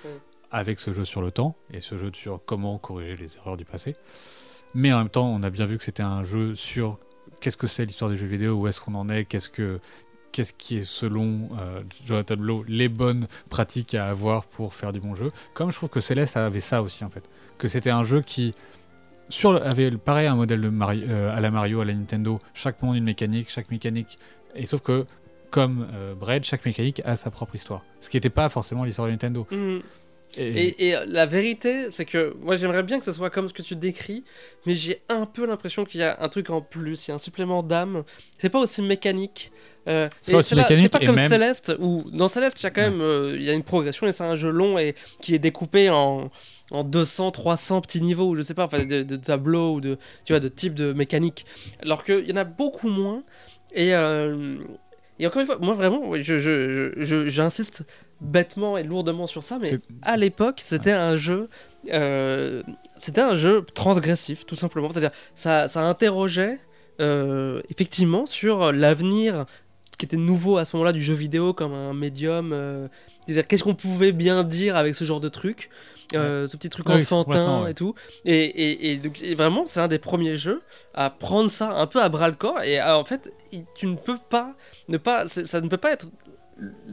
avec 0.51 0.81
ce 0.81 0.93
jeu 0.93 1.05
sur 1.05 1.21
le 1.21 1.31
temps 1.31 1.57
et 1.73 1.81
ce 1.81 1.97
jeu 1.99 2.11
sur 2.15 2.41
comment 2.45 2.79
corriger 2.79 3.17
les 3.17 3.37
erreurs 3.37 3.57
du 3.57 3.65
passé. 3.65 3.97
Mais 4.75 4.93
en 4.93 4.99
même 4.99 5.09
temps, 5.09 5.27
on 5.29 5.43
a 5.43 5.51
bien 5.51 5.67
vu 5.67 5.79
que 5.79 5.85
c'était 5.85 6.03
un 6.03 6.23
jeu 6.23 6.55
sur 6.55 6.99
qu'est-ce 7.41 7.57
que 7.57 7.67
c'est 7.67 7.85
l'histoire 7.85 8.11
des 8.11 8.17
jeux 8.17 8.27
vidéo, 8.27 8.55
où 8.55 8.67
est-ce 8.69 8.81
qu'on 8.81 8.95
en 8.95 9.09
est, 9.09 9.25
qu'est-ce 9.25 9.49
que 9.49 9.81
qu'est-ce 10.31 10.53
qui 10.53 10.77
est 10.77 10.85
selon 10.85 11.49
euh, 11.59 11.83
Jonathan 12.07 12.37
Blow 12.37 12.63
les 12.69 12.89
bonnes 12.91 13.29
pratiques 13.49 13.95
à 13.95 14.09
avoir 14.11 14.45
pour 14.45 14.75
faire 14.75 14.93
du 14.93 15.01
bon 15.01 15.15
jeu. 15.15 15.31
Comme 15.55 15.71
je 15.71 15.77
trouve 15.77 15.89
que 15.89 16.01
Céleste 16.01 16.37
avait 16.37 16.61
ça 16.61 16.83
aussi 16.83 17.03
en 17.03 17.09
fait, 17.11 17.23
que 17.57 17.67
c'était 17.67 17.91
un 17.91 18.05
jeu 18.05 18.21
qui 18.21 18.55
sur 19.31 19.53
le- 19.55 19.63
avait 19.67 19.91
pareil 19.93 20.27
un 20.27 20.37
modèle 20.37 20.61
de 20.61 20.69
Mario, 20.69 21.07
euh, 21.09 21.35
à 21.37 21.41
la 21.41 21.51
Mario, 21.51 21.81
à 21.81 21.85
la 21.87 21.95
Nintendo, 21.95 22.41
chaque 22.53 22.83
monde 22.83 22.97
une 22.97 23.05
mécanique, 23.05 23.49
chaque 23.51 23.71
mécanique, 23.71 24.19
et 24.55 24.67
sauf 24.67 24.83
que 24.83 25.07
comme 25.51 25.89
euh, 25.95 26.15
Braid, 26.15 26.45
chaque 26.45 26.65
mécanique 26.65 27.01
a 27.05 27.17
sa 27.17 27.31
propre 27.31 27.55
histoire. 27.55 27.83
Ce 28.01 28.11
qui 28.11 28.17
n'était 28.17 28.31
pas 28.31 28.49
forcément 28.49 28.85
l'histoire 28.85 29.07
de 29.09 29.13
Nintendo. 29.13 29.47
Mhm. 29.51 29.83
Et, 30.37 30.43
Et, 30.47 30.89
et, 30.89 30.95
euh, 30.97 31.05
la 31.09 31.25
vérité, 31.25 31.91
c'est 31.91 32.05
que 32.05 32.37
moi 32.43 32.59
j'aimerais 32.59 32.83
bien 32.83 32.99
que 32.99 33.05
ce 33.07 33.15
soit 33.15 33.31
comme 33.31 33.49
ce 33.49 33.55
que 33.55 33.63
tu 33.63 33.77
décris, 33.77 34.25
mais 34.67 34.75
j'ai 34.75 35.01
un 35.09 35.25
peu 35.25 35.47
l'impression 35.47 35.87
qu'il 35.87 36.01
y 36.01 36.03
a 36.03 36.19
un 36.21 36.29
truc 36.29 36.51
en 36.51 36.61
plus, 36.61 37.07
il 37.07 37.11
y 37.11 37.13
a 37.13 37.15
un 37.15 37.19
supplément 37.19 37.63
d'âme. 37.63 38.05
C'est 38.39 38.51
pas 38.51 38.59
aussi 38.61 38.83
mécanique. 38.83 39.51
Euh, 39.89 40.11
C'est 40.21 40.33
pas 40.33 40.39
aussi 40.39 40.51
c'est 40.51 40.55
là- 40.57 40.63
mécanique 40.65 40.83
C'est 40.83 40.89
pas 40.91 41.01
et 41.03 41.07
comme 41.07 41.17
même- 41.17 41.31
Céleste, 41.31 41.75
où 41.81 42.05
dans 42.13 42.29
Céleste, 42.29 42.61
il 42.61 42.65
y 42.65 42.67
a 42.67 42.71
quand 42.71 42.83
même 42.83 43.01
euh, 43.01 43.37
il 43.37 43.43
y 43.43 43.49
a 43.49 43.55
une 43.55 43.63
progression 43.65 44.07
et 44.07 44.13
c'est 44.13 44.23
un 44.25 44.35
jeu 44.37 44.51
long 44.51 44.77
et 44.77 44.95
qui 45.23 45.35
est 45.35 45.39
découpé 45.39 45.89
en, 45.89 46.29
en 46.73 46.85
200, 46.85 47.31
300 47.31 47.81
petits 47.81 48.03
niveaux, 48.03 48.29
ou 48.29 48.35
je 48.35 48.43
sais 48.43 48.53
pas, 48.53 48.65
enfin, 48.67 48.85
de, 48.85 49.03
de 49.03 49.17
tableaux 49.17 49.77
ou 49.77 49.81
de, 49.81 49.97
tu 50.27 50.35
vois, 50.35 50.41
de 50.41 50.49
type 50.49 50.75
de 50.75 50.93
mécanique. 50.93 51.47
Alors 51.83 52.05
qu'il 52.05 52.29
y 52.29 52.33
en 52.35 52.37
a 52.37 52.45
beaucoup 52.45 52.91
moins. 52.91 53.23
Et, 53.73 53.95
euh, 53.95 54.59
et 55.19 55.27
encore 55.27 55.41
une 55.41 55.47
fois, 55.47 55.59
moi 55.61 55.75
vraiment, 55.75 56.09
ouais, 56.09 56.23
je- 56.23 56.39
je- 56.39 56.93
je- 56.97 57.05
je- 57.05 57.27
j'insiste 57.29 57.83
bêtement 58.21 58.77
et 58.79 58.83
lourdement 58.83 59.27
sur 59.27 59.43
ça, 59.43 59.59
mais 59.61 59.69
à 60.03 60.17
l'époque, 60.17 60.61
c'était 60.61 60.93
un 60.93 61.17
jeu. 61.17 61.49
euh, 61.93 62.63
c'était 62.99 63.21
un 63.21 63.35
jeu 63.35 63.65
transgressif, 63.75 64.45
tout 64.47 64.57
simplement. 64.57 64.89
C'est-à-dire, 64.91 65.13
ça, 65.35 65.69
ça 65.69 65.83
interrogeait 65.83 66.59
euh, 67.01 67.63
effectivement 67.71 68.27
sur 68.27 68.73
l'avenir 68.73 69.47
qui 69.97 70.05
était 70.07 70.17
nouveau 70.17 70.59
à 70.59 70.65
ce 70.65 70.75
moment-là 70.77 70.93
du 70.93 71.01
jeu 71.03 71.15
vidéo 71.15 71.53
comme 71.53 71.73
un 71.73 71.95
médium. 71.95 72.53
euh, 72.53 72.89
c'est-à-dire, 73.27 73.47
qu'est-ce 73.47 73.63
qu'on 73.65 73.75
pouvait 73.77 74.11
bien 74.13 74.43
dire 74.45 74.75
avec 74.77 74.95
ce 74.97 75.05
genre 75.05 75.21
de 75.21 75.29
truc 75.29 75.71
euh, 76.15 76.49
ce 76.49 76.57
petit 76.57 76.69
truc 76.71 76.87
Ah 76.89 76.95
oui, 76.97 77.03
enfantin 77.03 77.63
ouais. 77.65 77.71
et 77.71 77.75
tout. 77.75 77.95
Et, 78.25 78.35
et, 78.45 78.93
et 78.93 78.97
donc, 78.97 79.21
et 79.23 79.35
vraiment, 79.35 79.65
c'est 79.67 79.81
un 79.81 79.89
des 79.89 79.99
premiers 79.99 80.37
jeux 80.37 80.63
à 80.95 81.11
prendre 81.11 81.51
ça 81.51 81.73
un 81.73 81.87
peu 81.87 82.03
à 82.03 82.09
bras 82.09 82.29
le 82.29 82.35
corps. 82.35 82.63
Et 82.63 82.79
à- 82.79 82.99
en 82.99 83.05
fait, 83.05 83.33
tu 83.75 83.87
ne 83.87 83.97
peux 83.97 84.19
pas 84.31 84.55
ne 84.89 84.97
pas. 84.99 85.27
Ça 85.29 85.61
ne 85.61 85.69
peut 85.69 85.77
pas 85.77 85.93
être. 85.93 86.07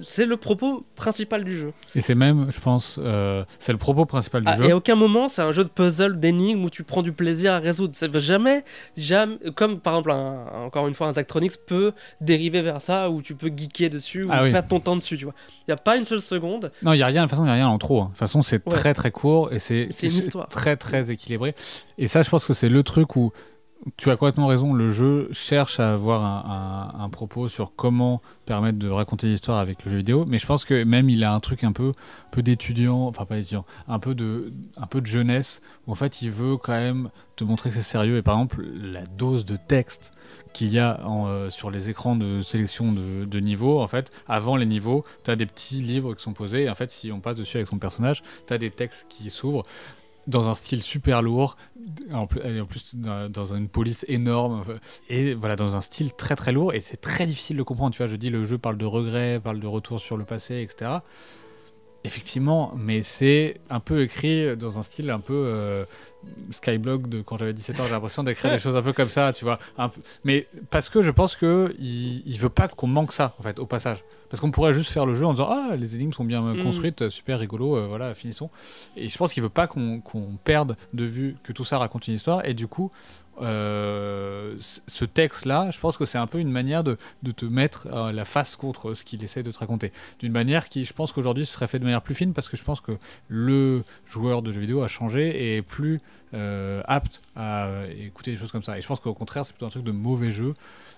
C'est 0.04 0.28
le 0.28 0.38
propos 0.38 0.86
principal 0.96 1.44
du 1.44 1.58
jeu. 1.58 1.74
et 1.96 2.02
c'est 2.02 2.14
même, 2.14 2.52
je 2.52 2.60
pense, 2.60 3.00
euh, 3.02 3.44
c'est 3.58 3.72
le 3.72 3.80
propos 3.80 4.06
principal 4.06 4.44
du 4.44 4.48
Ah, 4.52 4.58
jeu. 4.58 4.66
et 4.66 4.72
à 4.72 4.78
aucun 4.78 4.94
moment, 4.96 5.28
c'est 5.28 5.42
un 5.42 5.52
jeu 5.52 5.64
de 5.64 5.70
puzzle, 5.70 6.20
d'énigmes 6.20 6.64
où 6.66 6.70
tu 6.70 6.84
prends 6.84 7.02
du 7.02 7.12
plaisir 7.12 7.54
à 7.54 7.58
résoudre. 7.60 7.94
C'est 7.96 8.16
jamais, 8.20 8.64
jamais, 8.96 9.38
comme 9.56 9.80
par 9.80 9.94
exemple, 9.94 10.12
un- 10.12 10.66
encore 10.66 10.88
une 10.88 10.94
fois, 10.94 11.08
un 11.08 11.14
Zachtronics 11.14 11.58
peut 11.66 11.94
dériver 12.22 12.62
vers 12.62 12.80
ça 12.80 13.10
où 13.10 13.22
tu 13.24 13.34
peux 13.34 13.48
geeker 13.48 13.90
dessus 13.90 14.24
ou 14.26 14.30
Ah 14.32 14.44
oui. 14.44 14.52
perdre 14.52 14.68
ton 14.70 14.80
temps 14.80 14.96
dessus, 14.96 15.18
tu 15.18 15.26
vois. 15.26 15.34
Il 15.62 15.72
n'y 15.72 15.74
a 15.74 15.78
pas 15.78 15.98
une 15.98 16.06
seule 16.06 16.22
seconde. 16.22 16.72
Non, 16.84 16.94
il 16.94 17.00
y 17.00 17.04
a 17.04 17.08
rien. 17.08 17.22
De 17.24 17.26
toute 17.26 17.32
façon, 17.32 17.46
il 17.46 17.48
y 17.48 17.52
a 17.52 17.56
rien 17.56 17.68
en 17.68 17.78
trop. 17.80 18.02
hein. 18.02 18.06
De 18.06 18.10
toute 18.10 18.20
façon, 18.20 18.44
c'est 18.44 18.64
Ouais. 18.68 18.76
très 18.76 18.94
très 18.94 19.10
court 19.10 19.52
et 19.52 19.58
c'est 19.60 19.90
très 20.52 20.78
très 20.78 21.10
équilibré. 21.12 21.56
Et 21.98 22.08
ça, 22.08 22.22
je 22.22 22.30
pense 22.30 22.46
que 22.46 22.54
c'est 22.54 22.70
le 22.70 22.84
truc 22.84 23.16
où 23.16 23.32
tu 23.98 24.10
as 24.10 24.18
complètement 24.18 24.48
raison. 24.48 24.74
Le 24.74 24.90
jeu 24.90 25.30
cherche 25.32 25.80
à 25.80 25.94
avoir 25.94 26.24
un, 27.00 27.10
propos 27.10 27.48
sur 27.48 27.74
comment 27.76 28.22
permettre 28.46 28.80
de 28.80 28.90
raconter 28.90 29.28
l'histoire 29.28 29.60
avec 29.60 29.86
le 29.86 29.92
jeu 29.92 29.98
vidéo. 29.98 30.26
Mais 30.28 30.40
je 30.40 30.46
pense 30.46 30.66
que 30.66 30.84
même 30.84 31.10
il 31.10 31.24
a 31.24 31.34
un 31.34 31.40
truc 31.40 31.64
un 31.64 31.72
peu, 31.72 31.94
peu 32.32 32.42
d'étudiant, 32.42 33.08
enfin 33.08 33.26
pas 33.26 33.36
d'étudiant, 33.36 33.66
un 33.88 34.00
peu 34.00 34.16
de, 34.16 34.52
un 34.76 34.88
peu 34.88 35.02
de 35.02 35.06
jeunesse 35.06 35.62
où 35.88 35.92
en 35.92 35.96
fait 35.96 36.22
il 36.22 36.32
veut 36.32 36.58
quand 36.58 36.74
même 36.74 37.10
te 37.36 37.44
montrer 37.44 37.70
que 37.70 37.76
c'est 37.76 37.84
sérieux. 37.84 38.18
Et 38.18 38.22
par 38.22 38.36
exemple, 38.36 38.66
la 38.82 39.06
dose 39.06 39.46
de 39.46 39.56
texte 39.56 40.14
qu'il 40.54 40.70
y 40.70 40.80
a 40.80 41.00
euh, 41.08 41.50
sur 41.50 41.70
les 41.70 41.90
écrans 41.90 42.16
de 42.16 42.42
sélection 42.42 42.92
de, 42.92 43.26
de 43.26 43.40
niveaux, 43.40 43.82
en 43.82 43.88
fait, 43.88 44.12
avant 44.28 44.56
les 44.56 44.66
niveaux, 44.66 45.06
tu 45.24 45.32
as 45.32 45.36
des 45.36 45.46
petits 45.46 45.82
livres 45.82 46.14
qui 46.16 46.24
sont 46.24 46.34
posés, 46.34 46.64
et 46.64 46.70
en 46.70 46.76
fait, 46.76 46.92
si 46.92 47.12
on 47.12 47.20
passe 47.20 47.36
dessus 47.36 47.58
avec 47.58 47.68
son 47.68 47.78
personnage, 47.78 48.24
tu 48.48 48.54
as 48.54 48.58
des 48.58 48.72
textes 48.72 49.08
qui 49.10 49.30
s'ouvrent 49.30 49.66
dans 50.28 50.50
un 50.50 50.56
style 50.56 50.82
super 50.82 51.22
lourd, 51.22 51.56
en 52.14 52.28
plus, 52.28 52.62
en 52.62 52.66
plus 52.66 52.96
dans, 52.96 53.32
dans 53.32 53.54
une 53.54 53.70
police 53.70 54.06
énorme, 54.08 54.64
et 55.10 55.34
voilà, 55.34 55.56
dans 55.56 55.76
un 55.76 55.82
style 55.82 56.14
très 56.14 56.36
très 56.36 56.52
lourd, 56.52 56.74
et 56.74 56.82
c'est 56.82 56.98
très 56.98 57.26
difficile 57.26 57.58
de 57.58 57.64
comprendre, 57.64 57.94
tu 57.94 58.00
vois, 58.00 58.08
je 58.08 58.16
dis 58.16 58.30
le 58.30 58.46
jeu 58.46 58.58
parle 58.58 58.78
de 58.78 58.86
regret, 58.86 59.40
parle 59.44 59.60
de 59.60 59.68
retour 59.68 60.00
sur 60.00 60.18
le 60.18 60.26
passé, 60.26 60.62
etc. 60.62 61.00
Effectivement, 62.06 62.74
mais 62.78 63.04
c'est 63.04 63.60
un 63.70 63.80
peu 63.80 64.02
écrit 64.04 64.56
dans 64.56 64.78
un 64.80 64.84
style 64.84 65.10
un 65.10 65.20
peu 65.20 65.34
euh, 65.34 65.86
Skyblog 66.52 67.08
de 67.08 67.22
quand 67.22 67.38
j'avais 67.38 67.54
17 67.54 67.80
ans, 67.80 67.84
j'ai 67.86 67.92
l'impression 67.92 68.24
d'écrire 68.24 68.52
des 68.52 68.60
choses 68.60 68.76
un 68.76 68.82
peu 68.82 68.94
comme 68.94 69.10
ça, 69.10 69.34
tu 69.34 69.44
vois. 69.46 69.60
un 69.78 69.90
peu- 69.90 70.02
Mais 70.24 70.48
parce 70.70 70.90
que 70.90 71.02
je 71.02 71.12
pense 71.12 71.36
que 71.36 71.76
il, 71.80 72.22
il 72.28 72.38
veut 72.40 72.50
pas 72.50 72.68
qu'on 72.68 72.88
manque 72.88 73.12
ça, 73.12 73.36
en 73.40 73.44
fait, 73.44 73.60
au 73.60 73.66
passage. 73.66 74.04
Parce 74.30 74.42
qu'on 74.42 74.50
pourrait 74.52 74.74
juste 74.74 74.90
faire 74.92 75.06
le 75.06 75.14
jeu 75.14 75.26
en 75.26 75.34
disant 75.34 75.48
Ah, 75.52 75.76
les 75.76 75.96
énigmes 75.96 76.12
sont 76.12 76.24
bien 76.26 76.44
euh, 76.44 76.56
Mm. 76.56 76.64
construites, 76.64 77.02
euh, 77.04 77.10
super 77.10 77.40
rigolo, 77.40 77.78
euh, 77.78 77.86
voilà, 77.88 78.14
finissons. 78.16 78.50
Et 78.98 79.08
je 79.08 79.18
pense 79.18 79.34
qu'il 79.34 79.44
veut 79.44 79.50
pas 79.50 79.68
qu'on 79.68 80.00
qu'on 80.02 80.38
perde 80.44 80.76
de 80.94 81.06
vue 81.06 81.36
que 81.44 81.54
tout 81.54 81.64
ça 81.66 81.78
raconte 81.78 82.08
une 82.08 82.16
histoire. 82.16 82.44
Et 82.46 82.54
du 82.56 82.68
coup, 82.68 82.92
euh, 83.42 84.56
ce 84.60 85.06
texte-là, 85.06 85.70
je 85.72 85.80
pense 85.80 85.98
que 85.98 86.06
c'est 86.06 86.18
un 86.18 86.28
peu 86.28 86.40
une 86.40 86.52
manière 86.52 86.84
de, 86.84 86.98
te 87.36 87.46
mettre 87.46 87.88
euh, 87.92 88.12
la 88.12 88.26
face 88.26 88.56
contre 88.56 88.94
ce 88.94 89.04
qu'il 89.04 89.24
essaie 89.24 89.44
de 89.44 89.52
te 89.52 89.60
raconter. 89.60 89.92
D'une 90.20 90.32
manière 90.32 90.70
qui, 90.70 90.86
je 90.86 90.94
pense 90.94 91.12
qu'aujourd'hui, 91.12 91.46
serait 91.46 91.68
fait 91.68 91.80
de 91.80 91.84
manière 91.84 92.02
plus 92.02 92.16
fine 92.16 92.34
parce 92.34 92.48
que 92.48 92.58
je 92.58 92.64
pense 92.64 92.82
que 92.82 92.94
le 93.28 93.84
joueur 94.06 94.42
de 94.42 94.52
jeux 94.52 94.62
vidéo 94.62 94.84
a 94.84 94.88
changé 94.88 95.56
et 95.56 95.62
plus 95.62 96.02
euh, 96.36 96.82
apte 96.86 97.22
à 97.36 97.66
euh, 97.66 97.88
écouter 98.08 98.32
des 98.32 98.38
choses 98.38 98.52
comme 98.52 98.64
ça. 98.64 98.78
Et 98.78 98.82
je 98.82 98.88
pense 98.88 99.00
qu'au 99.00 99.14
contraire, 99.14 99.46
c'est 99.46 99.54
plutôt 99.54 99.66
un 99.66 99.70
truc 99.70 99.84
de 99.84 99.92
mauvais 99.92 100.32
jeu 100.32 100.54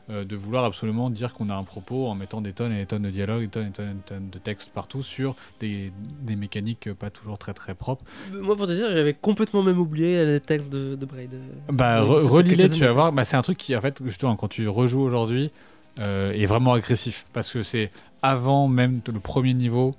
euh, 0.09 0.25
de 0.25 0.35
vouloir 0.35 0.65
absolument 0.65 1.09
dire 1.09 1.33
qu'on 1.33 1.49
a 1.49 1.55
un 1.55 1.63
propos 1.63 2.07
en 2.07 2.15
mettant 2.15 2.41
des 2.41 2.53
tonnes 2.53 2.71
et 2.71 2.79
des 2.79 2.85
tonnes 2.85 3.03
de 3.03 3.09
dialogue, 3.09 3.41
des 3.41 3.47
tonnes 3.47 3.65
et 3.65 3.69
des 3.69 3.73
tonnes, 3.73 3.89
et 3.89 3.93
des 3.93 4.01
tonnes 4.01 4.29
de 4.29 4.39
texte 4.39 4.71
partout 4.71 5.03
sur 5.03 5.35
des, 5.59 5.91
des 6.21 6.35
mécaniques 6.35 6.91
pas 6.93 7.09
toujours 7.09 7.38
très 7.38 7.53
très 7.53 7.75
propres. 7.75 8.03
Moi, 8.33 8.55
pour 8.57 8.67
te 8.67 8.71
dire, 8.71 8.89
j'avais 8.89 9.13
complètement 9.13 9.63
même 9.63 9.79
oublié 9.79 10.25
les 10.25 10.39
textes 10.39 10.71
de, 10.71 10.95
de 10.95 11.05
Braid. 11.05 11.29
Bah, 11.69 12.01
re- 12.01 12.25
relis-les, 12.25 12.69
tu 12.69 12.81
vas 12.81 12.93
voir. 12.93 13.11
Bah, 13.11 13.25
c'est 13.25 13.38
un 13.38 13.41
truc 13.41 13.57
qui, 13.57 13.75
en 13.75 13.81
fait, 13.81 14.01
justement, 14.05 14.35
quand 14.35 14.47
tu 14.47 14.67
rejoues 14.67 15.01
aujourd'hui, 15.01 15.51
euh, 15.99 16.31
est 16.31 16.45
vraiment 16.45 16.73
agressif. 16.73 17.25
Parce 17.33 17.51
que 17.51 17.61
c'est 17.61 17.91
avant 18.21 18.67
même 18.67 19.01
le 19.05 19.19
premier 19.19 19.53
niveau. 19.53 19.93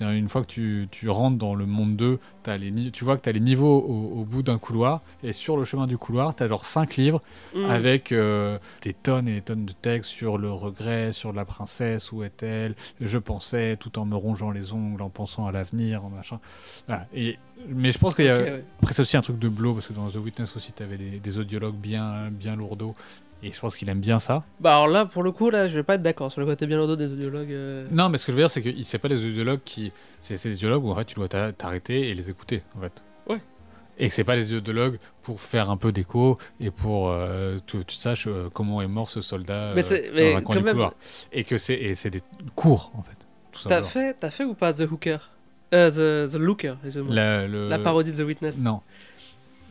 Une 0.00 0.28
fois 0.28 0.42
que 0.42 0.46
tu, 0.48 0.88
tu 0.90 1.08
rentres 1.08 1.38
dans 1.38 1.54
le 1.54 1.66
monde 1.66 1.96
2, 1.96 2.18
as 2.46 2.58
les, 2.58 2.90
tu 2.92 3.04
vois 3.04 3.16
que 3.16 3.22
tu 3.22 3.28
as 3.28 3.32
les 3.32 3.40
niveaux 3.40 3.78
au, 3.80 4.20
au 4.20 4.24
bout 4.24 4.42
d'un 4.42 4.58
couloir. 4.58 5.02
Et 5.22 5.32
sur 5.32 5.56
le 5.56 5.64
chemin 5.64 5.86
du 5.86 5.98
couloir, 5.98 6.34
tu 6.36 6.42
as 6.42 6.48
genre 6.48 6.64
5 6.64 6.96
livres 6.96 7.22
Mm. 7.54 7.64
avec 7.70 8.12
euh, 8.12 8.58
des 8.82 8.92
tonnes 8.92 9.28
et 9.28 9.34
des 9.34 9.40
tonnes 9.40 9.64
de 9.64 9.72
textes 9.72 10.10
sur 10.10 10.38
le 10.38 10.50
regret, 10.50 11.12
sur 11.12 11.32
la 11.32 11.44
princesse, 11.44 12.12
où 12.12 12.22
est-elle, 12.22 12.74
je 13.00 13.18
pensais, 13.18 13.76
tout 13.78 13.98
en 13.98 14.04
me 14.04 14.16
rongeant 14.16 14.50
les 14.50 14.72
ongles, 14.72 15.02
en 15.02 15.08
pensant 15.10 15.46
à 15.46 15.52
l'avenir, 15.52 16.04
en 16.04 16.10
machin. 16.10 16.38
Voilà. 16.86 17.06
Et, 17.14 17.38
mais 17.68 17.90
je 17.92 17.98
pense 17.98 18.14
qu'il 18.14 18.26
y 18.26 18.28
a, 18.28 18.36
ouais. 18.36 18.64
après, 18.80 18.92
c'est 18.94 19.02
aussi 19.02 19.16
un 19.16 19.22
truc 19.22 19.38
de 19.38 19.48
blow, 19.48 19.74
parce 19.74 19.86
que 19.88 19.92
dans 19.92 20.08
The 20.10 20.16
Witness 20.16 20.56
aussi, 20.56 20.72
tu 20.72 20.82
avais 20.82 20.98
des, 20.98 21.18
des 21.18 21.38
audiologues 21.38 21.76
bien, 21.76 22.30
bien 22.30 22.56
lourdeaux. 22.56 22.94
Et 23.42 23.52
je 23.52 23.60
pense 23.60 23.76
qu'il 23.76 23.88
aime 23.88 24.00
bien 24.00 24.18
ça. 24.18 24.44
Bah 24.60 24.74
alors 24.74 24.88
là, 24.88 25.04
pour 25.04 25.22
le 25.22 25.30
coup, 25.30 25.50
là, 25.50 25.68
je 25.68 25.74
vais 25.74 25.82
pas 25.82 25.94
être 25.96 26.02
d'accord 26.02 26.32
sur 26.32 26.40
le 26.40 26.46
côté 26.46 26.66
bien 26.66 26.78
lourd 26.78 26.96
des 26.96 27.12
audiologues. 27.12 27.52
euh. 27.52 27.86
Non, 27.90 28.08
mais 28.08 28.18
ce 28.18 28.26
que 28.26 28.32
je 28.32 28.36
veux 28.36 28.42
dire, 28.42 28.50
c'est 28.50 28.62
que 28.62 28.70
c'est 28.84 28.98
pas 28.98 29.08
des 29.08 29.24
audiologues 29.24 29.60
qui. 29.64 29.92
C'est 30.20 30.36
c'est 30.36 30.48
des 30.48 30.54
audiologues 30.56 30.84
où 30.84 30.90
en 30.90 30.94
fait, 30.94 31.04
tu 31.04 31.14
dois 31.14 31.28
t'a- 31.28 31.52
t'arrêter 31.52 32.08
et 32.08 32.14
les 32.14 32.30
écouter, 32.30 32.62
en 32.76 32.80
fait. 32.80 33.04
Ouais. 33.28 33.40
Et 33.98 34.08
que 34.08 34.14
c'est 34.14 34.24
pas 34.24 34.36
les 34.36 34.52
idéologues 34.54 34.98
pour 35.22 35.40
faire 35.40 35.70
un 35.70 35.76
peu 35.76 35.92
d'écho 35.92 36.38
et 36.60 36.70
pour 36.70 37.10
euh, 37.10 37.56
tu, 37.66 37.84
tu 37.84 37.96
saches 37.96 38.26
euh, 38.26 38.48
comment 38.52 38.82
est 38.82 38.86
mort 38.88 39.08
ce 39.10 39.20
soldat 39.20 39.72
Mais 39.74 39.80
euh, 39.80 39.86
c'est- 39.86 40.08
dans 40.08 40.14
mais 40.16 40.34
un 40.34 40.40
coin 40.42 40.54
quand 40.54 40.60
du 40.60 40.64
même- 40.64 40.74
couloir. 40.74 40.94
Et 41.32 41.44
que 41.44 41.56
c'est 41.58 41.74
et 41.74 41.94
c'est 41.94 42.10
des 42.10 42.20
cours 42.54 42.90
en 42.94 43.02
fait. 43.02 43.16
Tout 43.52 43.62
T'as 43.68 43.82
simplement. 43.82 43.88
fait, 44.08 44.14
t'as 44.20 44.30
fait 44.30 44.44
ou 44.44 44.54
pas 44.54 44.72
The 44.72 44.80
Hooker? 44.90 45.18
Euh, 45.74 46.26
the, 46.26 46.30
the 46.30 46.36
Looker, 46.36 46.74
excuse-moi. 46.84 47.12
La, 47.14 47.38
La, 47.48 47.78
parodie 47.80 48.12
de 48.12 48.16
The 48.22 48.26
Witness. 48.26 48.58
Non, 48.58 48.82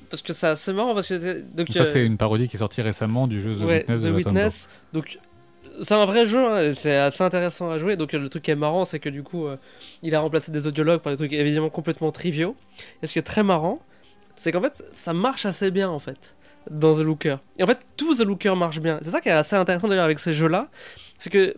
Parce 0.09 0.21
que 0.21 0.33
c'est 0.33 0.47
assez 0.47 0.73
marrant 0.73 0.93
parce 0.93 1.07
que 1.09 1.19
c'est- 1.19 1.55
donc 1.55 1.67
ça 1.73 1.81
euh, 1.81 1.85
c'est 1.85 2.05
une 2.05 2.17
parodie 2.17 2.47
qui 2.47 2.55
est 2.55 2.59
sortie 2.59 2.81
récemment 2.81 3.27
du 3.27 3.41
jeu 3.41 3.53
The 3.55 3.61
ouais, 3.61 3.77
Witness 3.79 4.01
The 4.01 4.05
de 4.05 4.09
Nathan 4.11 4.31
Blow. 4.31 4.41
Witness. 4.41 4.69
Donc 4.93 5.19
c'est 5.81 5.93
un 5.93 6.05
vrai 6.05 6.25
jeu, 6.25 6.45
hein, 6.45 6.73
c'est 6.73 6.95
assez 6.95 7.23
intéressant 7.23 7.69
à 7.69 7.77
jouer. 7.77 7.95
Donc 7.97 8.13
le 8.13 8.29
truc 8.29 8.43
qui 8.43 8.51
est 8.51 8.55
marrant, 8.55 8.85
c'est 8.85 8.99
que 8.99 9.09
du 9.09 9.23
coup, 9.23 9.45
euh, 9.47 9.57
il 10.03 10.15
a 10.15 10.19
remplacé 10.21 10.51
des 10.51 10.67
audiologues 10.67 11.01
par 11.01 11.11
des 11.11 11.17
trucs 11.17 11.33
évidemment 11.33 11.69
complètement 11.69 12.11
triviaux. 12.11 12.55
Et 13.01 13.07
ce 13.07 13.13
qui 13.13 13.19
est 13.19 13.23
très 13.23 13.43
marrant, 13.43 13.79
c'est 14.35 14.51
qu'en 14.51 14.61
fait, 14.61 14.83
ça 14.93 15.13
marche 15.13 15.45
assez 15.45 15.71
bien 15.71 15.89
en 15.89 15.99
fait 15.99 16.35
dans 16.69 16.95
The 16.95 16.99
Looker. 17.01 17.37
Et 17.59 17.63
en 17.63 17.67
fait, 17.67 17.85
tout 17.97 18.15
The 18.15 18.21
Looker 18.21 18.55
marche 18.55 18.79
bien. 18.79 18.99
C'est 19.03 19.11
ça 19.11 19.21
qui 19.21 19.29
est 19.29 19.33
assez 19.33 19.55
intéressant 19.55 19.87
d'ailleurs 19.87 20.05
avec 20.05 20.19
ces 20.19 20.33
jeux-là, 20.33 20.69
c'est 21.19 21.29
que 21.29 21.55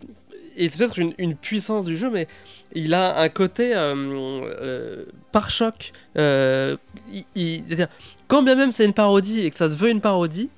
et 0.58 0.70
c'est 0.70 0.78
peut-être 0.78 1.00
une, 1.00 1.14
une 1.18 1.36
puissance 1.36 1.86
du 1.86 1.96
jeu, 1.98 2.10
mais 2.10 2.28
il 2.74 2.94
a 2.94 3.20
un 3.20 3.30
côté 3.30 3.76
euh, 3.76 3.96
euh, 3.96 5.06
par 5.32 5.50
choc. 5.50 5.94
Euh, 6.18 6.78
il- 7.12 7.26
il- 7.36 7.88
quand 8.28 8.44
bien 8.44 8.56
même 8.56 8.72
c'est 8.72 8.86
une 8.86 8.94
parodie 8.94 9.46
et 9.46 9.50
que 9.50 9.56
ça 9.56 9.72
se 9.72 9.78
veut 9.78 9.90
une 9.90 10.02
parodie, 10.02 10.50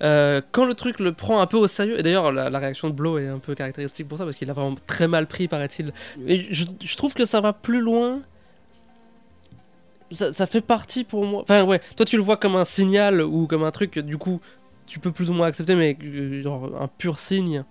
quand 0.00 0.64
le 0.64 0.74
truc 0.74 1.00
le 1.00 1.12
prend 1.12 1.40
un 1.40 1.46
peu 1.46 1.56
au 1.56 1.66
sérieux, 1.68 1.98
et 1.98 2.02
d'ailleurs 2.02 2.32
la, 2.32 2.50
la 2.50 2.58
réaction 2.58 2.88
de 2.88 2.94
Blow 2.94 3.18
est 3.18 3.26
un 3.28 3.38
peu 3.38 3.54
caractéristique 3.54 4.08
pour 4.08 4.18
ça, 4.18 4.24
parce 4.24 4.36
qu'il 4.36 4.48
a 4.50 4.52
vraiment 4.52 4.76
très 4.86 5.08
mal 5.08 5.26
pris, 5.26 5.48
paraît-il. 5.48 5.92
Je, 6.26 6.96
trouve 6.96 7.14
que 7.14 7.26
ça 7.26 7.40
va 7.40 7.52
plus 7.52 7.80
loin. 7.80 8.20
Ça, 10.10 10.32
ça 10.32 10.46
fait 10.46 10.62
partie 10.62 11.04
pour 11.04 11.26
moi. 11.26 11.42
Enfin, 11.42 11.64
ouais, 11.64 11.80
toi 11.96 12.06
tu 12.06 12.16
le 12.16 12.22
vois 12.22 12.38
comme 12.38 12.56
un 12.56 12.64
signal 12.64 13.20
ou 13.20 13.46
comme 13.46 13.62
un 13.62 13.70
truc 13.70 13.98
du 13.98 14.16
coup 14.16 14.40
tu 14.86 15.00
peux 15.00 15.12
plus 15.12 15.30
ou 15.30 15.34
moins 15.34 15.46
accepter, 15.48 15.74
mais 15.74 15.96
genre 16.40 16.70
un 16.80 16.88
pur 16.88 17.18
signe 17.18 17.64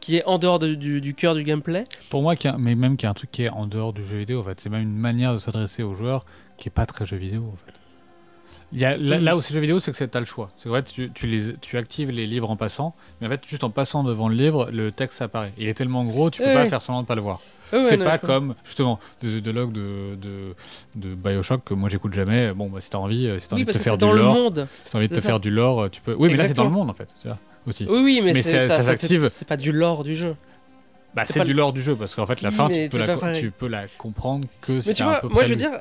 qui 0.00 0.16
est 0.16 0.24
en 0.24 0.38
dehors 0.38 0.58
de- 0.58 0.74
du, 0.74 1.00
du 1.00 1.14
cœur 1.14 1.34
du 1.34 1.42
gameplay. 1.44 1.84
Pour 2.10 2.22
moi, 2.22 2.34
mais 2.58 2.74
même 2.74 2.96
qu'il 2.96 3.04
y 3.04 3.08
a 3.08 3.10
un 3.10 3.14
truc 3.14 3.30
qui 3.30 3.44
est 3.44 3.48
en 3.50 3.66
dehors 3.66 3.92
du 3.92 4.04
jeu 4.04 4.18
vidéo, 4.18 4.40
en 4.40 4.44
fait. 4.44 4.60
C'est 4.60 4.70
même 4.70 4.82
une 4.82 4.96
manière 4.96 5.32
de 5.32 5.38
s'adresser 5.38 5.82
aux 5.82 5.94
joueurs 5.94 6.24
qui 6.58 6.68
est 6.68 6.72
pas 6.72 6.86
très 6.86 7.06
jeu 7.06 7.16
vidéo, 7.16 7.52
en 7.52 7.56
fait. 7.66 7.72
Il 8.72 8.78
y 8.78 8.84
a, 8.84 8.96
là, 8.96 9.18
Mm. 9.18 9.24
là 9.24 9.36
où 9.36 9.40
c'est 9.40 9.52
jeu 9.52 9.58
vidéo, 9.60 9.80
c'est 9.80 9.90
que 9.90 9.96
c'est- 9.96 10.06
t'as 10.06 10.20
le 10.20 10.24
choix. 10.26 10.50
C'est 10.56 10.70
fait, 10.70 10.82
tu, 10.84 11.10
tu, 11.12 11.26
les, 11.26 11.54
tu 11.56 11.76
actives 11.76 12.10
les 12.12 12.26
livres 12.28 12.48
en 12.50 12.56
passant, 12.56 12.94
mais 13.20 13.26
en 13.26 13.30
fait, 13.30 13.44
juste 13.44 13.64
en 13.64 13.70
passant 13.70 14.04
devant 14.04 14.28
le 14.28 14.36
livre, 14.36 14.70
le 14.70 14.92
texte 14.92 15.20
apparaît. 15.22 15.52
Il 15.58 15.66
est 15.68 15.74
tellement 15.74 16.04
gros, 16.04 16.30
tu 16.30 16.40
peux 16.40 16.52
pas 16.54 16.66
faire 16.66 16.80
semblant 16.80 17.02
de 17.02 17.06
pas 17.08 17.16
le 17.16 17.20
voir. 17.22 17.40
C'est 17.82 17.98
pas 17.98 18.18
comme, 18.18 18.54
justement, 18.64 18.98
des 19.22 19.36
idéologues 19.36 19.72
de, 19.72 20.16
de, 20.16 20.54
de 20.96 21.14
Bioshock 21.14 21.64
que 21.64 21.74
moi 21.74 21.88
j'écoute 21.88 22.12
jamais. 22.12 22.52
Bon, 22.52 22.68
bah, 22.68 22.80
si 22.80 22.90
t'as 22.90 22.98
envie, 22.98 23.26
euh, 23.26 23.38
si 23.40 23.48
t'as 23.48 23.56
Oui, 23.56 23.62
envie 23.62 23.72
de 23.72 23.78
te 23.78 23.82
faire 23.82 23.96
du 23.98 24.04
lore, 24.06 24.36
si 24.84 24.92
t'as 24.92 24.98
envie 24.98 25.08
de 25.08 25.14
te 25.14 25.20
ça. 25.20 25.26
faire 25.26 25.40
du 25.40 25.50
lore, 25.50 25.88
tu 25.90 26.00
peux. 26.00 26.14
Oui, 26.14 26.28
mais 26.30 26.36
là, 26.36 26.46
c'est 26.46 26.54
dans 26.54 26.64
le 26.64 26.70
monde, 26.70 26.90
en 26.90 26.94
fait. 26.94 27.12
tu 27.20 27.26
vois, 27.28 27.38
aussi. 27.66 27.86
Oui, 27.88 28.00
oui, 28.02 28.20
mais, 28.24 28.32
Mais 28.32 28.42
c'est- 28.42 28.68
ça- 28.68 28.82
s'active. 28.82 29.28
C'est 29.32 29.46
pas 29.48 29.56
du 29.56 29.72
lore 29.72 30.04
du 30.04 30.14
jeu. 30.16 30.36
Bah, 31.14 31.22
c'est 31.26 31.34
c'est 31.40 31.44
du 31.44 31.54
lore 31.54 31.72
du 31.72 31.82
jeu, 31.82 31.96
parce 31.96 32.14
qu'en 32.14 32.24
fait, 32.24 32.40
la 32.40 32.50
Oui, 32.50 32.54
fin, 32.54 32.68
tu 32.68 32.88
peux, 32.88 32.98
c'est 32.98 32.98
la, 32.98 33.06
pas 33.14 33.16
pareil. 33.20 33.40
tu 33.40 33.50
peux 33.50 33.66
la 33.66 33.86
comprendre 33.98 34.46
que 34.60 34.80
si 34.80 34.88
Mais 34.90 34.94
tu 34.94 34.98
t'as 35.02 35.04
un 35.06 35.10
vois, 35.10 35.20
peu 35.22 35.28
moi 35.28 35.44
je 35.44 35.48
veux 35.50 35.56
dire, 35.56 35.72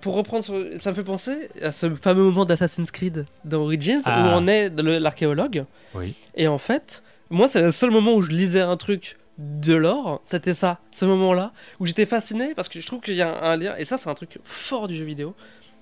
pour 0.00 0.14
reprendre, 0.16 0.42
sur- 0.42 0.60
ça 0.80 0.90
me 0.90 0.96
fait 0.96 1.04
penser 1.04 1.50
à 1.62 1.70
ce 1.70 1.88
fameux 1.94 2.24
moment 2.24 2.44
d'Assassin's 2.44 2.90
Creed 2.90 3.24
dans 3.44 3.60
Origins 3.60 4.00
où 4.00 4.02
Ah. 4.06 4.34
on 4.36 4.48
est 4.48 4.70
l'archéologue. 4.70 5.66
Oui. 5.94 6.14
Et 6.34 6.48
en 6.48 6.58
fait, 6.58 7.04
moi 7.30 7.46
c'est 7.46 7.62
le 7.62 7.70
seul 7.70 7.92
moment 7.92 8.12
où 8.14 8.22
je 8.22 8.30
lisais 8.30 8.60
un 8.60 8.76
truc 8.76 9.18
de 9.38 9.72
l'or, 9.74 10.20
c'était 10.24 10.52
ça, 10.54 10.80
ce 10.90 11.04
moment-là, 11.04 11.52
où 11.78 11.86
j'étais 11.86 12.04
fasciné 12.04 12.52
parce 12.56 12.68
que 12.68 12.80
je 12.80 12.86
trouve 12.86 13.00
qu'il 13.02 13.14
y 13.14 13.22
a 13.22 13.40
un 13.44 13.56
lien, 13.56 13.76
et 13.76 13.84
ça 13.84 13.98
c'est 13.98 14.10
un 14.10 14.14
truc 14.14 14.38
fort 14.42 14.88
du 14.88 14.96
jeu 14.96 15.04
vidéo, 15.04 15.34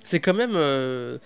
c'est 0.05 0.21
quand 0.21 0.35
même... 0.35 0.53
euh, 0.57 1.17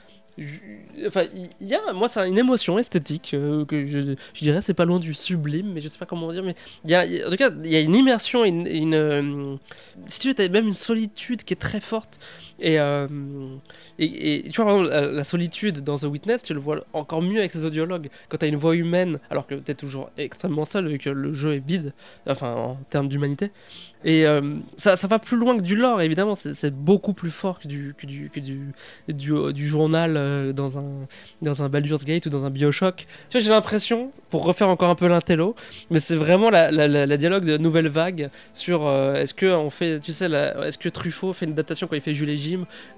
Enfin, 1.07 1.25
il 1.61 1.69
y 1.69 1.75
a, 1.75 1.93
moi, 1.93 2.09
c'est 2.09 2.27
une 2.27 2.39
émotion 2.39 2.79
esthétique 2.79 3.33
euh, 3.35 3.65
que 3.65 3.87
je, 3.87 4.17
je 4.33 4.41
dirais, 4.41 4.61
c'est 4.63 4.75
pas 4.75 4.85
loin 4.85 4.99
du 4.99 5.15
sublime, 5.15 5.73
mais 5.73 5.81
je 5.81 5.87
sais 5.87 5.99
pas 5.99 6.07
comment 6.07 6.33
dire, 6.33 6.43
mais 6.43 6.57
il 6.85 6.91
y 6.91 6.95
a, 6.95 7.05
en 7.27 7.31
tout 7.31 7.37
cas, 7.37 7.51
il 7.63 7.71
y 7.71 7.77
a 7.77 7.81
une 7.81 7.95
immersion, 7.95 8.45
une, 8.45 8.95
euh, 8.95 9.57
si 10.09 10.21
tu 10.21 10.29
veux, 10.29 10.35
t'as 10.35 10.49
même 10.49 10.67
une 10.67 10.75
solitude 10.75 11.45
qui 11.45 11.55
est 11.55 11.61
très 11.61 11.81
forte. 11.81 12.19
Et, 12.61 12.79
euh, 12.79 13.07
et, 13.99 14.47
et 14.47 14.49
tu 14.49 14.63
vois, 14.63 14.73
exemple, 14.73 14.89
la, 14.91 15.25
solitude 15.25 15.81
dans 15.81 15.99
The 15.99 16.05
Witness, 16.05 16.43
tu 16.43 16.55
le 16.55 16.61
vois 16.61 16.85
encore 16.93 17.23
mieux 17.23 17.39
avec 17.39 17.53
ses 17.53 17.65
audiologues. 17.65 18.09
Quand 18.29 18.39
t'as 18.39 18.49
une 18.49 18.57
voix 18.57 18.77
humaine, 18.77 19.19
alors 19.31 19.47
que 19.47 19.55
t'es 19.55 19.75
toujours 19.75 20.11
extrêmement 20.17 20.65
seul 20.65 20.93
et 20.93 20.99
que 20.99 21.11
le 21.11 21.33
jeu 21.33 21.55
est 21.55 21.67
vide, 21.67 21.93
enfin, 22.27 22.55
en 22.55 22.79
termes 22.91 23.09
d'humanité. 23.09 23.51
Et 24.05 24.27
euh, 24.27 24.57
ça, 24.77 24.97
ça 24.97 25.09
va 25.09 25.19
plus 25.19 25.37
loin 25.37 25.57
que 25.57 25.63
du 25.63 25.77
lore, 25.77 26.03
évidemment, 26.03 26.35
c'est 26.35 26.75
beaucoup 26.75 27.15
plus 27.15 27.31
fort 27.31 27.59
que 27.59 27.67
du, 27.67 27.95
que 27.97 28.07
du, 28.07 28.29
que 28.29 28.39
du, 28.39 28.73
du, 29.09 29.53
du 29.53 29.67
journal 29.67 30.17
euh, 30.17 30.53
dans, 30.53 30.79
un, 30.79 31.07
dans 31.41 31.63
un 31.63 31.71
Baldur's 31.71 32.05
Gate 32.05 32.27
ou 32.27 32.29
dans 32.29 32.45
un 32.45 32.51
Bioshock. 32.51 33.07
Tu 33.29 33.33
vois, 33.33 33.41
j'ai 33.41 33.51
l'impression, 33.51 34.13
pour 34.29 34.45
refaire 34.45 34.69
encore 34.69 34.91
un 34.91 34.95
peu 34.95 35.09
l'intello, 35.09 35.55
mais 35.91 36.01
c'est 36.01 36.17
vraiment 36.17 36.51
la, 36.51 36.71
la, 36.71 37.17
dialogue 37.17 37.47
de 37.47 37.57
Nouvelle 37.57 37.89
Vague 37.89 38.29
sur 38.53 38.87
euh, 38.87 39.15
est-ce 39.15 39.33
que 39.33 39.99
tu 39.99 40.13
sais, 40.13 40.31
est-ce 40.31 40.77
que 40.77 40.91
Truffaut 40.91 41.33
fait 41.33 41.47
une 41.47 41.53
adaptation 41.53 41.87
quand 41.87 41.97
il 41.97 42.03
fait 42.03 42.15
Jules 42.15 42.29
et 42.29 42.37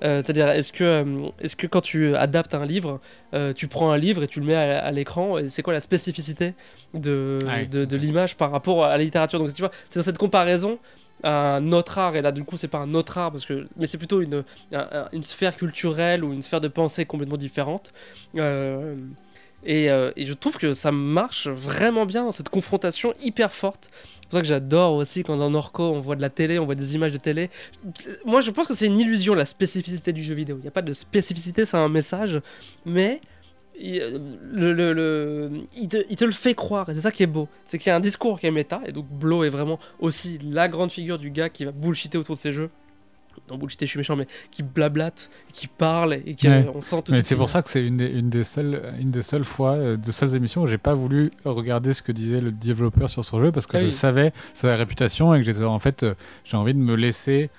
Euh, 0.02 0.22
C'est-à-dire, 0.22 0.48
est-ce 0.48 0.72
que, 0.72 0.84
euh, 0.84 1.28
est-ce 1.40 1.56
que 1.56 1.66
quand 1.66 1.80
tu 1.80 2.14
adaptes 2.16 2.54
un 2.54 2.66
livre, 2.66 3.00
euh, 3.34 3.52
tu 3.52 3.68
prends 3.68 3.90
un 3.92 3.98
livre 3.98 4.22
et 4.22 4.26
tu 4.26 4.40
le 4.40 4.46
mets 4.46 4.54
à, 4.54 4.84
à 4.84 4.90
l'écran 4.90 5.36
c'est 5.48 5.62
quoi 5.62 5.72
la 5.72 5.80
spécificité 5.80 6.54
de, 6.94 7.38
Ah 7.48 7.58
oui, 7.58 7.66
de, 7.68 7.96
l'image 7.96 8.36
par 8.36 8.50
rapport 8.50 8.84
à 8.84 8.96
la 8.96 9.04
littérature? 9.04 9.38
Donc, 9.38 9.52
tu 9.52 9.62
vois, 9.62 9.70
c'est 9.90 9.98
dans 9.98 10.04
cette 10.04 10.18
comparaison 10.18 10.78
à 11.22 11.56
un 11.56 11.70
autre 11.70 11.96
art 11.98 12.14
et 12.14 12.20
là 12.20 12.30
du 12.30 12.44
coup 12.44 12.58
c'est 12.58 12.68
pas 12.68 12.76
un 12.78 12.92
autre 12.92 13.16
art 13.16 13.30
parce 13.32 13.46
que 13.46 13.66
mais 13.78 13.86
c'est 13.86 13.96
plutôt 13.96 14.20
une, 14.20 14.44
un- 14.72 14.88
un- 14.92 15.08
une 15.12 15.22
sphère 15.22 15.56
culturelle 15.56 16.22
ou 16.22 16.32
une 16.32 16.42
sphère 16.42 16.60
de 16.60 16.68
pensée 16.68 17.06
complètement 17.06 17.38
différente 17.38 17.92
Euh, 18.36 18.94
et, 19.64 19.90
euh, 19.90 20.10
et 20.16 20.26
je 20.26 20.32
trouve 20.32 20.56
que 20.58 20.74
ça 20.74 20.92
marche 20.92 21.48
vraiment 21.48 22.06
bien 22.06 22.24
dans 22.24 22.32
cette 22.32 22.48
confrontation 22.48 23.12
hyper 23.22 23.52
forte. 23.52 23.90
C'est 24.20 24.28
pour 24.30 24.38
ça 24.38 24.42
que 24.42 24.48
j'adore 24.48 24.94
aussi 24.94 25.22
quand 25.22 25.36
dans 25.36 25.50
Norco 25.50 25.84
on 25.84 26.00
voit 26.00 26.16
de 26.16 26.20
la 26.20 26.30
télé, 26.30 26.58
on 26.58 26.64
voit 26.66 26.74
des 26.74 26.94
images 26.94 27.12
de 27.12 27.18
télé. 27.18 27.50
Moi 28.24 28.40
je 28.40 28.50
pense 28.50 28.66
que 28.66 28.74
c'est 28.74 28.86
une 28.86 28.98
illusion 28.98 29.34
la 29.34 29.44
spécificité 29.44 30.12
du 30.12 30.22
jeu 30.22 30.34
vidéo. 30.34 30.56
Il 30.58 30.62
n'y 30.62 30.68
a 30.68 30.72
pas 30.72 30.82
de 30.82 30.92
spécificité, 30.92 31.64
c'est 31.64 31.76
un 31.76 31.88
message. 31.88 32.40
Mais 32.84 33.20
il, 33.78 33.98
le, 34.52 34.72
le- 34.72 35.50
il 35.76 35.88
te, 35.88 35.98
il 36.08 36.16
te 36.16 36.24
le 36.24 36.32
fait 36.32 36.54
croire, 36.54 36.88
et 36.90 36.94
c'est 36.94 37.02
ça 37.02 37.12
qui 37.12 37.22
est 37.22 37.26
beau. 37.28 37.48
C'est 37.64 37.78
qu'il 37.78 37.88
y 37.88 37.92
a 37.92 37.96
un 37.96 38.00
discours 38.00 38.40
qui 38.40 38.46
est 38.46 38.50
méta, 38.50 38.80
et 38.86 38.92
donc 38.92 39.06
Blow 39.08 39.44
est 39.44 39.50
vraiment 39.50 39.78
aussi 40.00 40.38
la 40.42 40.68
grande 40.68 40.90
figure 40.90 41.18
du 41.18 41.30
gars 41.30 41.48
qui 41.50 41.64
va 41.64 41.72
bullshiter 41.72 42.16
autour 42.18 42.36
de 42.36 42.40
ses 42.40 42.52
jeux. 42.52 42.70
Non, 43.50 43.58
bullshiter, 43.58 43.86
je 43.86 43.90
suis 43.90 43.98
méchant, 43.98 44.16
mais 44.16 44.26
qui 44.50 44.62
blablate, 44.62 45.30
qui 45.52 45.66
parle, 45.68 46.14
et 46.26 46.34
qui 46.34 46.48
Ouais. 46.48 46.68
on 46.74 46.80
sent 46.80 47.02
tout 47.04 47.12
Mais 47.12 47.22
c'est 47.22 47.36
pour 47.36 47.48
ça 47.48 47.62
que 47.62 47.70
c'est 47.70 47.84
une, 47.86 47.96
des- 47.96 48.08
une 48.10 48.28
des 48.30 48.44
seules, 48.44 48.82
une 49.00 49.10
des 49.10 49.22
seules 49.22 49.44
fois, 49.44 49.72
euh, 49.72 49.96
de 49.96 50.10
seules 50.12 50.34
émissions 50.34 50.62
où 50.62 50.66
j'ai 50.66 50.78
pas 50.78 50.94
voulu 50.94 51.30
regarder 51.44 51.92
ce 51.92 52.02
que 52.02 52.12
disait 52.12 52.40
le 52.40 52.50
développeur 52.52 53.08
sur 53.10 53.24
son 53.24 53.38
jeu 53.40 53.52
parce 53.52 53.66
que 53.66 53.76
Ah 53.76 53.80
je 53.80 53.86
oui. 53.86 53.92
savais 53.92 54.32
sa 54.54 54.74
réputation 54.74 55.34
et 55.34 55.38
que 55.38 55.44
j'étais 55.44 55.62
en 55.64 55.78
fait, 55.78 56.02
euh, 56.02 56.14
j'ai 56.44 56.56
envie 56.56 56.74
de 56.74 56.78
me 56.78 56.94
laisser 56.94 57.50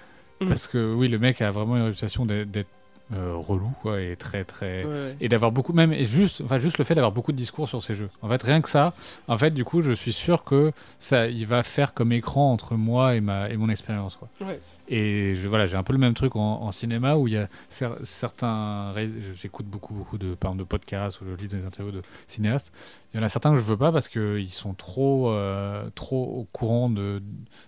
Mhm. 0.42 0.48
parce 0.50 0.68
que 0.68 0.94
oui, 0.94 1.08
le 1.08 1.18
mec 1.20 1.42
a 1.42 1.50
vraiment 1.52 1.78
une 1.78 1.84
réputation 1.84 2.26
d'être 2.26 2.68
euh, 3.14 3.36
relou 3.38 3.72
quoi 3.82 4.02
et 4.02 4.18
très 4.18 4.44
très 4.44 4.84
Ouais, 4.84 4.90
ouais. 4.92 5.16
et 5.22 5.30
d'avoir 5.30 5.50
beaucoup 5.54 5.72
même 5.72 5.94
et 5.94 6.04
juste 6.04 6.42
enfin 6.44 6.58
juste 6.58 6.78
le 6.78 6.84
fait 6.84 6.94
d'avoir 6.94 7.14
beaucoup 7.14 7.32
de 7.32 7.38
discours 7.38 7.70
sur 7.70 7.82
ses 7.82 7.94
jeux 7.94 8.10
en 8.22 8.28
fait 8.28 8.44
rien 8.44 8.60
que 8.60 8.68
ça 8.68 8.94
en 9.30 9.38
fait 9.38 9.52
du 9.52 9.64
coup 9.64 9.82
je 9.82 9.94
suis 9.94 10.12
sûr 10.12 10.44
que 10.44 10.74
ça 11.00 11.28
il 11.28 11.46
va 11.48 11.64
faire 11.64 11.94
comme 11.94 12.12
écran 12.12 12.52
entre 12.52 12.76
moi 12.76 13.16
et 13.16 13.22
ma 13.22 13.50
et 13.50 13.56
mon 13.56 13.70
expérience 13.70 14.18
quoi 14.18 14.28
Ouais. 14.42 14.60
Et 14.90 15.36
je, 15.36 15.48
voilà 15.48 15.66
j'ai 15.66 15.76
un 15.76 15.84
peu 15.84 15.94
le 15.94 16.00
même 16.00 16.14
truc 16.14 16.36
en, 16.36 16.62
en 16.62 16.72
cinéma 16.72 17.16
où 17.16 17.28
il 17.28 17.34
y 17.34 17.38
a 17.38 17.48
cer- 17.72 17.98
certains 18.04 18.94
j'écoute 19.34 19.66
beaucoup 19.66 19.94
beaucoup 19.94 20.18
de 20.18 20.34
par 20.36 20.52
exemple, 20.52 20.64
de 20.64 20.68
podcasts 20.68 21.20
ou 21.22 21.26
je 21.26 21.32
lis 21.32 21.48
des 21.48 21.66
interviews 21.66 21.92
de 21.92 22.02
cinéastes 22.28 22.74
il 23.14 23.18
y 23.18 23.20
en 23.20 23.24
a 23.24 23.30
certains 23.30 23.52
que 23.52 23.58
je 23.58 23.62
veux 23.66 23.78
pas 23.78 23.92
parce 23.92 24.08
que 24.08 24.38
ils 24.40 24.50
sont 24.50 24.74
trop 24.74 25.30
euh, 25.32 25.90
trop 25.96 26.24
au 26.24 26.46
courant 26.52 26.90
de 26.90 27.22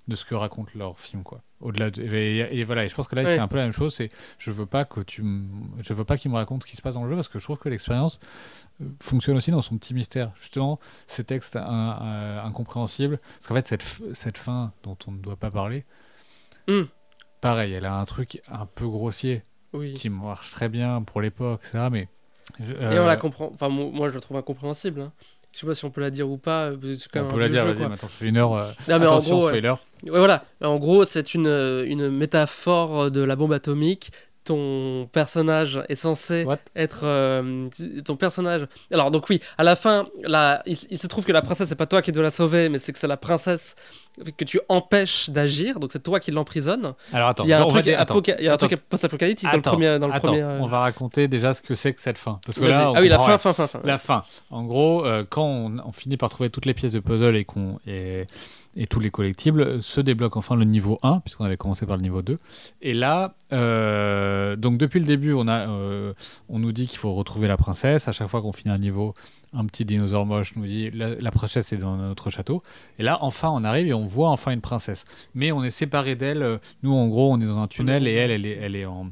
de 0.08 0.16
ce 0.16 0.24
que 0.26 0.36
raconte 0.36 0.74
leur 0.76 1.00
film 1.00 1.24
quoi 1.24 1.42
au-delà 1.62 1.92
de, 1.92 2.02
et, 2.02 2.60
et 2.60 2.64
voilà 2.64 2.86
et 2.86 2.88
je 2.88 2.96
pense 2.96 3.08
que 3.08 3.16
là 3.16 3.24
Ouais. 3.24 3.34
c'est 3.34 3.40
un 3.40 3.50
peu 3.50 3.58
la 3.58 3.64
même 3.64 3.74
chose 3.74 3.94
c'est 3.94 4.10
je 4.38 4.50
veux 4.52 4.66
pas 4.66 4.86
que 4.86 5.02
tu 5.02 5.22
je 5.82 5.94
veux 5.94 6.06
pas 6.06 6.18
qu'ils 6.18 6.32
me 6.32 6.38
racontent 6.38 6.62
ce 6.66 6.70
qui 6.72 6.78
se 6.78 6.82
passe 6.82 6.94
dans 6.94 7.04
le 7.04 7.10
jeu 7.10 7.16
parce 7.16 7.28
que 7.28 7.38
je 7.38 7.44
trouve 7.44 7.58
que 7.60 7.68
l'expérience 7.68 8.22
euh, 8.82 8.86
fonctionne 9.02 9.36
aussi 9.36 9.52
dans 9.52 9.62
son 9.62 9.78
petit 9.78 9.94
mystère 9.94 10.32
justement 10.40 10.80
ces 11.08 11.26
textes 11.26 11.58
euh, 11.58 12.42
incompréhensibles 12.44 13.20
parce 13.40 13.48
qu'en 13.48 13.56
fait 13.56 13.68
cette 13.68 14.02
cette 14.14 14.38
fin 14.38 14.72
dont 14.84 14.98
on 15.08 15.12
ne 15.12 15.18
doit 15.20 15.36
pas 15.36 15.52
parler 15.52 15.84
Hmm. 16.68 16.84
Pareil 17.42 17.74
elle 17.74 17.86
a 17.86 17.96
un 17.96 18.06
truc 18.06 18.42
un 18.50 18.66
peu 18.66 18.88
grossier 18.88 19.44
Oui. 19.74 19.94
qui 19.94 20.10
marche 20.10 20.52
très 20.52 20.70
bien 20.70 21.02
pour 21.02 21.22
l'époque 21.22 21.62
etc 21.64 21.88
mais 21.92 22.08
je- 22.60 22.74
Et 22.74 22.76
on 23.00 23.04
euh, 23.04 23.06
la 23.08 23.16
comprend. 23.18 23.52
Enfin, 23.54 23.70
mo- 23.70 23.92
moi, 23.92 24.10
je 24.10 24.16
la 24.16 24.22
trouve 24.22 24.36
incompréhensible. 24.38 25.02
hein. 25.02 25.12
Je 25.52 25.60
sais 25.60 25.68
pas 25.68 25.76
si 25.76 25.86
on 25.86 25.92
peut 25.92 26.02
la 26.02 26.10
dire 26.10 26.28
ou 26.30 26.38
pas. 26.38 26.72
quand 26.72 27.20
on 27.20 27.24
même 27.26 27.32
peut 27.32 27.40
la 27.40 27.48
dire 27.48 27.64
vas-y 27.66 27.80
maintenant 27.82 27.98
ça 27.98 28.08
fait 28.08 28.28
une 28.28 28.38
heure 28.38 28.54
euh, 28.56 28.64
Non, 28.88 28.98
mais 29.00 29.06
en 29.06 29.10
attention 29.18 29.38
gros, 29.38 29.46
ouais. 29.48 29.52
spoiler 29.60 29.70
Ouais, 30.12 30.18
voilà. 30.20 30.44
En 30.64 30.78
gros, 30.78 31.06
c'est 31.06 31.34
une, 31.36 31.46
euh, 31.48 31.86
une 31.86 32.10
métaphore 32.10 33.12
de 33.12 33.22
la 33.22 33.36
bombe 33.36 33.54
atomique 33.54 34.12
ton 34.46 35.08
personnage 35.12 35.80
est 35.90 35.96
censé 35.96 36.44
What? 36.44 36.58
être 36.76 37.02
euh, 37.04 37.66
ton 38.04 38.16
personnage. 38.16 38.66
Alors 38.92 39.12
donc 39.12 39.30
oui, 39.30 39.42
à 39.60 39.64
la 39.64 39.76
fin, 39.76 40.06
la, 40.24 40.64
il, 40.66 40.76
il 40.90 40.98
se 40.98 41.06
trouve 41.06 41.24
que 41.26 41.32
la 41.32 41.44
princesse 41.44 41.70
c'est 41.70 41.76
pas 41.76 41.86
toi 41.86 42.02
qui 42.02 42.12
dois 42.12 42.24
la 42.24 42.32
sauver, 42.32 42.68
mais 42.70 42.80
c'est 42.80 42.92
que 42.92 42.98
c'est 42.98 43.08
la 43.08 43.18
princesse 43.18 43.76
que 44.38 44.44
tu 44.44 44.60
empêches 44.70 45.30
d'agir. 45.30 45.80
Donc 45.80 45.92
c'est 45.94 46.04
toi 46.04 46.20
qui 46.20 46.32
l'emprisonne. 46.32 46.94
Alors 47.14 47.30
attends, 47.30 47.44
Il 47.46 47.50
y 47.50 47.54
a 47.54 47.62
un 47.64 48.06
truc, 48.06 48.30
truc 48.58 48.76
post-apocalyptique 48.90 49.50
dans 49.50 49.56
le 49.56 49.62
premier, 49.62 50.00
dans 50.00 50.08
le 50.08 50.14
attends, 50.14 50.28
premier. 50.28 50.42
euh, 50.42 50.60
on 50.60 50.66
va 50.66 50.80
raconter 50.82 51.28
déjà 51.28 51.54
ce 51.54 51.62
que 51.62 51.76
c'est 51.76 51.94
que 51.94 52.02
cette 52.02 52.18
fin. 52.18 52.40
Parce 52.46 52.60
que 52.60 52.66
vas-y. 52.66 52.72
là, 52.72 52.92
on 52.92 52.96
ah 52.96 53.02
oui, 53.02 53.08
la 53.10 53.20
fin, 53.20 53.38
fin, 53.38 53.54
fin, 53.54 53.68
fin. 53.68 53.82
La 53.84 53.98
fin. 53.98 54.24
En 54.50 54.64
gros, 54.64 55.06
euh, 55.06 55.24
quand 55.30 55.46
on, 55.46 55.78
on 55.86 55.92
finit 55.92 56.18
par 56.18 56.30
trouver 56.30 56.50
toutes 56.50 56.66
les 56.66 56.74
pièces 56.74 56.92
de 56.92 57.00
puzzle 57.00 57.36
et, 57.36 57.46
qu'on, 57.46 57.80
et, 57.88 58.26
et 58.76 58.88
tous 58.88 59.00
les 59.00 59.10
collectibles, 59.12 59.82
se 59.82 60.02
débloque 60.02 60.36
enfin 60.38 60.56
le 60.56 60.66
niveau 60.66 61.00
1, 61.04 61.20
puisqu'on 61.22 61.46
avait 61.46 61.58
commencé 61.58 61.86
par 61.86 61.96
le 61.96 62.02
niveau 62.04 62.22
2. 62.22 62.38
Et 62.82 62.94
là, 62.94 63.34
euh, 63.54 64.56
donc 64.56 64.78
depuis 64.78 65.00
le 65.00 65.06
début, 65.06 65.34
on, 65.34 65.48
a, 65.48 65.68
on 65.68 66.60
nous 66.60 66.72
dit 66.72 66.88
qu'il 66.88 67.00
faut 67.00 67.14
retrouver 67.14 67.48
la 67.48 67.58
princesse. 67.58 68.08
À 68.08 68.12
chaque 68.12 68.28
fois 68.28 68.42
qu'on 68.42 68.54
finit 68.54 68.74
un 68.74 68.78
niveau, 68.80 69.14
un 69.54 69.66
petit 69.66 69.86
dinosaure 69.86 70.26
moche 70.26 70.56
nous 70.56 70.66
dit 70.66 70.92
la, 70.92 71.16
la 71.16 71.32
princesse 71.32 71.74
est 71.74 71.78
dans 71.78 71.98
notre 71.98 72.30
château. 72.30 72.62
Et 72.98 73.04
là, 73.04 73.18
enfin, 73.22 73.50
on 73.52 73.64
arrive 73.64 73.88
et 73.88 73.94
on 73.94 74.06
voit 74.06 74.30
enfin 74.30 74.52
une 74.52 74.62
princesse. 74.62 75.06
Mais 75.34 75.52
on 75.52 75.64
est 75.64 75.72
séparé 75.72 76.16
d'elle. 76.16 76.60
Nous, 76.84 76.94
en 76.94 77.08
gros, 77.08 77.34
on 77.34 77.40
est 77.40 77.48
dans 77.48 77.60
un 77.60 77.68
tunnel 77.68 78.08
et 78.08 78.14
elle, 78.14 78.32
elle 78.32 78.46
est, 78.46 78.58
elle 78.58 78.76
est 78.76 78.86
en, 78.86 79.12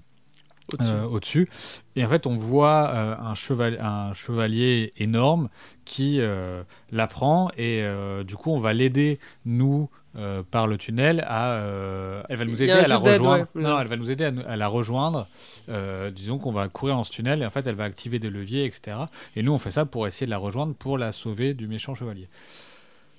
Au-dessus. 0.74 0.92
euh, 0.92 1.06
au-dessus. 1.06 1.50
Et 1.96 2.06
en 2.06 2.10
fait, 2.10 2.28
on 2.28 2.36
voit 2.36 2.90
euh, 2.90 3.16
un, 3.20 3.36
cheval, 3.36 3.80
un 3.82 4.14
chevalier 4.14 4.94
énorme 4.98 5.50
qui 5.86 6.20
euh, 6.20 6.64
la 6.92 7.08
prend 7.08 7.50
et 7.58 7.84
du 8.26 8.36
coup, 8.36 8.52
on 8.52 8.60
va 8.60 8.74
l'aider, 8.74 9.20
nous, 9.46 9.90
euh, 10.18 10.44
par 10.50 10.68
le 10.68 10.78
tunnel, 10.78 11.24
à. 11.28 11.52
euh, 11.52 12.24
elle 12.30 12.38
va 12.38 12.46
nous 12.46 12.62
aider 12.62 12.72
à 12.72 12.88
la 12.88 12.98
rejoindre. 12.98 13.48
ouais. 13.54 13.62
Non, 13.62 13.80
elle 13.80 13.88
va 13.88 13.96
nous 13.98 14.10
aider 14.10 14.26
à, 14.26 14.56
la 14.56 14.68
rejoindre. 14.68 15.28
Euh, 15.70 16.10
disons 16.12 16.38
qu'on 16.40 16.52
va 16.52 16.68
courir 16.70 16.96
dans 16.96 17.04
ce 17.04 17.12
tunnel 17.12 17.42
et 17.42 17.46
en 17.46 17.50
fait, 17.50 17.68
elle 17.68 17.76
va 17.76 17.84
activer 17.84 18.18
des 18.20 18.30
leviers, 18.30 18.66
etc. 18.66 18.98
Et 19.36 19.44
nous, 19.44 19.54
on 19.54 19.58
fait 19.60 19.72
ça 19.72 19.86
pour 19.86 20.08
essayer 20.08 20.26
de 20.26 20.32
la 20.32 20.38
rejoindre 20.38 20.74
pour 20.74 20.98
la 20.98 21.12
sauver 21.12 21.54
du 21.54 21.68
méchant 21.68 21.94
chevalier. 21.94 22.28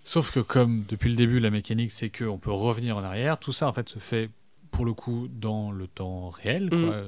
Sauf 0.09 0.31
que 0.31 0.41
comme 0.41 0.85
depuis 0.89 1.11
le 1.11 1.17
début 1.17 1.39
la 1.39 1.51
mécanique 1.51 1.93
c'est 1.93 2.09
qu'on 2.09 2.39
peut 2.39 2.51
revenir 2.51 2.97
en 2.97 3.05
arrière, 3.05 3.37
tout 3.39 3.53
ça 3.53 3.69
en 3.69 3.75
fait 3.75 3.91
se 3.91 3.99
fait 3.99 4.31
pour 4.71 4.87
le 4.87 4.95
coup 4.95 5.29
dans 5.31 5.71
le 5.71 5.87
temps 5.87 6.31
réel. 6.31 6.71
quoi. 6.71 6.79
Mhm. 6.79 7.05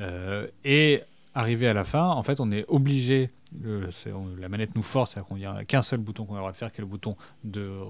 Euh, 0.00 0.46
et 0.64 1.02
arrivé 1.34 1.68
à 1.68 1.72
la 1.72 1.84
fin, 1.84 2.06
en 2.06 2.22
fait 2.22 2.40
on 2.40 2.50
est 2.50 2.64
obligé, 2.68 3.30
la 3.62 4.48
manette 4.48 4.74
nous 4.74 4.82
force, 4.82 5.14
c'est-à-dire 5.14 5.36
n'y 5.36 5.46
a 5.46 5.64
qu'un 5.64 5.82
seul 5.82 6.00
bouton 6.00 6.24
qu'on 6.24 6.34
a 6.34 6.36
le 6.36 6.40
droit 6.40 6.52
de 6.52 6.56
faire, 6.56 6.72
qui 6.72 6.78
est 6.78 6.84
le 6.84 6.88
bouton 6.88 7.16
de 7.42 7.60
euh, 7.60 7.84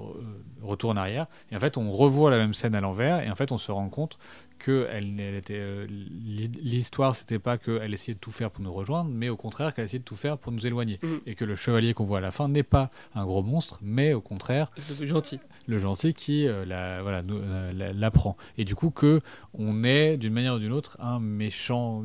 retour 0.63 0.91
en 0.91 0.97
arrière. 0.97 1.27
Et 1.51 1.57
en 1.57 1.61
fait 1.61 1.77
on 1.77 1.91
revoit 1.91 2.31
la 2.31 2.39
même 2.39 2.55
scène 2.55 2.75
à 2.75 2.81
l'envers 2.81 3.21
et 3.21 3.31
en 3.31 3.35
fait 3.35 3.53
on 3.53 3.59
se 3.59 3.71
rend 3.71 3.89
compte 3.89 4.19
que 4.59 4.87
elle, 4.91 5.19
elle 5.21 5.35
était, 5.35 5.55
euh, 5.59 5.87
l'hi- 5.89 6.49
l'histoire 6.63 7.15
c'était 7.15 7.39
pas 7.39 7.59
qu'elle 7.59 7.93
essayait 7.93 8.15
de 8.15 8.19
tout 8.21 8.31
faire 8.31 8.51
pour 8.51 8.63
nous 8.65 8.73
rejoindre, 8.73 9.11
mais 9.11 9.29
au 9.29 9.37
contraire 9.37 9.75
qu'elle 9.75 9.85
essayait 9.85 9.99
de 9.99 10.05
tout 10.05 10.17
faire 10.17 10.39
pour 10.39 10.53
nous 10.53 10.67
éloigner. 10.67 10.99
Mhm. 11.03 11.21
Et 11.27 11.35
que 11.35 11.45
le 11.45 11.55
chevalier 11.55 11.93
qu'on 11.95 12.05
voit 12.05 12.19
à 12.19 12.21
la 12.21 12.31
fin 12.31 12.49
n'est 12.49 12.63
pas 12.63 12.91
un 13.15 13.25
gros 13.25 13.43
monstre, 13.43 13.81
mais 13.83 14.15
au 14.15 14.21
contraire 14.21 14.71
C'est 14.79 15.07
gentil. 15.07 15.39
le 15.67 15.79
gentil 15.79 16.15
qui 16.15 16.47
euh, 16.47 16.65
la, 16.65 17.03
voilà, 17.03 17.23
nous, 17.23 17.37
euh, 17.37 17.73
la- 17.73 17.93
l'apprend. 17.93 18.37
Et 18.57 18.65
du 18.65 18.75
coup, 18.75 18.91
que 18.91 19.21
on 19.53 19.85
est 19.85 20.17
d'une 20.17 20.33
manière 20.33 20.55
ou 20.55 20.59
d'une 20.59 20.73
autre 20.73 20.97
un 21.01 21.21
méchant. 21.21 22.03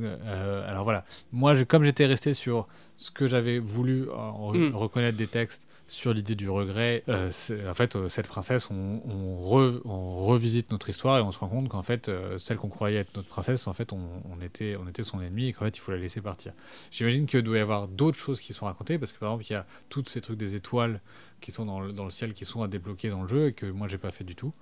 alors 0.68 0.84
voilà, 0.84 1.06
moi, 1.32 1.56
je- 1.56 1.64
comme 1.64 1.84
j'étais 1.84 2.06
resté 2.06 2.34
sur 2.34 2.68
ce 2.98 3.12
que 3.12 3.28
j'avais 3.28 3.60
voulu 3.60 4.02
Mm. 4.04 4.76
reconnaître 4.76 5.18
des 5.18 5.28
textes 5.28 5.68
sur 5.90 6.14
l'idée 6.14 6.36
du 6.36 6.50
regret, 6.50 7.04
euh, 7.10 7.32
en 7.68 7.74
fait, 7.74 7.96
euh, 7.96 8.10
cette 8.10 8.28
princesse, 8.28 8.70
on, 8.70 9.02
re- 9.44 9.82
on 9.86 10.24
revisite 10.26 10.72
notre 10.72 10.88
histoire 10.90 11.18
et 11.18 11.22
on 11.22 11.32
se 11.32 11.40
rend 11.40 11.50
compte 11.50 11.68
qu'en 11.68 11.82
fait, 11.82 12.10
euh, 12.10 12.38
celle 12.38 12.58
qu'on 12.58 12.70
croyait 12.70 13.00
être 13.00 13.16
notre 13.16 13.28
princesse, 13.28 13.66
en 13.68 13.74
fait, 13.74 13.92
on, 13.92 14.00
on 14.32 14.40
était, 14.42 14.76
on 14.80 14.88
était 14.88 15.04
son 15.04 15.20
ennemi 15.20 15.48
et 15.48 15.54
qu'en 15.54 15.66
fait, 15.66 15.76
il 15.76 15.80
faut 15.82 15.92
la 15.92 15.98
laisser 15.98 16.22
partir. 16.22 16.54
J'imagine 16.92 17.26
qu'il 17.26 17.42
doit 17.42 17.58
y 17.58 17.62
avoir 17.62 17.88
d'autres 17.88 18.18
choses 18.18 18.40
qui 18.40 18.54
sont 18.54 18.66
racontées 18.66 19.00
parce 19.00 19.12
que 19.14 19.20
par 19.20 19.30
exemple, 19.30 19.46
il 19.50 19.54
y 19.54 19.56
a 19.56 19.66
tous 19.90 20.04
ces 20.08 20.22
trucs 20.22 20.38
des 20.38 20.56
étoiles 20.56 21.02
qui 21.42 21.52
sont 21.52 21.66
dans 21.66 21.80
le, 21.82 21.92
dans 21.92 22.06
le 22.06 22.12
ciel 22.12 22.34
qui 22.34 22.46
sont 22.46 22.62
à 22.62 22.68
débloquer 22.68 23.10
dans 23.10 23.24
le 23.24 23.28
jeu 23.28 23.48
et 23.48 23.54
que 23.54 23.66
moi 23.66 23.88
j'ai 23.88 23.98
pas 23.98 24.12
fait 24.12 24.24
du 24.24 24.36
tout. 24.36 24.54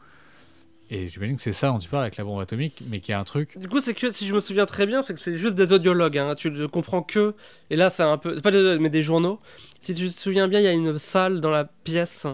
Et 0.90 1.08
j'imagine 1.08 1.36
que 1.36 1.42
c'est 1.42 1.52
ça 1.54 1.68
dont 1.70 1.80
tu 1.80 1.90
parles 1.90 2.04
avec 2.04 2.18
la 2.18 2.24
bombe 2.24 2.40
atomique, 2.40 2.82
mais 2.90 3.00
qu'il 3.02 3.12
y 3.12 3.16
a 3.16 3.20
un 3.20 3.24
truc. 3.26 3.58
Du 3.58 3.68
coup, 3.68 3.80
c'est 3.82 3.94
que 3.94 4.10
si 4.12 4.26
je 4.26 4.34
me 4.34 4.40
souviens 4.40 4.66
très 4.66 4.86
bien, 4.86 5.02
c'est 5.02 5.14
que 5.14 5.20
c'est 5.20 5.38
juste 5.38 5.54
des 5.56 5.74
audiologues. 5.74 6.18
hein. 6.18 6.34
Tu 6.36 6.50
ne 6.50 6.66
comprends 6.66 7.02
que. 7.02 7.34
Et 7.70 7.76
là, 7.76 7.90
c'est 7.90 8.04
un 8.04 8.18
peu. 8.18 8.36
Pas 8.38 8.52
des 8.52 8.78
mais 8.80 8.90
des 8.90 9.04
journaux. 9.04 9.40
Si 9.82 9.94
tu 9.94 10.08
te 10.08 10.14
souviens 10.14 10.48
bien, 10.48 10.60
il 10.60 10.64
y 10.64 10.68
a 10.68 10.72
une 10.72 10.98
salle 10.98 11.42
dans 11.42 11.50
la 11.52 11.66
pièce. 11.66 12.26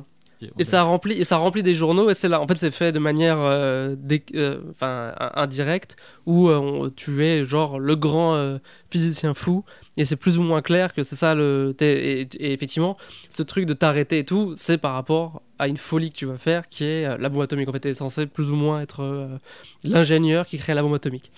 Et 0.59 0.65
ça 0.65 0.83
remplit, 0.83 1.13
et 1.13 1.23
ça 1.23 1.37
remplit 1.37 1.63
des 1.63 1.73
journaux, 1.73 2.09
et 2.09 2.13
c'est 2.13 2.27
là. 2.27 2.41
En 2.41 2.47
fait, 2.47 2.57
c'est 2.57 2.71
fait 2.71 2.91
de 2.91 2.99
manière 2.99 3.37
euh, 3.39 3.95
dé- 3.97 4.25
euh, 4.35 4.59
enfin, 4.71 5.13
in- 5.17 5.31
indirecte, 5.41 5.95
où 6.25 6.49
euh, 6.49 6.89
tu 6.97 7.23
es 7.23 7.45
genre 7.45 7.79
le 7.79 7.95
grand 7.95 8.35
euh, 8.35 8.57
physicien 8.89 9.33
fou, 9.35 9.63
et 9.95 10.03
c'est 10.03 10.17
plus 10.17 10.37
ou 10.37 10.43
moins 10.43 10.61
clair 10.61 10.93
que 10.93 11.03
c'est 11.03 11.15
ça 11.15 11.33
le. 11.33 11.73
et 11.79 12.27
effectivement, 12.51 12.97
ce 13.29 13.41
truc 13.41 13.65
de 13.65 13.73
t'arrêter 13.73 14.19
et 14.19 14.25
tout, 14.25 14.55
c'est 14.57 14.77
par 14.77 14.95
rapport 14.95 15.41
une 15.67 15.77
folie 15.77 16.11
que 16.11 16.17
tu 16.17 16.25
vas 16.25 16.37
faire, 16.37 16.67
qui 16.69 16.83
est 16.83 17.05
euh, 17.05 17.17
la 17.17 17.29
bombe 17.29 17.41
atomique. 17.41 17.69
En 17.69 17.71
fait, 17.73 17.79
t'es 17.79 17.93
censé 17.93 18.25
plus 18.25 18.51
ou 18.51 18.55
moins 18.55 18.81
être 18.81 19.01
euh, 19.01 19.37
l'ingénieur 19.83 20.45
qui 20.45 20.57
crée 20.57 20.73
la 20.73 20.81
bombe 20.81 20.95
atomique. 20.95 21.31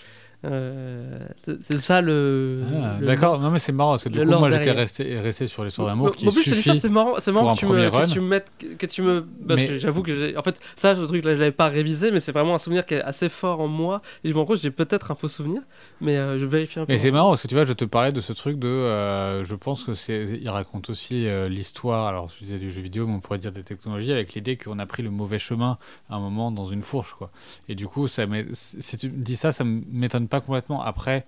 Euh, 0.45 1.19
c'est 1.61 1.77
ça 1.77 2.01
le. 2.01 2.61
Ah, 2.83 2.97
le- 2.99 3.05
D'accord, 3.07 3.39
non 3.39 3.49
mais 3.51 3.59
c'est 3.59 3.71
marrant 3.71 3.91
parce 3.91 4.03
que 4.03 4.09
du 4.09 4.19
coup 4.19 4.25
moi 4.25 4.51
j'étais 4.51 4.71
resté, 4.71 5.19
resté 5.19 5.47
sur 5.47 5.63
l'histoire 5.63 5.87
En 5.87 5.91
d'amour 5.91 6.15
qui 6.15 6.25
plus, 6.27 6.43
suffit. 6.43 6.79
c'est 6.79 6.89
marrant, 6.89 7.13
c'est 7.19 7.31
marrant 7.31 7.53
que 7.55 7.59
tu, 7.59 7.65
me, 7.65 7.89
que 7.89 8.11
tu 8.13 8.19
me 8.21 8.27
mettes, 8.27 8.51
que, 8.77 8.85
tu 8.85 9.01
me, 9.01 9.25
parce 9.47 9.61
Mais- 9.61 9.67
que 9.67 9.77
j'avoue 9.77 10.03
que 10.03 10.15
j'ai, 10.15 10.37
en 10.37 10.43
fait, 10.43 10.59
ça, 10.75 10.95
ce 10.95 11.01
truc-là, 11.01 11.33
je 11.35 11.39
l'avais 11.39 11.51
pas 11.51 11.67
révisé, 11.69 12.11
mais 12.11 12.19
c'est 12.19 12.31
vraiment 12.31 12.55
un 12.55 12.59
souvenir 12.59 12.85
qui 12.85 12.93
est 12.93 13.01
assez 13.01 13.29
fort 13.29 13.59
en 13.59 13.67
moi. 13.67 14.01
Et 14.23 14.29
je 14.29 14.33
me 14.33 14.39
rends 14.39 14.45
compte, 14.45 14.57
que 14.57 14.61
j'ai 14.61 14.71
peut-être 14.71 15.11
un 15.11 15.15
faux 15.15 15.27
souvenir, 15.27 15.61
mais 16.01 16.17
euh, 16.17 16.37
je 16.37 16.45
vérifie 16.45 16.79
un 16.79 16.85
peu. 16.85 16.93
Mais 16.93 16.99
c'est 16.99 17.11
marrant 17.11 17.29
parce 17.29 17.41
que 17.41 17.47
tu 17.47 17.55
vois, 17.55 17.63
je 17.65 17.73
te 17.73 17.85
parlais 17.85 18.11
de 18.11 18.21
ce 18.21 18.33
truc 18.33 18.59
de. 18.59 18.67
euh, 18.67 19.43
je 19.43 19.55
pense 19.55 19.83
que 19.83 19.93
c'est. 19.93 20.25
Il 20.41 20.49
raconte 20.49 20.89
aussi 20.89 21.27
l'histoire. 21.49 22.07
Alors, 22.07 22.29
je 22.29 22.43
disais 22.45 22.59
du 22.59 22.69
jeu 22.71 22.81
vidéo, 22.81 23.07
mais 23.07 23.13
on 23.13 23.19
pourrait 23.19 23.39
dire 23.39 23.51
des 23.51 23.63
technologies 23.63 24.11
avec 24.11 24.33
l'idée 24.33 24.57
qu'on 24.57 24.79
a 24.79 24.85
pris 24.85 25.03
le 25.03 25.09
mauvais 25.09 25.39
chemin 25.39 25.77
à 26.09 26.15
un 26.15 26.19
moment 26.19 26.51
dans 26.51 26.65
une 26.65 26.83
fourche, 26.83 27.13
quoi. 27.17 27.31
Et 27.69 27.75
du 27.75 27.87
coup, 27.87 28.07
ça 28.07 28.25
si 28.53 28.97
tu 28.97 29.09
me 29.09 29.23
dis 29.23 29.35
ça, 29.35 29.51
ça 29.51 29.63
m'étonne 29.63 30.27
pas 30.27 30.34
complètement. 30.41 30.81
Après, 30.81 31.25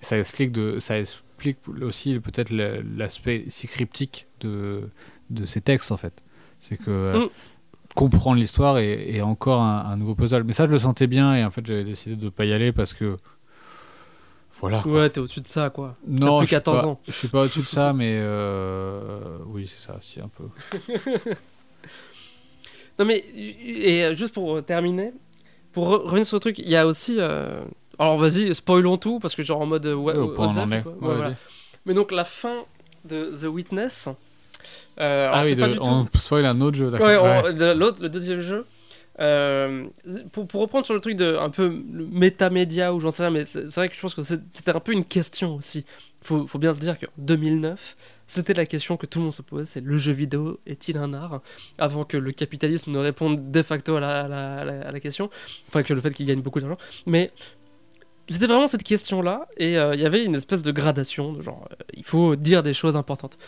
ça 0.00 0.18
explique 0.18 0.52
de, 0.52 0.78
ça 0.78 0.98
explique 0.98 1.58
aussi 1.82 2.18
peut-être 2.20 2.50
l'aspect 2.50 3.44
si 3.48 3.66
cryptique 3.68 4.26
de 4.40 4.88
de 5.30 5.44
ces 5.44 5.60
textes 5.60 5.92
en 5.92 5.96
fait. 5.96 6.22
C'est 6.60 6.76
que. 6.76 6.90
euh, 6.90 7.18
Mm. 7.24 7.28
comprendre 7.94 8.36
l'histoire 8.38 8.78
est, 8.78 9.10
est 9.16 9.20
encore 9.22 9.60
un, 9.62 9.84
un 9.90 9.96
nouveau 9.96 10.14
puzzle. 10.14 10.44
Mais 10.44 10.52
ça, 10.52 10.66
je 10.66 10.70
le 10.70 10.78
sentais 10.78 11.06
bien 11.08 11.34
et 11.34 11.44
en 11.44 11.50
fait, 11.50 11.66
j'avais 11.66 11.82
décidé 11.84 12.14
de 12.16 12.28
pas 12.28 12.44
y 12.44 12.52
aller 12.52 12.70
parce 12.72 12.92
que. 12.94 13.16
Voilà. 14.60 14.80
quoi. 14.82 14.92
Ouais, 14.92 15.10
t'es 15.10 15.20
au-dessus 15.20 15.40
de 15.40 15.48
ça, 15.48 15.70
quoi. 15.70 15.96
Non, 16.06 16.38
plus 16.38 16.46
je 16.46 16.48
suis 16.48 16.56
14 16.56 16.80
pas- 16.82 16.86
ans. 16.88 17.00
Je 17.06 17.12
suis 17.12 17.28
pas 17.28 17.42
au-dessus 17.42 17.60
de 17.60 17.64
ça, 17.66 17.92
mais 17.96 18.16
euh, 18.20 19.38
oui, 19.46 19.68
c'est 19.72 19.84
ça, 19.84 19.98
si 20.00 20.20
un 20.20 20.28
peu. 20.28 20.44
Non, 22.98 23.04
mais, 23.04 23.18
et 23.36 24.16
juste 24.16 24.34
pour 24.34 24.64
terminer, 24.64 25.12
pour 25.72 25.88
re- 25.88 26.02
revenir 26.06 26.26
sur 26.26 26.36
le 26.36 26.40
truc, 26.40 26.58
il 26.58 26.68
y 26.68 26.74
a 26.76 26.86
aussi. 26.86 27.16
euh, 27.18 27.62
Alors, 27.98 28.16
vas-y, 28.16 28.54
spoilons 28.54 28.96
tout, 28.96 29.18
parce 29.20 29.34
que 29.34 29.42
genre 29.42 29.60
en 29.60 29.66
mode. 29.66 29.86
euh, 29.86 29.94
ouais, 29.94 30.14
on 30.16 30.34
en 30.58 30.70
est. 30.72 30.82
quoi. 30.82 30.92
Ouais, 30.92 30.98
voilà. 31.16 31.34
Mais 31.86 31.94
donc, 31.94 32.12
la 32.12 32.24
fin 32.24 32.64
de 33.04 33.32
The 33.40 33.44
Witness. 33.46 34.08
euh, 35.00 35.30
Ah 35.32 35.42
oui, 35.44 35.54
de- 35.54 35.66
du 35.66 35.76
tout- 35.76 35.82
on 35.84 36.06
spoil 36.16 36.44
un 36.46 36.60
autre 36.60 36.76
jeu, 36.76 36.90
d'accord. 36.90 37.06
Ouais, 37.06 37.16
on- 37.16 37.42
Ouais. 37.44 37.54
de 37.54 37.72
l'autre, 37.72 37.98
le 38.02 38.08
deuxième 38.08 38.40
jeu. 38.40 38.64
euh, 39.20 39.84
pour, 40.30 40.46
pour 40.46 40.60
reprendre 40.60 40.86
sur 40.86 40.94
le 40.94 41.00
truc 41.00 41.16
de 41.16 41.36
un 41.40 41.50
peu 41.50 41.66
le 41.92 42.06
métamédia 42.06 42.94
ou 42.94 43.00
j'en 43.00 43.10
sais 43.10 43.24
rien, 43.24 43.32
mais 43.32 43.44
c'est 43.44 43.64
vrai 43.74 43.88
que 43.88 43.96
je 43.96 44.00
pense 44.00 44.14
que 44.14 44.22
c'était 44.22 44.70
un 44.70 44.78
peu 44.78 44.92
une 44.92 45.04
question 45.04 45.56
aussi. 45.56 45.84
Faut, 46.22 46.46
faut 46.46 46.58
bien 46.60 46.72
se 46.72 46.78
dire 46.78 46.96
qu'en 47.00 47.08
2009, 47.18 47.96
c'était 48.26 48.54
la 48.54 48.64
question 48.64 48.96
que 48.96 49.06
tout 49.06 49.18
le 49.18 49.24
monde 49.24 49.34
se 49.34 49.42
posait, 49.42 49.64
c'est 49.64 49.80
le 49.80 49.98
jeu 49.98 50.12
vidéo 50.12 50.60
est-il 50.66 50.96
un 50.98 51.14
art? 51.14 51.40
Avant 51.78 52.04
que 52.04 52.16
le 52.16 52.30
capitalisme 52.30 52.92
ne 52.92 52.98
réponde 52.98 53.50
de 53.50 53.62
facto 53.62 53.96
à 53.96 54.00
la, 54.00 54.20
à 54.20 54.28
la- 54.28 54.54
à 54.60 54.64
la- 54.64 54.86
à 54.88 54.92
la 54.92 55.00
question, 55.00 55.30
enfin 55.66 55.82
que 55.82 55.92
le 55.94 56.00
fait 56.00 56.12
qu'il 56.14 56.26
gagne 56.26 56.40
beaucoup 56.40 56.60
d'argent. 56.60 56.78
Mais 57.06 57.32
c'était 58.28 58.46
vraiment 58.46 58.66
cette 58.66 58.82
question-là, 58.82 59.48
et 59.56 59.78
euh, 59.78 59.94
il 59.94 60.00
y 60.00 60.06
avait 60.06 60.24
une 60.24 60.34
espèce 60.34 60.62
de 60.62 60.70
gradation, 60.70 61.32
de 61.32 61.40
genre, 61.40 61.66
euh, 61.72 61.76
il 61.94 62.04
faut 62.04 62.36
dire 62.36 62.62
des 62.62 62.74
choses 62.74 62.96
importantes. 62.96 63.38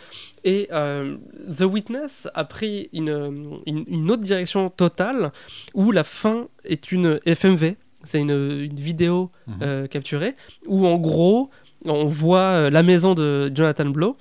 Et 0.43 0.67
euh, 0.71 1.17
The 1.55 1.61
Witness 1.61 2.27
a 2.33 2.43
pris 2.45 2.89
une, 2.93 3.59
une, 3.65 3.83
une 3.87 4.11
autre 4.11 4.23
direction 4.23 4.69
totale, 4.69 5.31
où 5.73 5.91
la 5.91 6.03
fin 6.03 6.47
est 6.63 6.91
une 6.91 7.19
FMV, 7.25 7.75
c'est 8.03 8.19
une, 8.19 8.31
une 8.31 8.79
vidéo 8.79 9.29
Mhm. 9.47 9.87
capturée, 9.89 10.35
où 10.67 10.87
en 10.87 10.97
gros, 10.97 11.49
on 11.85 12.05
voit 12.05 12.69
la 12.69 12.83
maison 12.83 13.13
de 13.13 13.51
Jonathan 13.53 13.85
Blow, 13.85 14.15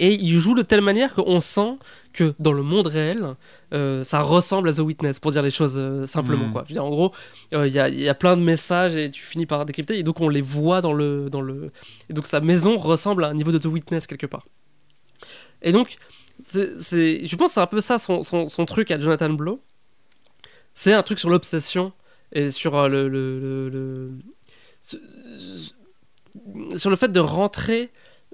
et 0.00 0.14
il 0.14 0.38
joue 0.40 0.54
de 0.56 0.62
telle 0.62 0.80
manière 0.80 1.14
qu'on 1.14 1.38
sent 1.40 1.78
que 2.12 2.34
dans 2.40 2.52
le 2.52 2.62
monde 2.62 2.88
réel, 2.88 3.36
euh, 3.72 4.02
ça 4.02 4.20
ressemble 4.22 4.68
à 4.68 4.72
The 4.72 4.80
Witness, 4.80 5.20
pour 5.20 5.30
dire 5.30 5.42
les 5.42 5.50
choses 5.50 5.74
euh, 5.78 6.06
simplement. 6.06 6.46
Mhm. 6.46 6.52
Quoi. 6.52 6.64
Je 6.64 6.70
veux 6.70 6.74
dire, 6.74 6.84
en 6.84 6.90
gros, 6.90 7.12
euh, 7.54 7.68
il 7.68 7.72
y, 7.72 7.78
a, 7.78 7.88
il 7.88 8.00
y 8.00 8.08
a 8.08 8.14
plein 8.14 8.36
de 8.36 8.42
messages 8.42 8.96
et 8.96 9.10
tu 9.12 9.22
finis 9.22 9.46
par 9.46 9.64
décrypter, 9.64 9.96
et 9.98 10.02
donc 10.02 10.20
on 10.20 10.28
les 10.28 10.42
voit 10.42 10.80
dans 10.80 10.92
le... 10.92 11.30
Dans 11.30 11.42
le... 11.42 11.70
Et 12.08 12.12
donc 12.12 12.26
sa 12.26 12.40
maison 12.40 12.76
ressemble 12.76 13.24
à 13.24 13.28
un 13.28 13.34
niveau 13.34 13.52
de 13.52 13.58
The 13.58 13.66
Witness 13.66 14.06
quelque 14.08 14.26
part. 14.26 14.46
Et 15.62 15.70
donc, 15.70 15.98
c'est, 16.44 16.80
c'est- 16.80 17.26
je 17.26 17.36
pense 17.36 17.50
que 17.50 17.54
c'est 17.54 17.60
un 17.60 17.66
peu 17.66 17.80
ça 17.80 17.98
son, 17.98 18.22
son, 18.24 18.48
son 18.48 18.64
truc 18.64 18.90
à 18.90 18.98
Jonathan 18.98 19.30
Blow. 19.30 19.60
C'est 20.74 20.94
un 20.94 21.02
truc 21.02 21.18
sur 21.18 21.28
l'obsession 21.30 21.92
et 22.32 22.50
sur 22.50 22.88
le, 22.88 23.08
le, 23.08 23.38
le- 23.38 23.68
le- 23.68 24.10
sur, 24.80 24.98
sur 26.76 26.90
le 26.90 26.96
fait 26.96 27.12
de 27.12 27.20
rentrer 27.20 27.90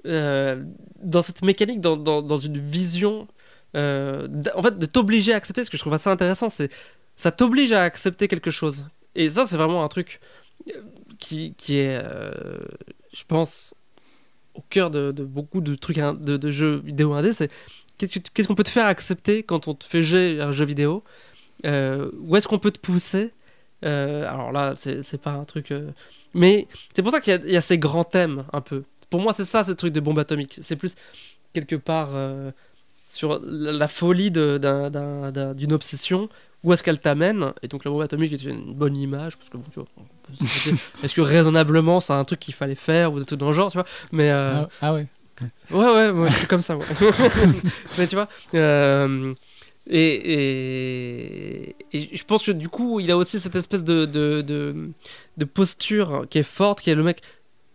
euh, 0.07 0.63
dans 1.01 1.21
cette 1.21 1.41
mécanique, 1.43 1.81
dans, 1.81 2.37
une 2.37 2.57
vision, 2.57 3.27
euh, 3.75 4.27
en 4.55 4.63
fait, 4.63 4.79
de 4.79 4.85
t'obliger 4.85 5.33
à 5.33 5.35
accepter, 5.35 5.65
ce 5.65 5.69
que 5.69 5.77
je 5.77 5.81
trouve 5.81 5.93
assez 5.93 6.09
intéressant, 6.09 6.49
c'est 6.49 6.71
ça 7.15 7.31
t'oblige 7.31 7.71
à 7.71 7.83
accepter 7.83 8.27
quelque 8.27 8.51
chose. 8.51 8.85
Et 9.15 9.29
ça, 9.29 9.45
c'est 9.45 9.57
vraiment 9.57 9.83
un 9.83 9.87
truc 9.87 10.19
euh, 10.69 10.81
qui, 11.19 11.53
est, 11.69 12.01
je 13.13 13.23
pense, 13.27 13.73
au 14.53 14.63
cœur 14.69 14.91
de, 14.91 15.11
beaucoup 15.11 15.61
de 15.61 15.75
trucs 15.75 15.97
hein, 15.97 16.13
de, 16.13 16.51
jeux 16.51 16.77
vidéo 16.77 17.13
indé, 17.13 17.33
c'est 17.33 17.51
qu'est-ce 17.97 18.47
qu'on 18.47 18.55
peut 18.55 18.63
te 18.63 18.69
faire 18.69 18.85
accepter 18.85 19.43
quand 19.43 19.67
on 19.67 19.73
te 19.73 19.83
fait 19.83 20.03
jouer 20.03 20.39
un 20.39 20.51
jeu 20.51 20.65
vidéo 20.65 21.03
Où 21.63 22.35
est-ce 22.35 22.47
qu'on 22.47 22.59
peut 22.59 22.71
te 22.71 22.79
pousser 22.79 23.31
Alors 23.81 24.51
là, 24.51 24.73
c'est 24.75 25.21
pas 25.21 25.31
un 25.31 25.45
truc... 25.45 25.73
Mais 26.33 26.67
c'est 26.95 27.01
pour 27.01 27.11
ça 27.11 27.19
qu'il 27.19 27.45
y 27.45 27.57
a 27.57 27.61
ces 27.61 27.79
grands 27.79 28.03
thèmes, 28.03 28.45
un 28.53 28.61
peu. 28.61 28.83
Pour 29.09 29.21
moi, 29.21 29.33
c'est 29.33 29.45
ça, 29.45 29.63
ce 29.63 29.71
truc 29.71 29.93
de 29.93 29.99
bombe 29.99 30.19
atomique. 30.19 30.59
C'est 30.61 30.75
plus, 30.75 30.95
quelque 31.53 31.75
part, 31.75 32.09
euh, 32.13 32.51
sur 33.09 33.39
la, 33.43 33.71
la 33.71 33.87
folie 33.87 34.31
d'une 34.31 35.73
obsession. 35.73 36.29
Où 36.63 36.73
est-ce 36.73 36.81
qu'elle 36.83 36.99
t'amène? 36.99 37.53
Et 37.61 37.67
donc 37.67 37.85
la 37.85 37.91
bombe 37.91 38.01
atomique 38.01 38.33
est 38.33 38.43
une 38.43 38.73
bonne 38.73 38.97
image, 38.97 39.37
parce 39.37 39.47
que 39.49 39.57
bon, 39.57 39.63
tu 39.71 39.79
vois, 39.79 39.87
est-ce 41.03 41.13
que 41.15 41.21
raisonnablement, 41.21 41.99
c'est 41.99 42.13
un 42.13 42.23
truc 42.25 42.39
qu'il 42.39 42.53
fallait 42.55 42.75
faire, 42.75 43.13
ou 43.13 43.19
des 43.19 43.25
trucs 43.25 43.39
dans 43.39 43.47
le 43.47 43.53
genre, 43.53 43.71
tu 43.71 43.77
vois? 43.77 43.85
Mais... 44.11 44.29
euh, 44.31 44.63
Ah, 44.63 44.69
ah 44.81 44.93
ouais. 44.93 45.07
Ouais, 45.69 45.85
ouais, 45.85 46.11
moi, 46.11 46.27
je 46.29 46.33
suis 46.35 46.47
comme 46.47 46.61
ça, 46.61 46.75
moi. 46.75 46.83
Mais 47.99 48.07
tu 48.07 48.15
vois, 48.15 48.27
euh, 48.55 49.35
et, 49.85 50.15
et, 51.71 51.75
et 51.93 52.17
je 52.17 52.23
pense 52.23 52.43
que 52.43 52.51
du 52.51 52.69
coup, 52.69 52.99
il 52.99 53.11
a 53.11 53.17
aussi 53.17 53.39
cette 53.39 53.55
espèce 53.55 53.83
de, 53.83 54.05
de, 54.05 54.41
de, 54.41 54.89
de 55.37 55.45
posture 55.45 56.25
qui 56.29 56.39
est 56.39 56.43
forte, 56.43 56.81
qui 56.81 56.89
est 56.89 56.95
le 56.95 57.03
mec 57.03 57.21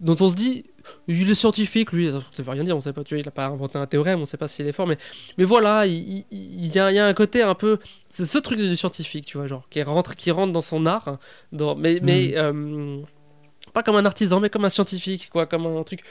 dont 0.01 0.17
on 0.21 0.29
se 0.29 0.35
dit, 0.35 0.65
il 1.09 1.31
est 1.31 1.35
scientifique, 1.35 1.93
lui, 1.93 2.11
ça 2.11 2.43
veut 2.43 2.51
rien 2.51 2.65
dire, 2.65 2.77
on 2.77 2.81
sait 2.81 2.93
pas, 2.93 3.05
tu 3.05 3.15
vois, 3.15 3.21
il 3.21 3.29
a 3.29 3.31
pas 3.31 3.47
inventé 3.47 3.79
un 3.79 3.87
théorème, 3.87 4.21
on 4.21 4.27
sait 4.27 4.37
pas 4.37 4.49
s'il 4.49 4.67
est 4.67 4.73
fort, 4.73 4.87
mais, 4.87 4.99
mais 5.39 5.45
voilà, 5.45 5.87
il, 5.87 5.95
il- 5.95 6.27
il 6.31 6.67
y, 6.75 6.79
a, 6.79 6.91
il 6.91 6.95
y 6.95 6.99
a 6.99 7.07
un 7.07 7.15
côté 7.15 7.43
un 7.43 7.55
peu, 7.55 7.79
c'est 8.09 8.27
ce 8.27 8.39
truc 8.39 8.59
du 8.59 8.77
scientifique, 8.77 9.27
tu 9.27 9.39
vois, 9.39 9.47
genre, 9.47 9.69
qui 9.71 9.83
rentre, 9.83 10.17
qui 10.17 10.31
rentre 10.31 10.53
dans 10.53 10.61
son 10.61 10.87
art, 10.87 11.09
hein, 11.09 11.19
dans, 11.53 11.75
mais, 11.77 12.01
mais 12.03 12.33
euh, 12.37 12.99
pas 13.73 13.83
comme 13.83 13.97
un 13.97 14.05
artisan, 14.05 14.41
mais 14.41 14.51
comme 14.51 14.65
un 14.65 14.69
scientifique, 14.71 15.31
quoi, 15.31 15.47
comme 15.47 15.67
un 15.67 15.83
truc 15.83 16.03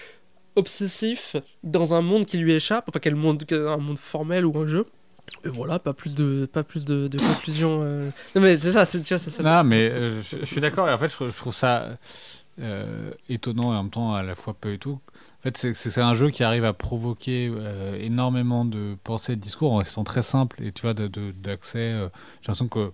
obsessif 0.55 1.35
dans 1.63 1.93
un 1.93 2.01
monde 2.01 2.25
qui 2.25 2.37
lui 2.37 2.53
échappe, 2.53 2.85
enfin 2.89 2.99
quel 3.01 3.15
monde, 3.15 3.43
un 3.51 3.77
monde 3.77 3.97
formel 3.97 4.45
ou 4.45 4.57
un 4.57 4.65
jeu. 4.67 4.85
Et 5.45 5.49
voilà, 5.49 5.79
pas 5.79 5.93
plus 5.93 6.13
de, 6.13 6.45
pas 6.51 6.63
plus 6.63 6.83
de, 6.85 7.07
de 7.07 7.17
conclusions. 7.17 7.81
euh. 7.85 8.09
Non 8.35 8.41
mais 8.41 8.59
c'est 8.59 8.73
ça, 8.73 8.85
tu, 8.85 9.01
tu 9.01 9.13
vois, 9.13 9.19
c'est 9.19 9.29
ça. 9.31 9.41
Non, 9.41 9.63
mais 9.63 9.89
euh, 9.89 10.21
je, 10.21 10.37
je 10.41 10.45
suis 10.45 10.59
d'accord. 10.61 10.87
Et 10.89 10.93
en 10.93 10.97
fait, 10.97 11.07
je, 11.07 11.29
je 11.29 11.37
trouve 11.37 11.53
ça 11.53 11.97
euh, 12.61 13.11
étonnant 13.29 13.73
et 13.73 13.77
en 13.77 13.83
même 13.83 13.91
temps 13.91 14.13
à 14.13 14.23
la 14.23 14.35
fois 14.35 14.53
peu 14.53 14.73
et 14.73 14.77
tout. 14.77 14.99
En 15.39 15.41
fait, 15.43 15.57
c'est- 15.57 15.97
un 16.01 16.15
jeu 16.15 16.29
qui 16.29 16.43
arrive 16.43 16.65
à 16.65 16.73
provoquer 16.73 17.51
euh, 17.51 17.97
énormément 17.99 18.65
de 18.65 18.95
pensées 19.03 19.33
et 19.33 19.35
de 19.35 19.41
discours 19.41 19.73
en 19.73 19.77
restant 19.77 20.03
très 20.03 20.21
simple 20.21 20.61
et 20.63 20.71
tu 20.71 20.81
vois, 20.83 20.93
d'accès. 20.93 21.79
euh, 21.79 22.09
J'ai 22.41 22.47
l'impression 22.51 22.67
que 22.67 22.91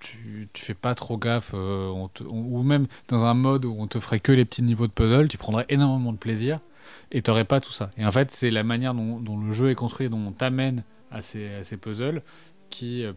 tu, 0.00 0.48
fais 0.54 0.74
pas 0.74 0.94
trop 0.94 1.16
gaffe, 1.16 1.52
euh, 1.54 1.92
ou 2.26 2.62
même 2.62 2.86
dans 3.08 3.24
un 3.24 3.34
mode 3.34 3.64
où 3.64 3.76
on 3.78 3.86
te 3.86 4.00
ferait 4.00 4.20
que 4.20 4.32
les 4.32 4.44
petits 4.44 4.62
niveaux 4.62 4.86
de 4.86 4.92
puzzle, 4.92 5.28
tu 5.28 5.38
prendrais 5.38 5.66
énormément 5.68 6.12
de 6.12 6.18
plaisir 6.18 6.60
et 7.12 7.22
t'aurais 7.22 7.44
pas 7.44 7.60
tout 7.60 7.72
ça. 7.72 7.90
Et 7.96 8.04
en 8.04 8.10
fait, 8.10 8.30
c'est 8.30 8.50
la 8.50 8.64
manière 8.64 8.94
dont, 8.94 9.20
le 9.38 9.52
jeu 9.52 9.70
est 9.70 9.74
construit, 9.74 10.08
dont 10.08 10.18
on 10.26 10.32
t'amène 10.32 10.82
à 11.10 11.22
ces 11.22 11.76
puzzles 11.80 12.22
qui 12.70 13.04
euh, 13.04 13.12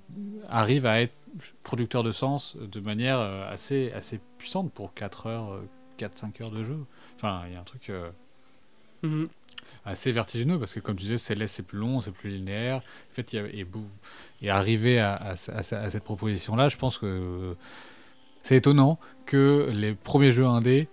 arrive 0.49 0.86
à 0.86 1.02
être 1.02 1.16
producteur 1.64 2.04
de 2.04 2.12
sens 2.12 2.58
de 2.58 2.80
manière 2.80 3.20
euh, 3.20 3.52
assez, 3.52 3.91
assez 3.93 4.20
puissante 4.38 4.72
pour 4.72 4.93
4 4.93 5.28
heures, 5.28 5.60
4-5 5.97 6.41
heures 6.41 6.52
de 6.52 6.64
jeu. 6.64 6.78
Enfin, 7.16 7.43
il 7.47 7.54
y 7.54 7.56
a 7.56 7.60
un 7.60 7.64
truc 7.64 7.89
euh, 7.89 8.10
Mhm. 9.04 9.30
assez 9.86 10.12
vertigineux 10.12 10.60
parce 10.60 10.74
que, 10.74 10.80
comme 10.80 10.95
tu 10.95 11.04
disais, 11.04 11.18
Céleste 11.18 11.56
c'est 11.56 11.66
plus 11.66 11.80
long, 11.80 12.02
c'est 12.02 12.12
plus 12.12 12.30
linéaire. 12.30 12.78
En 12.78 13.14
fait, 13.14 13.34
il 13.34 13.36
y 13.36 13.39
a, 13.39 13.45
et, 13.47 13.66
et 14.41 14.49
arriver 14.49 14.99
à, 14.99 15.14
à, 15.16 15.32
à- 15.34 15.58
à 15.60 15.89
cette 15.89 16.04
proposition-là, 16.04 16.70
je 16.70 16.78
pense 16.78 16.97
que 16.97 17.06
euh, 17.06 17.54
c'est 18.43 18.58
étonnant 18.58 18.99
que 19.26 19.70
les 19.74 19.93
premiers 19.95 20.32
jeux 20.32 20.45
indés 20.45 20.88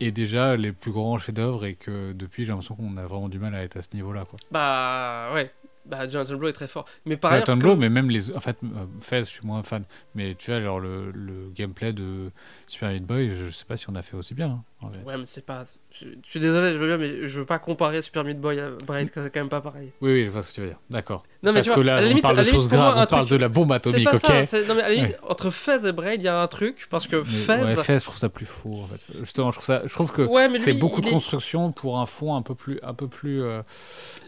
aient 0.00 0.10
déjà 0.12 0.56
les 0.56 0.72
plus 0.72 0.92
grands 0.92 1.18
chefs-d'œuvre 1.18 1.64
et 1.64 1.74
que 1.74 2.12
depuis, 2.12 2.44
j'ai 2.44 2.50
l'impression 2.50 2.74
qu'on 2.76 2.96
a 2.98 3.06
vraiment 3.06 3.28
du 3.28 3.38
mal 3.38 3.54
à 3.54 3.62
être 3.62 3.76
à 3.76 3.82
ce 3.82 3.88
niveau-là. 3.94 4.24
quoi. 4.26 4.38
Bah 4.50 5.30
ouais, 5.34 5.50
bah 5.88 6.08
Jonathan 6.08 6.36
Blow 6.36 6.48
est 6.48 6.52
très 6.52 6.68
fort. 6.68 6.84
Mais 7.06 7.16
par 7.16 7.32
ailleurs, 7.32 7.46
Jonathan 7.46 7.60
Blow, 7.60 7.70
comme- 7.72 7.80
mais 7.80 7.88
même 7.88 8.10
les. 8.10 8.34
En 8.34 8.40
fait, 8.40 8.56
euh, 8.62 8.86
Fez, 9.00 9.20
je 9.20 9.24
suis 9.30 9.46
moins 9.46 9.62
fan. 9.62 9.84
Mais 10.14 10.34
tu 10.34 10.50
vois, 10.50 10.60
genre 10.60 10.78
le, 10.80 11.10
le 11.12 11.50
gameplay 11.54 11.92
de 11.92 12.30
Super 12.66 12.90
Meat 12.90 13.04
Boy, 13.04 13.32
je 13.34 13.50
sais 13.50 13.64
pas 13.64 13.76
si 13.76 13.88
on 13.90 13.94
a 13.94 14.02
fait 14.02 14.16
aussi 14.16 14.34
bien. 14.34 14.48
hein, 14.48 14.64
en 14.80 14.88
vrai. 14.88 14.98
Ouais, 15.04 15.16
mais 15.18 15.24
c'est 15.26 15.44
pas. 15.44 15.64
Je, 15.90 16.06
je 16.24 16.30
suis 16.30 16.38
désolé, 16.40 16.72
je 16.72 16.78
veux 16.78 16.86
bien, 16.86 16.98
mais 16.98 17.26
je 17.26 17.40
veux 17.40 17.46
pas 17.46 17.58
comparer 17.58 18.00
Super 18.00 18.22
Meat 18.24 18.40
Boy 18.40 18.60
à 18.60 18.70
Braid, 18.86 19.10
c'est 19.12 19.30
quand 19.32 19.40
même 19.40 19.48
pas 19.48 19.60
pareil. 19.60 19.90
Oui, 20.00 20.12
oui, 20.12 20.24
je 20.24 20.30
vois 20.30 20.42
ce 20.42 20.50
que 20.50 20.54
tu 20.54 20.60
veux 20.60 20.68
dire. 20.68 20.78
D'accord. 20.88 21.24
Non, 21.42 21.52
mais 21.52 21.60
Parce 21.60 21.66
tu 21.66 21.72
vois, 21.72 21.76
que 21.76 21.86
là, 21.86 21.96
à 21.96 22.00
on 22.00 22.04
limite, 22.04 22.22
parle 22.22 22.36
de 22.38 22.44
choses 22.44 22.68
graves, 22.68 22.96
on 22.96 23.06
parle 23.06 23.26
truc- 23.26 23.30
de 23.30 23.36
la 23.42 23.48
bombe 23.48 23.72
atomique, 23.72 24.04
pas 24.04 24.16
ok 24.16 24.20
ça. 24.20 24.44
c'est- 24.46 24.66
Non, 24.68 24.74
mais 24.74 24.82
à 24.82 24.88
la 24.88 24.94
limite, 24.94 25.10
Ouais. 25.12 25.18
entre 25.28 25.50
Fez 25.50 25.86
et 25.86 25.92
Braid, 25.92 26.20
il 26.20 26.24
y 26.24 26.28
a 26.28 26.40
un 26.40 26.46
truc, 26.46 26.86
parce 26.90 27.06
que 27.06 27.16
Mais, 27.16 27.24
Fez. 27.24 27.52
ouais, 27.64 27.76
Fez, 27.76 27.98
je 27.98 28.04
trouve 28.04 28.18
ça 28.18 28.28
plus 28.28 28.46
faux, 28.46 28.80
en 28.82 28.86
fait. 28.86 29.04
Justement, 29.20 29.50
je 29.50 29.56
trouve, 29.56 29.66
ça, 29.66 29.82
je 29.84 29.92
trouve 29.92 30.12
que 30.12 30.22
Ouais, 30.22 30.48
c'est 30.58 30.72
beaucoup 30.74 31.00
de 31.00 31.08
est 31.08 31.10
construction 31.10 31.72
pour 31.72 31.98
un 31.98 32.06
fond 32.06 32.34
un 32.34 32.42
peu 32.42 32.54
plus. 32.54 32.78
Un 32.82 32.94
peu 32.94 33.08
plus 33.08 33.42
euh, 33.42 33.62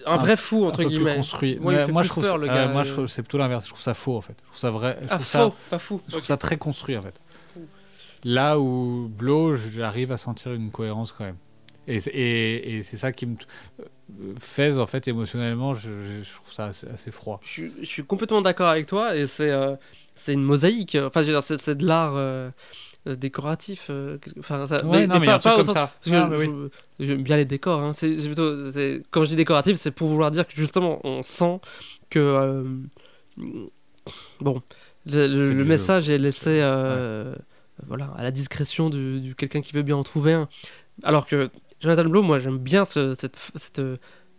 un 0.06 0.16
vrai 0.16 0.36
fou, 0.36 0.66
entre 0.66 0.82
guillemets. 0.84 1.14
construit. 1.16 1.58
Ouais, 1.60 1.84
fait 1.86 1.92
moi, 1.92 2.02
je 2.02 2.08
trouve 2.08 2.24
euh, 2.24 2.68
moi, 2.72 2.82
je 2.82 2.90
euh. 2.90 2.92
trouve 2.94 3.06
c'est 3.06 3.22
plutôt 3.22 3.38
l'inverse. 3.38 3.64
Je 3.64 3.70
trouve 3.70 3.82
ça 3.82 3.94
faux, 3.94 4.16
en 4.16 4.20
fait. 4.20 4.34
Je 4.40 4.46
trouve 4.48 4.58
ça 4.58 4.70
vrai. 4.70 4.98
Je 5.02 5.06
Ah, 5.10 5.14
trouve 5.14 5.26
ça, 5.26 5.38
faux, 5.44 5.54
pas 5.70 5.78
fou. 5.78 6.00
je 6.06 6.12
trouve 6.12 6.24
ça 6.24 6.36
très 6.36 6.56
construit, 6.56 6.96
en 6.96 7.02
fait. 7.02 7.14
Là 8.24 8.58
où 8.60 9.08
Blow, 9.16 9.56
j'arrive 9.56 10.12
à 10.12 10.16
sentir 10.16 10.52
une 10.52 10.70
cohérence 10.70 11.12
quand 11.12 11.24
même. 11.24 11.36
Et, 11.86 12.00
c'est- 12.00 12.10
et, 12.10 12.76
et 12.76 12.82
c'est 12.82 12.96
ça 12.96 13.12
qui 13.12 13.26
me. 13.26 13.36
euh, 13.80 13.84
Fez, 14.40 14.76
en 14.78 14.86
fait, 14.86 15.06
émotionnellement, 15.08 15.72
je, 15.72 15.88
trouve 16.34 16.52
ça 16.52 16.66
assez, 16.66 16.86
assez 16.88 17.10
froid. 17.10 17.40
Je, 17.42 17.48
suis- 17.48 17.72
je 17.80 17.86
suis 17.86 18.04
complètement 18.04 18.42
d'accord 18.42 18.68
avec 18.68 18.86
toi 18.86 19.16
et 19.16 19.26
c'est 19.26 19.50
euh, 19.50 19.76
c'est 20.14 20.32
une 20.34 20.42
mosaïque. 20.42 20.96
Enfin, 21.00 21.22
c'est 21.40 21.76
de 21.76 21.86
l'art 21.86 22.14
euh, 22.16 22.50
décoratif. 23.06 23.86
quelque- 23.86 24.38
Enfin, 24.40 24.66
ça, 24.66 24.84
Ouais, 24.84 25.06
non, 25.06 25.18
mais 25.20 25.28
a 25.28 25.36
un 25.36 25.38
truc 25.38 25.52
au 25.52 25.56
comme 25.56 25.64
sens- 25.66 25.74
ça. 25.74 25.92
Parce 26.04 26.10
que 26.16 26.28
mais 26.28 26.46
oui. 26.46 26.70
j'aime 26.98 27.22
bien 27.22 27.36
les 27.36 27.44
décors. 27.46 27.80
Hein. 27.80 27.92
C'est 27.94 28.14
plutôt, 28.16 28.70
c'est- 28.72 29.02
quand 29.10 29.24
je 29.24 29.30
dis 29.30 29.36
décoratif, 29.36 29.76
c'est 29.76 29.92
pour 29.92 30.08
vouloir 30.08 30.30
dire 30.32 30.46
que 30.46 30.52
justement, 30.54 31.00
on 31.04 31.22
sent 31.22 31.60
que 32.10 32.18
euh, 32.18 32.64
bon, 34.40 34.60
le, 35.06 35.64
message 35.64 36.10
est 36.10 36.18
laissé 36.18 36.60
euh, 36.62 37.34
voilà 37.86 38.06
à 38.16 38.22
la 38.22 38.30
discrétion 38.30 38.90
du, 38.90 39.34
quelqu'un 39.36 39.60
qui 39.60 39.72
veut 39.72 39.82
bien 39.82 39.96
en 39.96 40.02
trouver 40.04 40.32
un. 40.32 40.48
Alors 41.02 41.26
que 41.26 41.50
Jonathan 41.80 42.04
Blow, 42.04 42.22
moi, 42.22 42.38
j'aime 42.38 42.58
bien 42.58 42.84
ce- 42.84 43.14
cette, 43.14 43.36
cette, 43.56 43.80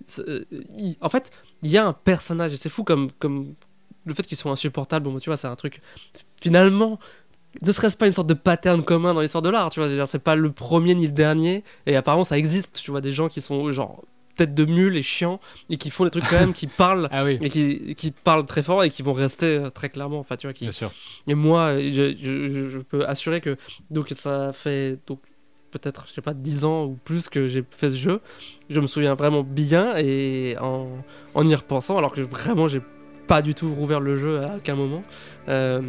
ce- 0.08 0.46
il- 0.78 0.98
en 1.02 1.10
fait, 1.10 1.32
il 1.64 1.72
y 1.72 1.78
a 1.78 1.86
un 1.88 1.94
personnage 1.94 2.54
et 2.54 2.58
c'est 2.58 2.70
fou 2.70 2.84
comme 2.84 3.12
comme 3.20 3.54
le 4.06 4.14
fait 4.14 4.24
qu'ils 4.24 4.38
soient 4.38 4.52
insupportables. 4.52 5.06
Bon, 5.06 5.20
tu 5.20 5.30
vois, 5.30 5.38
c'est 5.38 5.48
un 5.48 5.56
truc 5.56 5.82
finalement 6.40 7.00
ne 7.62 7.72
serait-ce 7.72 7.98
pas 7.98 8.08
une 8.08 8.14
sorte 8.14 8.28
de 8.28 8.34
pattern 8.34 8.82
commun 8.84 9.14
dans 9.14 9.22
l'histoire 9.22 9.42
de 9.42 9.50
l'art, 9.50 9.70
tu 9.72 9.82
vois, 9.82 10.08
c'est 10.08 10.20
pas 10.20 10.36
le 10.36 10.52
premier 10.52 10.96
ni 10.96 11.06
le 11.06 11.12
dernier, 11.12 11.64
et 11.86 11.96
apparemment 11.98 12.24
ça 12.24 12.38
existe, 12.38 12.80
tu 12.82 12.92
vois, 12.92 13.02
des 13.02 13.12
gens 13.12 13.28
qui 13.28 13.42
sont 13.42 13.72
genre 13.74 14.04
tête 14.36 14.54
de 14.54 14.66
mule 14.66 14.98
et 14.98 15.04
chiants, 15.04 15.40
et 15.70 15.78
qui 15.78 15.90
font 15.90 16.04
des 16.06 16.10
trucs 16.12 16.26
quand 16.30 16.40
même, 16.40 16.54
qui 16.54 16.68
parlent, 16.78 17.08
Ah 17.12 17.24
oui, 17.24 17.38
et 17.42 17.50
qui, 17.50 17.96
qui 17.96 18.12
parlent 18.12 18.46
très 18.46 18.64
fort, 18.64 18.84
et 18.84 18.90
qui 18.90 19.02
vont 19.04 19.14
rester 19.14 19.58
euh, 19.58 19.70
très 19.70 19.90
clairement, 19.90 20.20
enfin 20.20 20.36
tu 20.38 20.48
vois, 20.48 20.54
qui... 20.54 20.66
bien 20.66 20.72
sûr. 20.72 20.92
Et 21.28 21.36
moi, 21.36 21.74
euh, 21.78 21.90
je, 21.92 22.16
je, 22.16 22.48
je- 22.48 22.70
je 22.70 22.80
peux 22.80 23.06
assurer 23.06 23.42
que, 23.42 23.58
donc 23.90 24.10
ça 24.10 24.52
fait, 24.54 25.00
donc 25.08 25.20
peut-être, 25.72 26.06
je 26.08 26.14
sais 26.14 26.22
pas, 26.22 26.34
10 26.34 26.66
ans 26.66 26.86
ou 26.86 26.98
plus 27.04 27.30
que 27.30 27.48
j'ai 27.48 27.64
fait 27.72 27.92
ce 27.92 27.96
jeu, 27.96 28.20
je 28.70 28.80
me 28.80 28.88
souviens 28.88 29.14
vraiment 29.14 29.44
bien, 29.44 29.96
et 29.98 30.56
en, 30.60 30.88
en 31.34 31.48
y 31.48 31.56
repensant, 31.56 31.98
alors 31.98 32.12
que 32.14 32.22
vraiment 32.22 32.68
j'ai 32.68 32.82
pas 33.28 33.42
du 33.42 33.54
tout 33.56 33.74
rouvert 33.74 34.02
le 34.02 34.18
jeu 34.18 34.40
à 34.44 34.58
aucun 34.58 34.76
moment, 34.76 35.04
euh, 35.48 35.82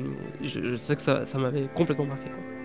je, 0.43 0.61
je 0.65 0.77
sais 0.77 0.95
que 0.95 1.03
ça, 1.03 1.27
ça 1.27 1.39
m'avait 1.39 1.69
complètement 1.75 2.07
marqué. 2.07 2.27
quoi. 2.31 2.62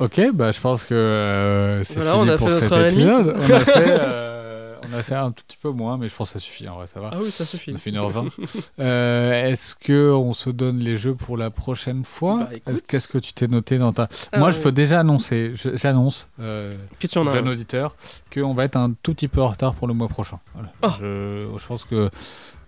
Ok, 0.00 0.20
bah 0.32 0.52
je 0.52 0.60
pense 0.60 0.84
que 0.84 0.94
euh, 0.94 1.82
c'est 1.82 1.94
Voilà, 2.00 2.12
fini 2.12 2.24
on 2.24 2.28
a 2.28 2.36
pour 2.38 2.48
fait 2.50 2.68
cet 2.68 2.92
épisode. 2.92 3.36
on, 3.36 3.52
a 3.52 3.60
fait, 3.60 3.72
euh, 4.00 4.74
on 4.88 4.96
a 4.96 5.02
fait 5.02 5.14
un 5.16 5.32
tout 5.32 5.42
petit 5.46 5.56
peu 5.60 5.70
moins, 5.70 5.98
mais 5.98 6.08
je 6.08 6.14
pense 6.14 6.28
que 6.32 6.38
ça 6.38 6.44
suffit 6.44 6.68
en 6.68 6.76
vrai, 6.76 6.86
ça 6.86 7.00
va. 7.00 7.10
Ah 7.12 7.16
oui, 7.20 7.30
ça 7.32 7.44
suffit. 7.44 7.72
On 7.72 7.74
a 7.74 7.78
fait 7.78 7.90
1h20. 7.90 8.30
Euh, 8.78 9.50
Est-ce 9.50 9.74
que 9.74 10.12
on 10.12 10.34
se 10.34 10.50
donne 10.50 10.78
les 10.78 10.96
jeux 10.96 11.14
pour 11.14 11.36
la 11.36 11.50
prochaine 11.50 12.04
fois? 12.04 12.48
Bah, 12.64 12.72
Qu'est-ce 12.86 13.08
que 13.08 13.18
tu 13.18 13.32
t'es 13.32 13.48
noté 13.48 13.78
dans 13.78 13.92
ta... 13.92 14.08
Ah, 14.32 14.38
Moi, 14.38 14.52
je 14.52 14.58
peux 14.60 14.70
déjà 14.72 15.00
annoncer, 15.00 15.52
j'annonce, 15.74 16.28
euh, 16.40 16.76
Que 17.00 17.08
tu 17.08 17.18
en 17.18 17.26
as 17.26 17.32
jeune 17.32 17.48
un. 17.48 17.52
auditeur, 17.52 17.96
qu'on 18.32 18.54
va 18.54 18.64
être 18.64 18.76
un 18.76 18.92
tout 19.02 19.14
petit 19.14 19.28
peu 19.28 19.42
en 19.42 19.48
retard 19.48 19.74
pour 19.74 19.88
le 19.88 19.94
mois 19.94 20.08
prochain. 20.08 20.38
Voilà. 20.54 20.70
Oh. 20.82 20.88
Je, 21.00 21.48
je 21.58 21.66
pense 21.66 21.84
que... 21.84 22.08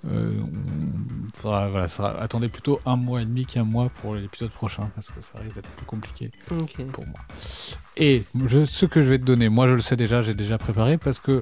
euh, 0.09 0.32
on 0.43 1.39
faudra- 1.39 1.68
voilà, 1.68 1.89
ça 1.89 1.97
sera- 1.97 2.20
attendez 2.20 2.48
plutôt 2.48 2.81
un 2.86 2.97
mois 2.97 3.22
et 3.22 3.24
demi 3.24 3.44
qu'un 3.47 3.64
mois 3.64 3.90
pour 4.01 4.14
l'épisode 4.14 4.51
prochain, 4.51 4.90
parce 4.94 5.09
que 5.10 5.20
ça 5.22 5.39
risque 5.43 5.56
d'être 5.56 5.68
plus 5.70 5.86
compliqué 5.86 6.31
pour 6.47 7.06
moi. 7.06 7.20
Et 7.97 8.24
je, 8.47 8.64
ce 8.64 8.86
que 8.86 9.02
je 9.02 9.09
vais 9.09 9.18
te 9.18 9.24
donner, 9.24 9.48
moi 9.48 9.66
je 9.66 9.72
le 9.74 9.81
sais 9.81 9.97
déjà, 9.97 10.22
j'ai 10.22 10.35
déjà 10.35 10.59
préparé 10.59 10.97
parce 10.98 11.18
que 11.20 11.40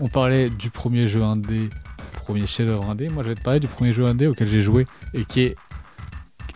on 0.00 0.08
parlait 0.08 0.48
du 0.50 0.70
premier 0.70 1.06
jeu 1.06 1.22
indé 1.22 1.68
premier 2.16 2.46
chef-d'œuvre 2.46 2.90
indé. 2.90 3.08
Moi, 3.08 3.22
je 3.22 3.30
vais 3.30 3.34
te 3.36 3.42
parler 3.42 3.58
du 3.58 3.68
premier 3.68 3.90
jeu 3.92 4.04
indé 4.04 4.26
auquel 4.26 4.46
j'ai 4.46 4.60
joué 4.60 4.86
et 5.14 5.24
qui 5.24 5.40
est 5.40 5.56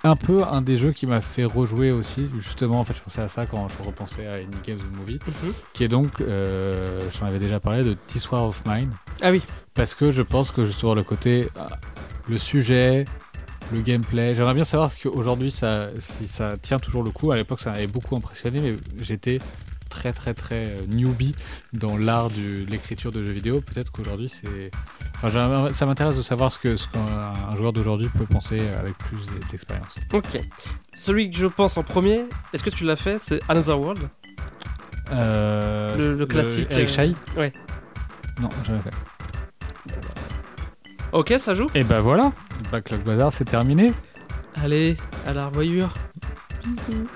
un 0.04 0.16
peu 0.16 0.42
un 0.44 0.60
des 0.60 0.76
jeux 0.76 0.92
qui 0.92 1.06
m'a 1.06 1.20
fait 1.22 1.44
rejouer 1.44 1.92
aussi. 1.92 2.28
Justement, 2.42 2.78
en 2.80 2.84
fait, 2.84 2.92
je 2.94 3.00
pensais 3.00 3.22
à 3.22 3.28
ça 3.28 3.46
quand 3.46 3.66
je 3.68 3.82
repensais 3.82 4.26
à 4.26 4.34
Indie 4.34 4.58
Games 4.64 4.78
the 4.78 4.96
Movie, 4.98 5.18
Mhm. 5.26 5.52
qui 5.72 5.84
est 5.84 5.88
donc, 5.88 6.20
euh, 6.20 7.00
j'en 7.18 7.24
avais 7.26 7.38
déjà 7.38 7.58
parlé, 7.58 7.84
de 7.84 7.96
War 8.30 8.44
of 8.44 8.62
Mine. 8.66 8.90
Ah 9.22 9.30
oui. 9.30 9.40
Parce 9.74 9.94
que 9.94 10.10
je 10.10 10.22
pense 10.22 10.50
que 10.50 10.64
justement 10.64 10.94
le 10.94 11.02
côté, 11.02 11.48
ah, 11.58 11.68
le 12.28 12.36
sujet, 12.38 13.04
le 13.72 13.80
gameplay, 13.80 14.34
j'aimerais 14.34 14.54
bien 14.54 14.64
savoir 14.64 14.92
si 14.92 15.08
aujourd'hui 15.08 15.50
ça, 15.50 15.88
si 15.98 16.26
ça 16.28 16.56
tient 16.58 16.78
toujours 16.78 17.02
le 17.02 17.10
coup. 17.10 17.32
À 17.32 17.36
l'époque, 17.36 17.60
ça 17.60 17.70
m'avait 17.72 17.86
beaucoup 17.86 18.14
impressionné, 18.16 18.60
mais 18.60 18.74
j'étais 19.00 19.38
très 19.88 20.12
très 20.12 20.32
très 20.34 20.66
euh, 20.68 20.86
newbie 20.88 21.34
dans 21.74 21.98
l'art 21.98 22.28
de 22.30 22.64
l'écriture 22.68 23.10
de 23.12 23.22
jeux 23.22 23.32
vidéo. 23.32 23.60
Peut-être 23.60 23.90
qu'aujourd'hui 23.92 24.28
c'est, 24.30 24.70
enfin, 25.22 25.68
ça 25.72 25.84
m'intéresse 25.86 26.16
de 26.16 26.22
savoir 26.22 26.50
ce 26.52 26.58
que 26.58 26.76
ce 26.76 26.86
qu'un 26.88 27.00
un 27.50 27.54
joueur 27.56 27.72
d'aujourd'hui 27.74 28.08
peut 28.16 28.24
penser 28.26 28.58
avec 28.78 28.96
plus 28.98 29.18
d'expérience. 29.50 29.94
Ok. 30.14 30.40
Celui 30.96 31.30
que 31.30 31.36
je 31.38 31.46
pense 31.46 31.76
en 31.76 31.82
premier, 31.82 32.24
est-ce 32.54 32.62
que 32.62 32.70
tu 32.70 32.84
l'as 32.84 32.96
fait? 32.96 33.18
C'est 33.22 33.40
Another 33.50 33.78
World. 33.80 34.00
Euh, 35.12 35.96
Le- 35.96 36.14
le 36.16 36.26
classique, 36.26 36.68
Eric 36.70 36.88
euh, 36.88 36.90
Chahi 36.90 37.16
ouais. 37.36 37.52
Non, 38.40 38.48
jamais 38.66 38.78
fait. 38.80 38.90
Ok, 41.12 41.34
ça 41.38 41.54
joue 41.54 41.68
Et 41.74 41.84
bah 41.84 42.00
voilà, 42.00 42.32
Backlog 42.70 43.02
Bazar 43.02 43.32
c'est 43.32 43.44
terminé. 43.44 43.92
Allez, 44.62 44.96
à 45.26 45.32
la 45.32 45.48
revoyure. 45.48 45.92
Bisous. 46.64 47.06